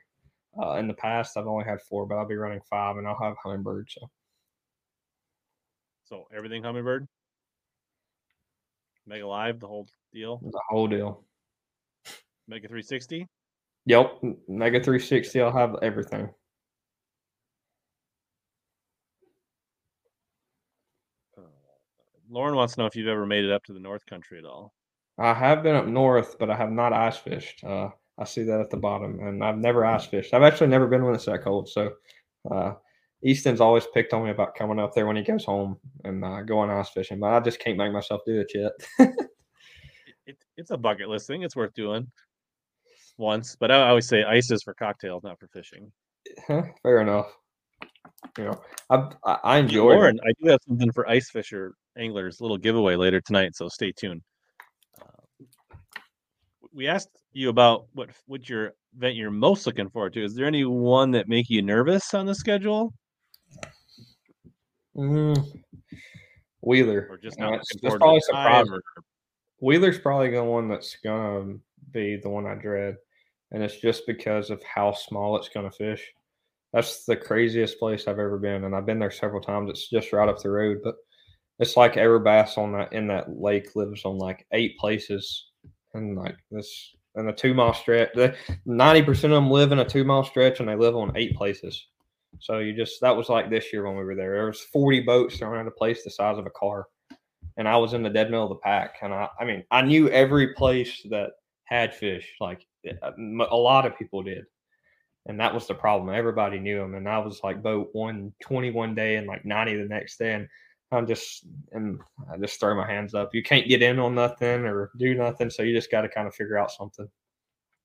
Uh, 0.59 0.73
in 0.73 0.87
the 0.87 0.93
past, 0.95 1.37
I've 1.37 1.45
only 1.45 1.65
had 1.65 1.79
four, 1.81 2.07
but 2.07 2.15
I'll 2.15 2.27
be 2.27 2.35
running 2.35 2.61
five, 2.69 2.97
and 2.97 3.07
I'll 3.07 3.19
have 3.21 3.35
Humminbird. 3.43 3.85
So, 3.87 4.09
so 6.05 6.27
everything 6.35 6.63
Humminbird. 6.63 7.07
Mega 9.05 9.27
Live, 9.27 9.59
the 9.59 9.67
whole 9.67 9.87
deal. 10.13 10.39
The 10.43 10.61
whole 10.69 10.87
deal. 10.87 11.23
Mega 12.47 12.67
360. 12.67 13.27
Yep, 13.85 14.23
Mega 14.47 14.79
360. 14.79 15.41
I'll 15.41 15.51
have 15.51 15.75
everything. 15.81 16.29
Lauren 22.33 22.55
wants 22.55 22.73
to 22.73 22.81
know 22.81 22.87
if 22.87 22.95
you've 22.95 23.07
ever 23.07 23.27
made 23.27 23.45
it 23.45 23.51
up 23.51 23.63
to 23.65 23.73
the 23.73 23.79
North 23.79 24.05
Country 24.07 24.39
at 24.39 24.45
all. 24.45 24.73
I 25.19 25.35
have 25.35 25.61
been 25.61 25.75
up 25.75 25.85
north, 25.85 26.37
but 26.39 26.49
I 26.49 26.55
have 26.55 26.71
not 26.71 26.91
ice 26.91 27.17
fished. 27.17 27.63
Uh, 27.63 27.89
I 28.17 28.23
see 28.23 28.41
that 28.43 28.59
at 28.59 28.71
the 28.71 28.77
bottom, 28.77 29.19
and 29.19 29.43
I've 29.43 29.59
never 29.59 29.85
ice 29.85 30.07
fished. 30.07 30.33
I've 30.33 30.41
actually 30.41 30.67
never 30.67 30.87
been 30.87 31.05
when 31.05 31.13
it's 31.13 31.25
that 31.25 31.43
cold. 31.43 31.69
So, 31.69 31.91
uh, 32.49 32.73
Easton's 33.23 33.61
always 33.61 33.85
picked 33.93 34.13
on 34.13 34.25
me 34.25 34.31
about 34.31 34.55
coming 34.55 34.79
up 34.79 34.95
there 34.95 35.05
when 35.05 35.15
he 35.15 35.21
goes 35.21 35.45
home 35.45 35.77
and 36.03 36.25
uh, 36.25 36.41
going 36.41 36.71
ice 36.71 36.89
fishing, 36.89 37.19
but 37.19 37.33
I 37.33 37.39
just 37.39 37.59
can't 37.59 37.77
make 37.77 37.93
myself 37.93 38.21
do 38.25 38.41
it 38.41 38.51
yet. 38.55 38.71
it, 40.25 40.37
it's 40.57 40.71
a 40.71 40.77
bucket 40.77 41.09
list 41.09 41.27
thing. 41.27 41.43
It's 41.43 41.55
worth 41.55 41.73
doing 41.75 42.07
once, 43.19 43.55
but 43.55 43.69
I 43.69 43.89
always 43.89 44.07
say 44.07 44.23
ice 44.23 44.49
is 44.49 44.63
for 44.63 44.73
cocktails, 44.73 45.23
not 45.23 45.39
for 45.39 45.47
fishing. 45.49 45.91
Fair 46.47 47.01
enough. 47.01 47.31
You 48.39 48.45
know, 48.45 48.61
I 48.89 49.09
I, 49.23 49.39
I 49.43 49.57
enjoy. 49.59 49.93
Lauren, 49.93 50.19
I 50.27 50.33
do 50.41 50.49
have 50.49 50.59
something 50.67 50.91
for 50.91 51.07
ice 51.07 51.29
fisher 51.29 51.75
anglers, 51.97 52.41
little 52.41 52.57
giveaway 52.57 52.95
later 52.95 53.21
tonight, 53.21 53.55
so 53.55 53.67
stay 53.67 53.91
tuned. 53.91 54.21
Uh, 55.01 55.45
we 56.73 56.87
asked 56.87 57.09
you 57.33 57.49
about 57.49 57.85
what 57.93 58.09
what 58.25 58.47
your 58.49 58.73
event 58.95 59.15
you're 59.15 59.31
most 59.31 59.65
looking 59.65 59.89
forward 59.89 60.13
to. 60.13 60.23
Is 60.23 60.35
there 60.35 60.45
any 60.45 60.65
one 60.65 61.11
that 61.11 61.27
make 61.27 61.49
you 61.49 61.61
nervous 61.61 62.13
on 62.13 62.25
the 62.25 62.35
schedule? 62.35 62.93
Mm, 64.95 65.61
Wheeler, 66.61 67.07
or 67.09 67.17
just 67.17 67.39
not 67.39 67.53
uh, 67.53 67.57
that's 67.57 67.95
probably 67.97 68.19
to 68.19 68.25
the 68.27 68.33
time, 68.33 68.65
surprising. 68.65 68.73
or- 68.73 69.03
Wheeler's 69.59 69.99
probably 69.99 70.29
the 70.29 70.43
one 70.43 70.67
that's 70.67 70.97
gonna 71.03 71.55
be 71.91 72.17
the 72.17 72.29
one 72.29 72.45
I 72.45 72.55
dread, 72.55 72.97
and 73.51 73.63
it's 73.63 73.79
just 73.79 74.05
because 74.05 74.49
of 74.49 74.61
how 74.63 74.91
small 74.91 75.37
it's 75.37 75.49
gonna 75.49 75.71
fish. 75.71 76.05
That's 76.73 77.05
the 77.05 77.15
craziest 77.15 77.79
place 77.79 78.07
I've 78.07 78.19
ever 78.19 78.37
been, 78.37 78.63
and 78.65 78.75
I've 78.75 78.85
been 78.85 78.99
there 78.99 79.11
several 79.11 79.41
times. 79.41 79.69
It's 79.69 79.89
just 79.89 80.11
right 80.11 80.27
up 80.27 80.41
the 80.41 80.49
road, 80.49 80.79
but 80.83 80.95
it's 81.59 81.77
like 81.77 81.97
every 81.97 82.19
bass 82.19 82.57
on 82.57 82.73
that 82.73 82.93
in 82.93 83.07
that 83.07 83.39
lake 83.39 83.75
lives 83.75 84.05
on 84.05 84.17
like 84.17 84.45
eight 84.51 84.77
places, 84.77 85.47
and 85.93 86.17
like 86.17 86.35
this 86.51 86.95
and 87.15 87.29
a 87.29 87.33
two 87.33 87.53
mile 87.53 87.73
stretch. 87.73 88.09
Ninety 88.65 89.03
percent 89.03 89.33
of 89.33 89.37
them 89.37 89.51
live 89.51 89.71
in 89.71 89.79
a 89.79 89.85
two 89.85 90.03
mile 90.03 90.23
stretch, 90.23 90.59
and 90.59 90.69
they 90.69 90.75
live 90.75 90.95
on 90.95 91.15
eight 91.15 91.35
places. 91.35 91.87
So 92.39 92.59
you 92.59 92.73
just 92.73 92.99
that 93.01 93.15
was 93.15 93.29
like 93.29 93.49
this 93.49 93.71
year 93.71 93.85
when 93.85 93.95
we 93.95 94.03
were 94.03 94.15
there. 94.15 94.33
There 94.33 94.45
was 94.47 94.61
forty 94.61 95.01
boats 95.01 95.37
thrown 95.37 95.59
at 95.59 95.67
a 95.67 95.71
place 95.71 96.03
the 96.03 96.09
size 96.09 96.37
of 96.37 96.45
a 96.45 96.51
car 96.51 96.87
and 97.57 97.67
I 97.67 97.77
was 97.77 97.93
in 97.93 98.03
the 98.03 98.09
dead 98.09 98.29
middle 98.29 98.43
of 98.43 98.49
the 98.49 98.55
pack. 98.55 98.97
And 99.01 99.13
I, 99.13 99.27
I 99.39 99.45
mean, 99.45 99.63
I 99.71 99.81
knew 99.81 100.09
every 100.09 100.53
place 100.53 101.01
that 101.09 101.31
had 101.65 101.93
fish. 101.93 102.33
Like 102.39 102.65
uh, 102.87 103.11
a 103.17 103.47
a 103.51 103.55
lot 103.55 103.85
of 103.85 103.97
people 103.97 104.23
did, 104.23 104.45
and 105.27 105.39
that 105.39 105.53
was 105.53 105.67
the 105.67 105.75
problem. 105.75 106.13
Everybody 106.13 106.59
knew 106.59 106.79
them, 106.79 106.95
and 106.95 107.07
I 107.07 107.19
was 107.19 107.41
like 107.43 107.63
boat 107.63 107.89
one 107.93 108.33
twenty 108.41 108.71
one 108.71 108.95
day 108.95 109.15
and 109.17 109.27
like 109.27 109.45
ninety 109.45 109.75
the 109.75 109.85
next 109.87 110.17
day, 110.17 110.33
and 110.33 110.47
I'm 110.93 111.07
just 111.07 111.45
and 111.71 111.99
I 112.31 112.37
just 112.37 112.59
throw 112.59 112.75
my 112.75 112.87
hands 112.89 113.13
up. 113.13 113.33
You 113.33 113.43
can't 113.43 113.67
get 113.67 113.81
in 113.81 113.99
on 113.99 114.15
nothing 114.15 114.65
or 114.65 114.91
do 114.97 115.13
nothing, 115.15 115.49
so 115.49 115.63
you 115.63 115.73
just 115.75 115.91
got 115.91 116.01
to 116.01 116.09
kind 116.09 116.27
of 116.27 116.35
figure 116.35 116.57
out 116.57 116.71
something. 116.71 117.07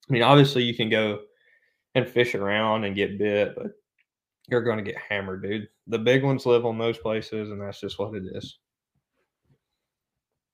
I 0.09 0.13
mean, 0.13 0.23
obviously 0.23 0.63
you 0.63 0.75
can 0.75 0.89
go 0.89 1.19
and 1.95 2.07
fish 2.07 2.35
around 2.35 2.83
and 2.85 2.95
get 2.95 3.17
bit, 3.19 3.55
but 3.55 3.67
you're 4.47 4.63
going 4.63 4.77
to 4.77 4.83
get 4.83 4.97
hammered, 4.97 5.43
dude. 5.43 5.67
The 5.87 5.99
big 5.99 6.23
ones 6.23 6.45
live 6.45 6.65
on 6.65 6.77
those 6.77 6.97
places, 6.97 7.49
and 7.51 7.61
that's 7.61 7.79
just 7.81 7.99
what 7.99 8.15
it 8.15 8.23
is. 8.33 8.57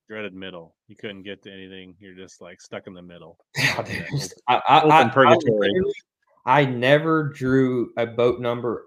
dreaded 0.08 0.34
middle. 0.34 0.76
You 0.88 0.96
couldn't 0.96 1.24
get 1.24 1.42
to 1.44 1.52
anything. 1.52 1.96
You're 2.00 2.14
just 2.16 2.42
like 2.42 2.62
stuck 2.62 2.88
in 2.88 2.94
the 2.94 3.02
middle. 3.02 3.38
Yeah, 3.58 3.84
Yeah, 3.88 4.06
dude. 4.06 4.06
open- 4.14 4.30
I, 4.48 4.62
I, 4.68 4.78
open 4.80 4.92
I- 4.92 5.02
I 5.02 5.10
purgatory. 5.10 5.70
literally- 5.70 5.94
I 6.48 6.64
never 6.66 7.30
drew 7.30 7.92
a 7.98 8.06
boat 8.06 8.40
number 8.40 8.86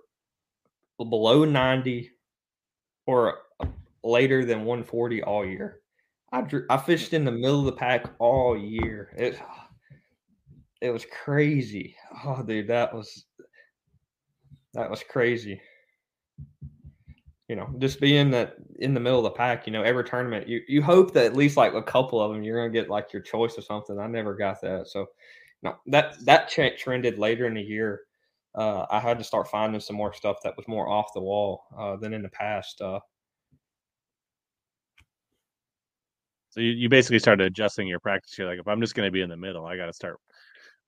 below 0.99 1.45
90 1.45 2.09
or 3.07 3.39
later 4.05 4.45
than 4.45 4.65
140 4.65 5.23
all 5.23 5.45
year. 5.45 5.81
I 6.33 6.43
drew, 6.43 6.67
I 6.69 6.77
fished 6.77 7.13
in 7.15 7.25
the 7.25 7.33
middle 7.33 7.61
of 7.61 7.67
the 7.67 7.73
pack 7.73 8.07
all 8.19 8.57
year. 8.57 9.15
It 9.17 9.41
it 10.81 10.91
was 10.91 11.07
crazy. 11.07 11.97
Oh, 12.25 12.43
dude, 12.43 12.69
that 12.69 12.95
was 12.95 13.25
that 14.75 14.91
was 14.91 15.03
crazy. 15.03 15.61
You 17.49 17.57
know, 17.57 17.75
just 17.79 17.99
being 17.99 18.31
that 18.33 18.57
in 18.79 18.93
the 18.93 19.01
middle 19.01 19.19
of 19.19 19.25
the 19.25 19.31
pack, 19.31 19.67
you 19.67 19.73
know, 19.73 19.83
every 19.83 20.05
tournament, 20.05 20.47
you 20.47 20.61
you 20.69 20.83
hope 20.83 21.15
that 21.15 21.27
at 21.27 21.37
least 21.37 21.57
like 21.57 21.73
a 21.73 21.83
couple 21.83 22.21
of 22.21 22.33
them, 22.33 22.43
you're 22.43 22.59
gonna 22.59 22.73
get 22.73 22.91
like 22.91 23.13
your 23.13 23.23
choice 23.23 23.57
or 23.57 23.63
something. 23.63 23.99
I 23.99 24.07
never 24.07 24.35
got 24.35 24.61
that, 24.61 24.89
so 24.89 25.07
no, 25.63 25.77
that 25.87 26.17
that 26.25 26.49
trended 26.49 27.19
later 27.19 27.47
in 27.47 27.55
the 27.55 27.63
year. 27.63 28.03
Uh, 28.55 28.87
I 28.91 28.99
had 28.99 29.19
to 29.19 29.25
start 29.25 29.49
finding 29.49 29.81
some 29.81 29.97
more 29.97 30.13
stuff 30.13 30.39
that 30.43 30.57
was 30.57 30.69
more 30.69 30.89
off 30.89 31.13
the 31.15 31.21
wall 31.21 31.65
uh, 31.79 31.97
than 31.97 32.13
in 32.13 32.23
the 32.23 32.29
past. 32.29 32.81
Uh, 32.81 33.01
So 36.51 36.61
you, 36.61 36.71
you 36.71 36.89
basically 36.89 37.19
started 37.19 37.47
adjusting 37.47 37.87
your 37.87 38.01
practice. 38.01 38.37
You're 38.39 38.49
like, 38.49 38.59
if 38.59 38.69
I'm 38.69 38.81
just 38.81 38.95
going 38.95 39.07
to 39.07 39.13
be 39.13 39.21
in 39.21 39.29
the 39.29 39.37
middle, 39.37 39.67
I 39.67 39.77
got 39.77 39.87
to 39.87 39.93
start. 39.93 40.19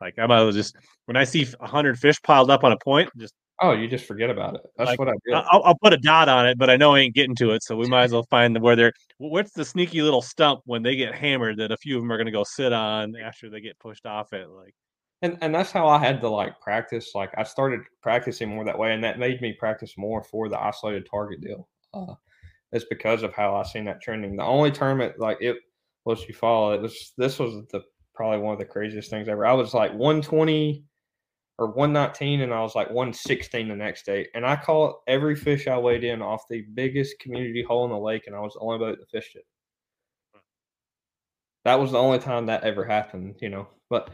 Like 0.01 0.19
I'm 0.19 0.31
out 0.31 0.53
just 0.55 0.77
when 1.05 1.17
I 1.17 1.25
see 1.25 1.47
a 1.61 1.67
hundred 1.67 1.99
fish 1.99 2.17
piled 2.23 2.51
up 2.51 2.65
on 2.65 2.73
a 2.73 2.79
point, 2.79 3.11
just 3.19 3.35
oh, 3.61 3.73
you 3.73 3.87
just 3.87 4.07
forget 4.07 4.31
about 4.31 4.55
it. 4.55 4.63
That's 4.79 4.89
Like, 4.91 4.99
what 4.99 5.09
I 5.09 5.13
do. 5.27 5.35
I'll, 5.35 5.63
I'll 5.63 5.79
put 5.83 5.93
a 5.93 5.99
dot 5.99 6.31
on 6.31 6.49
it, 6.49 6.57
but 6.57 6.71
I 6.71 6.77
know 6.77 6.95
I 6.95 7.01
ain't 7.01 7.15
getting 7.15 7.37
to 7.37 7.51
it. 7.51 7.63
So 7.63 7.77
we 7.77 7.87
might 7.87 8.05
as 8.05 8.13
well 8.13 8.27
find 8.31 8.59
where 8.63 8.77
they're. 8.77 8.93
What's 9.19 9.53
the 9.53 9.65
sneaky 9.65 10.01
little 10.01 10.23
stump 10.23 10.63
when 10.65 10.83
they 10.83 10.97
get 10.97 11.15
hammered 11.15 11.59
that 11.59 11.71
a 11.71 11.77
few 11.77 11.97
of 11.97 12.03
them 12.03 12.11
are 12.11 12.17
going 12.17 12.27
to 12.27 12.33
go 12.33 12.45
sit 12.45 12.73
on 12.73 13.15
after 13.17 13.51
they 13.51 13.61
get 13.61 13.79
pushed 13.79 14.07
off 14.07 14.33
it? 14.33 14.49
Like 14.49 14.75
and 15.23 15.37
and 15.41 15.55
that's 15.55 15.71
how 15.71 15.87
I 15.87 15.99
had 15.99 16.21
to 16.23 16.29
like 16.29 16.59
practice. 16.61 17.13
Like 17.15 17.31
I 17.37 17.43
started 17.43 17.81
practicing 18.03 18.49
more 18.49 18.65
that 18.65 18.79
way, 18.79 18.95
and 18.95 19.05
that 19.05 19.19
made 19.19 19.41
me 19.43 19.53
practice 19.53 19.95
more 19.99 20.23
for 20.23 20.49
the 20.49 20.59
isolated 20.59 21.07
target 21.11 21.43
deal. 21.43 21.69
Uh, 21.93 22.15
it's 22.73 22.87
because 22.89 23.23
of 23.23 23.33
how 23.35 23.57
I 23.57 23.63
seen 23.65 23.85
that 23.87 24.01
trending. 24.01 24.37
The 24.37 24.45
only 24.45 24.71
tournament 24.71 25.19
like 25.19 25.39
it 25.41 25.57
was 26.05 26.27
you 26.29 26.35
follow. 26.35 26.73
It 26.73 26.83
was 26.83 27.13
this 27.17 27.39
was 27.39 27.67
the 27.73 27.83
probably 28.15 28.39
one 28.39 28.53
of 28.53 28.59
the 28.59 28.65
craziest 28.65 29.11
things 29.11 29.29
ever. 29.29 29.47
I 29.47 29.53
was 29.53 29.75
like 29.75 29.93
120 29.93 30.85
or 31.59 31.67
119, 31.69 32.41
and 32.41 32.55
I 32.55 32.63
was 32.63 32.75
like 32.75 32.89
116 32.89 33.69
the 33.69 33.77
next 33.77 34.07
day, 34.07 34.27
and 34.35 34.47
I 34.47 34.57
caught 34.57 35.01
every 35.07 35.37
fish 35.37 35.67
I 35.67 35.79
weighed 35.79 36.05
in 36.05 36.23
off 36.23 36.49
the 36.49 36.63
biggest 36.75 37.19
community 37.21 37.63
hole 37.63 37.85
in 37.85 37.91
the 37.91 37.99
lake, 37.99 38.27
and 38.27 38.35
I 38.35 38.41
was 38.41 38.55
the 38.55 38.61
only 38.61 38.79
boat 38.79 38.99
that 38.99 39.11
fished 39.11 39.37
it. 39.37 39.45
That 41.65 41.79
was 41.79 41.93
the 41.93 41.99
only 41.99 42.19
time 42.19 42.47
that 42.47 42.65
ever 42.65 42.85
happened, 42.85 43.37
you 43.41 43.51
know. 43.51 43.69
But 43.91 44.11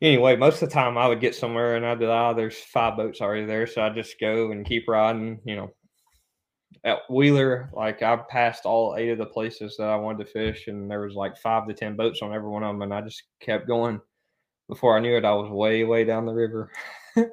anyway, 0.00 0.36
most 0.36 0.62
of 0.62 0.68
the 0.68 0.74
time 0.74 0.96
I 0.96 1.08
would 1.08 1.20
get 1.20 1.34
somewhere 1.34 1.76
and 1.76 1.84
I'd 1.84 1.98
be 1.98 2.06
like, 2.06 2.30
oh, 2.30 2.34
there's 2.34 2.56
five 2.58 2.96
boats 2.96 3.20
already 3.20 3.46
there. 3.46 3.66
So 3.66 3.82
I'd 3.82 3.94
just 3.94 4.20
go 4.20 4.52
and 4.52 4.66
keep 4.66 4.86
riding, 4.88 5.40
you 5.44 5.56
know. 5.56 5.70
At 6.84 6.98
Wheeler, 7.10 7.68
like 7.74 8.02
I 8.02 8.16
passed 8.16 8.64
all 8.64 8.96
eight 8.96 9.10
of 9.10 9.18
the 9.18 9.26
places 9.26 9.76
that 9.76 9.88
I 9.88 9.96
wanted 9.96 10.24
to 10.24 10.30
fish, 10.32 10.66
and 10.68 10.90
there 10.90 11.00
was 11.02 11.14
like 11.14 11.36
five 11.36 11.66
to 11.68 11.74
ten 11.74 11.94
boats 11.96 12.22
on 12.22 12.32
every 12.32 12.48
one 12.48 12.62
of 12.62 12.72
them, 12.74 12.82
and 12.82 12.94
I 12.94 13.00
just 13.02 13.24
kept 13.40 13.66
going. 13.66 14.00
Before 14.68 14.96
I 14.96 15.00
knew 15.00 15.16
it, 15.16 15.24
I 15.24 15.32
was 15.32 15.50
way, 15.50 15.82
way 15.84 16.04
down 16.04 16.26
the 16.26 16.32
river. 16.32 16.70
nice. 17.16 17.32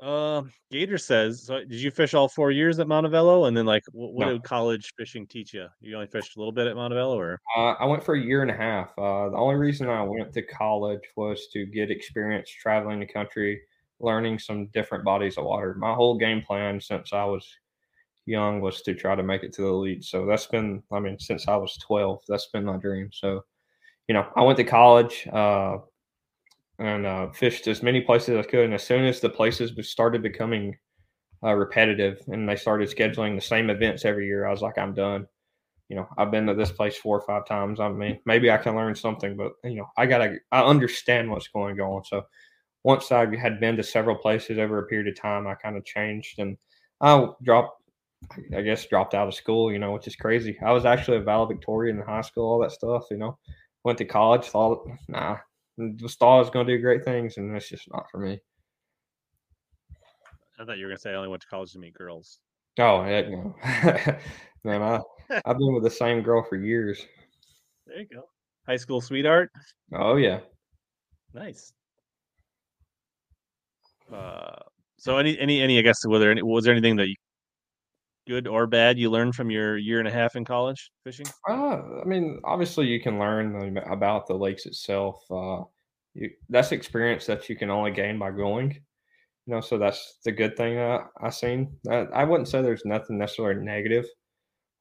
Um, 0.00 0.52
Gator 0.70 0.96
says, 0.98 1.42
so 1.44 1.58
did 1.58 1.72
you 1.72 1.90
fish 1.90 2.14
all 2.14 2.28
four 2.28 2.50
years 2.52 2.78
at 2.78 2.86
Montevallo? 2.86 3.48
And 3.48 3.56
then, 3.56 3.66
like, 3.66 3.82
what, 3.90 4.12
what 4.12 4.26
No. 4.26 4.32
did 4.34 4.44
college 4.44 4.92
fishing 4.96 5.26
teach 5.26 5.52
you? 5.52 5.66
You 5.80 5.96
only 5.96 6.06
fished 6.06 6.36
a 6.36 6.38
little 6.38 6.52
bit 6.52 6.68
at 6.68 6.76
Montevallo, 6.76 7.16
or 7.16 7.40
Uh, 7.56 7.72
I 7.72 7.84
went 7.84 8.04
for 8.04 8.14
a 8.14 8.20
year 8.20 8.42
and 8.42 8.50
a 8.50 8.56
half. 8.56 8.90
Uh, 8.96 9.30
the 9.30 9.36
only 9.36 9.56
reason 9.56 9.88
I 9.88 10.02
went 10.04 10.32
to 10.34 10.42
college 10.42 11.02
was 11.16 11.48
to 11.52 11.66
get 11.66 11.90
experience 11.90 12.48
traveling 12.48 13.00
the 13.00 13.06
country, 13.06 13.60
learning 14.00 14.38
some 14.38 14.66
different 14.68 15.04
bodies 15.04 15.38
of 15.38 15.44
water. 15.44 15.74
My 15.74 15.94
whole 15.94 16.16
game 16.16 16.42
plan 16.42 16.80
since 16.80 17.12
I 17.12 17.24
was 17.24 17.46
young 18.26 18.60
was 18.60 18.82
to 18.82 18.94
try 18.94 19.14
to 19.14 19.22
make 19.22 19.42
it 19.42 19.52
to 19.54 19.62
the 19.62 19.68
elite. 19.68 20.04
So 20.04 20.26
that's 20.26 20.46
been, 20.46 20.82
I 20.92 21.00
mean, 21.00 21.18
since 21.18 21.48
I 21.48 21.56
was 21.56 21.76
12, 21.78 22.22
that's 22.28 22.48
been 22.52 22.64
my 22.64 22.76
dream. 22.76 23.10
So, 23.12 23.44
you 24.06 24.14
know, 24.14 24.26
I 24.36 24.42
went 24.42 24.58
to 24.58 24.64
college 24.64 25.26
uh, 25.32 25.78
and 26.78 27.06
uh, 27.06 27.30
fished 27.30 27.66
as 27.66 27.82
many 27.82 28.00
places 28.00 28.30
as 28.30 28.46
I 28.46 28.48
could. 28.48 28.64
And 28.66 28.74
as 28.74 28.84
soon 28.84 29.04
as 29.04 29.20
the 29.20 29.30
places 29.30 29.72
started 29.88 30.22
becoming 30.22 30.76
uh, 31.42 31.54
repetitive 31.54 32.20
and 32.28 32.48
they 32.48 32.56
started 32.56 32.88
scheduling 32.88 33.34
the 33.34 33.40
same 33.40 33.70
events 33.70 34.04
every 34.04 34.26
year, 34.26 34.46
I 34.46 34.50
was 34.50 34.62
like, 34.62 34.78
I'm 34.78 34.94
done 34.94 35.26
you 35.88 35.96
know, 35.96 36.06
I've 36.18 36.30
been 36.30 36.46
to 36.46 36.54
this 36.54 36.70
place 36.70 36.96
four 36.96 37.18
or 37.18 37.26
five 37.26 37.46
times. 37.46 37.80
I 37.80 37.88
mean, 37.88 38.20
maybe 38.26 38.50
I 38.50 38.58
can 38.58 38.76
learn 38.76 38.94
something, 38.94 39.36
but 39.36 39.52
you 39.64 39.76
know, 39.76 39.88
I 39.96 40.06
gotta, 40.06 40.36
I 40.52 40.62
understand 40.62 41.30
what's 41.30 41.48
going 41.48 41.80
on. 41.80 42.04
So 42.04 42.24
once 42.84 43.12
I 43.12 43.34
had 43.36 43.60
been 43.60 43.76
to 43.76 43.82
several 43.82 44.16
places 44.16 44.58
over 44.58 44.78
a 44.78 44.86
period 44.86 45.08
of 45.08 45.20
time, 45.20 45.46
I 45.46 45.54
kind 45.54 45.76
of 45.76 45.84
changed 45.84 46.38
and 46.38 46.56
I 47.00 47.28
dropped, 47.42 47.82
I 48.54 48.62
guess, 48.62 48.86
dropped 48.86 49.14
out 49.14 49.28
of 49.28 49.34
school, 49.34 49.72
you 49.72 49.78
know, 49.78 49.92
which 49.92 50.06
is 50.06 50.16
crazy. 50.16 50.58
I 50.64 50.72
was 50.72 50.84
actually 50.84 51.18
a 51.18 51.22
valedictorian 51.22 51.98
in 51.98 52.04
high 52.04 52.22
school, 52.22 52.50
all 52.50 52.60
that 52.60 52.72
stuff, 52.72 53.06
you 53.10 53.16
know, 53.16 53.38
went 53.84 53.98
to 53.98 54.04
college, 54.04 54.46
thought, 54.46 54.86
nah, 55.08 55.38
just 55.96 56.18
thought 56.18 56.36
I 56.36 56.40
was 56.40 56.50
going 56.50 56.66
to 56.66 56.76
do 56.76 56.82
great 56.82 57.04
things, 57.04 57.36
and 57.36 57.54
it's 57.54 57.68
just 57.68 57.90
not 57.92 58.06
for 58.10 58.18
me. 58.18 58.40
I 60.60 60.64
thought 60.64 60.78
you 60.78 60.86
were 60.86 60.90
gonna 60.90 60.98
say 60.98 61.12
I 61.12 61.14
only 61.14 61.28
went 61.28 61.42
to 61.42 61.48
college 61.48 61.72
to 61.72 61.78
meet 61.78 61.94
girls. 61.94 62.40
Oh, 62.80 63.02
heck 63.02 63.28
no. 63.28 63.54
Man, 64.64 64.82
I, 64.82 65.00
I've 65.44 65.58
been 65.58 65.74
with 65.74 65.84
the 65.84 65.90
same 65.90 66.22
girl 66.22 66.42
for 66.42 66.56
years. 66.56 67.04
There 67.86 68.00
you 68.00 68.06
go. 68.12 68.24
High 68.66 68.76
school 68.76 69.00
sweetheart. 69.00 69.50
Oh, 69.94 70.16
yeah. 70.16 70.40
Nice. 71.32 71.72
Uh, 74.12 74.56
so 74.96 75.18
any 75.18 75.38
any 75.38 75.60
any 75.60 75.78
I 75.78 75.82
guess 75.82 76.04
whether 76.06 76.30
any 76.30 76.42
was 76.42 76.64
there 76.64 76.72
anything 76.72 76.96
that 76.96 77.08
you, 77.08 77.14
good 78.26 78.46
or 78.46 78.66
bad, 78.66 78.98
you 78.98 79.10
learned 79.10 79.34
from 79.34 79.50
your 79.50 79.76
year 79.78 79.98
and 79.98 80.08
a 80.08 80.12
half 80.12 80.36
in 80.36 80.44
college 80.44 80.90
fishing? 81.04 81.26
Uh, 81.48 81.80
I 82.00 82.04
mean, 82.04 82.40
obviously, 82.44 82.86
you 82.86 83.00
can 83.00 83.18
learn 83.18 83.78
about 83.90 84.26
the 84.26 84.34
lakes 84.34 84.66
itself. 84.66 85.20
Uh, 85.30 85.62
you, 86.14 86.30
that's 86.48 86.72
experience 86.72 87.26
that 87.26 87.48
you 87.48 87.56
can 87.56 87.70
only 87.70 87.90
gain 87.90 88.18
by 88.18 88.30
going. 88.30 88.72
You 89.46 89.54
know, 89.54 89.60
so 89.60 89.78
that's 89.78 90.18
the 90.24 90.32
good 90.32 90.56
thing 90.56 90.78
uh, 90.78 91.04
I 91.22 91.30
seen. 91.30 91.78
I, 91.90 92.06
I 92.12 92.24
wouldn't 92.24 92.48
say 92.48 92.60
there's 92.60 92.84
nothing 92.84 93.16
necessarily 93.16 93.64
negative 93.64 94.04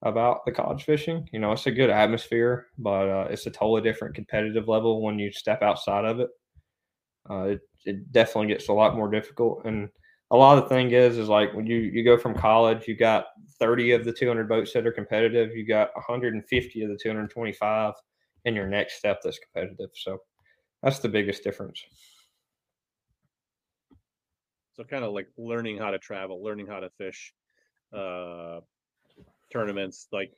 about 0.02 0.46
the 0.46 0.52
college 0.52 0.84
fishing. 0.84 1.28
You 1.32 1.40
know, 1.40 1.54
it's 1.54 1.68
a 1.68 1.72
good 1.72 1.90
atmosphere, 1.90 2.68
but 2.78 3.10
uh, 3.10 3.28
it's 3.30 3.46
a 3.46 3.52
totally 3.52 3.82
different 3.82 4.16
competitive 4.16 4.68
level 4.68 5.02
when 5.02 5.20
you 5.20 5.32
step 5.32 5.62
outside 5.62 6.06
of 6.06 6.20
it. 6.20 6.30
Uh, 7.30 7.44
it, 7.44 7.62
it 7.86 8.12
definitely 8.12 8.48
gets 8.48 8.70
a 8.70 8.74
lot 8.74 8.96
more 8.96 9.10
difficult. 9.10 9.66
And 9.66 9.90
a 10.32 10.36
lot 10.38 10.58
of 10.58 10.64
the 10.64 10.70
thing 10.70 10.92
is, 10.92 11.18
is 11.18 11.30
like 11.30 11.54
when 11.54 11.66
you, 11.66 11.78
you 11.78 12.04
go 12.04 12.18
from 12.18 12.34
college, 12.34 12.88
you 12.88 12.96
got 12.96 13.28
30 13.60 13.92
of 13.92 14.06
the 14.06 14.12
200 14.12 14.48
boats 14.50 14.74
that 14.74 14.86
are 14.86 14.92
competitive, 14.92 15.56
you 15.56 15.66
got 15.66 15.90
150 15.96 16.82
of 16.84 16.90
the 16.90 16.98
225 17.02 17.94
in 18.46 18.56
your 18.56 18.68
next 18.68 18.98
step 18.98 19.20
that's 19.24 19.40
competitive. 19.40 19.90
So 19.94 20.20
that's 20.84 21.00
the 21.00 21.10
biggest 21.10 21.44
difference. 21.44 21.82
So 24.74 24.84
kind 24.84 25.04
of 25.04 25.12
like 25.14 25.28
learning 25.38 25.80
how 25.80 25.92
to 25.92 25.98
travel, 25.98 26.44
learning 26.44 26.68
how 26.68 26.80
to 26.80 26.90
fish, 26.98 27.34
uh, 27.94 28.60
tournaments. 29.52 30.08
Like 30.12 30.32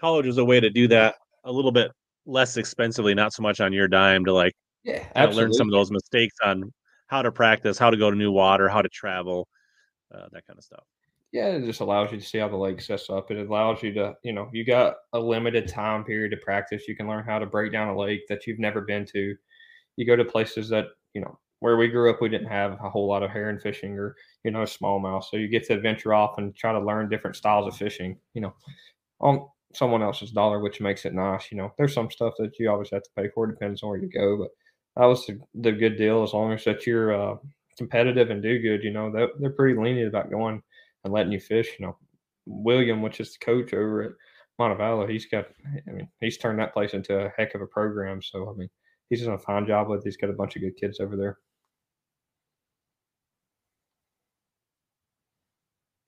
college 0.00 0.26
is 0.26 0.38
a 0.38 0.44
way 0.44 0.60
to 0.60 0.70
do 0.70 0.88
that 0.88 1.16
a 1.44 1.52
little 1.52 1.70
bit 1.72 1.92
less 2.26 2.56
expensively, 2.56 3.14
not 3.14 3.32
so 3.32 3.42
much 3.42 3.60
on 3.60 3.72
your 3.72 3.86
dime 3.86 4.24
to 4.24 4.32
like 4.32 4.54
yeah, 4.84 5.24
learn 5.26 5.52
some 5.52 5.68
of 5.68 5.72
those 5.72 5.90
mistakes 5.90 6.36
on 6.44 6.72
how 7.06 7.22
to 7.22 7.32
practice, 7.32 7.78
how 7.78 7.90
to 7.90 7.96
go 7.96 8.10
to 8.10 8.16
new 8.16 8.32
water, 8.32 8.68
how 8.68 8.82
to 8.82 8.88
travel, 8.88 9.48
uh, 10.14 10.26
that 10.32 10.46
kind 10.46 10.58
of 10.58 10.64
stuff. 10.64 10.84
Yeah, 11.32 11.48
it 11.48 11.64
just 11.64 11.80
allows 11.80 12.12
you 12.12 12.18
to 12.20 12.24
see 12.24 12.38
how 12.38 12.48
the 12.48 12.56
lake 12.56 12.80
sets 12.80 13.10
up. 13.10 13.30
It 13.30 13.44
allows 13.44 13.82
you 13.82 13.92
to, 13.94 14.14
you 14.22 14.32
know, 14.32 14.48
you 14.52 14.64
got 14.64 14.94
a 15.12 15.18
limited 15.18 15.66
time 15.66 16.04
period 16.04 16.30
to 16.30 16.36
practice. 16.36 16.86
You 16.86 16.94
can 16.94 17.08
learn 17.08 17.24
how 17.24 17.40
to 17.40 17.46
break 17.46 17.72
down 17.72 17.88
a 17.88 17.98
lake 17.98 18.22
that 18.28 18.46
you've 18.46 18.60
never 18.60 18.82
been 18.82 19.04
to. 19.06 19.34
You 19.96 20.06
go 20.06 20.14
to 20.14 20.24
places 20.24 20.68
that, 20.68 20.86
you 21.12 21.20
know, 21.20 21.36
where 21.58 21.76
we 21.76 21.88
grew 21.88 22.10
up, 22.10 22.20
we 22.20 22.28
didn't 22.28 22.48
have 22.48 22.72
a 22.84 22.90
whole 22.90 23.08
lot 23.08 23.22
of 23.24 23.30
herring 23.30 23.58
fishing 23.58 23.98
or, 23.98 24.14
you 24.44 24.50
know, 24.50 24.60
smallmouth. 24.60 25.24
So 25.24 25.36
you 25.36 25.48
get 25.48 25.66
to 25.66 25.80
venture 25.80 26.14
off 26.14 26.38
and 26.38 26.54
try 26.54 26.72
to 26.72 26.78
learn 26.78 27.08
different 27.08 27.36
styles 27.36 27.66
of 27.66 27.76
fishing, 27.76 28.16
you 28.34 28.42
know, 28.42 28.54
on 29.20 29.48
someone 29.72 30.02
else's 30.02 30.30
dollar, 30.30 30.60
which 30.60 30.80
makes 30.80 31.04
it 31.04 31.14
nice. 31.14 31.50
You 31.50 31.58
know, 31.58 31.72
there's 31.78 31.94
some 31.94 32.10
stuff 32.10 32.34
that 32.38 32.52
you 32.60 32.70
always 32.70 32.90
have 32.90 33.02
to 33.02 33.10
pay 33.16 33.28
for. 33.34 33.48
It 33.48 33.54
depends 33.54 33.82
on 33.82 33.88
where 33.88 33.98
you 33.98 34.08
go. 34.08 34.36
But 34.36 34.50
that 34.96 35.04
was 35.06 35.26
the, 35.26 35.40
the 35.54 35.72
good 35.72 35.96
deal 35.96 36.22
as 36.22 36.32
long 36.32 36.52
as 36.52 36.64
that 36.64 36.86
you're 36.86 37.14
uh, 37.14 37.36
competitive 37.76 38.30
and 38.30 38.42
do 38.42 38.60
good. 38.60 38.84
You 38.84 38.92
know, 38.92 39.10
they're, 39.10 39.30
they're 39.40 39.50
pretty 39.50 39.78
lenient 39.78 40.08
about 40.08 40.30
going 40.30 40.62
and 41.04 41.12
letting 41.12 41.32
you 41.32 41.40
fish. 41.40 41.68
You 41.78 41.86
know, 41.86 41.96
William, 42.46 43.02
which 43.02 43.20
is 43.20 43.32
the 43.32 43.44
coach 43.44 43.72
over 43.74 44.02
at 44.02 44.12
Montevallo, 44.60 45.10
he's 45.10 45.26
got, 45.26 45.46
I 45.88 45.90
mean, 45.90 46.08
he's 46.20 46.38
turned 46.38 46.58
that 46.60 46.72
place 46.72 46.94
into 46.94 47.16
a 47.16 47.32
heck 47.36 47.54
of 47.54 47.60
a 47.60 47.66
program. 47.66 48.22
So, 48.22 48.50
I 48.50 48.54
mean, 48.56 48.70
he's 49.10 49.22
doing 49.22 49.34
a 49.34 49.38
fine 49.38 49.66
job 49.66 49.88
with. 49.88 50.04
He's 50.04 50.16
got 50.16 50.30
a 50.30 50.34
bunch 50.34 50.56
of 50.56 50.62
good 50.62 50.76
kids 50.76 51.00
over 51.00 51.16
there. 51.16 51.38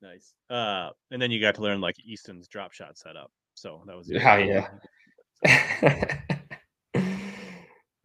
Nice. 0.00 0.34
Uh, 0.48 0.90
and 1.10 1.20
then 1.20 1.32
you 1.32 1.40
got 1.40 1.56
to 1.56 1.62
learn 1.62 1.80
like 1.80 1.96
Easton's 2.04 2.46
drop 2.46 2.72
shot 2.72 2.96
setup. 2.96 3.32
So 3.54 3.82
that 3.86 3.96
was 3.96 4.08
yeah, 4.08 4.68
yeah. 5.44 6.18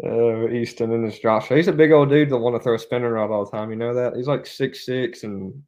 uh, 0.04 0.50
Easton 0.50 0.92
and 0.92 1.06
his 1.06 1.20
drop 1.20 1.44
shot. 1.44 1.58
He's 1.58 1.68
a 1.68 1.74
big 1.74 1.92
old 1.92 2.10
dude 2.10 2.30
that 2.30 2.38
want 2.38 2.56
to 2.56 2.62
throw 2.62 2.76
a 2.76 2.80
spinning 2.80 3.10
rod 3.10 3.32
all 3.32 3.46
the 3.46 3.52
time. 3.52 3.70
You 3.70 3.76
know 3.76 3.94
that? 3.94 4.16
He's 4.16 4.28
like 4.28 4.46
six 4.46 4.86
six 4.86 5.24
and 5.24 5.62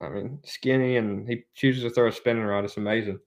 I 0.00 0.08
mean 0.08 0.38
skinny, 0.44 0.96
and 0.96 1.28
he 1.28 1.44
chooses 1.54 1.84
to 1.84 1.90
throw 1.90 2.08
a 2.08 2.12
spinning 2.12 2.44
rod. 2.44 2.64
It's 2.64 2.76
amazing. 2.76 3.18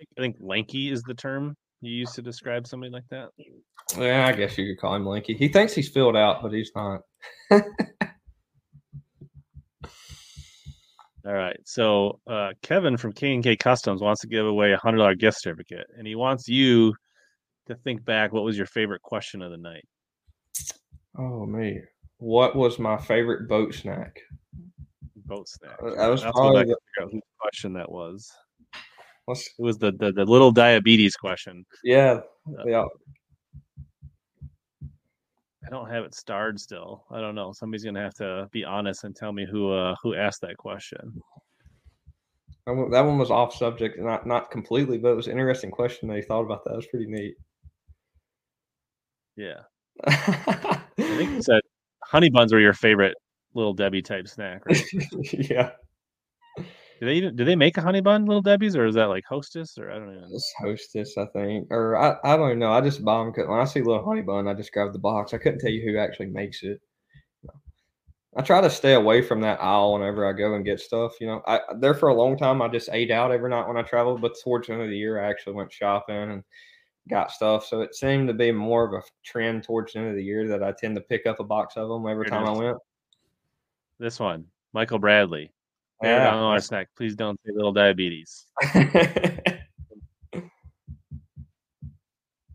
I 0.00 0.20
think 0.20 0.36
lanky 0.40 0.90
is 0.90 1.02
the 1.02 1.14
term 1.14 1.56
you 1.80 1.92
use 1.92 2.12
to 2.12 2.22
describe 2.22 2.66
somebody 2.66 2.90
like 2.90 3.08
that. 3.10 3.30
Yeah, 3.98 4.26
I 4.26 4.32
guess 4.32 4.56
you 4.56 4.66
could 4.66 4.80
call 4.80 4.94
him 4.94 5.06
lanky. 5.06 5.34
He 5.34 5.48
thinks 5.48 5.74
he's 5.74 5.88
filled 5.88 6.16
out, 6.16 6.42
but 6.42 6.52
he's 6.52 6.72
not. 6.74 7.02
All 11.24 11.34
right. 11.34 11.56
So 11.64 12.18
uh, 12.26 12.50
Kevin 12.62 12.96
from 12.96 13.12
K 13.12 13.34
and 13.34 13.44
K 13.44 13.56
Customs 13.56 14.00
wants 14.00 14.22
to 14.22 14.26
give 14.26 14.46
away 14.46 14.72
a 14.72 14.76
hundred 14.78 14.98
dollar 14.98 15.14
gift 15.14 15.40
certificate, 15.40 15.86
and 15.96 16.06
he 16.06 16.14
wants 16.14 16.48
you 16.48 16.94
to 17.66 17.74
think 17.76 18.04
back. 18.04 18.32
What 18.32 18.44
was 18.44 18.56
your 18.56 18.66
favorite 18.66 19.02
question 19.02 19.42
of 19.42 19.50
the 19.50 19.56
night? 19.58 19.86
Oh 21.18 21.44
me, 21.46 21.80
what 22.18 22.56
was 22.56 22.78
my 22.78 22.96
favorite 22.96 23.48
boat 23.48 23.74
snack? 23.74 24.20
Boat 25.26 25.48
snack. 25.48 25.76
Uh, 25.82 25.94
that 25.94 26.08
was 26.08 26.22
That's 26.22 26.32
probably 26.32 26.52
what 26.52 26.60
I 26.60 26.64
the, 26.64 26.76
figure 26.96 27.06
out 27.06 27.12
whose 27.12 27.22
question 27.40 27.72
that 27.74 27.90
was. 27.90 28.30
what's- 29.26 29.46
It 29.58 29.62
was 29.62 29.78
the, 29.78 29.92
the 29.92 30.12
the 30.12 30.24
little 30.24 30.52
diabetes 30.52 31.16
question. 31.16 31.64
yeah, 31.84 32.20
yeah. 32.64 32.84
I 35.64 35.70
don't 35.70 35.88
have 35.88 36.04
it 36.04 36.14
starred 36.14 36.58
still. 36.58 37.04
I 37.10 37.20
don't 37.20 37.34
know. 37.36 37.52
Somebody's 37.52 37.84
gonna 37.84 38.02
have 38.02 38.14
to 38.14 38.48
be 38.52 38.64
honest 38.64 39.04
and 39.04 39.14
tell 39.14 39.32
me 39.32 39.46
who 39.48 39.70
uh 39.72 39.94
who 40.02 40.14
asked 40.14 40.40
that 40.42 40.56
question. 40.56 41.20
That 42.66 42.74
one, 43.04 43.18
was 43.18 43.30
off 43.30 43.54
subject, 43.54 43.98
not 43.98 44.26
not 44.26 44.50
completely, 44.50 44.98
but 44.98 45.10
it 45.12 45.16
was 45.16 45.26
an 45.28 45.32
interesting 45.32 45.70
question 45.70 46.08
They 46.08 46.22
thought 46.22 46.42
about 46.42 46.64
that. 46.64 46.72
It 46.72 46.76
was 46.76 46.86
pretty 46.86 47.06
neat. 47.06 47.34
Yeah. 49.36 49.60
I 50.06 50.80
think 50.98 51.30
you 51.30 51.42
said 51.42 51.60
honey 52.02 52.30
buns 52.30 52.52
were 52.52 52.60
your 52.60 52.72
favorite 52.72 53.14
little 53.54 53.74
Debbie 53.74 54.02
type 54.02 54.28
snack, 54.28 54.64
right? 54.66 54.82
yeah, 55.32 55.70
Do 57.02 57.06
they 57.06 57.14
even 57.14 57.34
do 57.34 57.44
they 57.44 57.56
make 57.56 57.76
a 57.76 57.82
honey 57.82 58.00
bun, 58.00 58.26
little 58.26 58.42
Debbie's, 58.42 58.76
or 58.76 58.86
is 58.86 58.94
that 58.94 59.08
like 59.08 59.24
Hostess, 59.28 59.76
or 59.76 59.90
I 59.90 59.94
don't 59.98 60.10
even. 60.10 60.30
it's 60.32 60.54
Hostess, 60.60 61.18
I 61.18 61.26
think, 61.26 61.66
or 61.72 61.96
I, 61.96 62.14
I 62.22 62.36
don't 62.36 62.46
even 62.50 62.60
know. 62.60 62.72
I 62.72 62.80
just 62.80 63.04
buy 63.04 63.18
them 63.18 63.32
when 63.48 63.58
I 63.60 63.64
see 63.64 63.82
little 63.82 64.04
honey 64.04 64.22
bun, 64.22 64.46
I 64.46 64.54
just 64.54 64.72
grab 64.72 64.92
the 64.92 65.00
box. 65.00 65.34
I 65.34 65.38
couldn't 65.38 65.58
tell 65.58 65.70
you 65.70 65.82
who 65.84 65.98
actually 65.98 66.26
makes 66.28 66.62
it. 66.62 66.80
I 68.36 68.42
try 68.42 68.60
to 68.60 68.70
stay 68.70 68.94
away 68.94 69.20
from 69.20 69.40
that 69.40 69.60
aisle 69.60 69.94
whenever 69.94 70.24
I 70.24 70.32
go 70.32 70.54
and 70.54 70.64
get 70.64 70.78
stuff. 70.78 71.14
You 71.20 71.26
know, 71.26 71.42
I 71.46 71.58
there 71.80 71.94
for 71.94 72.08
a 72.08 72.14
long 72.14 72.38
time 72.38 72.62
I 72.62 72.68
just 72.68 72.88
ate 72.92 73.10
out 73.10 73.32
every 73.32 73.50
night 73.50 73.66
when 73.66 73.76
I 73.76 73.82
traveled, 73.82 74.22
but 74.22 74.36
towards 74.42 74.68
the 74.68 74.74
end 74.74 74.82
of 74.82 74.88
the 74.88 74.96
year 74.96 75.20
I 75.20 75.28
actually 75.28 75.54
went 75.54 75.72
shopping 75.72 76.14
and 76.14 76.44
got 77.08 77.30
stuff. 77.30 77.66
So 77.66 77.80
it 77.80 77.94
seemed 77.94 78.28
to 78.28 78.34
be 78.34 78.52
more 78.52 78.84
of 78.86 78.92
a 78.94 79.02
trend 79.24 79.64
towards 79.64 79.92
the 79.92 80.00
end 80.00 80.08
of 80.08 80.14
the 80.16 80.24
year 80.24 80.48
that 80.48 80.62
I 80.62 80.72
tend 80.72 80.94
to 80.96 81.00
pick 81.02 81.26
up 81.26 81.40
a 81.40 81.44
box 81.44 81.76
of 81.76 81.88
them 81.88 82.06
every 82.06 82.24
Here 82.26 82.30
time 82.30 82.46
I 82.46 82.52
went. 82.52 82.78
This 83.98 84.18
one, 84.18 84.46
Michael 84.72 84.98
Bradley. 84.98 85.52
Yeah. 86.02 86.30
dollar 86.30 86.60
snack. 86.60 86.88
Please 86.96 87.14
don't 87.14 87.38
say 87.46 87.52
little 87.54 87.72
diabetes. 87.72 88.46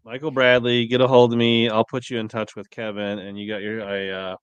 Michael 0.03 0.31
Bradley, 0.31 0.85
get 0.87 1.01
a 1.01 1.07
hold 1.07 1.31
of 1.33 1.39
me. 1.39 1.69
I'll 1.69 1.85
put 1.85 2.09
you 2.09 2.17
in 2.19 2.27
touch 2.27 2.55
with 2.55 2.69
Kevin, 2.69 3.19
and 3.19 3.39
you 3.39 3.47
got 3.47 3.61
your. 3.61 3.83
I. 3.83 4.09
uh 4.09 4.35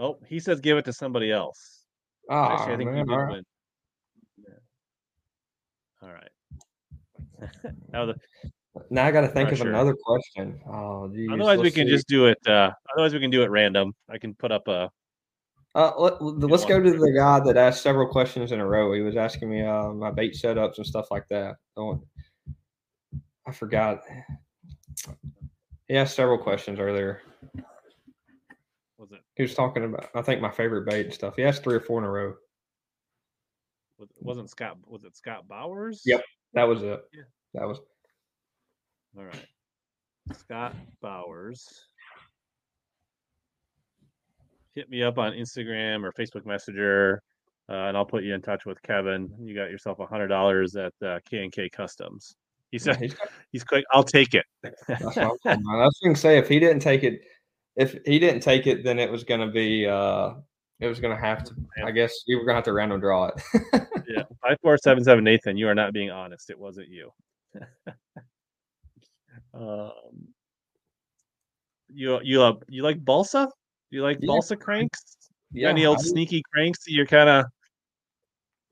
Oh, 0.00 0.16
he 0.26 0.38
says 0.38 0.60
give 0.60 0.78
it 0.78 0.84
to 0.84 0.92
somebody 0.92 1.32
else. 1.32 1.84
oh, 2.30 2.34
Actually, 2.34 2.74
I 2.74 2.76
think 2.76 2.90
man, 2.92 3.10
all 3.10 3.18
right. 3.18 3.44
Yeah. 4.36 4.54
All 6.02 6.12
right. 6.12 6.30
now 7.92 8.06
the, 8.06 8.14
Now 8.90 9.06
I 9.06 9.10
got 9.10 9.22
to 9.22 9.28
think 9.28 9.52
of 9.52 9.58
sure. 9.58 9.68
another 9.68 9.94
question. 9.94 10.60
Oh, 10.66 11.08
geez. 11.08 11.28
otherwise, 11.30 11.58
we 11.58 11.70
can 11.70 11.86
see. 11.86 11.92
just 11.92 12.08
do 12.08 12.26
it. 12.26 12.38
uh 12.46 12.70
Otherwise, 12.92 13.12
we 13.12 13.20
can 13.20 13.30
do 13.30 13.42
it 13.42 13.50
random. 13.50 13.94
I 14.08 14.18
can 14.18 14.34
put 14.34 14.52
up 14.52 14.68
a. 14.68 14.90
Uh, 15.74 15.92
let, 15.98 16.22
let's 16.22 16.64
go 16.64 16.80
to 16.80 16.92
to 16.92 16.98
the 16.98 17.12
guy 17.12 17.40
that 17.40 17.56
asked 17.56 17.82
several 17.82 18.08
questions 18.08 18.52
in 18.52 18.60
a 18.60 18.66
row. 18.66 18.92
He 18.94 19.02
was 19.02 19.16
asking 19.16 19.50
me 19.50 19.62
uh, 19.62 19.90
my 19.90 20.10
bait 20.10 20.34
setups 20.34 20.78
and 20.78 20.86
stuff 20.86 21.10
like 21.10 21.28
that. 21.28 21.56
Oh, 21.76 22.02
I 23.46 23.52
forgot. 23.52 24.02
He 25.86 25.96
asked 25.96 26.16
several 26.16 26.38
questions 26.38 26.80
earlier. 26.80 27.22
Was 28.96 29.12
it? 29.12 29.20
He 29.36 29.42
was 29.42 29.54
talking 29.54 29.84
about, 29.84 30.08
I 30.14 30.22
think, 30.22 30.40
my 30.40 30.50
favorite 30.50 30.88
bait 30.88 31.06
and 31.06 31.14
stuff. 31.14 31.36
He 31.36 31.44
asked 31.44 31.62
three 31.62 31.76
or 31.76 31.80
four 31.80 31.98
in 31.98 32.04
a 32.04 32.10
row. 32.10 32.34
Was, 33.98 34.08
wasn't 34.20 34.50
Scott? 34.50 34.78
Was 34.86 35.04
it 35.04 35.16
Scott 35.16 35.46
Bowers? 35.46 36.02
Yep. 36.04 36.22
That 36.54 36.64
was 36.64 36.82
it. 36.82 37.00
Yeah. 37.12 37.22
That 37.54 37.68
was 37.68 37.78
All 39.16 39.24
right. 39.24 39.46
Scott 40.34 40.74
Bowers. 41.00 41.66
Hit 44.74 44.90
me 44.90 45.02
up 45.02 45.18
on 45.18 45.32
Instagram 45.32 46.04
or 46.04 46.12
Facebook 46.12 46.46
Messenger, 46.46 47.22
uh, 47.68 47.72
and 47.72 47.96
I'll 47.96 48.04
put 48.04 48.22
you 48.22 48.34
in 48.34 48.42
touch 48.42 48.64
with 48.64 48.80
Kevin. 48.82 49.30
You 49.40 49.54
got 49.54 49.70
yourself 49.70 49.98
a 49.98 50.06
hundred 50.06 50.28
dollars 50.28 50.76
at 50.76 50.92
uh, 51.04 51.18
K 51.28 51.42
and 51.42 51.52
K 51.52 51.68
Customs. 51.68 52.36
He 52.70 52.78
said 52.78 52.96
he's 52.96 53.16
he's 53.52 53.64
quick. 53.64 53.84
I'll 53.92 54.04
take 54.04 54.34
it. 54.34 54.44
that's 54.62 55.02
I'm 55.02 55.12
talking 55.12 55.38
about. 55.44 55.80
I 55.80 55.84
was 55.84 55.98
going 56.02 56.14
to 56.14 56.20
say 56.20 56.38
if 56.38 56.48
he 56.48 56.60
didn't 56.60 56.80
take 56.80 57.02
it, 57.02 57.22
if 57.76 57.96
he 58.04 58.18
didn't 58.18 58.40
take 58.40 58.66
it, 58.66 58.84
then 58.84 58.98
it 58.98 59.10
was 59.10 59.24
going 59.24 59.40
to 59.40 59.46
be, 59.48 59.86
uh, 59.86 60.34
it 60.80 60.86
was 60.86 61.00
going 61.00 61.14
to 61.16 61.20
have 61.20 61.44
to. 61.44 61.54
I 61.84 61.90
guess 61.90 62.12
you 62.26 62.38
were 62.38 62.44
going 62.44 62.54
to 62.54 62.56
have 62.56 62.64
to 62.64 62.72
random 62.72 63.00
draw 63.00 63.28
it. 63.28 63.42
yeah, 64.08 64.24
five 64.42 64.58
four 64.62 64.76
seven 64.78 65.02
seven 65.02 65.24
Nathan. 65.24 65.56
You 65.56 65.68
are 65.68 65.74
not 65.74 65.92
being 65.92 66.10
honest. 66.10 66.50
It 66.50 66.58
wasn't 66.58 66.88
you. 66.88 67.10
um, 69.54 69.92
you 71.88 72.20
you 72.22 72.42
uh, 72.42 72.54
you 72.68 72.82
like 72.82 73.04
balsa? 73.04 73.48
You 73.90 74.02
like 74.02 74.18
Yeah. 74.20 74.26
balsa 74.26 74.56
cranks? 74.56 75.16
Yeah, 75.52 75.70
any 75.70 75.86
old 75.86 75.98
I- 75.98 76.02
sneaky 76.02 76.42
cranks 76.52 76.84
that 76.84 76.92
you're 76.92 77.06
kind 77.06 77.28
of 77.28 77.46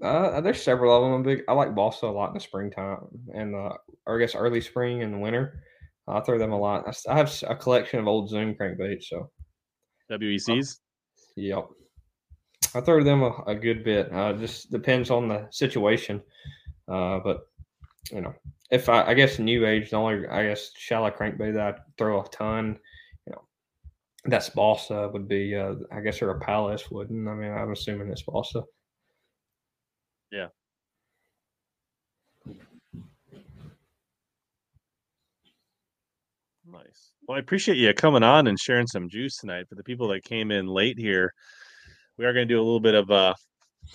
Uh, 0.03 0.41
there's 0.43 0.63
several 0.63 0.95
of 0.95 1.03
them. 1.05 1.13
I'm 1.15 1.23
big. 1.23 1.43
I 1.49 1.55
like 1.55 1.75
balsa 1.75 2.07
a 2.07 2.09
lot 2.09 2.29
in 2.29 2.35
the 2.35 2.41
springtime 2.41 2.99
and 3.35 3.55
uh, 3.55 3.73
or 4.07 4.17
I 4.17 4.19
guess 4.21 4.35
early 4.35 4.61
spring 4.61 5.03
and 5.03 5.15
the 5.15 5.19
winter. 5.19 5.63
I 6.09 6.21
throw 6.21 6.39
them 6.39 6.53
a 6.53 6.59
lot. 6.59 6.85
I 7.09 7.17
have 7.17 7.33
a 7.49 7.57
collection 7.57 7.99
of 7.99 8.07
old 8.07 8.29
Zoom 8.29 8.55
crankbaits, 8.55 9.05
so 9.05 9.31
WECs. 10.11 10.79
yep. 11.35 11.67
I 12.75 12.81
throw 12.81 13.03
them 13.03 13.23
a, 13.23 13.31
a 13.47 13.55
good 13.55 13.83
bit. 13.83 14.13
Uh, 14.13 14.35
just 14.35 14.71
depends 14.71 15.11
on 15.11 15.29
the 15.29 15.49
situation. 15.51 16.23
Uh, 16.87 17.19
but 17.25 17.49
you 18.11 18.21
know, 18.21 18.35
if 18.71 18.89
I, 18.89 19.05
I 19.05 19.15
guess 19.15 19.39
new 19.39 19.67
age, 19.67 19.91
the 19.91 19.97
only 19.97 20.27
I 20.29 20.45
guess 20.45 20.71
shallow 20.77 21.11
crankbait 21.11 21.55
that 21.55 21.75
I 21.75 21.79
throw 21.99 22.23
a 22.23 22.29
ton, 22.29 22.79
you 23.27 23.33
know, 23.33 23.43
that's 24.25 24.51
balsa 24.51 25.09
would 25.13 25.29
be. 25.29 25.57
Uh, 25.57 25.75
I 25.93 26.01
guess 26.01 26.23
or 26.23 26.31
a 26.31 26.41
Palace 26.41 26.91
wouldn't. 26.91 27.29
I 27.29 27.35
mean, 27.35 27.53
I'm 27.53 27.73
assuming 27.73 28.11
it's 28.11 28.23
balsa. 28.23 28.63
Yeah. 30.33 30.49
Nice. 36.69 37.13
Well, 37.27 37.37
I 37.37 37.41
appreciate 37.41 37.77
you 37.77 37.93
coming 37.95 38.23
on 38.23 38.49
and 38.49 38.59
sharing 38.59 38.87
some 38.87 39.09
juice 39.09 39.37
tonight. 39.37 39.69
For 39.69 39.77
the 39.77 39.85
people 39.85 40.09
that 40.09 40.25
came 40.25 40.51
in 40.51 40.67
late 40.67 40.99
here, 40.99 41.33
we 42.19 42.25
are 42.25 42.33
going 42.33 42.47
to 42.47 42.55
do 42.55 42.61
a 42.61 42.65
little 42.65 42.81
bit 42.81 42.95
of 42.95 43.11
a 43.11 43.35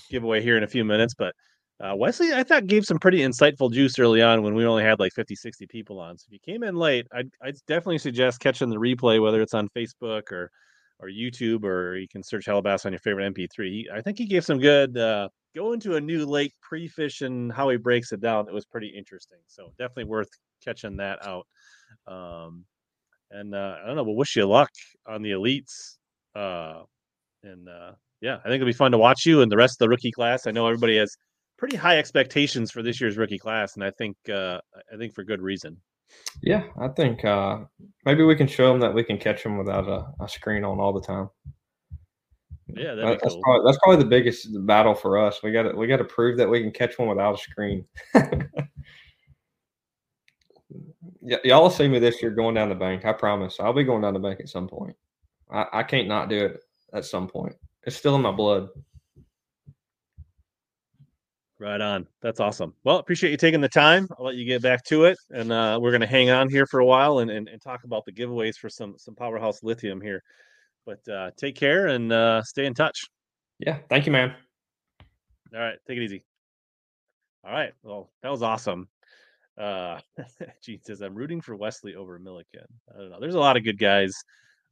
giveaway 0.09 0.41
here 0.41 0.57
in 0.57 0.63
a 0.63 0.67
few 0.67 0.85
minutes. 0.85 1.13
But 1.17 1.35
uh, 1.83 1.95
Wesley, 1.95 2.33
I 2.33 2.43
thought 2.43 2.67
gave 2.67 2.85
some 2.85 2.99
pretty 2.99 3.19
insightful 3.19 3.71
juice 3.71 3.97
early 3.97 4.21
on 4.21 4.43
when 4.43 4.53
we 4.53 4.65
only 4.65 4.83
had 4.83 4.99
like 4.99 5.13
50, 5.13 5.35
60 5.35 5.65
people 5.67 5.99
on. 5.99 6.17
So 6.17 6.25
if 6.27 6.33
you 6.33 6.39
came 6.39 6.63
in 6.63 6.75
late, 6.75 7.07
I'd, 7.13 7.29
I'd 7.41 7.55
definitely 7.67 7.97
suggest 7.97 8.39
catching 8.39 8.69
the 8.69 8.77
replay, 8.77 9.21
whether 9.21 9.41
it's 9.41 9.53
on 9.53 9.69
Facebook 9.69 10.31
or 10.31 10.51
or 10.99 11.09
YouTube, 11.09 11.63
or 11.63 11.95
you 11.97 12.07
can 12.07 12.21
search 12.21 12.45
Hellabass 12.45 12.85
on 12.85 12.91
your 12.91 12.99
favorite 12.99 13.33
MP3. 13.33 13.71
He, 13.71 13.89
I 13.91 14.01
think 14.01 14.19
he 14.19 14.25
gave 14.25 14.45
some 14.45 14.59
good 14.59 14.95
uh, 14.97 15.29
go 15.55 15.73
into 15.73 15.95
a 15.95 16.01
new 16.01 16.25
lake 16.25 16.53
pre-fish 16.61 17.21
and 17.21 17.51
how 17.51 17.69
he 17.69 17.77
breaks 17.77 18.11
it 18.11 18.21
down. 18.21 18.47
It 18.47 18.53
was 18.53 18.65
pretty 18.65 18.87
interesting. 18.87 19.39
So 19.47 19.71
definitely 19.79 20.05
worth 20.05 20.29
catching 20.63 20.97
that 20.97 21.25
out. 21.25 21.47
Um, 22.07 22.65
and 23.31 23.55
uh, 23.55 23.77
I 23.81 23.87
don't 23.87 23.95
know, 23.95 24.03
we'll 24.03 24.15
wish 24.15 24.35
you 24.35 24.45
luck 24.45 24.69
on 25.07 25.21
the 25.21 25.31
elites. 25.31 25.97
Uh, 26.35 26.83
and 27.43 27.67
uh, 27.67 27.93
yeah, 28.21 28.37
I 28.37 28.43
think 28.43 28.55
it'll 28.55 28.67
be 28.67 28.73
fun 28.73 28.91
to 28.91 28.97
watch 28.97 29.25
you 29.25 29.41
and 29.41 29.51
the 29.51 29.57
rest 29.57 29.75
of 29.75 29.85
the 29.85 29.89
rookie 29.89 30.11
class. 30.11 30.45
I 30.45 30.51
know 30.51 30.67
everybody 30.67 30.97
has 30.97 31.15
pretty 31.61 31.77
high 31.77 31.99
expectations 31.99 32.71
for 32.71 32.81
this 32.81 32.99
year's 32.99 33.17
rookie 33.17 33.37
class, 33.37 33.75
and 33.75 33.83
I 33.83 33.91
think 33.91 34.17
uh, 34.27 34.59
I 34.91 34.97
think 34.97 35.13
for 35.13 35.23
good 35.23 35.41
reason. 35.43 35.77
Yeah, 36.41 36.63
I 36.81 36.87
think 36.87 37.23
uh, 37.23 37.59
maybe 38.03 38.23
we 38.23 38.35
can 38.35 38.47
show 38.47 38.71
them 38.71 38.81
that 38.81 38.95
we 38.95 39.03
can 39.03 39.19
catch 39.19 39.43
them 39.43 39.59
without 39.59 39.87
a, 39.87 40.07
a 40.23 40.27
screen 40.27 40.63
on 40.63 40.79
all 40.79 40.91
the 40.91 41.01
time. 41.01 41.29
Yeah, 42.67 42.95
that'd 42.95 43.05
That- 43.05 43.05
be 43.05 43.19
that's 43.21 43.33
cool. 43.35 43.41
probably 43.43 43.65
that's 43.71 43.77
probably 43.83 44.03
the 44.03 44.09
biggest 44.09 44.47
battle 44.65 44.95
for 44.95 45.19
us. 45.19 45.43
We 45.43 45.51
got 45.51 45.63
to 45.63 45.73
we 45.73 45.85
got 45.85 45.97
to 45.97 46.03
prove 46.03 46.35
that 46.39 46.49
we 46.49 46.61
can 46.63 46.71
catch 46.71 46.97
one 46.97 47.07
without 47.07 47.35
a 47.35 47.37
screen. 47.37 47.85
y- 48.15 48.47
y'all 51.43 51.61
will 51.61 51.69
see 51.69 51.87
me 51.87 51.99
this 51.99 52.23
year 52.23 52.31
going 52.31 52.55
down 52.55 52.69
the 52.69 52.75
bank. 52.75 53.05
I 53.05 53.13
promise. 53.13 53.59
I'll 53.59 53.71
be 53.71 53.83
going 53.83 54.01
down 54.01 54.15
the 54.15 54.19
bank 54.19 54.39
at 54.39 54.49
some 54.49 54.67
point. 54.67 54.95
I, 55.51 55.65
I 55.73 55.83
can't 55.83 56.07
not 56.07 56.27
do 56.27 56.43
it 56.45 56.59
at 56.91 57.05
some 57.05 57.27
point. 57.27 57.53
It's 57.83 57.95
still 57.95 58.15
in 58.15 58.23
my 58.23 58.31
blood. 58.31 58.69
Right 61.61 61.79
on. 61.79 62.07
That's 62.23 62.39
awesome. 62.39 62.73
Well, 62.83 62.97
appreciate 62.97 63.29
you 63.29 63.37
taking 63.37 63.61
the 63.61 63.69
time. 63.69 64.07
I'll 64.17 64.25
let 64.25 64.33
you 64.33 64.45
get 64.45 64.63
back 64.63 64.83
to 64.85 65.03
it, 65.03 65.15
and 65.29 65.51
uh, 65.51 65.77
we're 65.79 65.91
going 65.91 66.01
to 66.01 66.07
hang 66.07 66.31
on 66.31 66.49
here 66.49 66.65
for 66.65 66.79
a 66.79 66.85
while 66.85 67.19
and, 67.19 67.29
and, 67.29 67.47
and 67.47 67.61
talk 67.61 67.83
about 67.83 68.03
the 68.03 68.11
giveaways 68.11 68.55
for 68.55 68.67
some 68.67 68.95
some 68.97 69.13
powerhouse 69.13 69.61
lithium 69.61 70.01
here. 70.01 70.23
But 70.87 71.07
uh, 71.07 71.29
take 71.37 71.55
care 71.55 71.85
and 71.85 72.11
uh, 72.11 72.41
stay 72.41 72.65
in 72.65 72.73
touch. 72.73 72.97
Yeah. 73.59 73.77
Thank 73.89 74.07
you, 74.07 74.11
man. 74.11 74.33
All 75.53 75.59
right, 75.59 75.77
take 75.87 75.97
it 75.97 76.03
easy. 76.03 76.23
All 77.45 77.53
right, 77.53 77.73
well, 77.83 78.09
that 78.23 78.31
was 78.31 78.41
awesome. 78.41 78.87
Uh, 79.55 79.99
Gene 80.63 80.81
says 80.81 81.01
I'm 81.01 81.13
rooting 81.13 81.41
for 81.41 81.55
Wesley 81.55 81.93
over 81.93 82.17
Milliken. 82.17 82.65
I 82.91 82.97
don't 82.97 83.11
know. 83.11 83.19
There's 83.19 83.35
a 83.35 83.39
lot 83.39 83.55
of 83.55 83.63
good 83.63 83.77
guys. 83.77 84.15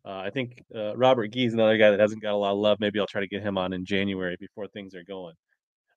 Uh, 0.04 0.24
I 0.26 0.32
think 0.32 0.64
uh, 0.76 0.98
Robert 0.98 1.28
Gee 1.28 1.46
is 1.46 1.54
another 1.54 1.78
guy 1.78 1.92
that 1.92 2.00
hasn't 2.00 2.24
got 2.24 2.34
a 2.34 2.36
lot 2.36 2.54
of 2.54 2.58
love. 2.58 2.80
Maybe 2.80 3.00
I'll 3.00 3.06
try 3.06 3.22
to 3.22 3.28
get 3.28 3.44
him 3.44 3.60
on 3.60 3.74
in 3.74 3.86
January 3.86 4.38
before 4.40 4.68
things 4.70 4.96
are 4.96 5.04
going. 5.04 5.36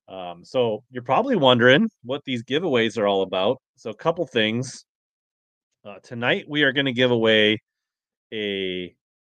Um, 0.07 0.43
so 0.43 0.83
you're 0.91 1.03
probably 1.03 1.35
wondering 1.35 1.89
what 2.03 2.23
these 2.25 2.43
giveaways 2.43 2.97
are 2.97 3.07
all 3.07 3.23
about. 3.23 3.61
So 3.75 3.89
a 3.89 3.95
couple 3.95 4.25
things. 4.27 4.85
Uh, 5.85 5.95
tonight 6.03 6.45
we 6.47 6.63
are 6.63 6.71
going 6.71 6.85
to 6.85 6.93
give 6.93 7.11
away 7.11 7.61
a 8.33 8.95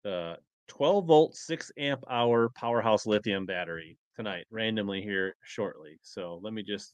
uh, 0.08 0.36
12 0.68 1.06
volt, 1.06 1.36
6 1.36 1.72
amp 1.78 2.04
hour 2.10 2.50
powerhouse 2.50 3.06
lithium 3.06 3.46
battery 3.46 3.98
tonight, 4.16 4.46
randomly 4.52 5.02
here 5.02 5.36
shortly. 5.44 5.98
So 6.02 6.40
let 6.42 6.54
me 6.54 6.64
just 6.64 6.94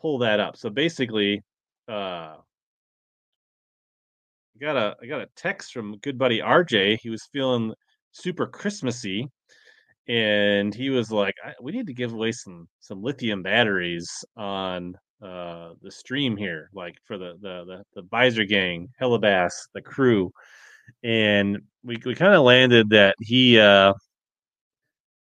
pull 0.00 0.18
that 0.18 0.40
up. 0.40 0.56
So 0.56 0.70
basically, 0.70 1.42
uh, 1.88 2.36
I 4.56 4.58
got 4.60 4.76
a 4.76 4.96
I 5.02 5.06
got 5.06 5.20
a 5.20 5.28
text 5.36 5.72
from 5.72 5.98
good 5.98 6.18
buddy 6.18 6.40
RJ. 6.40 6.98
He 7.00 7.10
was 7.10 7.28
feeling 7.32 7.74
super 8.12 8.46
Christmassy, 8.46 9.28
and 10.08 10.74
he 10.74 10.90
was 10.90 11.10
like, 11.10 11.34
"We 11.60 11.72
need 11.72 11.86
to 11.86 11.94
give 11.94 12.12
away 12.12 12.32
some 12.32 12.68
some 12.80 13.02
lithium 13.02 13.42
batteries 13.42 14.08
on 14.36 14.96
uh, 15.22 15.70
the 15.82 15.90
stream 15.90 16.36
here, 16.36 16.70
like 16.72 16.96
for 17.04 17.18
the 17.18 17.34
the 17.40 17.64
the, 17.64 17.84
the 17.94 18.02
Visor 18.10 18.44
Gang, 18.44 18.88
Hellabass, 19.00 19.52
the 19.74 19.82
crew." 19.82 20.30
And 21.02 21.58
we 21.84 21.98
we 22.04 22.14
kind 22.14 22.34
of 22.34 22.42
landed 22.42 22.90
that 22.90 23.16
he 23.20 23.58
uh, 23.58 23.94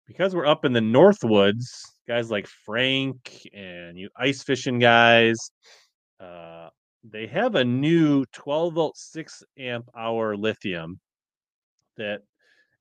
because 0.07 0.35
we're 0.35 0.47
up 0.47 0.65
in 0.65 0.73
the 0.73 0.81
Northwoods, 0.81 1.67
guys 2.07 2.31
like 2.31 2.47
Frank 2.47 3.49
and 3.55 3.99
you 3.99 4.09
ice 4.17 4.43
fishing 4.43 4.79
guys, 4.79 5.37
uh, 6.21 6.69
they 7.05 7.27
have 7.27 7.55
a 7.55 7.65
new 7.65 8.25
12 8.33 8.75
volt 8.75 8.97
6 8.97 9.43
amp 9.59 9.89
hour 9.97 10.37
lithium 10.37 10.99
that 11.97 12.23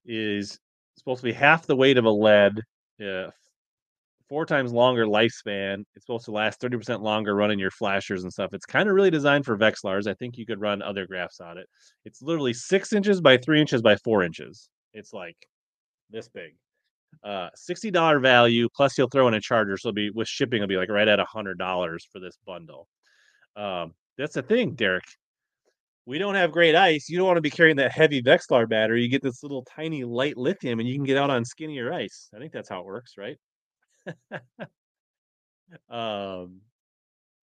is 0.05 0.59
supposed 1.01 1.21
to 1.21 1.25
be 1.25 1.33
half 1.33 1.65
the 1.65 1.75
weight 1.75 1.97
of 1.97 2.05
a 2.05 2.11
lead, 2.11 2.61
uh, 3.05 3.29
four 4.29 4.45
times 4.45 4.73
longer 4.73 5.05
lifespan. 5.05 5.83
It's 5.95 6.05
supposed 6.05 6.25
to 6.25 6.31
last 6.31 6.61
30% 6.61 7.01
longer 7.01 7.35
running 7.35 7.59
your 7.59 7.71
flashers 7.71 8.23
and 8.23 8.31
stuff. 8.31 8.53
It's 8.53 8.65
kind 8.65 8.89
of 8.89 8.95
really 8.95 9.11
designed 9.11 9.45
for 9.45 9.57
Vexilars. 9.57 10.07
I 10.07 10.13
think 10.15 10.37
you 10.37 10.45
could 10.45 10.61
run 10.61 10.81
other 10.81 11.07
graphs 11.07 11.39
on 11.39 11.57
it. 11.57 11.67
It's 12.05 12.21
literally 12.21 12.53
six 12.53 12.93
inches 12.93 13.21
by 13.21 13.37
three 13.37 13.61
inches 13.61 13.81
by 13.81 13.95
four 13.97 14.23
inches. 14.23 14.69
It's 14.93 15.13
like 15.13 15.37
this 16.09 16.27
big. 16.27 16.55
Uh, 17.23 17.49
sixty 17.55 17.89
dollar 17.89 18.19
value 18.19 18.67
plus 18.75 18.97
you'll 18.97 19.07
throw 19.07 19.27
in 19.27 19.33
a 19.33 19.41
charger, 19.41 19.77
so 19.77 19.89
it'll 19.89 19.95
be 19.95 20.09
with 20.11 20.27
shipping. 20.27 20.57
It'll 20.61 20.67
be 20.67 20.77
like 20.77 20.89
right 20.89 21.07
at 21.07 21.19
a 21.19 21.25
hundred 21.25 21.57
dollars 21.57 22.07
for 22.11 22.19
this 22.19 22.37
bundle. 22.45 22.87
Um, 23.55 23.93
that's 24.17 24.35
the 24.35 24.41
thing, 24.41 24.75
Derek. 24.75 25.05
We 26.07 26.17
don't 26.19 26.35
have 26.35 26.53
great 26.53 26.73
ice. 26.73 27.09
You 27.09 27.17
don't 27.17 27.27
want 27.27 27.35
to 27.35 27.41
be 27.41 27.49
carrying 27.49 27.75
that 27.75 27.91
heavy 27.91 28.23
Vexilar 28.23 28.67
battery. 28.67 29.03
You 29.03 29.09
get 29.09 29.21
this 29.21 29.43
little 29.43 29.63
tiny 29.63 30.05
light 30.05 30.37
lithium, 30.37 30.79
and 30.79 30.87
you 30.87 30.95
can 30.95 31.03
get 31.03 31.17
out 31.17 31.29
on 31.29 31.43
skinnier 31.43 31.91
ice. 31.91 32.29
I 32.33 32.39
think 32.39 32.53
that's 32.53 32.69
how 32.69 32.79
it 32.79 32.85
works, 32.85 33.15
right? 33.17 33.37
um, 35.89 36.61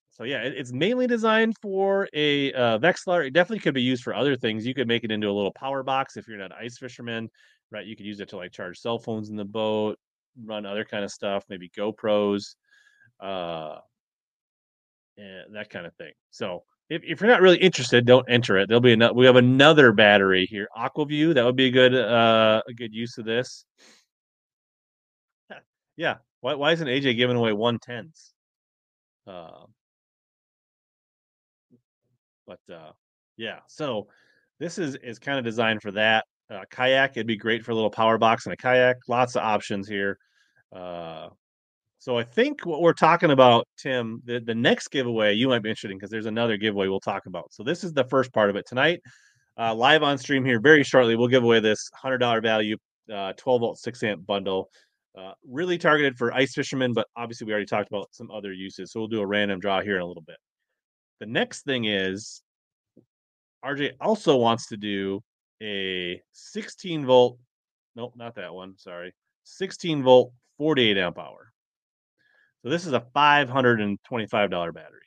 so 0.09 0.25
yeah, 0.25 0.45
it, 0.45 0.55
it's 0.57 0.73
mainly 0.73 1.07
designed 1.07 1.59
for 1.61 2.09
a 2.15 2.55
uh, 2.55 2.79
Vexilar. 2.79 3.27
It 3.27 3.35
definitely 3.35 3.59
could 3.59 3.75
be 3.75 3.83
used 3.83 4.03
for 4.03 4.15
other 4.15 4.35
things. 4.35 4.65
You 4.65 4.73
could 4.73 4.89
make 4.89 5.05
it 5.05 5.13
into 5.13 5.29
a 5.29 5.31
little 5.31 5.53
power 5.53 5.83
box 5.83 6.17
if 6.17 6.27
you're 6.27 6.39
not 6.39 6.53
an 6.53 6.57
ice 6.59 6.79
fisherman, 6.79 7.29
right? 7.71 7.85
You 7.85 7.95
could 7.97 8.07
use 8.07 8.21
it 8.21 8.31
to 8.31 8.39
like 8.39 8.53
charge 8.53 8.79
cell 8.79 8.99
phones 8.99 9.29
in 9.29 9.37
the 9.37 9.45
boat, 9.45 9.99
run 10.43 10.65
other 10.65 10.87
kind 10.87 11.05
of 11.05 11.11
stuff, 11.11 11.45
maybe 11.51 11.69
GoPros, 11.77 12.55
uh, 13.21 13.77
and 15.19 15.55
that 15.55 15.69
kind 15.69 15.85
of 15.85 15.95
thing. 15.97 16.13
So 16.31 16.65
if, 16.91 17.03
if 17.05 17.21
you're 17.21 17.31
not 17.31 17.41
really 17.41 17.59
interested, 17.59 18.05
don't 18.05 18.29
enter 18.29 18.59
it. 18.59 18.69
There'll 18.69 18.81
be 18.81 18.93
another. 18.93 19.15
We 19.15 19.27
have 19.27 19.37
another 19.37 19.93
battery 19.93 20.47
here, 20.47 20.69
Aqua-Vu. 20.77 21.35
That 21.35 21.45
would 21.45 21.57
be 21.57 21.67
a 21.67 21.71
good 21.71 21.95
uh, 21.95 22.63
a 22.69 22.73
good 22.73 22.95
use 22.95 23.19
of 23.19 23.25
this. 23.25 23.65
yeah. 25.97 26.17
Why 26.41 26.55
why 26.55 26.73
isn't 26.73 26.87
AJ 26.87 27.17
giving 27.17 27.37
away 27.37 27.53
one 27.53 27.79
tens? 27.79 28.35
Uh, 29.27 29.65
but 32.47 32.61
uh, 32.71 32.93
yeah, 33.37 33.61
so 33.67 34.09
this 34.61 34.79
is 34.79 34.97
is 34.97 35.19
kind 35.19 35.39
of 35.39 35.45
designed 35.45 35.81
for 35.81 35.93
that. 35.93 36.27
Uh, 36.51 36.61
kayak, 36.71 37.13
it'd 37.13 37.27
be 37.27 37.37
great 37.37 37.65
for 37.65 37.73
a 37.73 37.75
little 37.75 37.91
power 37.91 38.19
box 38.19 38.45
and 38.45 38.53
a 38.53 38.57
kayak. 38.57 38.97
Lots 39.09 39.37
of 39.37 39.43
options 39.43 39.89
here. 39.89 40.19
Uh, 40.75 41.31
so 42.05 42.19
I 42.19 42.23
think 42.23 42.67
what 42.67 42.83
we're 42.83 42.93
talking 42.93 43.31
about, 43.31 43.67
Tim, 43.79 44.21
the, 44.27 44.39
the 44.39 44.55
next 44.55 44.89
giveaway 44.89 45.33
you 45.33 45.49
might 45.49 45.63
be 45.63 45.71
interested 45.71 45.91
in 45.91 45.97
because 45.97 46.11
there's 46.11 46.27
another 46.27 46.59
giveaway 46.59 46.87
we'll 46.87 47.01
talk 47.01 47.25
about. 47.25 47.51
So 47.51 47.63
this 47.63 47.83
is 47.83 47.95
the 47.95 48.05
first 48.05 48.31
part 48.31 48.51
of 48.51 48.57
it 48.57 48.67
tonight. 48.67 49.01
Uh, 49.59 49.75
live 49.75 50.03
on 50.03 50.19
stream 50.19 50.45
here 50.45 50.61
very 50.61 50.85
shortly. 50.85 51.17
We'll 51.17 51.29
give 51.29 51.45
away 51.45 51.61
this 51.61 51.89
hundred 51.95 52.19
dollar 52.19 52.43
value, 52.43 52.77
uh, 53.11 53.33
12 53.39 53.59
volt 53.59 53.79
six 53.79 54.03
amp 54.03 54.27
bundle. 54.27 54.69
Uh, 55.17 55.33
really 55.49 55.79
targeted 55.79 56.19
for 56.19 56.31
ice 56.35 56.53
fishermen, 56.53 56.93
but 56.93 57.07
obviously 57.17 57.47
we 57.47 57.55
already 57.55 57.65
talked 57.65 57.89
about 57.89 58.09
some 58.11 58.31
other 58.31 58.53
uses. 58.53 58.93
So 58.93 59.01
we'll 59.01 59.09
do 59.09 59.23
a 59.23 59.27
random 59.27 59.59
draw 59.59 59.81
here 59.81 59.97
in 59.97 60.03
a 60.03 60.07
little 60.07 60.25
bit. 60.27 60.37
The 61.21 61.27
next 61.27 61.63
thing 61.63 61.87
is 61.87 62.43
RJ 63.65 63.93
also 63.99 64.37
wants 64.37 64.67
to 64.67 64.77
do 64.77 65.23
a 65.63 66.21
16 66.33 67.07
volt, 67.07 67.39
nope, 67.97 68.13
not 68.15 68.35
that 68.35 68.53
one, 68.53 68.77
sorry, 68.77 69.15
16 69.45 70.03
volt 70.03 70.35
48 70.59 70.99
amp 70.99 71.19
hour. 71.19 71.44
So 72.65 72.71
this 72.71 72.87
is 72.87 72.95
a 72.95 73.05
five 73.13 73.51
hundred 73.51 73.83
and 73.83 73.99
twenty-five 74.05 74.51
dollar 74.51 74.73
battery, 74.73 75.03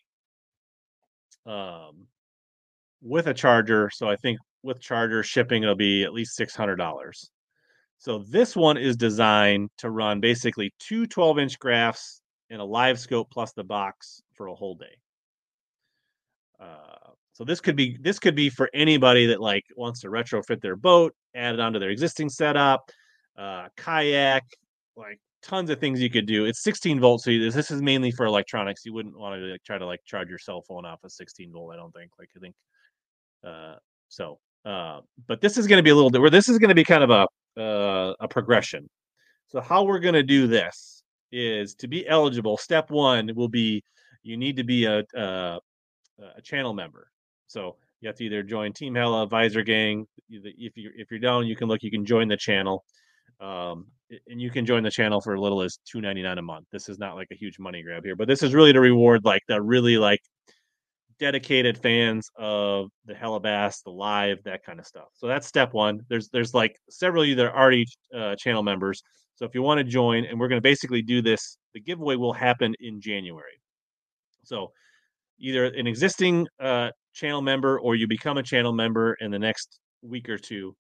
um, 1.48 2.06
with 3.02 3.26
a 3.26 3.34
charger. 3.34 3.90
So 3.92 4.08
I 4.08 4.16
think 4.16 4.38
with 4.62 4.80
charger 4.80 5.24
shipping, 5.24 5.64
it'll 5.64 5.74
be 5.76 6.04
at 6.04 6.14
least 6.14 6.36
six 6.36 6.56
hundred 6.56 6.76
dollars. 6.76 7.32
So 7.98 8.24
this 8.30 8.56
one 8.56 8.78
is 8.78 8.96
designed 8.96 9.72
to 9.80 9.90
run 9.90 10.20
basically 10.20 10.72
two 10.78 11.08
12 11.08 11.40
inch 11.40 11.58
graphs 11.58 12.22
and 12.52 12.62
a 12.62 12.64
live 12.64 13.00
scope 13.00 13.32
plus 13.32 13.54
the 13.54 13.64
box 13.64 14.22
for 14.36 14.48
a 14.48 14.54
whole 14.54 14.76
day. 14.76 14.96
Uh, 16.60 17.10
so 17.34 17.44
this 17.44 17.60
could 17.60 17.76
be 17.76 17.98
this 18.00 18.20
could 18.20 18.36
be 18.36 18.52
for 18.52 18.70
anybody 18.72 19.26
that 19.28 19.42
like 19.42 19.64
wants 19.76 20.02
to 20.02 20.10
retrofit 20.10 20.62
their 20.62 20.76
boat, 20.76 21.16
add 21.36 21.56
it 21.56 21.60
onto 21.60 21.80
their 21.80 21.90
existing 21.90 22.30
setup, 22.30 22.92
uh, 23.36 23.70
kayak, 23.78 24.44
like 24.96 25.20
tons 25.42 25.70
of 25.70 25.80
things 25.80 26.02
you 26.02 26.10
could 26.10 26.26
do. 26.26 26.46
It's 26.46 26.64
16 26.64 27.00
volts, 27.00 27.24
so 27.24 27.32
this, 27.32 27.72
is 27.72 27.82
mainly 27.82 28.12
for 28.12 28.26
electronics. 28.26 28.86
You 28.86 28.94
wouldn't 28.94 29.18
want 29.18 29.40
to 29.40 29.46
like, 29.48 29.64
try 29.64 29.78
to 29.78 29.86
like 29.86 30.04
charge 30.06 30.30
your 30.30 30.40
cell 30.40 30.62
phone 30.62 30.86
off 30.86 31.04
a 31.04 31.10
16 31.10 31.52
volt. 31.52 31.74
I 31.74 31.78
don't 31.78 31.94
think. 31.94 32.12
Like 32.20 32.30
I 32.36 32.40
think. 32.40 32.56
Uh, 33.46 33.76
so, 34.10 34.40
uh, 34.66 35.02
but 35.28 35.42
this 35.42 35.58
is 35.58 35.68
going 35.68 35.78
to 35.78 35.84
be 35.84 35.90
a 35.90 35.96
little 35.96 36.12
where 36.20 36.30
this 36.30 36.50
is 36.50 36.58
going 36.58 36.70
to 36.70 36.76
be 36.76 36.84
kind 36.84 37.04
of 37.04 37.10
a 37.10 37.62
uh, 37.62 38.14
a 38.20 38.28
progression. 38.28 38.90
So 39.48 39.62
how 39.62 39.84
we're 39.84 40.00
going 40.00 40.14
to 40.14 40.24
do 40.24 40.48
this 40.48 41.04
is 41.32 41.76
to 41.76 41.88
be 41.88 42.08
eligible. 42.08 42.58
Step 42.58 42.90
one 42.90 43.32
will 43.36 43.50
be 43.50 43.84
you 44.24 44.38
need 44.38 44.58
to 44.58 44.64
be 44.64 44.86
a 44.86 45.04
a, 45.16 45.60
a 46.20 46.42
channel 46.44 46.74
member. 46.74 47.10
So 47.48 47.78
you 48.02 48.08
have 48.08 48.18
to 48.18 48.26
either 48.26 48.44
join 48.44 48.74
Team 48.74 48.96
Hella, 48.96 49.24
Advisor 49.24 49.64
Gang. 49.64 50.06
If 50.30 50.78
you 50.78 50.92
if 50.96 51.10
you're 51.12 51.20
down, 51.20 51.48
you 51.48 51.56
can 51.56 51.68
look. 51.68 51.84
You 51.84 51.92
can 51.92 52.06
join 52.06 52.28
the 52.28 52.38
channel. 52.38 52.84
Um, 53.40 53.88
and 54.30 54.42
you 54.42 54.50
can 54.50 54.66
join 54.66 54.84
the 54.84 54.92
channel 54.92 55.22
for 55.22 55.36
as 55.36 55.40
little 55.40 55.62
as 55.62 55.80
two 55.86 56.02
ninety 56.02 56.24
nine 56.24 56.38
a 56.38 56.42
month. 56.42 56.66
This 56.72 56.90
is 56.90 56.98
not 56.98 57.16
like 57.16 57.28
a 57.32 57.36
huge 57.36 57.60
money 57.60 57.84
grab 57.84 58.04
here, 58.04 58.16
but 58.16 58.28
this 58.28 58.42
is 58.42 58.54
really 58.54 58.74
to 58.74 58.80
reward 58.80 59.26
like 59.26 59.44
the 59.48 59.62
really 59.62 59.98
like 59.98 60.22
dedicated 61.20 61.78
fans 61.78 62.30
of 62.38 62.90
the 63.06 63.14
Hellabass, 63.14 63.84
the 63.84 63.92
live, 63.92 64.42
that 64.44 64.64
kind 64.64 64.80
of 64.80 64.86
stuff. 64.86 65.08
So 65.14 65.28
that's 65.28 65.48
step 65.48 65.74
one. 65.74 66.02
There's 66.10 66.30
there's 66.30 66.54
like 66.54 66.78
several 66.90 67.24
of 67.24 67.30
you 67.30 67.36
that 67.36 67.46
are 67.48 67.58
already 67.58 67.86
uh, 68.16 68.36
channel 68.36 68.64
members. 68.64 69.02
So 69.36 69.46
if 69.46 69.54
you 69.54 69.62
want 69.62 69.80
to 69.80 69.84
join, 69.84 70.26
and 70.26 70.40
we're 70.40 70.48
going 70.48 70.58
to 70.58 70.64
basically 70.64 71.02
do 71.02 71.22
this, 71.22 71.58
the 71.74 71.80
giveaway 71.80 72.16
will 72.16 72.34
happen 72.34 72.74
in 72.80 73.00
January. 73.00 73.62
So 74.44 74.72
either 75.40 75.66
an 75.66 75.86
existing 75.86 76.48
uh, 76.60 76.90
channel 77.14 77.42
member 77.42 77.80
or 77.80 77.96
you 77.96 78.08
become 78.08 78.38
a 78.38 78.44
channel 78.44 78.74
member 78.74 79.16
in 79.20 79.30
the 79.30 79.38
next 79.38 79.80
week 80.02 80.30
or 80.30 80.38
two 80.38 80.76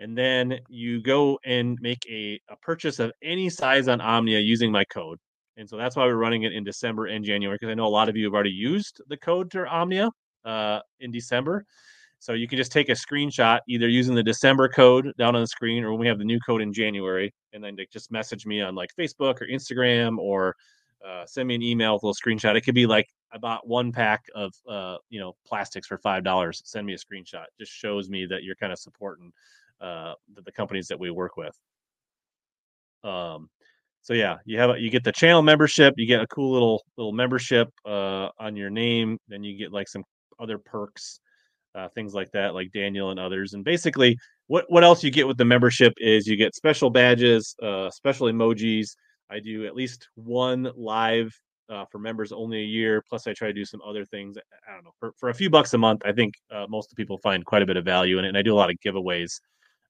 and 0.00 0.16
then 0.16 0.58
you 0.68 1.02
go 1.02 1.38
and 1.44 1.78
make 1.80 2.04
a, 2.08 2.40
a 2.48 2.56
purchase 2.56 2.98
of 2.98 3.12
any 3.22 3.50
size 3.50 3.88
on 3.88 4.00
Omnia 4.00 4.38
using 4.38 4.70
my 4.70 4.84
code. 4.84 5.18
And 5.56 5.68
so 5.68 5.76
that's 5.76 5.96
why 5.96 6.04
we're 6.04 6.14
running 6.14 6.44
it 6.44 6.52
in 6.52 6.62
December 6.62 7.06
and 7.06 7.24
January 7.24 7.56
because 7.60 7.70
I 7.70 7.74
know 7.74 7.86
a 7.86 7.88
lot 7.88 8.08
of 8.08 8.16
you 8.16 8.24
have 8.24 8.34
already 8.34 8.50
used 8.50 9.00
the 9.08 9.16
code 9.16 9.50
to 9.52 9.66
Omnia 9.66 10.10
uh, 10.44 10.80
in 11.00 11.10
December. 11.10 11.64
So 12.20 12.32
you 12.32 12.48
can 12.48 12.58
just 12.58 12.72
take 12.72 12.88
a 12.88 12.92
screenshot 12.92 13.60
either 13.68 13.88
using 13.88 14.14
the 14.14 14.22
December 14.22 14.68
code 14.68 15.12
down 15.18 15.36
on 15.36 15.42
the 15.42 15.46
screen 15.46 15.84
or 15.84 15.90
when 15.90 16.00
we 16.00 16.08
have 16.08 16.18
the 16.18 16.24
new 16.24 16.40
code 16.40 16.62
in 16.62 16.72
January, 16.72 17.32
and 17.52 17.62
then 17.62 17.76
just 17.92 18.10
message 18.10 18.44
me 18.44 18.60
on 18.60 18.74
like 18.74 18.90
Facebook 18.98 19.40
or 19.40 19.46
Instagram 19.46 20.18
or 20.18 20.54
uh, 21.06 21.24
send 21.26 21.46
me 21.46 21.54
an 21.54 21.62
email 21.62 21.94
with 21.94 22.02
a 22.02 22.06
little 22.06 22.14
screenshot. 22.14 22.56
It 22.56 22.62
could 22.62 22.74
be 22.74 22.86
like 22.86 23.06
I 23.32 23.38
bought 23.38 23.68
one 23.68 23.92
pack 23.92 24.24
of 24.34 24.52
uh, 24.68 24.96
you 25.10 25.20
know 25.20 25.34
plastics 25.46 25.86
for 25.86 25.98
five 25.98 26.24
dollars. 26.24 26.60
Send 26.64 26.86
me 26.86 26.94
a 26.94 26.96
screenshot. 26.96 27.44
Just 27.58 27.72
shows 27.72 28.08
me 28.08 28.26
that 28.26 28.42
you're 28.42 28.56
kind 28.56 28.72
of 28.72 28.80
supporting 28.80 29.32
uh, 29.80 30.14
the, 30.34 30.42
the 30.42 30.52
companies 30.52 30.88
that 30.88 30.98
we 30.98 31.10
work 31.10 31.36
with. 31.36 31.54
Um, 33.04 33.48
so 34.02 34.14
yeah, 34.14 34.36
you 34.44 34.58
have 34.58 34.70
a, 34.70 34.80
you 34.80 34.90
get 34.90 35.04
the 35.04 35.12
channel 35.12 35.42
membership, 35.42 35.94
you 35.96 36.06
get 36.06 36.20
a 36.20 36.26
cool 36.28 36.52
little 36.52 36.82
little 36.96 37.12
membership 37.12 37.68
uh, 37.86 38.28
on 38.38 38.56
your 38.56 38.70
name, 38.70 39.18
then 39.28 39.44
you 39.44 39.56
get 39.58 39.72
like 39.72 39.88
some 39.88 40.02
other 40.40 40.58
perks, 40.58 41.20
uh, 41.74 41.88
things 41.94 42.14
like 42.14 42.30
that, 42.32 42.54
like 42.54 42.72
Daniel 42.72 43.10
and 43.10 43.20
others. 43.20 43.54
And 43.54 43.64
basically, 43.64 44.16
what 44.46 44.64
what 44.68 44.84
else 44.84 45.04
you 45.04 45.10
get 45.10 45.28
with 45.28 45.36
the 45.36 45.44
membership 45.44 45.92
is 45.98 46.26
you 46.26 46.36
get 46.36 46.54
special 46.54 46.90
badges, 46.90 47.54
uh, 47.62 47.90
special 47.90 48.28
emojis. 48.28 48.88
I 49.30 49.40
do 49.40 49.66
at 49.66 49.74
least 49.74 50.08
one 50.14 50.70
live 50.74 51.30
uh, 51.68 51.84
for 51.92 51.98
members 51.98 52.32
only 52.32 52.60
a 52.60 52.64
year. 52.64 53.02
Plus, 53.08 53.26
I 53.26 53.34
try 53.34 53.48
to 53.48 53.54
do 53.54 53.64
some 53.64 53.82
other 53.86 54.04
things. 54.06 54.38
I 54.66 54.74
don't 54.74 54.84
know 54.84 54.92
for, 54.98 55.12
for 55.18 55.28
a 55.28 55.34
few 55.34 55.50
bucks 55.50 55.74
a 55.74 55.78
month. 55.78 56.00
I 56.04 56.12
think 56.12 56.34
uh, 56.50 56.66
most 56.68 56.94
people 56.96 57.18
find 57.18 57.44
quite 57.44 57.62
a 57.62 57.66
bit 57.66 57.76
of 57.76 57.84
value 57.84 58.18
in 58.18 58.24
it, 58.24 58.28
and 58.28 58.38
I 58.38 58.42
do 58.42 58.54
a 58.54 58.56
lot 58.56 58.70
of 58.70 58.76
giveaways 58.84 59.38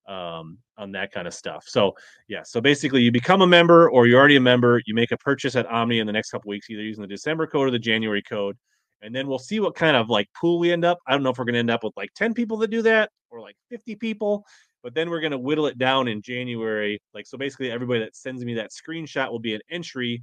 um, 0.09 0.59
on 0.79 0.91
that 0.93 1.13
kind 1.13 1.29
of 1.29 1.35
stuff. 1.35 1.65
So 1.69 1.95
yeah, 2.29 2.43
so 2.43 2.61
basically 2.61 3.03
you 3.03 3.13
become 3.13 3.43
a 3.43 3.47
member 3.47 3.91
or 3.91 4.07
you're 4.07 4.19
already 4.19 4.37
a 4.37 4.41
member, 4.41 4.81
you 4.87 4.95
make 4.95 5.13
a 5.13 5.19
purchase 5.19 5.55
at 5.55 5.67
Omni 5.67 5.99
in 5.99 6.07
the 6.07 6.13
next 6.13 6.31
couple 6.31 6.49
weeks, 6.49 6.69
either 6.71 6.83
using 6.83 7.03
the 7.03 7.09
December 7.09 7.47
code 7.47 7.69
or 7.69 7.71
the 7.71 7.79
January 7.79 8.23
code. 8.23 8.57
And 9.03 9.15
then 9.15 9.29
we'll 9.29 9.39
see 9.39 9.61
what 9.61 9.77
kind 9.77 9.97
of 9.97 10.09
like 10.09 10.27
pool 10.35 10.59
we 10.59 10.73
end 10.73 10.85
up. 10.85 10.99
I 11.07 11.13
don't 11.13 11.23
know 11.23 11.31
if 11.31 11.39
we're 11.39 11.45
going 11.45 11.55
to 11.55 11.61
end 11.61 11.71
up 11.71 11.85
with 11.85 11.97
like 11.97 12.13
10 12.15 12.35
people 12.35 12.57
that 12.59 12.71
do 12.71 12.83
that 12.83 13.11
or 13.31 13.41
like 13.41 13.55
50 13.71 13.95
people, 13.97 14.45
but 14.83 14.95
then 14.95 15.09
we're 15.11 15.21
going 15.21 15.33
to 15.33 15.39
whittle 15.39 15.67
it 15.67 15.79
down 15.79 16.09
in 16.09 16.21
January. 16.21 17.01
Like, 17.15 17.27
so 17.27 17.39
basically 17.39 17.71
everybody 17.71 18.01
that 18.01 18.17
sends 18.17 18.45
me 18.45 18.55
that 18.55 18.71
screenshot 18.71 19.31
will 19.31 19.39
be 19.39 19.55
an 19.55 19.61
entry 19.71 20.23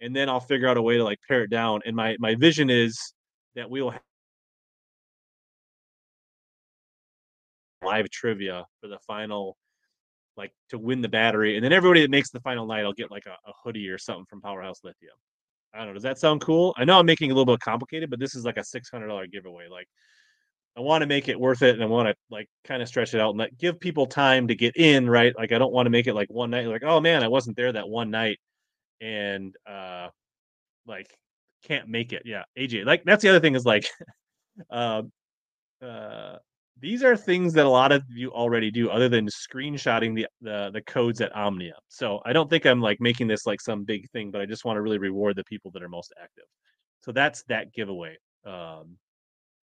and 0.00 0.14
then 0.14 0.28
I'll 0.28 0.40
figure 0.40 0.68
out 0.68 0.76
a 0.76 0.82
way 0.82 0.96
to 0.96 1.04
like 1.04 1.18
pare 1.26 1.42
it 1.42 1.50
down. 1.50 1.80
And 1.84 1.94
my, 1.94 2.16
my 2.18 2.34
vision 2.34 2.70
is 2.70 2.98
that 3.56 3.68
we 3.68 3.82
will 3.82 3.94
live 7.84 8.10
trivia 8.10 8.64
for 8.80 8.88
the 8.88 8.98
final 9.06 9.56
like 10.36 10.52
to 10.68 10.78
win 10.78 11.00
the 11.00 11.08
battery 11.08 11.56
and 11.56 11.64
then 11.64 11.72
everybody 11.72 12.00
that 12.00 12.10
makes 12.10 12.30
the 12.30 12.40
final 12.40 12.66
night 12.66 12.84
I'll 12.84 12.92
get 12.92 13.10
like 13.10 13.26
a, 13.26 13.30
a, 13.48 13.52
hoodie 13.62 13.88
or 13.88 13.98
something 13.98 14.24
from 14.26 14.40
powerhouse 14.40 14.80
lithium. 14.82 15.14
I 15.72 15.78
don't 15.78 15.88
know 15.88 15.94
does 15.94 16.02
that 16.02 16.18
sound 16.18 16.40
cool? 16.40 16.74
I 16.76 16.84
know 16.84 16.98
i'm 16.98 17.06
making 17.06 17.30
it 17.30 17.32
a 17.32 17.36
little 17.36 17.52
bit 17.54 17.60
complicated 17.60 18.10
but 18.10 18.18
this 18.18 18.34
is 18.34 18.44
like 18.44 18.56
a 18.56 18.60
$600 18.60 19.30
giveaway 19.30 19.68
like 19.68 19.88
i 20.76 20.80
want 20.80 21.02
to 21.02 21.06
make 21.06 21.28
it 21.28 21.38
worth 21.38 21.62
it 21.62 21.74
and 21.74 21.84
i 21.84 21.86
want 21.86 22.08
to 22.08 22.14
like 22.30 22.48
kind 22.64 22.82
of 22.82 22.88
stretch 22.88 23.14
it 23.14 23.20
out 23.20 23.30
and 23.30 23.38
let, 23.38 23.56
give 23.58 23.78
people 23.78 24.06
time 24.06 24.48
to 24.48 24.54
get 24.54 24.76
in 24.76 25.08
right? 25.08 25.34
Like 25.36 25.52
i 25.52 25.58
don't 25.58 25.72
want 25.72 25.86
to 25.86 25.90
make 25.90 26.06
it 26.06 26.14
like 26.14 26.30
one 26.30 26.50
night 26.50 26.66
like 26.66 26.84
oh 26.84 27.00
man 27.00 27.22
i 27.22 27.28
wasn't 27.28 27.56
there 27.56 27.72
that 27.72 27.88
one 27.88 28.10
night 28.10 28.38
and 29.00 29.54
uh 29.66 30.08
like 30.86 31.16
can't 31.64 31.88
make 31.88 32.12
it. 32.12 32.22
Yeah 32.24 32.44
aj 32.58 32.84
like 32.84 33.04
that's 33.04 33.22
the 33.22 33.30
other 33.30 33.40
thing 33.40 33.54
is 33.54 33.64
like 33.64 33.86
um 34.70 35.10
uh, 35.82 35.86
uh 35.86 36.38
these 36.80 37.02
are 37.02 37.16
things 37.16 37.52
that 37.54 37.66
a 37.66 37.68
lot 37.68 37.92
of 37.92 38.02
you 38.08 38.30
already 38.32 38.70
do 38.70 38.90
other 38.90 39.08
than 39.08 39.28
screenshotting 39.28 40.14
the, 40.14 40.26
the 40.40 40.70
the 40.72 40.82
codes 40.82 41.20
at 41.20 41.34
omnia. 41.34 41.74
So 41.88 42.20
i 42.24 42.32
don't 42.32 42.50
think 42.50 42.66
i'm 42.66 42.80
like 42.80 43.00
making 43.00 43.26
this 43.26 43.46
like 43.46 43.60
some 43.60 43.84
big 43.84 44.08
thing 44.10 44.30
but 44.30 44.40
i 44.40 44.46
just 44.46 44.64
want 44.64 44.76
to 44.76 44.82
really 44.82 44.98
reward 44.98 45.36
the 45.36 45.44
people 45.44 45.70
that 45.72 45.82
are 45.82 45.88
most 45.88 46.12
active. 46.20 46.44
So 47.00 47.12
that's 47.12 47.42
that 47.44 47.72
giveaway 47.72 48.16
um 48.46 48.96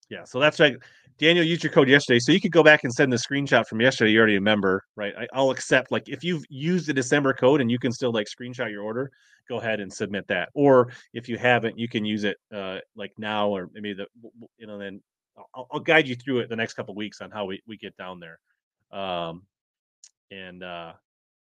yeah 0.10 0.24
so 0.24 0.40
that's 0.40 0.60
right. 0.60 0.76
Daniel 1.20 1.46
used 1.46 1.64
your 1.64 1.72
code 1.72 1.90
yesterday 1.90 2.20
so 2.20 2.32
you 2.32 2.42
could 2.42 2.52
go 2.52 2.64
back 2.64 2.84
and 2.84 2.94
send 2.94 3.12
the 3.12 3.18
screenshot 3.18 3.66
from 3.68 3.82
yesterday 3.82 4.12
you 4.12 4.20
already 4.20 4.36
remember 4.36 4.84
right? 4.96 5.14
I, 5.18 5.28
i'll 5.34 5.52
accept 5.52 5.92
like 5.92 6.10
if 6.10 6.24
you've 6.24 6.44
used 6.50 6.88
the 6.88 6.94
december 6.94 7.34
code 7.34 7.62
and 7.62 7.72
you 7.72 7.80
can 7.80 7.92
still 7.92 8.12
like 8.12 8.28
screenshot 8.28 8.72
your 8.72 8.84
order 8.84 9.12
go 9.48 9.60
ahead 9.60 9.80
and 9.80 9.92
submit 9.92 10.28
that. 10.28 10.50
Or 10.54 10.92
if 11.14 11.30
you 11.30 11.38
haven't 11.38 11.78
you 11.78 11.88
can 11.88 12.06
use 12.06 12.24
it 12.24 12.38
uh 12.54 12.80
like 12.96 13.12
now 13.18 13.50
or 13.50 13.70
maybe 13.74 13.94
the 13.94 14.08
you 14.58 14.68
know 14.68 14.78
then 14.78 15.02
I'll, 15.54 15.68
I'll, 15.72 15.80
guide 15.80 16.08
you 16.08 16.16
through 16.16 16.40
it 16.40 16.50
the 16.50 16.56
next 16.56 16.74
couple 16.74 16.96
weeks 16.96 17.22
on 17.22 17.32
how 17.32 17.46
we, 17.46 17.62
we 17.68 17.78
get 17.78 17.96
down 17.98 18.20
there. 18.20 18.40
Um, 18.92 19.44
and 20.32 20.64
uh, 20.64 20.94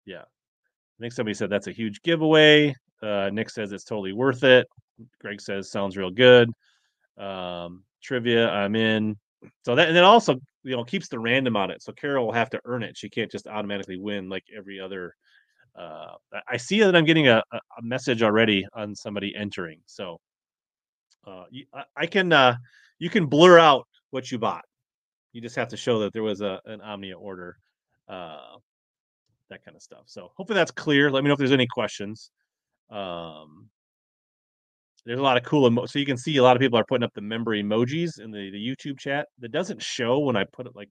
yeah, 0.07 0.23
I 0.23 1.01
think 1.01 1.13
somebody 1.13 1.35
said 1.35 1.51
that's 1.51 1.67
a 1.67 1.73
huge 1.73 2.03
giveaway. 2.03 2.75
Uh, 3.03 3.31
Nick 3.33 3.51
says 3.51 3.73
it's 3.73 3.85
totally 3.85 4.13
worth 4.13 4.45
it. 4.45 4.67
Greg 5.21 5.41
says 5.41 5.71
sounds 5.71 5.97
real 5.97 6.11
good. 6.11 6.51
Um, 7.19 7.85
trivia, 8.03 8.49
I'm 8.51 8.77
in. 8.77 9.17
So 9.65 9.75
that 9.75 9.89
and 9.89 9.97
then 9.97 10.05
also 10.05 10.41
you 10.63 10.77
know 10.77 10.85
keeps 10.85 11.09
the 11.09 11.19
random 11.19 11.57
on 11.57 11.71
it. 11.71 11.83
So 11.83 11.93
Carol 11.93 12.27
will 12.27 12.33
have 12.33 12.51
to 12.51 12.61
earn 12.65 12.83
it. 12.83 12.97
She 12.97 13.11
can't 13.11 13.31
just 13.31 13.47
automatically 13.47 13.97
win 13.97 14.29
like 14.29 14.45
every 14.57 14.79
other. 14.79 15.15
Uh, 15.77 16.13
I 16.49 16.59
see 16.59 16.81
that 16.81 16.95
I'm 16.95 17.05
getting 17.05 17.29
a, 17.29 17.43
a 17.53 17.83
message 17.83 18.23
already 18.23 18.67
on 18.75 18.95
somebody 18.95 19.35
entering. 19.35 19.81
So 19.87 20.21
uh, 21.27 21.45
I, 21.75 21.85
I 21.97 22.07
can 22.07 22.33
uh, 22.33 22.57
you 22.99 23.11
can 23.11 23.27
blur 23.27 23.59
out 23.59 23.87
what 24.11 24.31
you 24.31 24.39
bought. 24.39 24.65
You 25.33 25.41
just 25.41 25.57
have 25.57 25.69
to 25.69 25.77
show 25.77 25.99
that 26.01 26.13
there 26.13 26.23
was 26.23 26.41
a 26.41 26.61
an 26.67 26.81
Omnia 26.81 27.17
order, 27.17 27.57
uh, 28.09 28.57
that 29.51 29.65
kind 29.65 29.77
of 29.77 29.83
stuff. 29.83 30.05
So 30.07 30.31
hopefully 30.37 30.57
that's 30.57 30.71
clear. 30.71 31.11
Let 31.11 31.25
me 31.25 31.29
know 31.29 31.35
if 31.35 31.39
there's 31.39 31.53
any 31.53 31.67
questions. 31.67 32.31
Um, 32.91 33.69
there's 35.05 35.19
a 35.19 35.23
lot 35.23 35.37
of 35.37 35.43
cool 35.43 35.67
emo- 35.67 35.87
so 35.87 35.99
you 35.99 36.07
can 36.07 36.17
see 36.17 36.37
a 36.37 36.43
lot 36.43 36.57
of 36.57 36.61
people 36.61 36.79
are 36.79 36.85
putting 36.85 37.03
up 37.03 37.13
the 37.15 37.21
member 37.21 37.53
emojis 37.53 38.21
in 38.21 38.31
the, 38.31 38.51
the 38.51 38.59
YouTube 38.59 38.99
chat. 38.99 39.27
That 39.41 39.51
doesn't 39.51 39.83
show 39.83 40.21
when 40.21 40.37
I 40.37 40.45
put 40.45 40.67
it 40.67 40.77
like 40.77 40.91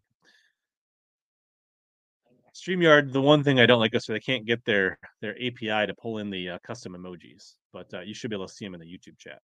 StreamYard, 2.53 3.13
the 3.13 3.21
one 3.21 3.43
thing 3.43 3.59
I 3.59 3.65
don't 3.65 3.79
like 3.79 3.95
is 3.95 4.05
so 4.05 4.13
they 4.13 4.19
can't 4.19 4.45
get 4.45 4.63
their 4.65 4.99
their 5.21 5.35
API 5.35 5.87
to 5.87 5.93
pull 5.97 6.17
in 6.17 6.29
the 6.29 6.49
uh, 6.49 6.57
custom 6.63 6.93
emojis, 6.93 7.55
but 7.71 7.93
uh, 7.93 8.01
you 8.01 8.13
should 8.13 8.29
be 8.29 8.35
able 8.35 8.47
to 8.47 8.53
see 8.53 8.65
them 8.65 8.73
in 8.73 8.81
the 8.81 8.85
YouTube 8.85 9.17
chat. 9.17 9.39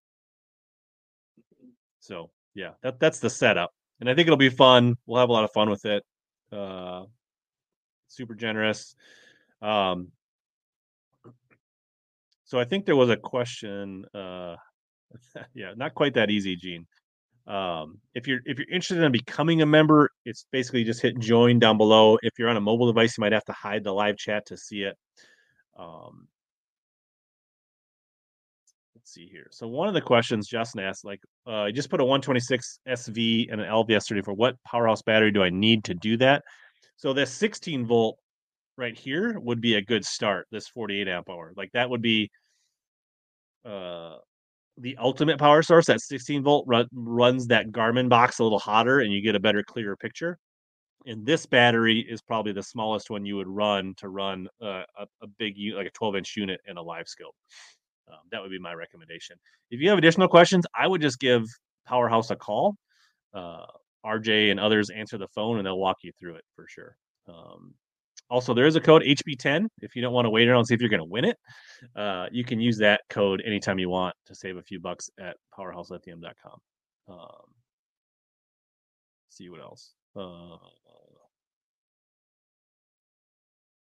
So 1.99 2.31
yeah, 2.53 2.71
that 2.81 2.99
that's 2.99 3.19
the 3.19 3.29
setup, 3.29 3.71
and 3.99 4.09
I 4.09 4.15
think 4.15 4.27
it'll 4.27 4.37
be 4.37 4.49
fun. 4.49 4.95
We'll 5.05 5.19
have 5.19 5.29
a 5.29 5.33
lot 5.33 5.43
of 5.43 5.51
fun 5.51 5.69
with 5.69 5.85
it. 5.85 6.03
Uh, 6.51 7.03
super 8.07 8.35
generous. 8.35 8.95
Um, 9.61 10.11
So 12.47 12.57
I 12.57 12.63
think 12.63 12.85
there 12.85 12.95
was 12.95 13.09
a 13.09 13.17
question. 13.17 14.05
Uh, 14.15 14.55
yeah, 15.53 15.73
not 15.75 15.93
quite 15.93 16.13
that 16.13 16.31
easy, 16.31 16.55
Gene. 16.55 16.87
Um, 17.45 17.99
if 18.13 18.25
you're 18.25 18.39
if 18.45 18.57
you're 18.57 18.69
interested 18.69 19.03
in 19.03 19.11
becoming 19.11 19.61
a 19.61 19.65
member, 19.65 20.09
it's 20.25 20.45
basically 20.51 20.85
just 20.85 21.01
hit 21.01 21.19
join 21.19 21.59
down 21.59 21.77
below. 21.77 22.17
If 22.23 22.39
you're 22.39 22.49
on 22.49 22.57
a 22.57 22.61
mobile 22.61 22.87
device, 22.87 23.17
you 23.17 23.21
might 23.21 23.33
have 23.33 23.45
to 23.45 23.53
hide 23.53 23.83
the 23.83 23.91
live 23.91 24.17
chat 24.17 24.45
to 24.47 24.57
see 24.57 24.83
it. 24.83 24.97
Um, 25.77 26.29
let's 29.07 29.13
see 29.13 29.29
here. 29.31 29.47
So 29.51 29.67
one 29.67 29.87
of 29.87 29.93
the 29.93 30.01
questions 30.01 30.47
Justin 30.47 30.81
asked, 30.81 31.05
like, 31.05 31.21
uh, 31.47 31.61
I 31.61 31.71
just 31.71 31.89
put 31.89 32.01
a 32.01 32.03
126 32.03 32.79
SV 32.89 33.47
and 33.49 33.61
an 33.61 33.67
LVS 33.67 34.09
34. 34.09 34.33
What 34.33 34.55
powerhouse 34.65 35.01
battery 35.01 35.31
do 35.31 35.41
I 35.41 35.49
need 35.49 35.85
to 35.85 35.93
do 35.93 36.17
that? 36.17 36.43
So 36.97 37.13
this 37.13 37.31
16 37.31 37.85
volt 37.85 38.17
right 38.77 38.97
here 38.97 39.39
would 39.39 39.61
be 39.61 39.75
a 39.75 39.81
good 39.81 40.03
start. 40.03 40.47
This 40.51 40.67
48 40.67 41.07
amp 41.07 41.29
hour, 41.29 41.53
like 41.55 41.71
that 41.73 41.89
would 41.89 42.01
be 42.01 42.29
uh 43.65 44.17
the 44.77 44.97
ultimate 44.97 45.39
power 45.39 45.63
source. 45.63 45.85
That 45.85 46.01
16 46.01 46.43
volt 46.43 46.65
run, 46.67 46.87
runs 46.93 47.47
that 47.47 47.71
Garmin 47.71 48.09
box 48.09 48.39
a 48.39 48.43
little 48.43 48.59
hotter, 48.59 48.99
and 48.99 49.13
you 49.13 49.21
get 49.21 49.35
a 49.35 49.39
better, 49.39 49.63
clearer 49.63 49.95
picture. 49.95 50.37
And 51.05 51.25
this 51.25 51.45
battery 51.45 51.99
is 51.99 52.21
probably 52.21 52.51
the 52.51 52.61
smallest 52.61 53.09
one 53.09 53.25
you 53.25 53.37
would 53.37 53.47
run 53.47 53.93
to 53.97 54.09
run 54.09 54.49
uh, 54.61 54.83
a, 54.99 55.07
a 55.21 55.27
big, 55.39 55.55
like 55.73 55.87
a 55.87 55.91
12 55.91 56.17
inch 56.17 56.35
unit 56.35 56.59
in 56.67 56.75
a 56.75 56.81
live 56.81 57.07
scope. 57.07 57.33
Um, 58.11 58.19
that 58.31 58.41
would 58.41 58.51
be 58.51 58.59
my 58.59 58.73
recommendation. 58.73 59.37
If 59.69 59.81
you 59.81 59.89
have 59.89 59.97
additional 59.97 60.27
questions, 60.27 60.65
I 60.75 60.87
would 60.87 61.01
just 61.01 61.19
give 61.19 61.43
Powerhouse 61.85 62.31
a 62.31 62.35
call. 62.35 62.75
Uh, 63.33 63.65
RJ 64.05 64.51
and 64.51 64.59
others 64.59 64.89
answer 64.89 65.17
the 65.17 65.27
phone 65.27 65.57
and 65.57 65.65
they'll 65.65 65.77
walk 65.77 65.97
you 66.01 66.11
through 66.19 66.35
it 66.35 66.45
for 66.55 66.65
sure. 66.67 66.95
Um, 67.27 67.73
also, 68.29 68.53
there 68.53 68.65
is 68.65 68.75
a 68.75 68.81
code 68.81 69.03
HB10 69.03 69.67
if 69.81 69.95
you 69.95 70.01
don't 70.01 70.13
want 70.13 70.25
to 70.25 70.29
wait 70.29 70.47
around 70.47 70.59
and 70.59 70.67
see 70.67 70.73
if 70.73 70.81
you're 70.81 70.89
going 70.89 70.99
to 70.99 71.05
win 71.05 71.25
it. 71.25 71.37
Uh, 71.95 72.27
you 72.31 72.43
can 72.43 72.59
use 72.59 72.77
that 72.77 73.01
code 73.09 73.41
anytime 73.45 73.79
you 73.79 73.89
want 73.89 74.15
to 74.25 74.35
save 74.35 74.57
a 74.57 74.61
few 74.61 74.79
bucks 74.79 75.09
at 75.19 75.37
powerhouselithium.com. 75.57 76.59
Um, 77.09 77.53
see 79.29 79.49
what 79.49 79.61
else. 79.61 79.93
Uh, 80.15 80.57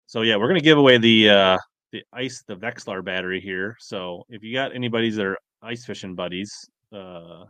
so 0.07 0.23
yeah, 0.23 0.37
we're 0.37 0.49
going 0.49 0.61
to 0.61 0.65
give 0.65 0.79
away 0.79 0.99
the 0.99 1.31
uh, 1.31 1.59
the 1.93 2.03
ice 2.13 2.43
the 2.47 2.57
Vexilar 2.57 3.05
battery 3.05 3.41
here. 3.41 3.77
So 3.81 4.25
if 4.29 4.43
you 4.43 4.53
got 4.55 4.75
anybody's 4.75 5.17
that 5.17 5.27
are 5.27 5.39
ice 5.63 5.85
fishing 5.85 6.15
buddies, 6.15 6.69
uh, 6.93 7.45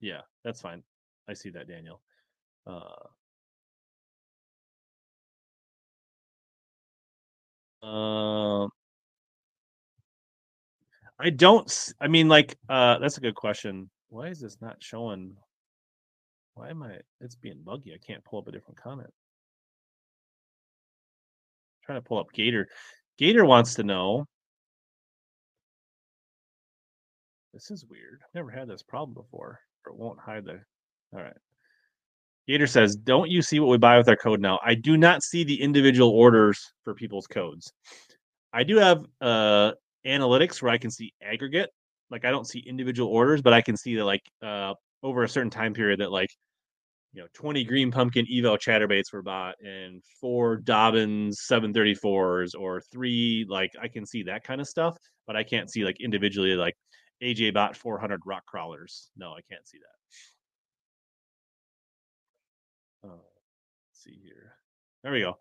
yeah, 0.00 0.20
that's 0.44 0.60
fine. 0.60 0.82
I 1.28 1.34
see 1.34 1.50
that, 1.50 1.68
Daniel. 1.68 2.00
Uh, 2.66 3.08
Um, 7.82 8.70
I 11.18 11.30
don't. 11.30 11.94
I 12.00 12.08
mean, 12.08 12.28
like, 12.28 12.56
uh, 12.68 12.98
that's 12.98 13.18
a 13.18 13.20
good 13.20 13.34
question. 13.34 13.90
Why 14.08 14.28
is 14.28 14.40
this 14.40 14.56
not 14.60 14.76
showing? 14.80 15.36
Why 16.54 16.70
am 16.70 16.82
I? 16.82 16.98
It's 17.20 17.36
being 17.36 17.62
buggy. 17.64 17.94
I 17.94 17.98
can't 18.04 18.24
pull 18.24 18.40
up 18.40 18.48
a 18.48 18.52
different 18.52 18.80
comment. 18.80 19.10
Trying 21.88 22.02
to 22.02 22.06
pull 22.06 22.18
up 22.18 22.30
Gator. 22.34 22.68
Gator 23.16 23.46
wants 23.46 23.74
to 23.76 23.82
know. 23.82 24.26
This 27.54 27.70
is 27.70 27.86
weird. 27.86 28.20
I've 28.22 28.34
never 28.34 28.50
had 28.50 28.68
this 28.68 28.82
problem 28.82 29.14
before. 29.14 29.58
Or 29.86 29.92
it 29.92 29.98
won't 29.98 30.20
hide 30.20 30.44
the. 30.44 30.60
All 31.14 31.22
right. 31.22 31.32
Gator 32.46 32.66
says, 32.66 32.94
"Don't 32.94 33.30
you 33.30 33.40
see 33.40 33.58
what 33.58 33.70
we 33.70 33.78
buy 33.78 33.96
with 33.96 34.06
our 34.06 34.16
code 34.16 34.38
now? 34.38 34.60
I 34.62 34.74
do 34.74 34.98
not 34.98 35.22
see 35.22 35.44
the 35.44 35.58
individual 35.62 36.10
orders 36.10 36.60
for 36.84 36.92
people's 36.92 37.26
codes. 37.26 37.72
I 38.52 38.64
do 38.64 38.76
have 38.76 39.06
uh, 39.22 39.72
analytics 40.06 40.60
where 40.60 40.70
I 40.70 40.76
can 40.76 40.90
see 40.90 41.14
aggregate. 41.22 41.70
Like 42.10 42.26
I 42.26 42.30
don't 42.30 42.46
see 42.46 42.58
individual 42.58 43.10
orders, 43.10 43.40
but 43.40 43.54
I 43.54 43.62
can 43.62 43.78
see 43.78 43.96
that 43.96 44.04
like 44.04 44.22
uh, 44.42 44.74
over 45.02 45.22
a 45.22 45.28
certain 45.28 45.50
time 45.50 45.72
period 45.72 46.00
that 46.00 46.12
like 46.12 46.28
you 47.12 47.22
know 47.22 47.28
20 47.34 47.64
green 47.64 47.90
pumpkin 47.90 48.26
evo 48.26 48.58
chatterbaits 48.58 49.12
were 49.12 49.22
bought 49.22 49.54
and 49.60 50.02
four 50.20 50.58
Dobyns 50.58 51.36
734s 51.50 52.54
or 52.58 52.80
three 52.92 53.46
like 53.48 53.72
i 53.80 53.88
can 53.88 54.04
see 54.04 54.22
that 54.24 54.44
kind 54.44 54.60
of 54.60 54.68
stuff 54.68 54.96
but 55.26 55.36
i 55.36 55.42
can't 55.42 55.70
see 55.70 55.84
like 55.84 56.00
individually 56.00 56.54
like 56.54 56.76
aj 57.22 57.52
bought 57.54 57.76
400 57.76 58.20
rock 58.26 58.44
crawlers 58.46 59.10
no 59.16 59.30
i 59.30 59.40
can't 59.50 59.66
see 59.66 59.78
that 59.78 59.98
uh, 63.04 63.08
let's 63.10 64.02
see 64.02 64.18
here. 64.22 64.54
There 65.02 65.12
we 65.12 65.20
go. 65.20 65.38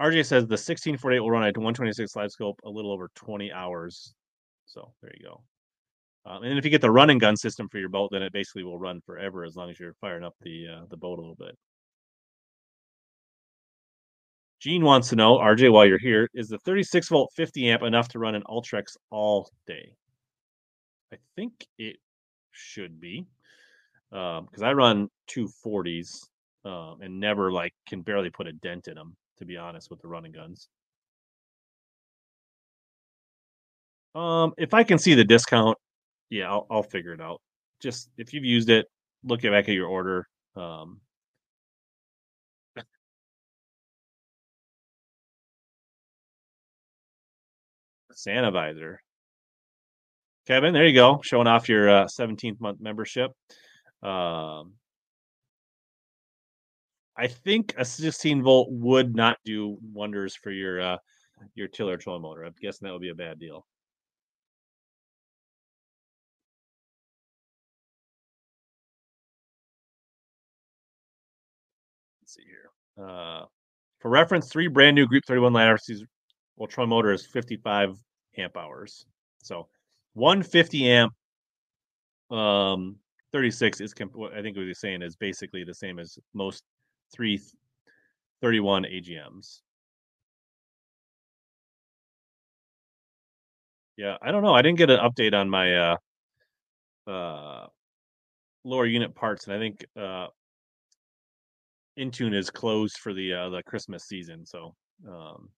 RJ 0.00 0.26
says 0.26 0.42
the 0.44 0.52
1648 0.52 1.20
will 1.20 1.30
run 1.30 1.42
at 1.42 1.56
126 1.56 2.14
live 2.16 2.30
scope 2.30 2.60
a 2.64 2.70
little 2.70 2.92
over 2.92 3.10
20 3.14 3.52
hours. 3.52 4.14
So 4.66 4.92
there 5.02 5.12
you 5.18 5.26
go. 5.26 5.42
Um, 6.26 6.42
and 6.42 6.58
if 6.58 6.64
you 6.64 6.70
get 6.70 6.80
the 6.80 6.90
running 6.90 7.18
gun 7.18 7.36
system 7.36 7.68
for 7.68 7.78
your 7.78 7.88
boat, 7.88 8.10
then 8.10 8.22
it 8.22 8.32
basically 8.32 8.64
will 8.64 8.78
run 8.78 9.00
forever 9.06 9.44
as 9.44 9.54
long 9.54 9.70
as 9.70 9.78
you're 9.78 9.94
firing 10.00 10.24
up 10.24 10.34
the 10.42 10.66
uh, 10.66 10.84
the 10.90 10.96
boat 10.96 11.18
a 11.18 11.22
little 11.22 11.36
bit. 11.36 11.56
Gene 14.58 14.82
wants 14.82 15.10
to 15.10 15.16
know, 15.16 15.36
RJ, 15.36 15.70
while 15.70 15.86
you're 15.86 15.98
here, 15.98 16.28
is 16.34 16.48
the 16.48 16.58
36 16.58 17.08
volt 17.08 17.30
50 17.36 17.70
amp 17.70 17.82
enough 17.82 18.08
to 18.08 18.18
run 18.18 18.34
an 18.34 18.42
Ultrex 18.48 18.96
all 19.10 19.48
day? 19.66 19.92
I 21.12 21.18
think 21.36 21.52
it 21.78 21.96
should 22.50 22.98
be 23.00 23.26
because 24.10 24.62
um, 24.62 24.64
I 24.64 24.72
run 24.72 25.08
two 25.28 25.48
40s 25.64 26.26
um, 26.64 27.00
and 27.02 27.20
never 27.20 27.52
like 27.52 27.74
can 27.88 28.02
barely 28.02 28.30
put 28.30 28.48
a 28.48 28.52
dent 28.52 28.88
in 28.88 28.94
them. 28.94 29.16
To 29.38 29.44
be 29.44 29.58
honest, 29.58 29.90
with 29.90 30.00
the 30.00 30.08
running 30.08 30.32
guns. 30.32 30.68
Um, 34.14 34.54
if 34.56 34.72
I 34.72 34.82
can 34.82 34.96
see 34.96 35.12
the 35.12 35.24
discount, 35.24 35.76
yeah, 36.30 36.50
I'll, 36.50 36.66
I'll 36.70 36.82
figure 36.82 37.12
it 37.12 37.20
out. 37.20 37.40
Just 37.80 38.10
if 38.16 38.32
you've 38.32 38.44
used 38.44 38.70
it, 38.70 38.86
look 39.24 39.42
back 39.42 39.68
at 39.68 39.74
your 39.74 39.88
order. 39.88 40.26
Um, 40.56 41.00
Santa 48.12 48.50
visor. 48.50 49.00
Kevin, 50.46 50.72
there 50.72 50.86
you 50.86 50.94
go, 50.94 51.20
showing 51.22 51.46
off 51.46 51.68
your 51.68 51.88
uh, 51.88 52.04
17th 52.04 52.60
month 52.60 52.80
membership. 52.80 53.32
Um, 54.02 54.74
I 57.16 57.26
think 57.26 57.74
a 57.76 57.84
16 57.84 58.42
volt 58.42 58.68
would 58.70 59.14
not 59.14 59.38
do 59.44 59.76
wonders 59.92 60.36
for 60.36 60.50
your 60.50 60.80
uh, 60.80 60.96
your 61.54 61.68
tiller 61.68 61.96
trolling 61.96 62.22
motor. 62.22 62.44
I'm 62.44 62.54
guessing 62.60 62.86
that 62.86 62.92
would 62.92 63.02
be 63.02 63.10
a 63.10 63.14
bad 63.14 63.38
deal. 63.38 63.66
Uh, 73.00 73.44
for 74.00 74.10
reference, 74.10 74.48
three 74.48 74.68
brand 74.68 74.94
new 74.94 75.06
Group 75.06 75.24
31 75.26 75.52
lattices 75.52 76.04
well 76.56 76.66
trolling 76.66 76.90
motor 76.90 77.12
is 77.12 77.26
55 77.26 77.96
amp 78.38 78.56
hours. 78.56 79.06
So 79.42 79.68
150 80.14 80.90
amp 80.90 81.12
um 82.30 82.96
36 83.32 83.80
is 83.80 83.94
what 84.14 84.32
I 84.32 84.42
think 84.42 84.56
what 84.56 84.66
he's 84.66 84.80
saying 84.80 85.02
is 85.02 85.14
basically 85.16 85.62
the 85.62 85.74
same 85.74 85.98
as 85.98 86.18
most 86.34 86.64
three 87.12 87.40
31 88.40 88.84
AGMs. 88.84 89.60
Yeah, 93.96 94.16
I 94.20 94.30
don't 94.30 94.42
know. 94.42 94.54
I 94.54 94.62
didn't 94.62 94.78
get 94.78 94.90
an 94.90 95.00
update 95.00 95.34
on 95.34 95.48
my 95.48 95.76
uh 95.76 95.96
uh 97.06 97.66
lower 98.64 98.86
unit 98.86 99.14
parts, 99.14 99.46
and 99.46 99.54
I 99.54 99.58
think 99.58 99.84
uh 99.96 100.26
Intune 101.98 102.34
is 102.34 102.50
closed 102.50 102.98
for 102.98 103.12
the 103.14 103.32
uh 103.32 103.48
the 103.50 103.62
Christmas 103.62 104.04
season. 104.04 104.44
So 104.46 104.74
um 105.08 105.48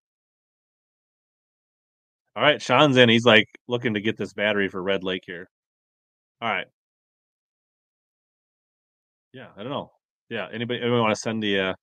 all 2.38 2.44
right, 2.44 2.62
Sean's 2.62 2.96
in. 2.96 3.08
He's 3.08 3.24
like 3.24 3.48
looking 3.66 3.94
to 3.94 4.00
get 4.00 4.16
this 4.16 4.32
battery 4.32 4.68
for 4.68 4.80
Red 4.80 5.02
Lake 5.02 5.24
here. 5.26 5.50
All 6.40 6.48
right. 6.48 6.68
Yeah, 9.32 9.48
I 9.56 9.62
don't 9.64 9.72
know. 9.72 9.90
Yeah. 10.28 10.46
Anybody, 10.52 10.80
anybody 10.80 11.00
want 11.00 11.14
to 11.14 11.20
send 11.20 11.42
the 11.42 11.58
uh, 11.58 11.74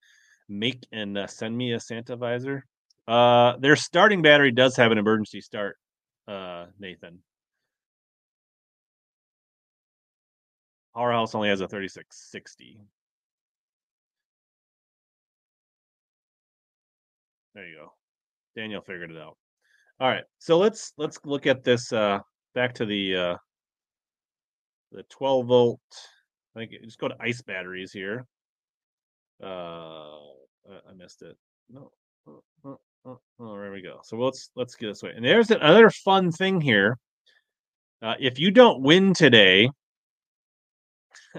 make 0.48 0.86
and 0.94 1.18
uh, 1.18 1.28
send 1.28 1.58
me 1.58 1.74
a 1.74 1.80
Santa 1.82 2.16
visor? 2.16 2.66
Uh, 3.06 3.58
their 3.58 3.76
starting 3.76 4.22
battery 4.22 4.52
does 4.52 4.78
have 4.78 4.94
an 4.94 4.98
emergency 4.98 5.42
start. 5.42 5.78
Uh, 6.26 6.68
Nathan. 6.80 7.20
Powerhouse 10.96 11.36
only 11.36 11.50
has 11.50 11.60
a 11.60 11.68
3660. 11.68 12.80
There 17.56 17.68
you 17.68 17.78
go. 17.78 17.94
Daniel 18.56 18.82
figured 18.82 19.12
it 19.12 19.18
out. 19.18 19.38
All 20.00 20.10
right. 20.10 20.26
So 20.40 20.58
let's 20.58 20.94
let's 20.98 21.18
look 21.26 21.48
at 21.48 21.64
this 21.64 21.92
uh 21.92 22.20
back 22.54 22.74
to 22.76 22.86
the 22.86 23.16
uh 23.16 23.36
the 24.92 25.04
12 25.04 25.48
volt. 25.48 25.80
I 26.56 26.60
think 26.60 26.72
just 26.84 27.00
go 27.00 27.08
to 27.08 27.16
ice 27.20 27.42
batteries 27.42 27.92
here. 27.92 28.26
Uh, 29.44 30.16
I 30.68 30.94
missed 30.96 31.22
it. 31.22 31.36
No. 31.70 31.92
Uh, 32.28 32.32
uh, 32.66 32.76
oh, 33.06 33.20
oh, 33.40 33.60
there 33.60 33.72
we 33.72 33.82
go. 33.82 34.00
So 34.04 34.18
let's 34.18 34.52
let's 34.56 34.76
get 34.76 34.88
this 34.88 35.04
way. 35.04 35.12
And 35.16 35.24
there's 35.24 35.52
another 35.52 35.90
fun 35.90 36.32
thing 36.32 36.62
here. 36.62 36.98
Uh, 38.02 38.16
if 38.20 38.40
you 38.40 38.52
don't 38.52 38.82
win 38.82 39.14
today, 39.14 39.70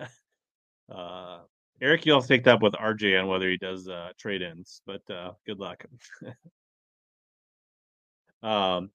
uh, 0.95 1.41
Eric, 1.81 2.07
you'll 2.07 2.19
have 2.19 2.27
to 2.27 2.29
take 2.29 2.45
that 2.45 2.55
up 2.55 2.63
with 2.63 2.73
RJ 2.75 3.21
on 3.21 3.29
whether 3.29 3.51
he 3.51 3.59
does 3.59 3.89
uh, 3.89 4.11
trade 4.19 4.43
ins. 4.43 4.81
But 4.87 5.03
uh, 5.11 5.33
good 5.47 5.59
luck. 5.59 5.85
um, 8.43 8.91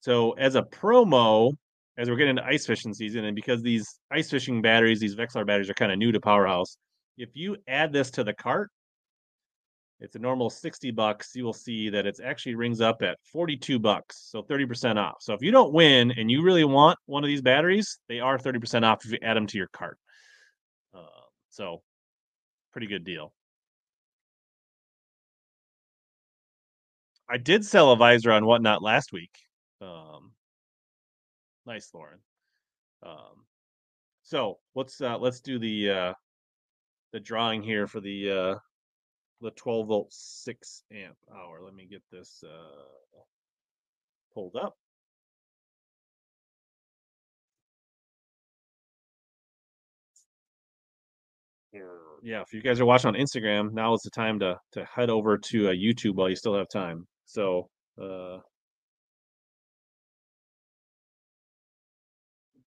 so 0.00 0.32
as 0.32 0.54
a 0.54 0.62
promo, 0.62 1.54
as 1.96 2.10
we're 2.10 2.16
getting 2.16 2.36
into 2.36 2.44
ice 2.44 2.66
fishing 2.66 2.92
season, 2.92 3.24
and 3.24 3.34
because 3.34 3.62
these 3.62 3.98
ice 4.10 4.30
fishing 4.30 4.60
batteries, 4.60 5.00
these 5.00 5.16
Vexilar 5.16 5.46
batteries 5.46 5.70
are 5.70 5.74
kind 5.74 5.92
of 5.92 5.98
new 5.98 6.12
to 6.12 6.20
Powerhouse, 6.20 6.76
if 7.16 7.30
you 7.34 7.56
add 7.68 7.92
this 7.92 8.10
to 8.12 8.24
the 8.24 8.34
cart, 8.34 8.70
it's 10.00 10.16
a 10.16 10.18
normal 10.18 10.50
60 10.50 10.90
bucks. 10.90 11.30
You 11.34 11.44
will 11.44 11.54
see 11.54 11.88
that 11.88 12.04
it 12.04 12.18
actually 12.22 12.56
rings 12.56 12.80
up 12.80 13.00
at 13.02 13.16
42 13.32 13.78
bucks, 13.78 14.28
so 14.30 14.42
30% 14.42 14.98
off. 14.98 15.16
So 15.20 15.32
if 15.32 15.40
you 15.40 15.50
don't 15.50 15.72
win 15.72 16.10
and 16.10 16.30
you 16.30 16.42
really 16.42 16.64
want 16.64 16.98
one 17.06 17.24
of 17.24 17.28
these 17.28 17.40
batteries, 17.40 17.98
they 18.08 18.20
are 18.20 18.36
30% 18.36 18.84
off 18.84 19.04
if 19.04 19.12
you 19.12 19.18
add 19.22 19.36
them 19.36 19.46
to 19.46 19.56
your 19.56 19.68
cart. 19.68 19.98
Uh, 20.92 21.06
so 21.48 21.80
pretty 22.74 22.88
good 22.88 23.04
deal. 23.04 23.32
I 27.30 27.36
did 27.36 27.64
sell 27.64 27.92
a 27.92 27.96
visor 27.96 28.32
on 28.32 28.44
whatnot 28.44 28.82
last 28.82 29.12
week. 29.12 29.30
Um, 29.80 30.32
nice, 31.66 31.88
Lauren. 31.94 32.18
Um, 33.04 33.46
so 34.24 34.58
let's 34.74 35.00
uh, 35.00 35.16
let's 35.18 35.40
do 35.40 35.60
the 35.60 35.90
uh, 35.90 36.12
the 37.12 37.20
drawing 37.20 37.62
here 37.62 37.86
for 37.86 38.00
the 38.00 38.30
uh, 38.30 38.54
the 39.40 39.52
12 39.52 39.86
volt 39.86 40.12
6 40.12 40.82
amp 40.92 41.16
hour. 41.32 41.60
Let 41.62 41.74
me 41.74 41.86
get 41.88 42.02
this 42.10 42.42
uh, 42.44 43.20
pulled 44.34 44.56
up. 44.56 44.76
Yeah, 52.24 52.40
if 52.40 52.54
you 52.54 52.62
guys 52.62 52.80
are 52.80 52.86
watching 52.86 53.08
on 53.08 53.20
Instagram, 53.20 53.74
now 53.74 53.92
is 53.92 54.00
the 54.00 54.08
time 54.08 54.38
to 54.38 54.58
to 54.72 54.84
head 54.86 55.10
over 55.10 55.36
to 55.36 55.68
uh, 55.68 55.72
YouTube 55.72 56.14
while 56.14 56.30
you 56.30 56.36
still 56.36 56.56
have 56.56 56.68
time. 56.70 57.06
So, 57.26 57.68
uh, 58.00 58.38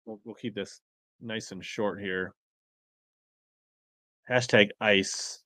we'll 0.06 0.19
we'll 0.26 0.36
keep 0.36 0.56
this 0.56 0.82
nice 1.22 1.53
and 1.53 1.64
short 1.64 2.02
here. 2.02 2.34
Hashtag 4.30 4.72
ice. 4.82 5.41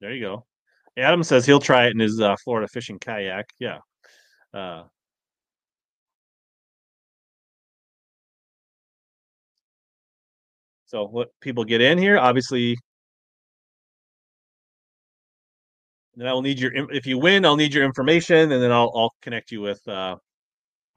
There 0.00 0.12
you 0.12 0.24
go. 0.24 0.44
Adam 0.98 1.22
says 1.22 1.46
he'll 1.46 1.60
try 1.60 1.86
it 1.86 1.92
in 1.92 2.00
his 2.00 2.20
uh, 2.20 2.34
Florida 2.42 2.66
fishing 2.66 2.98
kayak. 2.98 3.46
Yeah. 3.60 3.78
Uh, 4.52 4.84
so 10.90 11.06
what 11.06 11.28
people 11.40 11.64
get 11.64 11.80
in 11.80 11.98
here, 11.98 12.18
obviously. 12.18 12.76
Then 16.16 16.26
I'll 16.26 16.42
need 16.42 16.58
your 16.58 16.72
if 16.90 17.06
you 17.06 17.16
win, 17.16 17.44
I'll 17.44 17.54
need 17.54 17.72
your 17.72 17.84
information, 17.84 18.50
and 18.50 18.60
then 18.60 18.72
I'll 18.72 18.90
I'll 18.96 19.14
connect 19.22 19.52
you 19.52 19.60
with 19.60 19.80
uh, 19.86 20.16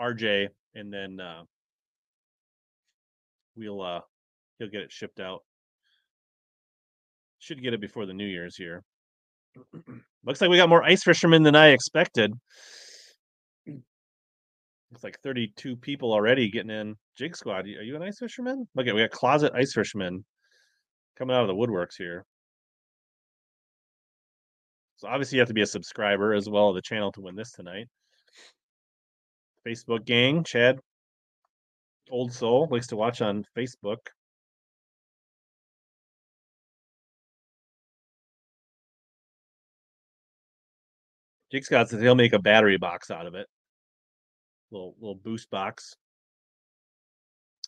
RJ, 0.01 0.47
and 0.73 0.91
then 0.91 1.19
uh, 1.19 1.43
we'll 3.55 3.83
uh, 3.83 4.01
he'll 4.57 4.69
get 4.69 4.81
it 4.81 4.91
shipped 4.91 5.19
out. 5.19 5.43
Should 7.37 7.61
get 7.61 7.75
it 7.75 7.79
before 7.79 8.07
the 8.07 8.15
New 8.15 8.25
Year's 8.25 8.55
here. 8.55 8.81
Looks 10.25 10.41
like 10.41 10.49
we 10.49 10.57
got 10.57 10.69
more 10.69 10.83
ice 10.83 11.03
fishermen 11.03 11.43
than 11.43 11.55
I 11.55 11.67
expected. 11.67 12.33
It's 14.93 15.03
like 15.03 15.19
32 15.21 15.75
people 15.77 16.13
already 16.13 16.49
getting 16.49 16.69
in. 16.69 16.95
Jig 17.17 17.35
Squad, 17.35 17.65
are 17.65 17.83
you 17.83 17.95
an 17.95 18.03
ice 18.03 18.19
fisherman? 18.19 18.67
Look 18.75 18.87
at 18.87 18.93
we 18.93 19.01
got 19.01 19.11
closet 19.11 19.53
ice 19.55 19.73
fishermen 19.73 20.23
coming 21.17 21.35
out 21.35 21.41
of 21.41 21.47
the 21.47 21.55
woodworks 21.55 21.95
here. 21.97 22.25
So 24.97 25.07
obviously 25.07 25.37
you 25.37 25.41
have 25.41 25.47
to 25.47 25.53
be 25.53 25.61
a 25.61 25.67
subscriber 25.67 26.33
as 26.33 26.47
well 26.47 26.69
of 26.69 26.75
the 26.75 26.81
channel 26.81 27.11
to 27.13 27.21
win 27.21 27.35
this 27.35 27.51
tonight. 27.51 27.87
Facebook 29.67 30.05
gang, 30.05 30.43
Chad, 30.43 30.79
old 32.11 32.31
soul, 32.31 32.67
likes 32.69 32.87
to 32.87 32.95
watch 32.95 33.21
on 33.21 33.45
Facebook. 33.57 33.97
Jig 41.51 41.63
Scott 41.63 41.89
says 41.89 42.01
he'll 42.01 42.15
make 42.15 42.33
a 42.33 42.39
battery 42.39 42.77
box 42.77 43.11
out 43.11 43.27
of 43.27 43.35
it. 43.35 43.47
Little 44.73 44.95
little 44.99 45.15
boost 45.15 45.51
box. 45.51 45.95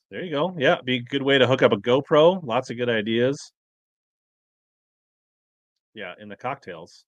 There 0.09 0.23
you 0.23 0.31
go. 0.31 0.55
Yeah, 0.57 0.77
be 0.83 0.95
a 0.95 1.01
good 1.01 1.21
way 1.21 1.37
to 1.37 1.45
hook 1.45 1.61
up 1.61 1.71
a 1.71 1.77
GoPro. 1.77 2.43
Lots 2.43 2.71
of 2.71 2.77
good 2.77 2.89
ideas. 2.89 3.51
Yeah, 5.93 6.13
in 6.19 6.29
the 6.29 6.35
cocktails. 6.35 7.05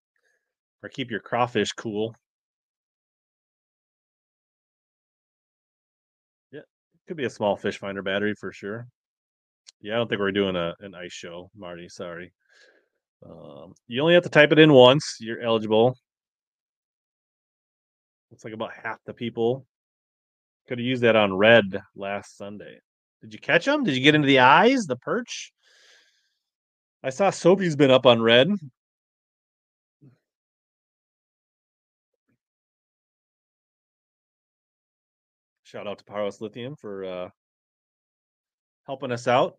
Or 0.84 0.90
keep 0.90 1.10
your 1.10 1.20
crawfish 1.20 1.72
cool. 1.74 2.16
Yeah, 6.52 6.62
could 7.08 7.18
be 7.18 7.26
a 7.26 7.30
small 7.30 7.58
fish 7.58 7.80
finder 7.80 8.04
battery 8.04 8.36
for 8.40 8.54
sure. 8.54 8.88
Yeah, 9.82 9.94
I 9.94 9.98
don't 9.98 10.10
think 10.10 10.22
we're 10.22 10.32
doing 10.32 10.56
a 10.56 10.76
an 10.82 10.94
ice 10.94 11.12
show, 11.12 11.50
Marty. 11.58 11.90
Sorry. 11.90 12.32
Um, 13.28 13.74
you 13.88 14.02
only 14.02 14.14
have 14.14 14.24
to 14.24 14.30
type 14.30 14.52
it 14.52 14.60
in 14.60 14.74
once. 14.74 15.18
You're 15.20 15.42
eligible. 15.42 15.98
Looks 18.30 18.44
like 18.44 18.54
about 18.54 18.74
half 18.84 19.00
the 19.06 19.14
people 19.14 19.66
could 20.68 20.80
have 20.80 20.86
used 20.86 21.04
that 21.04 21.16
on 21.16 21.36
red 21.36 21.82
last 21.96 22.38
Sunday. 22.38 22.80
Did 23.22 23.34
you 23.34 23.40
catch 23.40 23.68
him? 23.68 23.84
Did 23.84 23.96
you 23.96 24.04
get 24.04 24.16
into 24.16 24.28
the 24.28 24.40
eyes, 24.40 24.86
the 24.86 24.96
perch? 24.96 25.52
I 27.04 27.10
saw 27.10 27.30
Soapy's 27.30 27.76
been 27.76 27.92
up 27.92 28.06
on 28.06 28.22
red. 28.22 28.50
Shout 35.64 35.88
out 35.88 36.00
to 36.00 36.06
Powerhouse 36.06 36.42
Lithium 36.42 36.76
for 36.76 37.04
uh, 37.04 37.30
helping 38.86 39.12
us 39.12 39.28
out. 39.28 39.58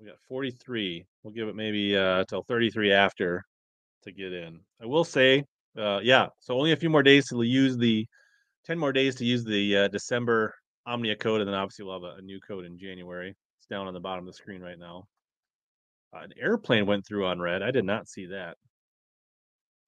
We 0.00 0.06
got 0.06 0.18
43. 0.28 1.04
We'll 1.22 1.34
give 1.34 1.48
it 1.48 1.54
maybe 1.54 1.96
uh 1.96 2.24
till 2.24 2.42
33 2.42 2.92
after 2.92 3.44
to 4.04 4.12
get 4.12 4.32
in. 4.32 4.60
I 4.82 4.86
will 4.86 5.04
say, 5.04 5.44
uh 5.78 6.00
yeah, 6.02 6.28
so 6.38 6.54
only 6.54 6.72
a 6.72 6.76
few 6.76 6.90
more 6.90 7.02
days 7.02 7.28
to 7.28 7.42
use 7.42 7.76
the 7.76 8.06
10 8.66 8.78
more 8.78 8.92
days 8.92 9.14
to 9.16 9.24
use 9.24 9.44
the 9.44 9.76
uh, 9.76 9.88
December 9.88 10.54
Omnia 10.86 11.16
code, 11.16 11.40
and 11.40 11.48
then 11.48 11.54
obviously 11.54 11.84
we'll 11.84 11.94
have 11.94 12.16
a, 12.16 12.18
a, 12.18 12.22
new 12.22 12.38
code 12.40 12.64
in 12.64 12.78
January. 12.78 13.30
It's 13.30 13.66
down 13.66 13.86
on 13.86 13.94
the 13.94 14.00
bottom 14.00 14.26
of 14.26 14.32
the 14.32 14.36
screen 14.36 14.60
right 14.60 14.78
now. 14.78 15.04
Uh, 16.14 16.20
an 16.20 16.32
airplane 16.40 16.86
went 16.86 17.06
through 17.06 17.26
on 17.26 17.40
red. 17.40 17.62
I 17.62 17.70
did 17.70 17.84
not 17.84 18.08
see 18.08 18.26
that. 18.26 18.56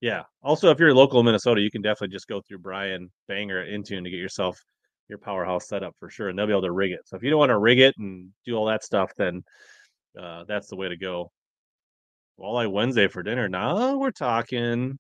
Yeah. 0.01 0.22
Also, 0.43 0.70
if 0.70 0.78
you're 0.78 0.94
local 0.94 1.20
in 1.20 1.26
Minnesota, 1.26 1.60
you 1.60 1.70
can 1.70 1.82
definitely 1.82 2.14
just 2.14 2.28
go 2.28 2.40
through 2.40 2.59
Brian 2.59 3.10
Banger 3.28 3.60
at 3.60 3.68
Intune 3.68 4.05
to 4.05 4.10
get 4.10 4.18
yourself 4.18 4.59
your 5.09 5.18
powerhouse 5.18 5.68
set 5.68 5.82
up 5.82 5.94
for 5.98 6.10
sure, 6.10 6.28
and 6.28 6.39
they'll 6.39 6.47
be 6.47 6.52
able 6.52 6.62
to 6.62 6.72
rig 6.72 6.93
it. 6.93 7.01
So 7.05 7.16
if 7.16 7.22
you 7.22 7.30
don't 7.30 7.39
want 7.39 7.51
to 7.51 7.59
rig 7.59 7.78
it 7.78 7.94
and 7.98 8.30
do 8.44 8.55
all 8.55 8.66
that 8.66 8.84
stuff, 8.84 9.12
then 9.16 9.43
uh, 10.18 10.44
that's 10.47 10.68
the 10.68 10.76
way 10.76 10.89
to 10.89 10.97
go. 10.97 11.30
Walleye 12.39 12.70
Wednesday 12.70 13.09
for 13.09 13.22
dinner. 13.22 13.48
Now 13.48 13.97
we're 13.97 14.10
talking. 14.10 14.98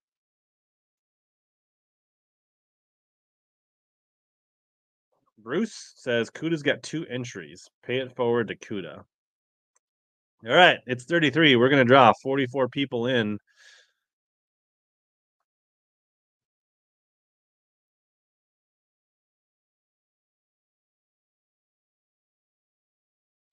Bruce 5.38 5.92
says 5.96 6.30
Kuda's 6.30 6.62
got 6.62 6.82
two 6.82 7.04
entries. 7.06 7.68
Pay 7.82 7.98
it 7.98 8.14
forward 8.14 8.48
to 8.48 8.56
Kuda. 8.56 9.02
All 10.44 10.54
right, 10.54 10.78
it's 10.86 11.04
33. 11.04 11.56
We're 11.56 11.68
going 11.68 11.84
to 11.84 11.88
draw 11.88 12.12
44 12.22 12.68
people 12.68 13.06
in. 13.06 13.38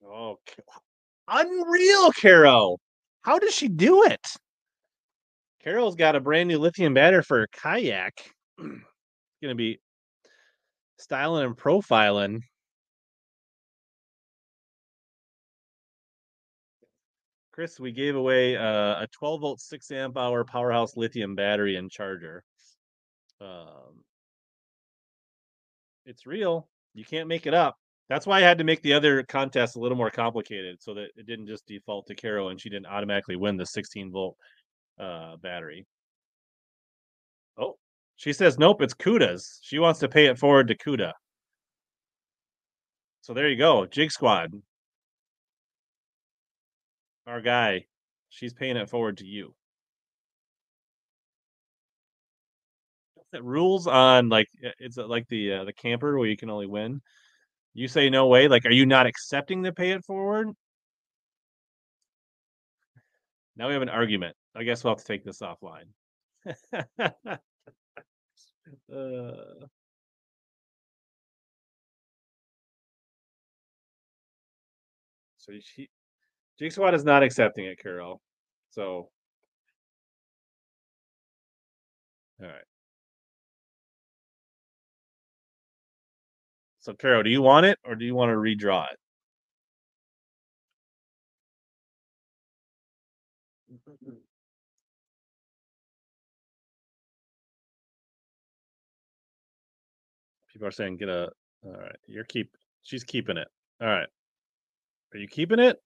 Oh, 0.03 0.39
Unreal, 1.29 2.11
Carol. 2.11 2.79
How 3.21 3.39
does 3.39 3.53
she 3.53 3.67
do 3.67 4.03
it? 4.03 4.25
Carol's 5.63 5.95
got 5.95 6.15
a 6.15 6.19
brand 6.19 6.47
new 6.47 6.57
lithium 6.57 6.93
battery 6.93 7.21
for 7.21 7.39
her 7.39 7.47
kayak. 7.51 8.13
Gonna 8.57 9.55
be 9.55 9.79
styling 10.97 11.45
and 11.45 11.55
profiling. 11.57 12.41
Chris, 17.51 17.79
we 17.79 17.91
gave 17.91 18.15
away 18.15 18.55
uh, 18.55 19.01
a 19.03 19.07
12 19.11 19.41
volt, 19.41 19.59
6 19.59 19.91
amp 19.91 20.17
hour 20.17 20.45
powerhouse 20.45 20.95
lithium 20.95 21.35
battery 21.35 21.75
and 21.75 21.91
charger. 21.91 22.43
Um, 23.41 24.03
It's 26.05 26.25
real. 26.25 26.67
You 26.93 27.05
can't 27.05 27.27
make 27.27 27.45
it 27.45 27.53
up. 27.53 27.77
That's 28.09 28.25
why 28.25 28.39
I 28.39 28.41
had 28.41 28.57
to 28.57 28.63
make 28.63 28.81
the 28.81 28.93
other 28.93 29.21
contest 29.21 29.75
a 29.75 29.79
little 29.79 29.97
more 29.97 30.09
complicated 30.09 30.81
so 30.81 30.95
that 30.95 31.09
it 31.15 31.27
didn't 31.27 31.47
just 31.47 31.67
default 31.67 32.07
to 32.07 32.15
Carol 32.15 32.49
and 32.49 32.59
she 32.59 32.69
didn't 32.69 32.87
automatically 32.87 33.35
win 33.35 33.55
the 33.55 33.65
16 33.65 34.11
volt 34.11 34.35
uh, 34.99 35.37
battery. 35.37 35.85
Oh, 37.57 37.77
she 38.15 38.33
says 38.33 38.57
nope, 38.57 38.81
it's 38.81 38.95
Kuda's. 38.95 39.59
She 39.61 39.77
wants 39.77 39.99
to 39.99 40.09
pay 40.09 40.25
it 40.25 40.39
forward 40.39 40.67
to 40.69 40.75
Kuda. 40.75 41.13
So 43.21 43.33
there 43.35 43.47
you 43.47 43.57
go, 43.57 43.85
Jig 43.85 44.11
Squad. 44.11 44.53
Our 47.27 47.41
guy, 47.41 47.85
she's 48.29 48.53
paying 48.53 48.75
it 48.75 48.89
forward 48.89 49.17
to 49.17 49.25
you. 49.25 49.53
That 53.31 53.43
rules 53.43 53.85
on 53.85 54.29
like 54.29 54.47
it's 54.79 54.97
like 54.97 55.27
the 55.27 55.53
uh, 55.53 55.63
the 55.65 55.73
camper 55.73 56.17
where 56.17 56.27
you 56.27 56.35
can 56.37 56.49
only 56.49 56.65
win. 56.65 57.01
You 57.79 57.87
say 57.87 58.09
no 58.09 58.27
way. 58.27 58.49
Like, 58.49 58.65
are 58.65 58.71
you 58.71 58.85
not 58.85 59.05
accepting 59.05 59.61
the 59.61 59.71
pay 59.71 59.91
it 59.91 60.03
forward? 60.03 60.49
Now 63.55 63.67
we 63.67 63.73
have 63.73 63.81
an 63.81 63.87
argument. 63.87 64.35
I 64.53 64.63
guess 64.63 64.83
we'll 64.83 64.91
have 64.91 64.99
to 64.99 65.05
take 65.05 65.23
this 65.23 65.39
offline. 65.39 65.85
uh, 66.99 67.37
so 75.37 75.53
she, 75.61 75.89
Squad 76.69 76.95
is 76.95 77.05
not 77.05 77.23
accepting 77.23 77.63
it, 77.63 77.79
Carol. 77.81 78.19
So, 78.71 79.09
all 82.41 82.45
right. 82.45 82.68
So, 86.79 86.93
Carol, 86.93 87.23
do 87.23 87.29
you 87.29 87.41
want 87.41 87.65
it 87.65 87.77
or 87.85 87.95
do 87.95 88.05
you 88.05 88.15
want 88.15 88.29
to 88.31 88.35
redraw 88.35 88.85
it? 88.91 88.97
People 100.53 100.67
are 100.67 100.71
saying 100.71 100.97
get 100.97 101.09
a. 101.09 101.29
All 101.65 101.73
right, 101.73 101.95
you're 102.07 102.23
keep. 102.25 102.51
She's 102.83 103.03
keeping 103.03 103.37
it. 103.37 103.47
All 103.81 103.87
right. 103.87 104.07
Are 105.13 105.17
you 105.19 105.27
keeping 105.27 105.59
it? 105.59 105.77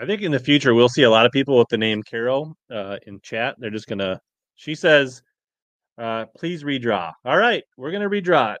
I 0.00 0.06
think 0.06 0.22
in 0.22 0.32
the 0.32 0.40
future 0.40 0.74
we'll 0.74 0.88
see 0.88 1.04
a 1.04 1.10
lot 1.10 1.26
of 1.26 1.32
people 1.32 1.58
with 1.58 1.68
the 1.70 1.78
name 1.78 2.02
Carol 2.02 2.56
uh, 2.72 2.98
in 3.06 3.20
chat. 3.22 3.56
They're 3.58 3.70
just 3.70 3.88
gonna. 3.88 4.20
She 4.56 4.74
says, 4.74 5.22
uh, 5.98 6.26
"Please 6.36 6.64
redraw." 6.64 7.12
All 7.24 7.36
right, 7.36 7.64
we're 7.76 7.92
gonna 7.92 8.10
redraw 8.10 8.54
it. 8.54 8.60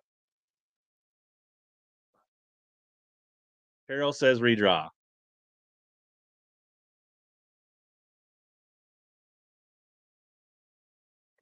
Carol 3.88 4.12
says 4.12 4.40
redraw. 4.40 4.88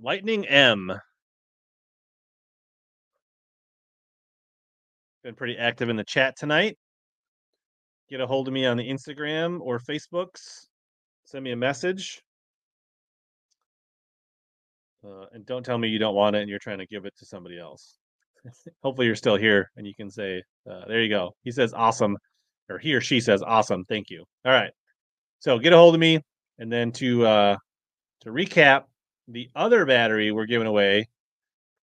Lightning 0.03 0.47
M. 0.47 0.93
Been 5.23 5.35
pretty 5.35 5.59
active 5.59 5.91
in 5.91 5.97
the 5.97 6.05
chat 6.05 6.37
tonight. 6.39 6.79
Get 8.09 8.21
a 8.21 8.27
hold 8.27 8.49
of 8.49 8.55
me 8.55 8.65
on 8.65 8.79
the 8.79 8.89
Instagram 8.89 9.61
or 9.61 9.79
Facebooks. 9.79 10.67
Send 11.25 11.45
me 11.45 11.53
a 11.53 11.57
message. 11.57 12.23
Uh, 15.05 15.27
and 15.33 15.47
don't 15.47 15.65
tell 15.65 15.79
me 15.79 15.89
you 15.89 15.99
don't 15.99 16.15
want 16.15 16.37
it 16.37 16.41
and 16.41 16.51
you're 16.51 16.59
trying 16.59 16.79
to 16.79 16.87
give 16.87 17.05
it 17.05 17.15
to 17.19 17.27
somebody 17.27 17.59
else. 17.59 17.97
Hopefully, 18.83 19.07
you're 19.07 19.17
still 19.17 19.37
here 19.37 19.71
and 19.77 19.87
you 19.87 19.95
can 19.95 20.11
say, 20.11 20.43
uh, 20.71 20.83
there 20.87 21.03
you 21.03 21.09
go. 21.09 21.35
He 21.43 21.51
says, 21.51 21.73
awesome. 21.75 22.17
Or 22.69 22.79
he 22.79 22.95
or 22.95 23.01
she 23.01 23.21
says, 23.21 23.43
awesome. 23.43 23.85
Thank 23.89 24.11
you. 24.11 24.25
All 24.45 24.53
right. 24.53 24.71
So 25.41 25.59
get 25.59 25.73
a 25.73 25.77
hold 25.77 25.95
of 25.95 26.01
me. 26.01 26.21
And 26.59 26.71
then 26.71 26.93
to 26.93 27.27
uh, 27.27 27.57
to 28.21 28.31
recap, 28.31 28.85
the 29.29 29.49
other 29.55 29.87
battery 29.87 30.31
we're 30.31 30.47
giving 30.47 30.67
away. 30.67 31.09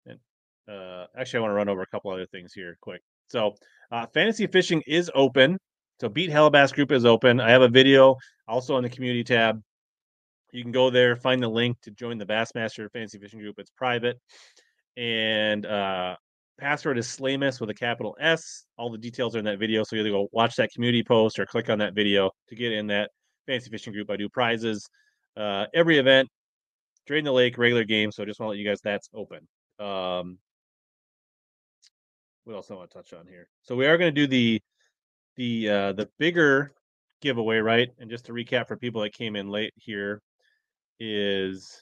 And 0.04 0.18
uh, 0.70 1.06
actually, 1.16 1.38
I 1.38 1.40
want 1.40 1.50
to 1.50 1.54
run 1.54 1.68
over 1.68 1.82
a 1.82 1.86
couple 1.86 2.10
other 2.10 2.26
things 2.26 2.52
here 2.52 2.76
quick. 2.80 3.00
So, 3.28 3.54
uh, 3.90 4.06
fantasy 4.12 4.46
fishing 4.46 4.82
is 4.86 5.10
open. 5.14 5.58
So, 6.00 6.08
Beat 6.08 6.30
Hellabass 6.30 6.74
group 6.74 6.92
is 6.92 7.04
open. 7.04 7.40
I 7.40 7.50
have 7.50 7.62
a 7.62 7.68
video 7.68 8.16
also 8.46 8.76
on 8.76 8.82
the 8.82 8.90
community 8.90 9.24
tab. 9.24 9.62
You 10.56 10.62
can 10.62 10.72
go 10.72 10.88
there, 10.88 11.16
find 11.16 11.42
the 11.42 11.48
link 11.48 11.76
to 11.82 11.90
join 11.90 12.16
the 12.16 12.24
Bassmaster 12.24 12.90
Fantasy 12.90 13.18
Fishing 13.18 13.40
Group. 13.40 13.58
It's 13.58 13.70
private, 13.70 14.18
and 14.96 15.66
uh, 15.66 16.16
password 16.58 16.96
is 16.96 17.06
Slamus 17.06 17.60
with 17.60 17.68
a 17.68 17.74
capital 17.74 18.16
S. 18.18 18.64
All 18.78 18.90
the 18.90 18.96
details 18.96 19.36
are 19.36 19.38
in 19.38 19.44
that 19.44 19.58
video. 19.58 19.84
So, 19.84 19.96
you 19.96 20.00
either 20.00 20.10
go 20.10 20.28
watch 20.32 20.56
that 20.56 20.70
community 20.72 21.04
post 21.04 21.38
or 21.38 21.44
click 21.44 21.68
on 21.68 21.78
that 21.80 21.94
video 21.94 22.30
to 22.48 22.54
get 22.54 22.72
in 22.72 22.86
that 22.86 23.10
fantasy 23.46 23.68
fishing 23.68 23.92
group. 23.92 24.10
I 24.10 24.16
do 24.16 24.30
prizes 24.30 24.88
uh, 25.36 25.66
every 25.74 25.98
event 25.98 26.30
Drain 27.06 27.24
the 27.24 27.32
Lake 27.32 27.58
regular 27.58 27.84
game. 27.84 28.10
So 28.10 28.22
I 28.22 28.26
just 28.26 28.40
want 28.40 28.48
to 28.48 28.50
let 28.52 28.58
you 28.58 28.66
guys 28.66 28.80
that's 28.82 29.08
open. 29.14 29.46
Um, 29.78 30.38
what 32.44 32.54
else 32.54 32.70
I 32.70 32.74
want 32.74 32.90
to 32.90 32.96
touch 32.96 33.12
on 33.12 33.26
here? 33.26 33.48
So 33.62 33.76
we 33.76 33.86
are 33.86 33.98
going 33.98 34.12
to 34.14 34.20
do 34.20 34.26
the 34.26 34.60
the 35.36 35.68
uh, 35.68 35.92
the 35.92 36.08
bigger 36.18 36.72
giveaway, 37.20 37.58
right? 37.58 37.90
And 37.98 38.10
just 38.10 38.26
to 38.26 38.32
recap 38.32 38.68
for 38.68 38.76
people 38.76 39.02
that 39.02 39.12
came 39.12 39.36
in 39.36 39.48
late 39.48 39.72
here, 39.76 40.22
is 40.98 41.80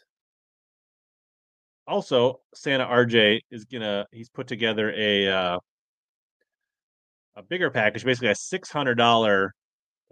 also 1.86 2.40
Santa 2.54 2.84
RJ 2.84 3.40
is 3.50 3.64
gonna 3.64 4.06
he's 4.12 4.28
put 4.28 4.46
together 4.46 4.92
a 4.96 5.28
uh, 5.28 5.58
a 7.36 7.42
bigger 7.42 7.70
package, 7.70 8.04
basically 8.04 8.28
a 8.28 8.34
six 8.34 8.70
hundred 8.70 8.96
dollar 8.96 9.54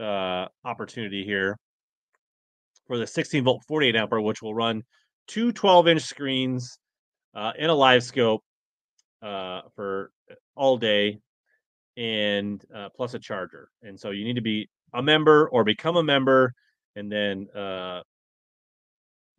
uh, 0.00 0.46
opportunity 0.64 1.24
here 1.24 1.56
for 2.86 2.98
the 2.98 3.06
16 3.06 3.44
volt 3.44 3.62
48 3.66 3.96
ampere, 3.96 4.20
which 4.20 4.42
will 4.42 4.54
run 4.54 4.82
two 5.26 5.52
12 5.52 5.88
inch 5.88 6.02
screens 6.02 6.78
uh, 7.34 7.52
in 7.58 7.70
a 7.70 7.74
LiveScope 7.74 8.40
uh, 9.22 9.62
for 9.74 10.10
uh, 10.30 10.34
all 10.56 10.76
day 10.76 11.18
and 11.96 12.64
uh, 12.74 12.88
plus 12.94 13.14
a 13.14 13.18
charger. 13.18 13.68
And 13.82 13.98
so 13.98 14.10
you 14.10 14.24
need 14.24 14.36
to 14.36 14.42
be 14.42 14.68
a 14.94 15.02
member 15.02 15.48
or 15.48 15.64
become 15.64 15.96
a 15.96 16.02
member 16.02 16.52
and 16.96 17.10
then 17.10 17.48
uh, 17.54 18.00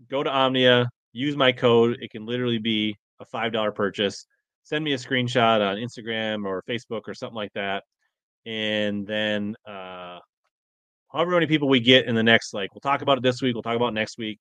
go 0.10 0.24
to 0.24 0.30
Omnia, 0.30 0.90
use 1.12 1.36
my 1.36 1.52
code. 1.52 1.98
It 2.02 2.12
can 2.12 2.26
literally 2.26 2.60
be 2.60 2.96
a 3.20 3.26
$5 3.26 3.76
purchase. 3.76 4.26
Send 4.64 4.84
me 4.84 4.94
a 4.94 4.98
screenshot 4.98 5.62
on 5.62 5.78
Instagram 5.78 6.46
or 6.46 6.64
Facebook 6.68 7.02
or 7.08 7.14
something 7.14 7.36
like 7.36 7.54
that. 7.54 7.84
And 8.46 9.06
then, 9.06 9.56
uh, 9.68 10.20
however 11.12 11.32
many 11.32 11.48
people 11.48 11.70
we 11.70 11.80
get 11.80 12.08
in 12.08 12.16
the 12.16 12.24
next, 12.24 12.54
like, 12.54 12.74
we'll 12.74 12.82
talk 12.82 13.02
about 13.02 13.18
it 13.18 13.24
this 13.24 13.42
week, 13.42 13.54
we'll 13.54 13.64
talk 13.64 13.76
about 13.76 13.94
next 13.94 14.18
week 14.18 14.40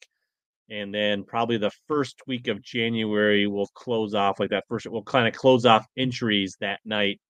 and 0.71 0.95
then 0.95 1.25
probably 1.25 1.59
the 1.59 1.71
first 1.89 2.21
week 2.27 2.49
of 2.49 2.63
January 2.63 3.47
we'll 3.47 3.69
close 3.75 4.15
off 4.15 4.41
like 4.41 4.51
that 4.51 4.65
first 4.69 4.87
we'll 4.87 5.03
kind 5.03 5.29
of 5.29 5.35
close 5.35 5.67
off 5.67 5.87
entries 5.97 6.57
that 6.61 6.81
night 6.85 7.21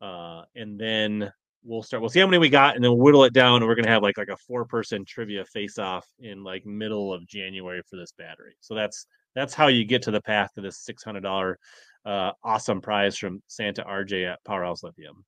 uh 0.00 0.42
and 0.54 0.78
then 0.78 1.30
we'll 1.66 1.82
start 1.82 2.00
we'll 2.00 2.08
see 2.08 2.20
how 2.20 2.26
many 2.26 2.38
we 2.38 2.48
got 2.48 2.76
and 2.76 2.84
then 2.84 2.96
whittle 2.96 3.24
it 3.24 3.32
down 3.32 3.56
and 3.56 3.66
we're 3.66 3.74
gonna 3.74 3.88
have 3.88 4.02
like 4.02 4.16
like 4.16 4.28
a 4.28 4.36
four 4.36 4.64
person 4.64 5.04
trivia 5.04 5.44
face 5.44 5.78
off 5.78 6.06
in 6.20 6.44
like 6.44 6.64
middle 6.64 7.12
of 7.12 7.26
January 7.26 7.82
for 7.88 7.96
this 7.96 8.12
battery 8.12 8.54
so 8.60 8.74
that's 8.74 9.06
that's 9.34 9.52
how 9.52 9.66
you 9.66 9.84
get 9.84 10.02
to 10.02 10.10
the 10.10 10.20
path 10.20 10.52
to 10.54 10.60
this 10.60 10.78
six 10.78 11.02
hundred 11.02 11.22
dollar 11.22 11.58
uh 12.04 12.30
awesome 12.44 12.80
prize 12.80 13.18
from 13.18 13.42
Santa 13.48 13.82
RJ 13.84 14.32
at 14.32 14.44
Powerhouse 14.44 14.82
Lithium 14.82 15.24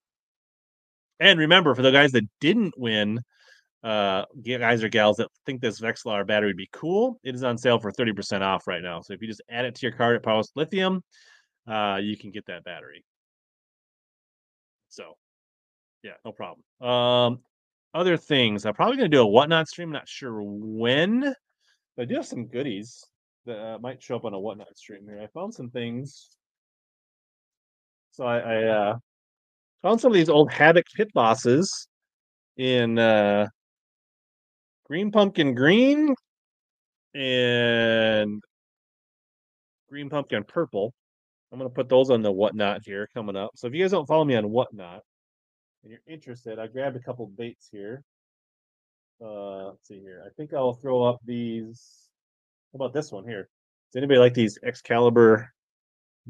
and 1.20 1.39
remember 1.39 1.74
for 1.74 1.82
the 1.82 1.90
guys 1.90 2.12
that 2.12 2.28
didn't 2.40 2.78
win 2.78 3.20
uh 3.82 4.24
guys 4.44 4.82
or 4.82 4.89
gals 4.89 5.16
that 5.16 5.28
think 5.47 5.60
this 5.60 5.81
Vexilar 5.81 6.27
battery 6.27 6.48
would 6.48 6.56
be 6.56 6.69
cool, 6.73 7.20
it 7.23 7.35
is 7.35 7.44
on 7.44 7.56
sale 7.56 7.78
for 7.78 7.93
30% 7.93 8.43
off 8.43 8.66
right 8.66 8.82
now. 8.82 9.01
So 9.01 9.12
if 9.12 9.23
you 9.23 9.28
just 9.28 9.43
add 9.48 9.65
it 9.65 9.74
to 9.77 9.86
your 9.86 9.97
cart 9.97 10.16
at 10.16 10.23
Powerhouse 10.23 10.51
Lithium, 10.56 11.02
uh, 11.69 12.01
you 12.02 12.16
can 12.16 12.31
get 12.32 12.47
that 12.47 12.65
battery. 12.65 13.05
Yeah, 16.03 16.12
no 16.25 16.33
problem. 16.33 16.62
Um 16.81 17.41
other 17.95 18.16
things. 18.16 18.66
I'm 18.66 18.75
probably 18.75 18.97
gonna 18.97 19.09
do 19.09 19.23
a 19.23 19.27
whatnot 19.27 19.69
stream, 19.69 19.91
not 19.91 20.09
sure 20.09 20.43
when. 20.43 21.20
But 21.97 22.03
I 22.03 22.05
do 22.05 22.15
have 22.16 22.27
some 22.27 22.47
goodies 22.47 23.05
that 23.47 23.59
uh, 23.59 23.79
might 23.79 24.03
show 24.03 24.16
up 24.16 24.25
on 24.25 24.35
a 24.35 24.39
whatnot 24.39 24.77
stream 24.77 25.05
here. 25.09 25.20
I 25.20 25.27
found 25.29 25.55
some 25.55 25.70
things. 25.70 26.29
So 28.12 28.25
I, 28.25 28.39
I 28.39 28.65
uh 28.65 28.99
found 29.83 30.01
some 30.01 30.12
of 30.12 30.16
these 30.16 30.29
old 30.29 30.53
Havoc 30.53 30.87
pit 30.95 31.09
bosses 31.15 31.89
in 32.57 32.99
uh 32.99 33.49
green 34.87 35.11
pumpkin 35.11 35.55
green 35.55 36.15
and 37.15 38.43
green 39.89 40.11
pumpkin 40.11 40.45
purple. 40.45 40.93
I'm 41.51 41.59
gonna 41.59 41.70
put 41.70 41.89
those 41.89 42.11
on 42.11 42.23
the 42.23 42.33
whatnot 42.33 42.83
here 42.85 43.09
coming 43.15 43.37
up. 43.37 43.51
So 43.57 43.66
if 43.66 43.75
you 43.75 43.83
guys 43.83 43.93
don't 43.93 44.07
follow 44.07 44.25
me 44.25 44.37
on 44.37 44.51
whatnot 44.51 45.03
and 45.89 45.98
you're 46.06 46.15
interested, 46.15 46.59
I 46.59 46.66
grabbed 46.66 46.97
a 46.97 47.01
couple 47.01 47.27
baits 47.27 47.69
here. 47.73 48.05
Uh, 49.24 49.69
let's 49.69 49.89
see 49.89 50.01
here. 50.01 50.23
I 50.27 50.28
think 50.36 50.52
I'll 50.52 50.74
throw 50.74 51.02
up 51.02 51.19
these. 51.24 52.09
How 52.73 52.77
about 52.77 52.93
this 52.93 53.10
one 53.10 53.24
here? 53.24 53.48
Does 53.90 53.98
anybody 53.98 54.20
like 54.20 54.35
these 54.35 54.59
Excalibur 54.62 55.51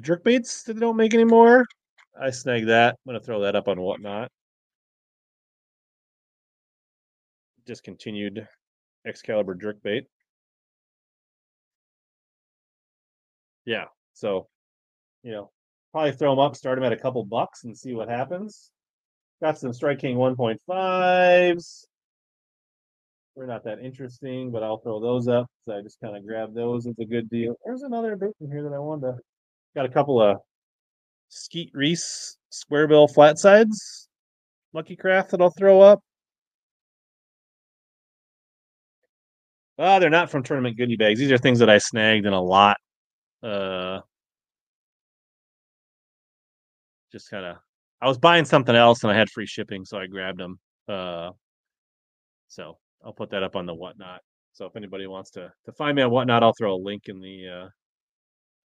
jerk 0.01 0.23
baits 0.23 0.63
that 0.63 0.75
they 0.75 0.81
don't 0.81 0.97
make 0.97 1.13
anymore? 1.13 1.65
I 2.21 2.31
snagged 2.31 2.69
that. 2.69 2.91
I'm 2.95 3.13
gonna 3.13 3.21
throw 3.25 3.41
that 3.41 3.57
up 3.57 3.67
on 3.67 3.81
whatnot. 3.81 4.31
Discontinued 7.67 8.47
Excalibur 9.07 9.57
jerk 9.57 9.83
bait. 9.83 10.05
Yeah, 13.65 13.87
so 14.15 14.49
you 15.25 15.33
know, 15.33 15.51
probably 15.91 16.13
throw 16.13 16.31
them 16.31 16.39
up, 16.39 16.55
start 16.55 16.77
them 16.77 16.85
at 16.85 16.93
a 16.93 16.97
couple 16.97 17.25
bucks, 17.25 17.65
and 17.65 17.77
see 17.77 17.93
what 17.93 18.09
happens. 18.09 18.71
Got 19.41 19.59
some 19.59 19.73
Strike 19.73 20.01
King 20.01 20.17
1.5s. 20.17 21.85
We're 23.37 23.47
not 23.47 23.63
that 23.65 23.79
interesting, 23.79 24.51
but 24.51 24.65
I'll 24.65 24.79
throw 24.79 25.01
those 25.01 25.29
up. 25.29 25.47
So 25.65 25.77
I 25.77 25.81
just 25.81 26.01
kind 26.01 26.17
of 26.17 26.27
grab 26.27 26.55
those. 26.55 26.87
It's 26.87 26.99
a 26.99 27.05
good 27.05 27.31
deal. 27.31 27.55
There's 27.65 27.83
another 27.83 28.17
bait 28.17 28.35
in 28.41 28.51
here 28.51 28.65
that 28.65 28.73
I 28.73 28.81
wanted 28.81 29.13
to. 29.13 29.19
Got 29.77 29.87
a 29.87 29.91
couple 29.91 30.21
of 30.21 30.39
Skeet 31.29 31.71
Reese 31.73 32.37
square 32.51 32.89
bill 32.89 33.07
flat 33.07 33.39
sides, 33.39 34.09
Lucky 34.73 34.97
Craft 34.97 35.31
that 35.31 35.41
I'll 35.41 35.51
throw 35.51 35.81
up. 35.81 36.01
Ah, 39.79 40.01
they're 40.01 40.11
not 40.11 40.31
from 40.31 40.43
tournament 40.43 40.77
goodie 40.77 40.97
bags. 40.97 41.21
These 41.21 41.31
are 41.31 41.39
things 41.39 41.61
that 41.61 41.71
I 41.71 41.79
snagged 41.79 42.27
in 42.27 42.33
a 42.33 42.43
lot. 42.43 42.79
Uh, 43.43 44.01
just 47.13 47.31
kind 47.31 47.47
of, 47.47 47.57
I 48.01 48.07
was 48.07 48.19
buying 48.19 48.45
something 48.45 48.75
else 48.75 49.03
and 49.03 49.13
I 49.13 49.17
had 49.17 49.31
free 49.31 49.47
shipping, 49.47 49.85
so 49.85 49.99
I 49.99 50.07
grabbed 50.07 50.39
them. 50.39 50.59
Uh, 50.89 51.31
so 52.49 52.79
I'll 53.05 53.13
put 53.13 53.31
that 53.31 53.43
up 53.43 53.57
on 53.57 53.67
the 53.67 53.75
whatnot. 53.75 54.21
So 54.53 54.67
if 54.67 54.77
anybody 54.77 55.07
wants 55.07 55.31
to 55.33 55.53
to 55.67 55.73
find 55.73 55.97
me 55.97 56.03
on 56.03 56.11
whatnot, 56.11 56.43
I'll 56.43 56.55
throw 56.59 56.75
a 56.75 56.77
link 56.77 57.05
in 57.07 57.21
the 57.21 57.49
uh, 57.49 57.69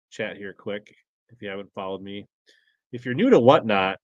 chat 0.09 0.37
here 0.37 0.53
quick. 0.53 0.93
If 1.29 1.41
you 1.41 1.49
haven't 1.49 1.71
followed 1.73 2.01
me, 2.01 2.25
if 2.91 3.05
you're 3.05 3.13
new 3.13 3.29
to 3.29 3.39
whatnot, 3.39 3.97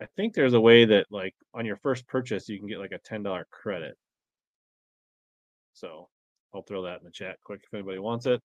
I 0.00 0.06
think 0.16 0.34
there's 0.34 0.54
a 0.54 0.60
way 0.60 0.84
that 0.84 1.06
like 1.10 1.34
on 1.54 1.64
your 1.64 1.76
first 1.78 2.06
purchase 2.06 2.48
you 2.48 2.58
can 2.58 2.68
get 2.68 2.78
like 2.78 2.92
a 2.92 2.98
ten 2.98 3.22
dollar 3.22 3.46
credit. 3.50 3.96
So 5.72 6.08
I'll 6.54 6.62
throw 6.62 6.82
that 6.82 7.00
in 7.00 7.04
the 7.04 7.10
chat 7.10 7.36
quick 7.44 7.60
if 7.64 7.74
anybody 7.74 7.98
wants 7.98 8.26
it. 8.26 8.40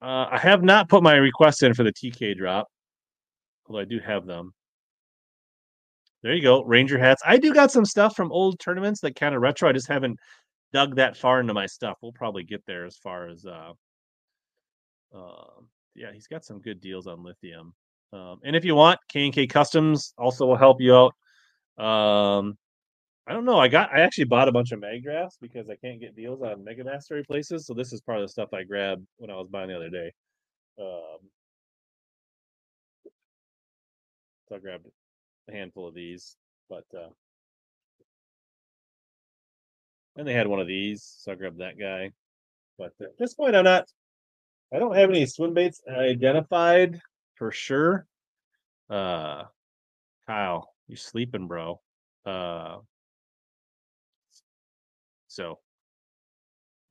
Uh, 0.00 0.26
I 0.30 0.38
have 0.38 0.64
not 0.64 0.88
put 0.88 1.02
my 1.02 1.14
request 1.14 1.62
in 1.62 1.74
for 1.74 1.84
the 1.84 1.92
TK 1.92 2.36
drop, 2.36 2.66
although 3.66 3.80
I 3.80 3.84
do 3.84 3.98
have 4.00 4.26
them. 4.26 4.52
There 6.22 6.34
you 6.34 6.42
go, 6.42 6.62
Ranger 6.62 6.98
hats. 6.98 7.22
I 7.26 7.36
do 7.36 7.52
got 7.52 7.72
some 7.72 7.84
stuff 7.84 8.14
from 8.14 8.30
old 8.30 8.60
tournaments 8.60 9.00
that 9.00 9.16
kind 9.16 9.34
of 9.34 9.42
retro. 9.42 9.68
I 9.68 9.72
just 9.72 9.88
haven't 9.88 10.18
dug 10.72 10.96
that 10.96 11.16
far 11.16 11.40
into 11.40 11.54
my 11.54 11.66
stuff. 11.66 11.98
We'll 12.00 12.12
probably 12.12 12.44
get 12.44 12.64
there 12.66 12.84
as 12.84 12.96
far 12.96 13.28
as 13.28 13.44
uh, 13.44 13.72
uh 15.14 15.60
yeah, 15.94 16.12
he's 16.12 16.28
got 16.28 16.44
some 16.44 16.60
good 16.60 16.80
deals 16.80 17.06
on 17.06 17.22
lithium. 17.22 17.74
Um, 18.12 18.40
and 18.44 18.54
if 18.54 18.64
you 18.64 18.74
want, 18.74 19.00
K 19.08 19.24
and 19.24 19.34
K 19.34 19.46
Customs 19.46 20.14
also 20.16 20.46
will 20.46 20.56
help 20.56 20.80
you 20.80 20.94
out. 20.94 21.14
Um, 21.84 22.56
I 23.26 23.32
don't 23.32 23.44
know. 23.44 23.58
I 23.58 23.68
got 23.68 23.92
I 23.92 24.00
actually 24.00 24.24
bought 24.24 24.48
a 24.48 24.52
bunch 24.52 24.72
of 24.72 24.80
Magdrafts 24.80 25.38
because 25.40 25.68
I 25.68 25.76
can't 25.76 26.00
get 26.00 26.16
deals 26.16 26.42
on 26.42 26.64
Mega 26.64 26.84
Mastery 26.84 27.24
places. 27.24 27.66
So 27.66 27.74
this 27.74 27.92
is 27.92 28.00
part 28.00 28.18
of 28.18 28.24
the 28.24 28.28
stuff 28.28 28.52
I 28.52 28.64
grabbed 28.64 29.06
when 29.18 29.30
I 29.30 29.36
was 29.36 29.48
buying 29.48 29.68
the 29.68 29.76
other 29.76 29.90
day. 29.90 30.12
Um, 30.80 31.18
so 34.52 34.56
I 34.56 34.60
grabbed 34.60 34.86
a 35.48 35.52
handful 35.52 35.88
of 35.88 35.94
these, 35.94 36.36
but 36.68 36.84
uh, 36.94 37.08
and 40.16 40.28
they 40.28 40.34
had 40.34 40.46
one 40.46 40.60
of 40.60 40.66
these, 40.66 41.16
so 41.20 41.32
I 41.32 41.36
grabbed 41.36 41.60
that 41.60 41.78
guy. 41.78 42.10
But 42.78 42.92
at 43.00 43.16
this 43.18 43.32
point, 43.32 43.56
I'm 43.56 43.64
not. 43.64 43.86
I 44.74 44.78
don't 44.78 44.94
have 44.94 45.08
any 45.08 45.24
swim 45.24 45.54
baits 45.54 45.80
identified 45.88 47.00
for 47.36 47.50
sure. 47.50 48.06
Uh, 48.90 49.44
Kyle, 50.26 50.74
you 50.86 50.96
sleeping, 50.96 51.46
bro? 51.46 51.80
Uh, 52.26 52.78
so, 55.28 55.60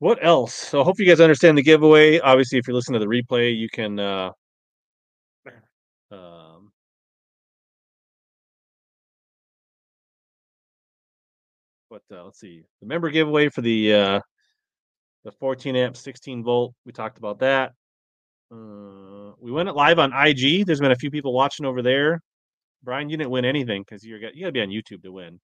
what 0.00 0.18
else? 0.20 0.54
So, 0.54 0.80
I 0.80 0.84
hope 0.84 0.98
you 0.98 1.06
guys 1.06 1.20
understand 1.20 1.58
the 1.58 1.62
giveaway. 1.62 2.18
Obviously, 2.18 2.58
if 2.58 2.66
you're 2.66 2.74
listening 2.74 3.00
to 3.00 3.06
the 3.06 3.12
replay, 3.12 3.56
you 3.56 3.68
can. 3.68 4.00
Uh, 4.00 4.30
um, 6.10 6.51
but 11.92 12.16
uh, 12.16 12.24
let's 12.24 12.40
see 12.40 12.62
the 12.80 12.86
member 12.86 13.10
giveaway 13.10 13.50
for 13.50 13.60
the 13.60 13.94
uh, 13.94 14.20
the 15.24 15.32
14 15.32 15.76
amp 15.76 15.96
16 15.96 16.42
volt. 16.42 16.74
We 16.86 16.92
talked 16.92 17.18
about 17.18 17.38
that. 17.40 17.72
Uh, 18.50 19.32
we 19.38 19.52
went 19.52 19.74
live 19.76 19.98
on 19.98 20.12
IG. 20.12 20.66
There's 20.66 20.80
been 20.80 20.92
a 20.92 20.96
few 20.96 21.10
people 21.10 21.34
watching 21.34 21.66
over 21.66 21.82
there. 21.82 22.20
Brian, 22.82 23.10
you 23.10 23.16
didn't 23.18 23.30
win 23.30 23.44
anything 23.44 23.82
because 23.82 24.04
you're 24.04 24.18
you 24.18 24.40
got 24.40 24.46
to 24.46 24.52
be 24.52 24.62
on 24.62 24.68
YouTube 24.68 25.02
to 25.02 25.12
win. 25.12 25.38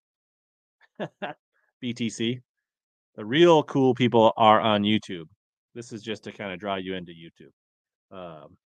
BTC. 1.84 2.40
The 3.16 3.24
real 3.24 3.62
cool 3.64 3.94
people 3.94 4.32
are 4.36 4.60
on 4.60 4.82
YouTube. 4.82 5.26
This 5.74 5.92
is 5.92 6.02
just 6.02 6.24
to 6.24 6.32
kind 6.32 6.52
of 6.52 6.58
draw 6.58 6.76
you 6.76 6.94
into 6.94 7.12
YouTube. 7.12 8.16
Um, 8.16 8.56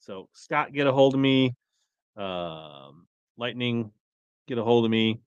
so 0.00 0.28
Scott, 0.32 0.72
get 0.72 0.88
a 0.88 0.92
hold 0.92 1.14
of 1.14 1.20
me. 1.20 1.54
Um, 2.16 3.06
Lightning, 3.38 3.92
get 4.46 4.58
a 4.58 4.64
hold 4.64 4.84
of 4.84 4.90
me. 4.90 5.20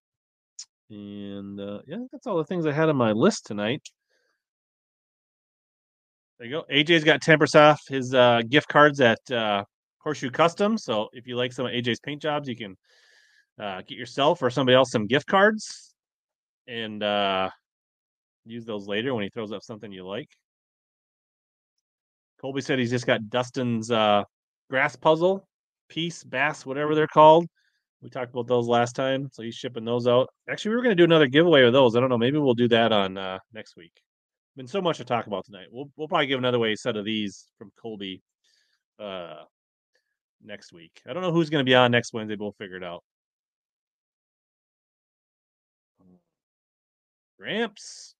And 0.89 1.59
uh, 1.59 1.79
yeah, 1.87 2.03
that's 2.11 2.27
all 2.27 2.37
the 2.37 2.43
things 2.43 2.65
I 2.65 2.71
had 2.71 2.89
on 2.89 2.95
my 2.95 3.11
list 3.11 3.45
tonight. 3.45 3.81
There 6.39 6.47
you 6.47 6.53
go. 6.53 6.65
AJ's 6.71 7.03
got 7.03 7.21
10% 7.21 7.55
off 7.55 7.81
his 7.87 8.13
uh, 8.13 8.41
gift 8.49 8.67
cards 8.67 8.99
at 8.99 9.19
uh, 9.31 9.63
Horseshoe 9.99 10.29
Custom. 10.29 10.77
So 10.77 11.09
if 11.13 11.25
you 11.27 11.35
like 11.35 11.53
some 11.53 11.65
of 11.65 11.71
AJ's 11.71 11.99
paint 11.99 12.21
jobs, 12.21 12.49
you 12.49 12.55
can 12.55 12.75
uh, 13.59 13.81
get 13.87 13.97
yourself 13.97 14.41
or 14.41 14.49
somebody 14.49 14.75
else 14.75 14.91
some 14.91 15.07
gift 15.07 15.27
cards 15.27 15.93
and 16.67 17.01
uh, 17.03 17.49
use 18.45 18.65
those 18.65 18.87
later 18.87 19.13
when 19.13 19.23
he 19.23 19.29
throws 19.29 19.51
up 19.51 19.63
something 19.63 19.91
you 19.91 20.05
like. 20.05 20.29
Colby 22.41 22.61
said 22.61 22.77
he's 22.77 22.91
just 22.91 23.07
got 23.07 23.29
Dustin's 23.29 23.89
uh, 23.89 24.23
grass 24.69 24.95
puzzle, 24.95 25.47
piece, 25.87 26.23
bass, 26.23 26.65
whatever 26.65 26.93
they're 26.93 27.07
called. 27.07 27.47
We 28.03 28.09
talked 28.09 28.33
about 28.33 28.47
those 28.47 28.67
last 28.67 28.97
time, 28.97 29.29
so 29.31 29.43
he's 29.43 29.55
shipping 29.55 29.85
those 29.85 30.07
out. 30.07 30.29
Actually, 30.49 30.71
we 30.71 30.75
were 30.75 30.83
going 30.83 30.97
to 30.97 31.01
do 31.01 31.05
another 31.05 31.27
giveaway 31.27 31.63
of 31.63 31.71
those. 31.71 31.95
I 31.95 32.01
don't 32.01 32.09
know. 32.09 32.17
Maybe 32.17 32.37
we'll 32.37 32.53
do 32.53 32.67
that 32.67 32.91
on 32.91 33.17
uh, 33.17 33.39
next 33.53 33.77
week. 33.77 33.93
Been 34.57 34.67
so 34.67 34.81
much 34.81 34.97
to 34.97 35.05
talk 35.05 35.25
about 35.25 35.45
tonight. 35.45 35.67
We'll 35.71 35.89
we'll 35.95 36.09
probably 36.09 36.27
give 36.27 36.37
another 36.37 36.59
way 36.59 36.75
set 36.75 36.97
of 36.97 37.05
these 37.05 37.47
from 37.57 37.71
Colby 37.81 38.21
uh, 38.99 39.43
next 40.43 40.73
week. 40.73 41.01
I 41.07 41.13
don't 41.13 41.23
know 41.23 41.31
who's 41.31 41.49
going 41.49 41.65
to 41.65 41.69
be 41.69 41.75
on 41.75 41.91
next 41.91 42.13
Wednesday, 42.13 42.35
but 42.35 42.43
we'll 42.43 42.51
figure 42.59 42.75
it 42.75 42.83
out. 42.83 43.03
Gramps. 47.39 48.15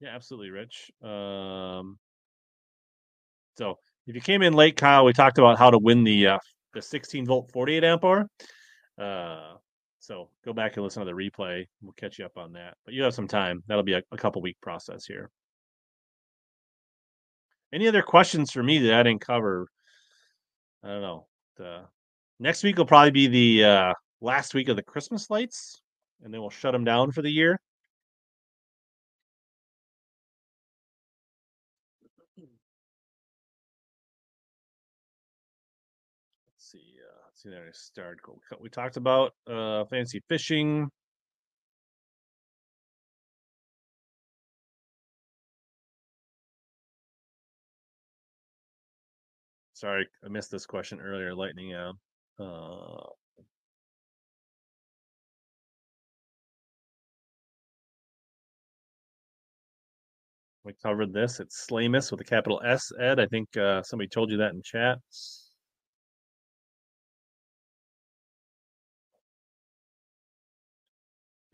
Yeah, 0.00 0.10
absolutely, 0.14 0.50
Rich. 0.50 0.90
Um, 1.02 1.98
so 3.56 3.78
if 4.08 4.14
you 4.14 4.22
came 4.22 4.40
in 4.40 4.54
late, 4.54 4.76
Kyle, 4.76 5.04
we 5.04 5.12
talked 5.12 5.36
about 5.36 5.58
how 5.58 5.70
to 5.70 5.78
win 5.78 6.02
the 6.02 6.28
uh, 6.28 6.38
the 6.72 6.80
16 6.80 7.26
volt 7.26 7.50
48 7.52 7.84
amp 7.84 8.04
hour. 8.04 8.26
Uh, 8.98 9.54
so 9.98 10.30
go 10.44 10.54
back 10.54 10.76
and 10.76 10.84
listen 10.84 11.04
to 11.04 11.06
the 11.06 11.12
replay. 11.12 11.66
We'll 11.82 11.92
catch 11.92 12.18
you 12.18 12.24
up 12.24 12.38
on 12.38 12.54
that. 12.54 12.74
But 12.86 12.94
you 12.94 13.02
have 13.02 13.14
some 13.14 13.28
time. 13.28 13.62
That'll 13.68 13.84
be 13.84 13.92
a, 13.92 14.02
a 14.10 14.16
couple 14.16 14.40
week 14.40 14.56
process 14.62 15.04
here. 15.04 15.30
Any 17.70 17.86
other 17.86 18.00
questions 18.00 18.50
for 18.50 18.62
me 18.62 18.78
that 18.78 18.94
I 18.94 19.02
didn't 19.02 19.20
cover? 19.20 19.68
I 20.82 20.88
don't 20.88 21.02
know. 21.02 21.26
The 21.58 21.82
next 22.40 22.62
week 22.62 22.78
will 22.78 22.86
probably 22.86 23.10
be 23.10 23.26
the 23.26 23.64
uh, 23.64 23.92
last 24.22 24.54
week 24.54 24.70
of 24.70 24.76
the 24.76 24.82
Christmas 24.82 25.28
lights, 25.28 25.82
and 26.24 26.32
then 26.32 26.40
we'll 26.40 26.48
shut 26.48 26.72
them 26.72 26.84
down 26.84 27.12
for 27.12 27.20
the 27.20 27.30
year. 27.30 27.60
See. 37.38 37.50
There, 37.50 37.66
I 37.68 37.70
start. 37.72 38.18
We 38.60 38.68
talked 38.68 38.96
about 38.96 39.32
uh, 39.46 39.84
fantasy 39.84 40.20
fishing. 40.28 40.90
Sorry, 49.74 50.08
I 50.24 50.28
missed 50.28 50.50
this 50.50 50.66
question 50.66 51.00
earlier. 51.00 51.32
Lightning 51.32 51.74
out. 51.74 51.94
Uh, 52.40 53.06
we 60.64 60.72
covered 60.82 61.12
this. 61.12 61.38
It's 61.38 61.68
Slamus 61.70 62.10
with 62.10 62.20
a 62.20 62.24
capital 62.24 62.60
S. 62.64 62.90
Ed, 62.98 63.20
I 63.20 63.26
think 63.26 63.56
uh, 63.56 63.84
somebody 63.84 64.08
told 64.08 64.32
you 64.32 64.38
that 64.38 64.50
in 64.54 64.62
chat. 64.64 64.98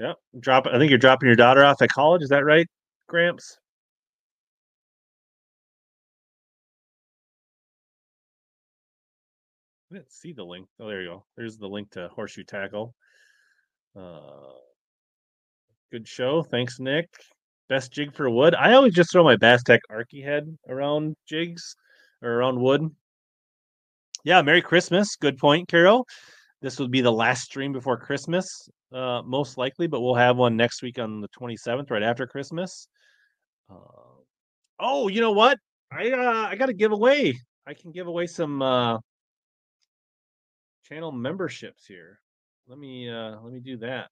Yep. 0.01 0.17
Drop. 0.41 0.67
I 0.67 0.79
think 0.79 0.91
you're 0.91 0.99
dropping 0.99 1.29
your 1.29 1.37
daughter 1.37 1.65
off 1.65 1.81
at 1.83 1.91
college. 1.91 2.23
Is 2.23 2.31
that 2.31 2.45
right, 2.45 2.67
Gramps? 3.09 3.59
I 9.93 9.97
didn't 9.97 10.11
see 10.11 10.33
the 10.33 10.45
link. 10.45 10.67
Oh, 10.81 10.89
there 10.89 11.03
you 11.03 11.09
go. 11.09 11.25
There's 11.37 11.57
the 11.57 11.69
link 11.69 11.91
to 11.93 12.09
Horseshoe 12.09 12.43
Tackle. 12.43 12.95
Uh, 13.97 14.55
good 15.93 16.09
show. 16.09 16.43
Thanks, 16.43 16.81
Nick. 16.81 17.09
Best 17.69 17.93
jig 17.93 18.13
for 18.13 18.29
wood. 18.29 18.57
I 18.57 18.73
always 18.73 18.95
just 18.95 19.13
throw 19.13 19.23
my 19.23 19.37
Bass 19.37 19.63
Tech 19.63 19.81
Arky 19.91 20.25
head 20.25 20.59
around 20.69 21.15
jigs 21.29 21.77
or 22.23 22.33
around 22.33 22.61
wood. 22.61 22.91
Yeah, 24.25 24.43
Merry 24.43 24.63
Christmas. 24.63 25.15
Good 25.15 25.39
point, 25.39 25.69
Carol. 25.69 26.07
This 26.61 26.79
would 26.79 26.91
be 26.91 27.01
the 27.01 27.13
last 27.13 27.43
stream 27.43 27.73
before 27.73 27.97
Christmas, 27.97 28.69
uh, 28.93 29.23
most 29.25 29.59
likely, 29.59 29.87
but 29.87 30.01
we'll 30.01 30.15
have 30.15 30.37
one 30.37 30.57
next 30.57 30.83
week 30.83 30.99
on 30.99 31.21
the 31.21 31.29
27th, 31.29 31.91
right 31.91 32.03
after 32.03 32.27
Christmas. 32.27 32.89
Uh, 33.71 34.23
oh, 34.81 35.09
you 35.09 35.21
know 35.21 35.33
what? 35.33 35.59
I 35.93 36.11
uh, 36.11 36.49
I 36.51 36.57
got 36.57 36.67
to 36.67 36.75
give 36.75 36.93
away. 36.93 37.39
I 37.67 37.75
can 37.75 37.93
give 37.93 38.07
away 38.07 38.27
some 38.27 38.63
uh, 38.63 38.99
channel 40.89 41.13
memberships 41.13 41.87
here. 41.87 42.21
Let 42.67 42.79
me 42.79 43.09
uh, 43.11 43.41
let 43.43 43.53
me 43.53 43.61
do 43.61 43.77
that. 43.79 44.09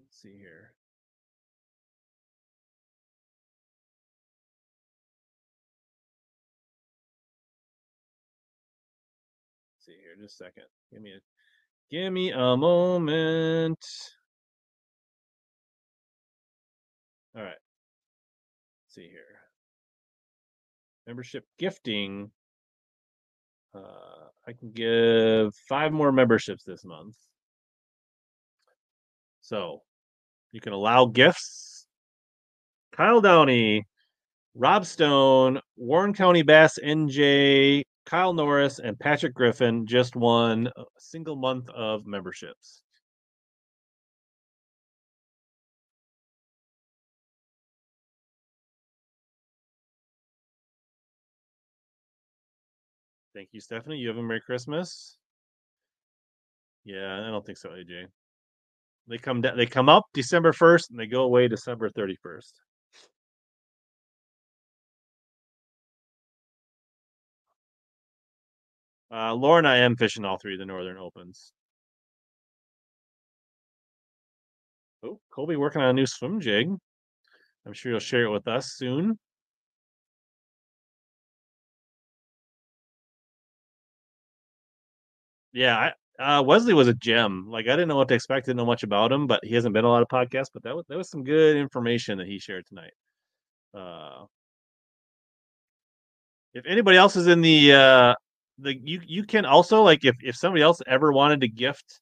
Let's 0.00 0.20
see 0.20 0.36
here. 0.36 0.72
Just 10.20 10.40
a 10.40 10.44
second. 10.44 10.64
Give 10.92 11.02
me 11.02 11.12
a 11.12 11.20
give 11.90 12.12
me 12.12 12.30
a 12.32 12.56
moment. 12.56 13.84
All 17.36 17.42
right. 17.42 17.50
Let's 17.50 18.94
see 18.94 19.08
here. 19.08 19.40
Membership 21.06 21.44
gifting. 21.58 22.30
Uh, 23.74 24.28
I 24.46 24.52
can 24.52 24.72
give 24.72 25.54
five 25.68 25.92
more 25.92 26.10
memberships 26.10 26.64
this 26.64 26.84
month. 26.84 27.16
So 29.40 29.82
you 30.52 30.60
can 30.60 30.72
allow 30.72 31.06
gifts. 31.06 31.86
Kyle 32.92 33.20
Downey, 33.20 33.86
Rob 34.54 34.84
Stone, 34.84 35.60
Warren 35.76 36.12
County 36.12 36.42
Bass 36.42 36.78
NJ, 36.84 37.84
Kyle 38.08 38.32
Norris, 38.32 38.78
and 38.78 38.98
Patrick 38.98 39.34
Griffin 39.34 39.86
just 39.86 40.16
won 40.16 40.66
a 40.78 40.84
single 40.98 41.36
month 41.36 41.68
of 41.68 42.06
memberships. 42.06 42.80
Thank 53.34 53.50
you, 53.52 53.60
Stephanie. 53.60 53.98
You 53.98 54.08
have 54.08 54.16
a 54.16 54.22
Merry 54.22 54.40
Christmas. 54.40 55.18
Yeah, 56.86 57.26
I 57.26 57.30
don't 57.30 57.44
think 57.44 57.58
so, 57.58 57.68
AJ. 57.68 58.06
They 59.06 59.18
come 59.18 59.42
down, 59.42 59.58
they 59.58 59.66
come 59.66 59.90
up 59.90 60.04
December 60.14 60.52
1st 60.52 60.90
and 60.90 60.98
they 60.98 61.06
go 61.06 61.24
away 61.24 61.46
December 61.46 61.90
31st. 61.90 62.52
Uh, 69.10 69.34
Laura 69.34 69.58
and 69.58 69.68
I 69.68 69.78
am 69.78 69.96
fishing 69.96 70.24
all 70.24 70.36
three 70.38 70.54
of 70.54 70.58
the 70.58 70.66
Northern 70.66 70.98
Opens. 70.98 71.52
Oh, 75.02 75.20
Colby 75.30 75.56
working 75.56 75.80
on 75.80 75.88
a 75.88 75.92
new 75.92 76.06
swim 76.06 76.40
jig. 76.40 76.68
I'm 77.66 77.72
sure 77.72 77.92
you'll 77.92 78.00
share 78.00 78.24
it 78.24 78.30
with 78.30 78.48
us 78.48 78.72
soon. 78.74 79.18
Yeah, 85.52 85.92
I, 86.18 86.38
uh, 86.38 86.42
Wesley 86.42 86.74
was 86.74 86.88
a 86.88 86.94
gem. 86.94 87.46
Like 87.48 87.66
I 87.66 87.70
didn't 87.70 87.88
know 87.88 87.96
what 87.96 88.08
to 88.08 88.14
expect, 88.14 88.46
didn't 88.46 88.58
know 88.58 88.66
much 88.66 88.82
about 88.82 89.12
him, 89.12 89.26
but 89.26 89.44
he 89.44 89.54
hasn't 89.54 89.74
been 89.74 89.84
a 89.84 89.88
lot 89.88 90.02
of 90.02 90.08
podcasts. 90.08 90.50
But 90.52 90.62
that 90.64 90.74
was 90.76 90.84
that 90.88 90.98
was 90.98 91.10
some 91.10 91.24
good 91.24 91.56
information 91.56 92.18
that 92.18 92.26
he 92.26 92.38
shared 92.38 92.66
tonight. 92.66 92.92
Uh, 93.74 94.26
if 96.54 96.64
anybody 96.66 96.96
else 96.98 97.16
is 97.16 97.26
in 97.26 97.40
the 97.40 97.72
uh, 97.74 98.14
the 98.58 98.76
you 98.76 99.00
you 99.06 99.24
can 99.24 99.44
also 99.44 99.82
like 99.82 100.04
if 100.04 100.16
if 100.22 100.36
somebody 100.36 100.62
else 100.62 100.80
ever 100.86 101.12
wanted 101.12 101.40
to 101.42 101.48
gift 101.48 102.00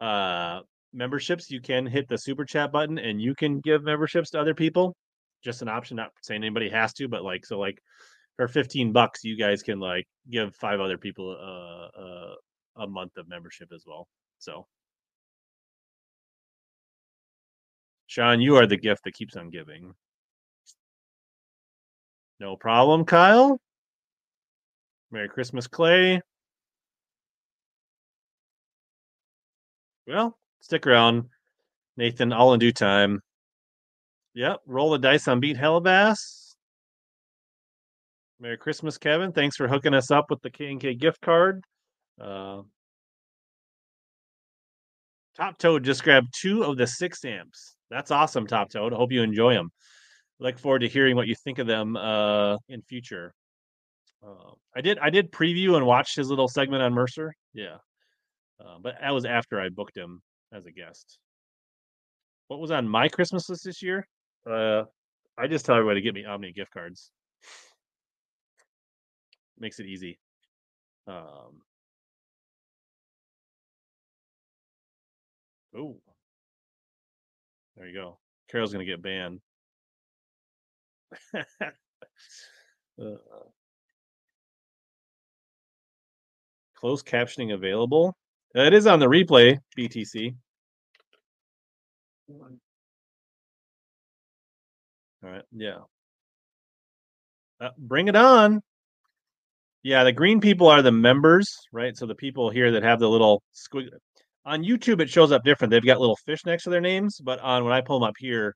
uh 0.00 0.60
memberships, 0.92 1.50
you 1.50 1.60
can 1.60 1.86
hit 1.86 2.08
the 2.08 2.16
super 2.18 2.44
chat 2.44 2.72
button 2.72 2.98
and 2.98 3.20
you 3.20 3.34
can 3.34 3.60
give 3.60 3.82
memberships 3.82 4.30
to 4.30 4.40
other 4.40 4.54
people. 4.54 4.94
Just 5.42 5.62
an 5.62 5.68
option, 5.68 5.96
not 5.96 6.10
saying 6.22 6.42
anybody 6.42 6.68
has 6.70 6.92
to, 6.94 7.08
but 7.08 7.22
like 7.24 7.44
so 7.44 7.58
like 7.58 7.78
for 8.36 8.48
15 8.48 8.92
bucks 8.92 9.22
you 9.22 9.36
guys 9.36 9.62
can 9.62 9.78
like 9.78 10.06
give 10.30 10.54
five 10.56 10.80
other 10.80 10.98
people 10.98 11.36
uh, 11.40 12.00
uh 12.00 12.34
a 12.76 12.86
month 12.86 13.16
of 13.16 13.28
membership 13.28 13.68
as 13.72 13.84
well. 13.86 14.08
So, 14.38 14.66
Sean, 18.06 18.40
you 18.40 18.56
are 18.56 18.66
the 18.66 18.76
gift 18.76 19.04
that 19.04 19.14
keeps 19.14 19.36
on 19.36 19.50
giving. 19.50 19.94
No 22.40 22.56
problem, 22.56 23.04
Kyle. 23.04 23.60
Merry 25.14 25.28
Christmas, 25.28 25.68
Clay. 25.68 26.20
Well, 30.08 30.36
stick 30.60 30.88
around, 30.88 31.26
Nathan. 31.96 32.32
All 32.32 32.52
in 32.52 32.58
due 32.58 32.72
time. 32.72 33.20
Yep, 34.34 34.62
roll 34.66 34.90
the 34.90 34.98
dice 34.98 35.28
on 35.28 35.38
beat 35.38 35.56
Hellabass. 35.56 36.56
Merry 38.40 38.56
Christmas, 38.56 38.98
Kevin. 38.98 39.30
Thanks 39.30 39.54
for 39.54 39.68
hooking 39.68 39.94
us 39.94 40.10
up 40.10 40.30
with 40.30 40.42
the 40.42 40.50
K 40.50 40.72
and 40.72 40.80
K 40.80 40.96
gift 40.96 41.20
card. 41.20 41.62
Uh, 42.20 42.62
Top 45.36 45.58
Toad 45.58 45.84
just 45.84 46.02
grabbed 46.02 46.34
two 46.36 46.64
of 46.64 46.76
the 46.76 46.88
six 46.88 47.24
amps. 47.24 47.76
That's 47.88 48.10
awesome, 48.10 48.48
Top 48.48 48.68
Toad. 48.68 48.92
Hope 48.92 49.12
you 49.12 49.22
enjoy 49.22 49.54
them. 49.54 49.70
Look 50.40 50.58
forward 50.58 50.80
to 50.80 50.88
hearing 50.88 51.14
what 51.14 51.28
you 51.28 51.36
think 51.36 51.60
of 51.60 51.68
them 51.68 51.96
uh, 51.96 52.56
in 52.68 52.82
future. 52.82 53.32
Uh, 54.24 54.52
I 54.76 54.80
did 54.80 54.98
I 54.98 55.10
did 55.10 55.30
preview 55.30 55.76
and 55.76 55.86
watch 55.86 56.14
his 56.14 56.28
little 56.30 56.48
segment 56.48 56.82
on 56.82 56.94
Mercer. 56.94 57.34
Yeah, 57.52 57.76
uh, 58.60 58.78
but 58.82 58.94
that 59.00 59.10
was 59.10 59.24
after 59.24 59.60
I 59.60 59.68
booked 59.68 59.96
him 59.96 60.22
as 60.52 60.66
a 60.66 60.72
guest. 60.72 61.18
What 62.48 62.60
was 62.60 62.70
on 62.70 62.88
my 62.88 63.08
Christmas 63.08 63.48
list 63.48 63.64
this 63.64 63.82
year? 63.82 64.06
Uh, 64.48 64.84
I 65.38 65.46
just 65.46 65.64
tell 65.64 65.76
everybody 65.76 66.00
to 66.00 66.04
get 66.04 66.14
me 66.14 66.24
Omni 66.24 66.52
gift 66.52 66.72
cards. 66.72 67.10
Makes 69.58 69.80
it 69.80 69.86
easy. 69.86 70.18
Um, 71.06 71.62
Oh. 75.76 75.96
There 77.76 77.86
you 77.86 77.94
go. 77.94 78.18
Carol's 78.48 78.72
gonna 78.72 78.84
get 78.84 79.02
banned. 79.02 79.40
uh, 81.34 81.42
closed 86.84 87.06
captioning 87.06 87.54
available. 87.54 88.14
Uh, 88.54 88.60
it 88.60 88.74
is 88.74 88.86
on 88.86 88.98
the 89.00 89.06
replay, 89.06 89.56
BTC. 89.74 90.34
All 92.28 92.50
right, 95.22 95.42
yeah. 95.50 95.78
Uh, 97.58 97.70
bring 97.78 98.08
it 98.08 98.16
on. 98.16 98.60
Yeah, 99.82 100.04
the 100.04 100.12
green 100.12 100.42
people 100.42 100.68
are 100.68 100.82
the 100.82 100.92
members, 100.92 101.56
right? 101.72 101.96
So 101.96 102.04
the 102.04 102.14
people 102.14 102.50
here 102.50 102.72
that 102.72 102.82
have 102.82 103.00
the 103.00 103.08
little 103.08 103.42
squig 103.54 103.88
on 104.44 104.62
YouTube 104.62 105.00
it 105.00 105.08
shows 105.08 105.32
up 105.32 105.42
different. 105.42 105.70
They've 105.70 105.82
got 105.82 106.00
little 106.00 106.18
fish 106.26 106.44
next 106.44 106.64
to 106.64 106.70
their 106.70 106.82
names, 106.82 107.18
but 107.18 107.40
on 107.40 107.64
when 107.64 107.72
I 107.72 107.80
pull 107.80 107.98
them 107.98 108.06
up 108.10 108.16
here, 108.18 108.54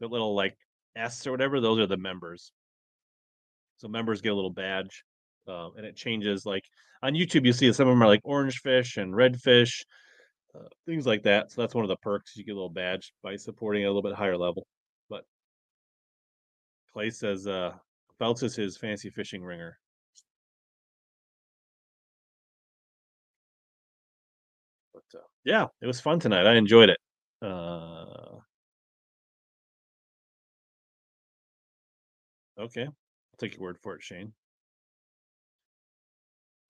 the 0.00 0.08
little 0.08 0.34
like 0.34 0.54
S 0.94 1.26
or 1.26 1.30
whatever, 1.30 1.62
those 1.62 1.78
are 1.78 1.86
the 1.86 1.96
members. 1.96 2.52
So 3.78 3.88
members 3.88 4.20
get 4.20 4.32
a 4.32 4.34
little 4.34 4.52
badge, 4.52 5.04
um, 5.48 5.72
and 5.76 5.86
it 5.86 5.96
changes. 5.96 6.46
Like 6.46 6.64
on 7.02 7.14
YouTube, 7.14 7.44
you 7.44 7.52
see 7.52 7.72
some 7.72 7.88
of 7.88 7.92
them 7.92 8.02
are 8.02 8.06
like 8.06 8.20
orange 8.24 8.60
fish 8.60 8.96
and 8.96 9.14
red 9.14 9.40
fish, 9.40 9.84
uh, 10.54 10.68
things 10.86 11.06
like 11.06 11.22
that. 11.24 11.50
So 11.52 11.62
that's 11.62 11.74
one 11.74 11.84
of 11.84 11.88
the 11.88 11.96
perks. 11.96 12.36
You 12.36 12.44
get 12.44 12.52
a 12.52 12.54
little 12.54 12.70
badge 12.70 13.12
by 13.22 13.36
supporting 13.36 13.84
a 13.84 13.88
little 13.88 14.02
bit 14.02 14.14
higher 14.14 14.36
level. 14.36 14.66
But 15.08 15.24
Clay 16.92 17.10
says 17.10 17.46
uh, 17.46 17.72
is 18.20 18.56
his 18.56 18.76
fancy 18.76 19.10
fishing 19.10 19.42
ringer. 19.42 19.78
But 24.94 25.20
uh, 25.20 25.24
yeah, 25.44 25.66
it 25.82 25.86
was 25.86 26.00
fun 26.00 26.20
tonight. 26.20 26.46
I 26.46 26.54
enjoyed 26.54 26.88
it. 26.88 26.98
Uh, 27.42 28.38
okay, 32.58 32.84
I'll 32.84 33.38
take 33.38 33.54
your 33.54 33.62
word 33.62 33.78
for 33.82 33.94
it, 33.94 34.02
Shane. 34.02 34.32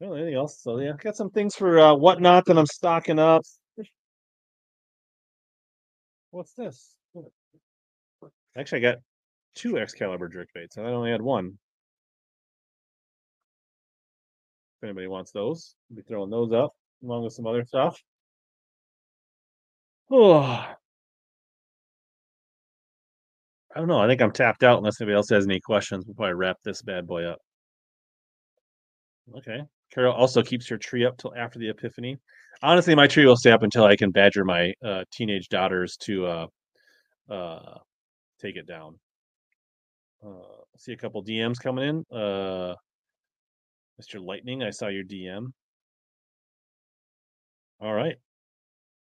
Well, 0.01 0.14
anything 0.14 0.35
else? 0.35 0.60
So 0.62 0.78
yeah, 0.78 0.93
got 0.98 1.16
some 1.16 1.31
things 1.31 1.55
for 1.55 1.78
uh, 1.78 1.94
whatnot 1.94 2.44
that 2.47 2.59
I'm 2.59 2.66
stocking 2.66 3.18
up. 3.18 3.43
What's 6.31 6.52
this? 6.52 6.94
Actually, 8.56 8.78
I 8.78 8.93
got 8.93 8.98
two 9.55 9.78
Excalibur 9.78 10.28
jerk 10.28 10.48
baits, 10.55 10.77
and 10.77 10.86
I 10.86 10.90
only 10.90 11.10
had 11.10 11.23
one. 11.23 11.59
If 14.78 14.85
anybody 14.85 15.06
wants 15.06 15.32
those, 15.32 15.74
I'll 15.90 15.97
be 15.97 16.02
throwing 16.02 16.31
those 16.31 16.52
up 16.52 16.73
along 17.02 17.24
with 17.24 17.32
some 17.32 17.47
other 17.47 17.64
stuff. 17.64 17.98
Oh, 20.10 20.40
I 23.74 23.78
don't 23.78 23.89
know. 23.89 23.98
I 23.98 24.06
think 24.09 24.20
I'm 24.23 24.32
tapped 24.32 24.62
out 24.62 24.78
unless 24.78 25.01
anybody 25.01 25.16
else 25.16 25.28
has 25.31 25.44
any 25.44 25.60
questions. 25.60 26.05
We'll 26.06 26.14
probably 26.14 26.35
wrap 26.35 26.59
this 26.64 26.82
bad 26.82 27.06
boy 27.06 27.24
up. 27.24 27.39
Okay. 29.36 29.60
Carol 29.93 30.15
also 30.15 30.43
keeps 30.43 30.69
her 30.69 30.79
tree 30.79 31.05
up 31.05 31.17
till 31.17 31.35
after 31.37 31.59
the 31.59 31.69
Epiphany. 31.69 32.19
Honestly, 32.63 32.95
my 32.95 33.07
tree 33.07 33.27
will 33.27 33.37
stay 33.37 33.51
up 33.51 33.63
until 33.63 33.85
I 33.85 33.97
can 33.97 34.11
badger 34.11 34.45
my 34.45 34.73
uh, 34.85 35.05
teenage 35.11 35.49
daughters 35.49 35.97
to 35.99 36.27
uh, 36.27 36.47
uh, 37.31 37.79
take 38.41 38.57
it 38.57 38.67
down. 38.67 38.99
Uh, 40.27 40.65
see 40.77 40.93
a 40.93 40.97
couple 40.97 41.23
DMs 41.23 41.61
coming 41.61 41.89
in. 41.89 42.17
Uh, 42.17 42.75
Mr. 44.01 44.23
Lightning, 44.25 44.63
I 44.63 44.71
saw 44.71 44.89
your 44.89 45.05
DM. 45.05 45.53
All 47.81 47.93
right. 47.93 48.17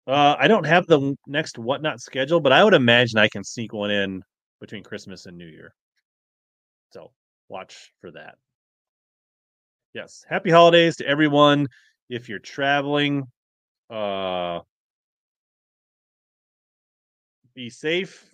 Uh, 0.07 0.35
I 0.39 0.47
don't 0.47 0.65
have 0.65 0.87
the 0.87 1.15
next 1.27 1.57
whatnot 1.57 1.99
schedule, 1.99 2.39
but 2.39 2.51
I 2.51 2.63
would 2.63 2.73
imagine 2.73 3.19
I 3.19 3.27
can 3.27 3.43
sneak 3.43 3.73
one 3.73 3.91
in 3.91 4.23
between 4.59 4.83
Christmas 4.83 5.25
and 5.25 5.37
New 5.37 5.45
Year. 5.45 5.73
So 6.91 7.11
watch 7.47 7.93
for 8.01 8.11
that. 8.11 8.35
Yes. 9.93 10.23
Happy 10.29 10.51
holidays 10.51 10.97
to 10.97 11.07
everyone. 11.07 11.67
If 12.09 12.29
you're 12.29 12.39
traveling, 12.39 13.23
uh, 13.89 14.59
be 17.55 17.69
safe. 17.69 18.29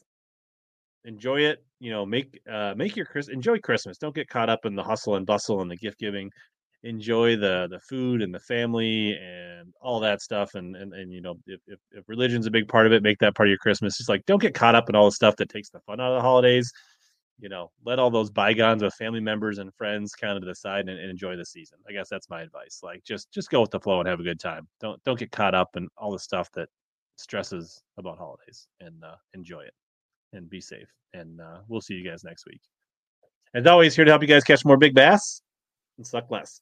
Enjoy 1.05 1.41
it. 1.41 1.63
You 1.79 1.91
know, 1.91 2.05
make 2.05 2.39
uh, 2.51 2.73
make 2.75 2.95
your 2.95 3.05
Chris 3.05 3.27
enjoy 3.27 3.59
Christmas. 3.59 3.97
Don't 3.97 4.15
get 4.15 4.27
caught 4.29 4.49
up 4.49 4.65
in 4.65 4.75
the 4.75 4.83
hustle 4.83 5.15
and 5.15 5.25
bustle 5.25 5.61
and 5.61 5.69
the 5.69 5.75
gift 5.77 5.99
giving. 5.99 6.29
Enjoy 6.83 7.35
the 7.35 7.67
the 7.69 7.79
food 7.79 8.21
and 8.21 8.33
the 8.33 8.39
family 8.39 9.17
and 9.21 9.73
all 9.81 9.99
that 9.99 10.21
stuff. 10.21 10.55
And 10.55 10.75
and, 10.75 10.93
and 10.93 11.11
you 11.11 11.21
know, 11.21 11.35
if, 11.47 11.61
if 11.67 11.79
if 11.91 12.03
religion's 12.07 12.47
a 12.47 12.51
big 12.51 12.67
part 12.67 12.85
of 12.85 12.93
it, 12.93 13.03
make 13.03 13.19
that 13.19 13.35
part 13.35 13.47
of 13.47 13.51
your 13.51 13.59
Christmas. 13.59 13.97
Just 13.97 14.09
like 14.09 14.25
don't 14.25 14.41
get 14.41 14.53
caught 14.53 14.75
up 14.75 14.89
in 14.89 14.95
all 14.95 15.05
the 15.05 15.11
stuff 15.11 15.35
that 15.37 15.49
takes 15.49 15.69
the 15.69 15.79
fun 15.81 15.99
out 15.99 16.11
of 16.11 16.17
the 16.17 16.21
holidays 16.21 16.71
you 17.39 17.49
know, 17.49 17.71
let 17.85 17.99
all 17.99 18.09
those 18.09 18.29
bygones 18.29 18.81
with 18.81 18.93
family 18.93 19.19
members 19.19 19.57
and 19.57 19.73
friends 19.75 20.13
kind 20.13 20.37
of 20.37 20.43
to 20.43 20.47
the 20.47 20.55
side 20.55 20.87
and, 20.87 20.99
and, 20.99 21.09
enjoy 21.09 21.35
the 21.35 21.45
season. 21.45 21.77
I 21.87 21.91
guess 21.91 22.07
that's 22.09 22.29
my 22.29 22.41
advice. 22.41 22.79
Like 22.81 23.03
just 23.03 23.31
just 23.31 23.49
go 23.49 23.61
with 23.61 23.71
the 23.71 23.79
flow 23.79 23.99
and 23.99 24.07
have 24.07 24.19
a 24.19 24.23
good 24.23 24.39
time. 24.39 24.67
Don't 24.79 25.03
don't 25.03 25.19
get 25.19 25.31
caught 25.31 25.55
up 25.55 25.75
in 25.75 25.87
all 25.97 26.11
the 26.11 26.19
stuff 26.19 26.49
that 26.53 26.69
stresses 27.17 27.83
about 27.97 28.17
holidays 28.17 28.67
and 28.79 29.03
uh, 29.03 29.15
enjoy 29.33 29.61
it 29.61 29.73
and 30.33 30.49
be 30.49 30.61
safe. 30.61 30.87
And 31.13 31.41
uh, 31.41 31.59
we'll 31.67 31.81
see 31.81 31.93
you 31.93 32.09
guys 32.09 32.23
next 32.23 32.45
week. 32.45 32.61
As 33.53 33.65
always, 33.67 33.95
here 33.95 34.05
to 34.05 34.11
help 34.11 34.21
you 34.21 34.27
guys 34.27 34.43
catch 34.43 34.65
more 34.65 34.77
big 34.77 34.93
bass 34.93 35.41
and 35.97 36.05
suck 36.05 36.29
less. 36.29 36.61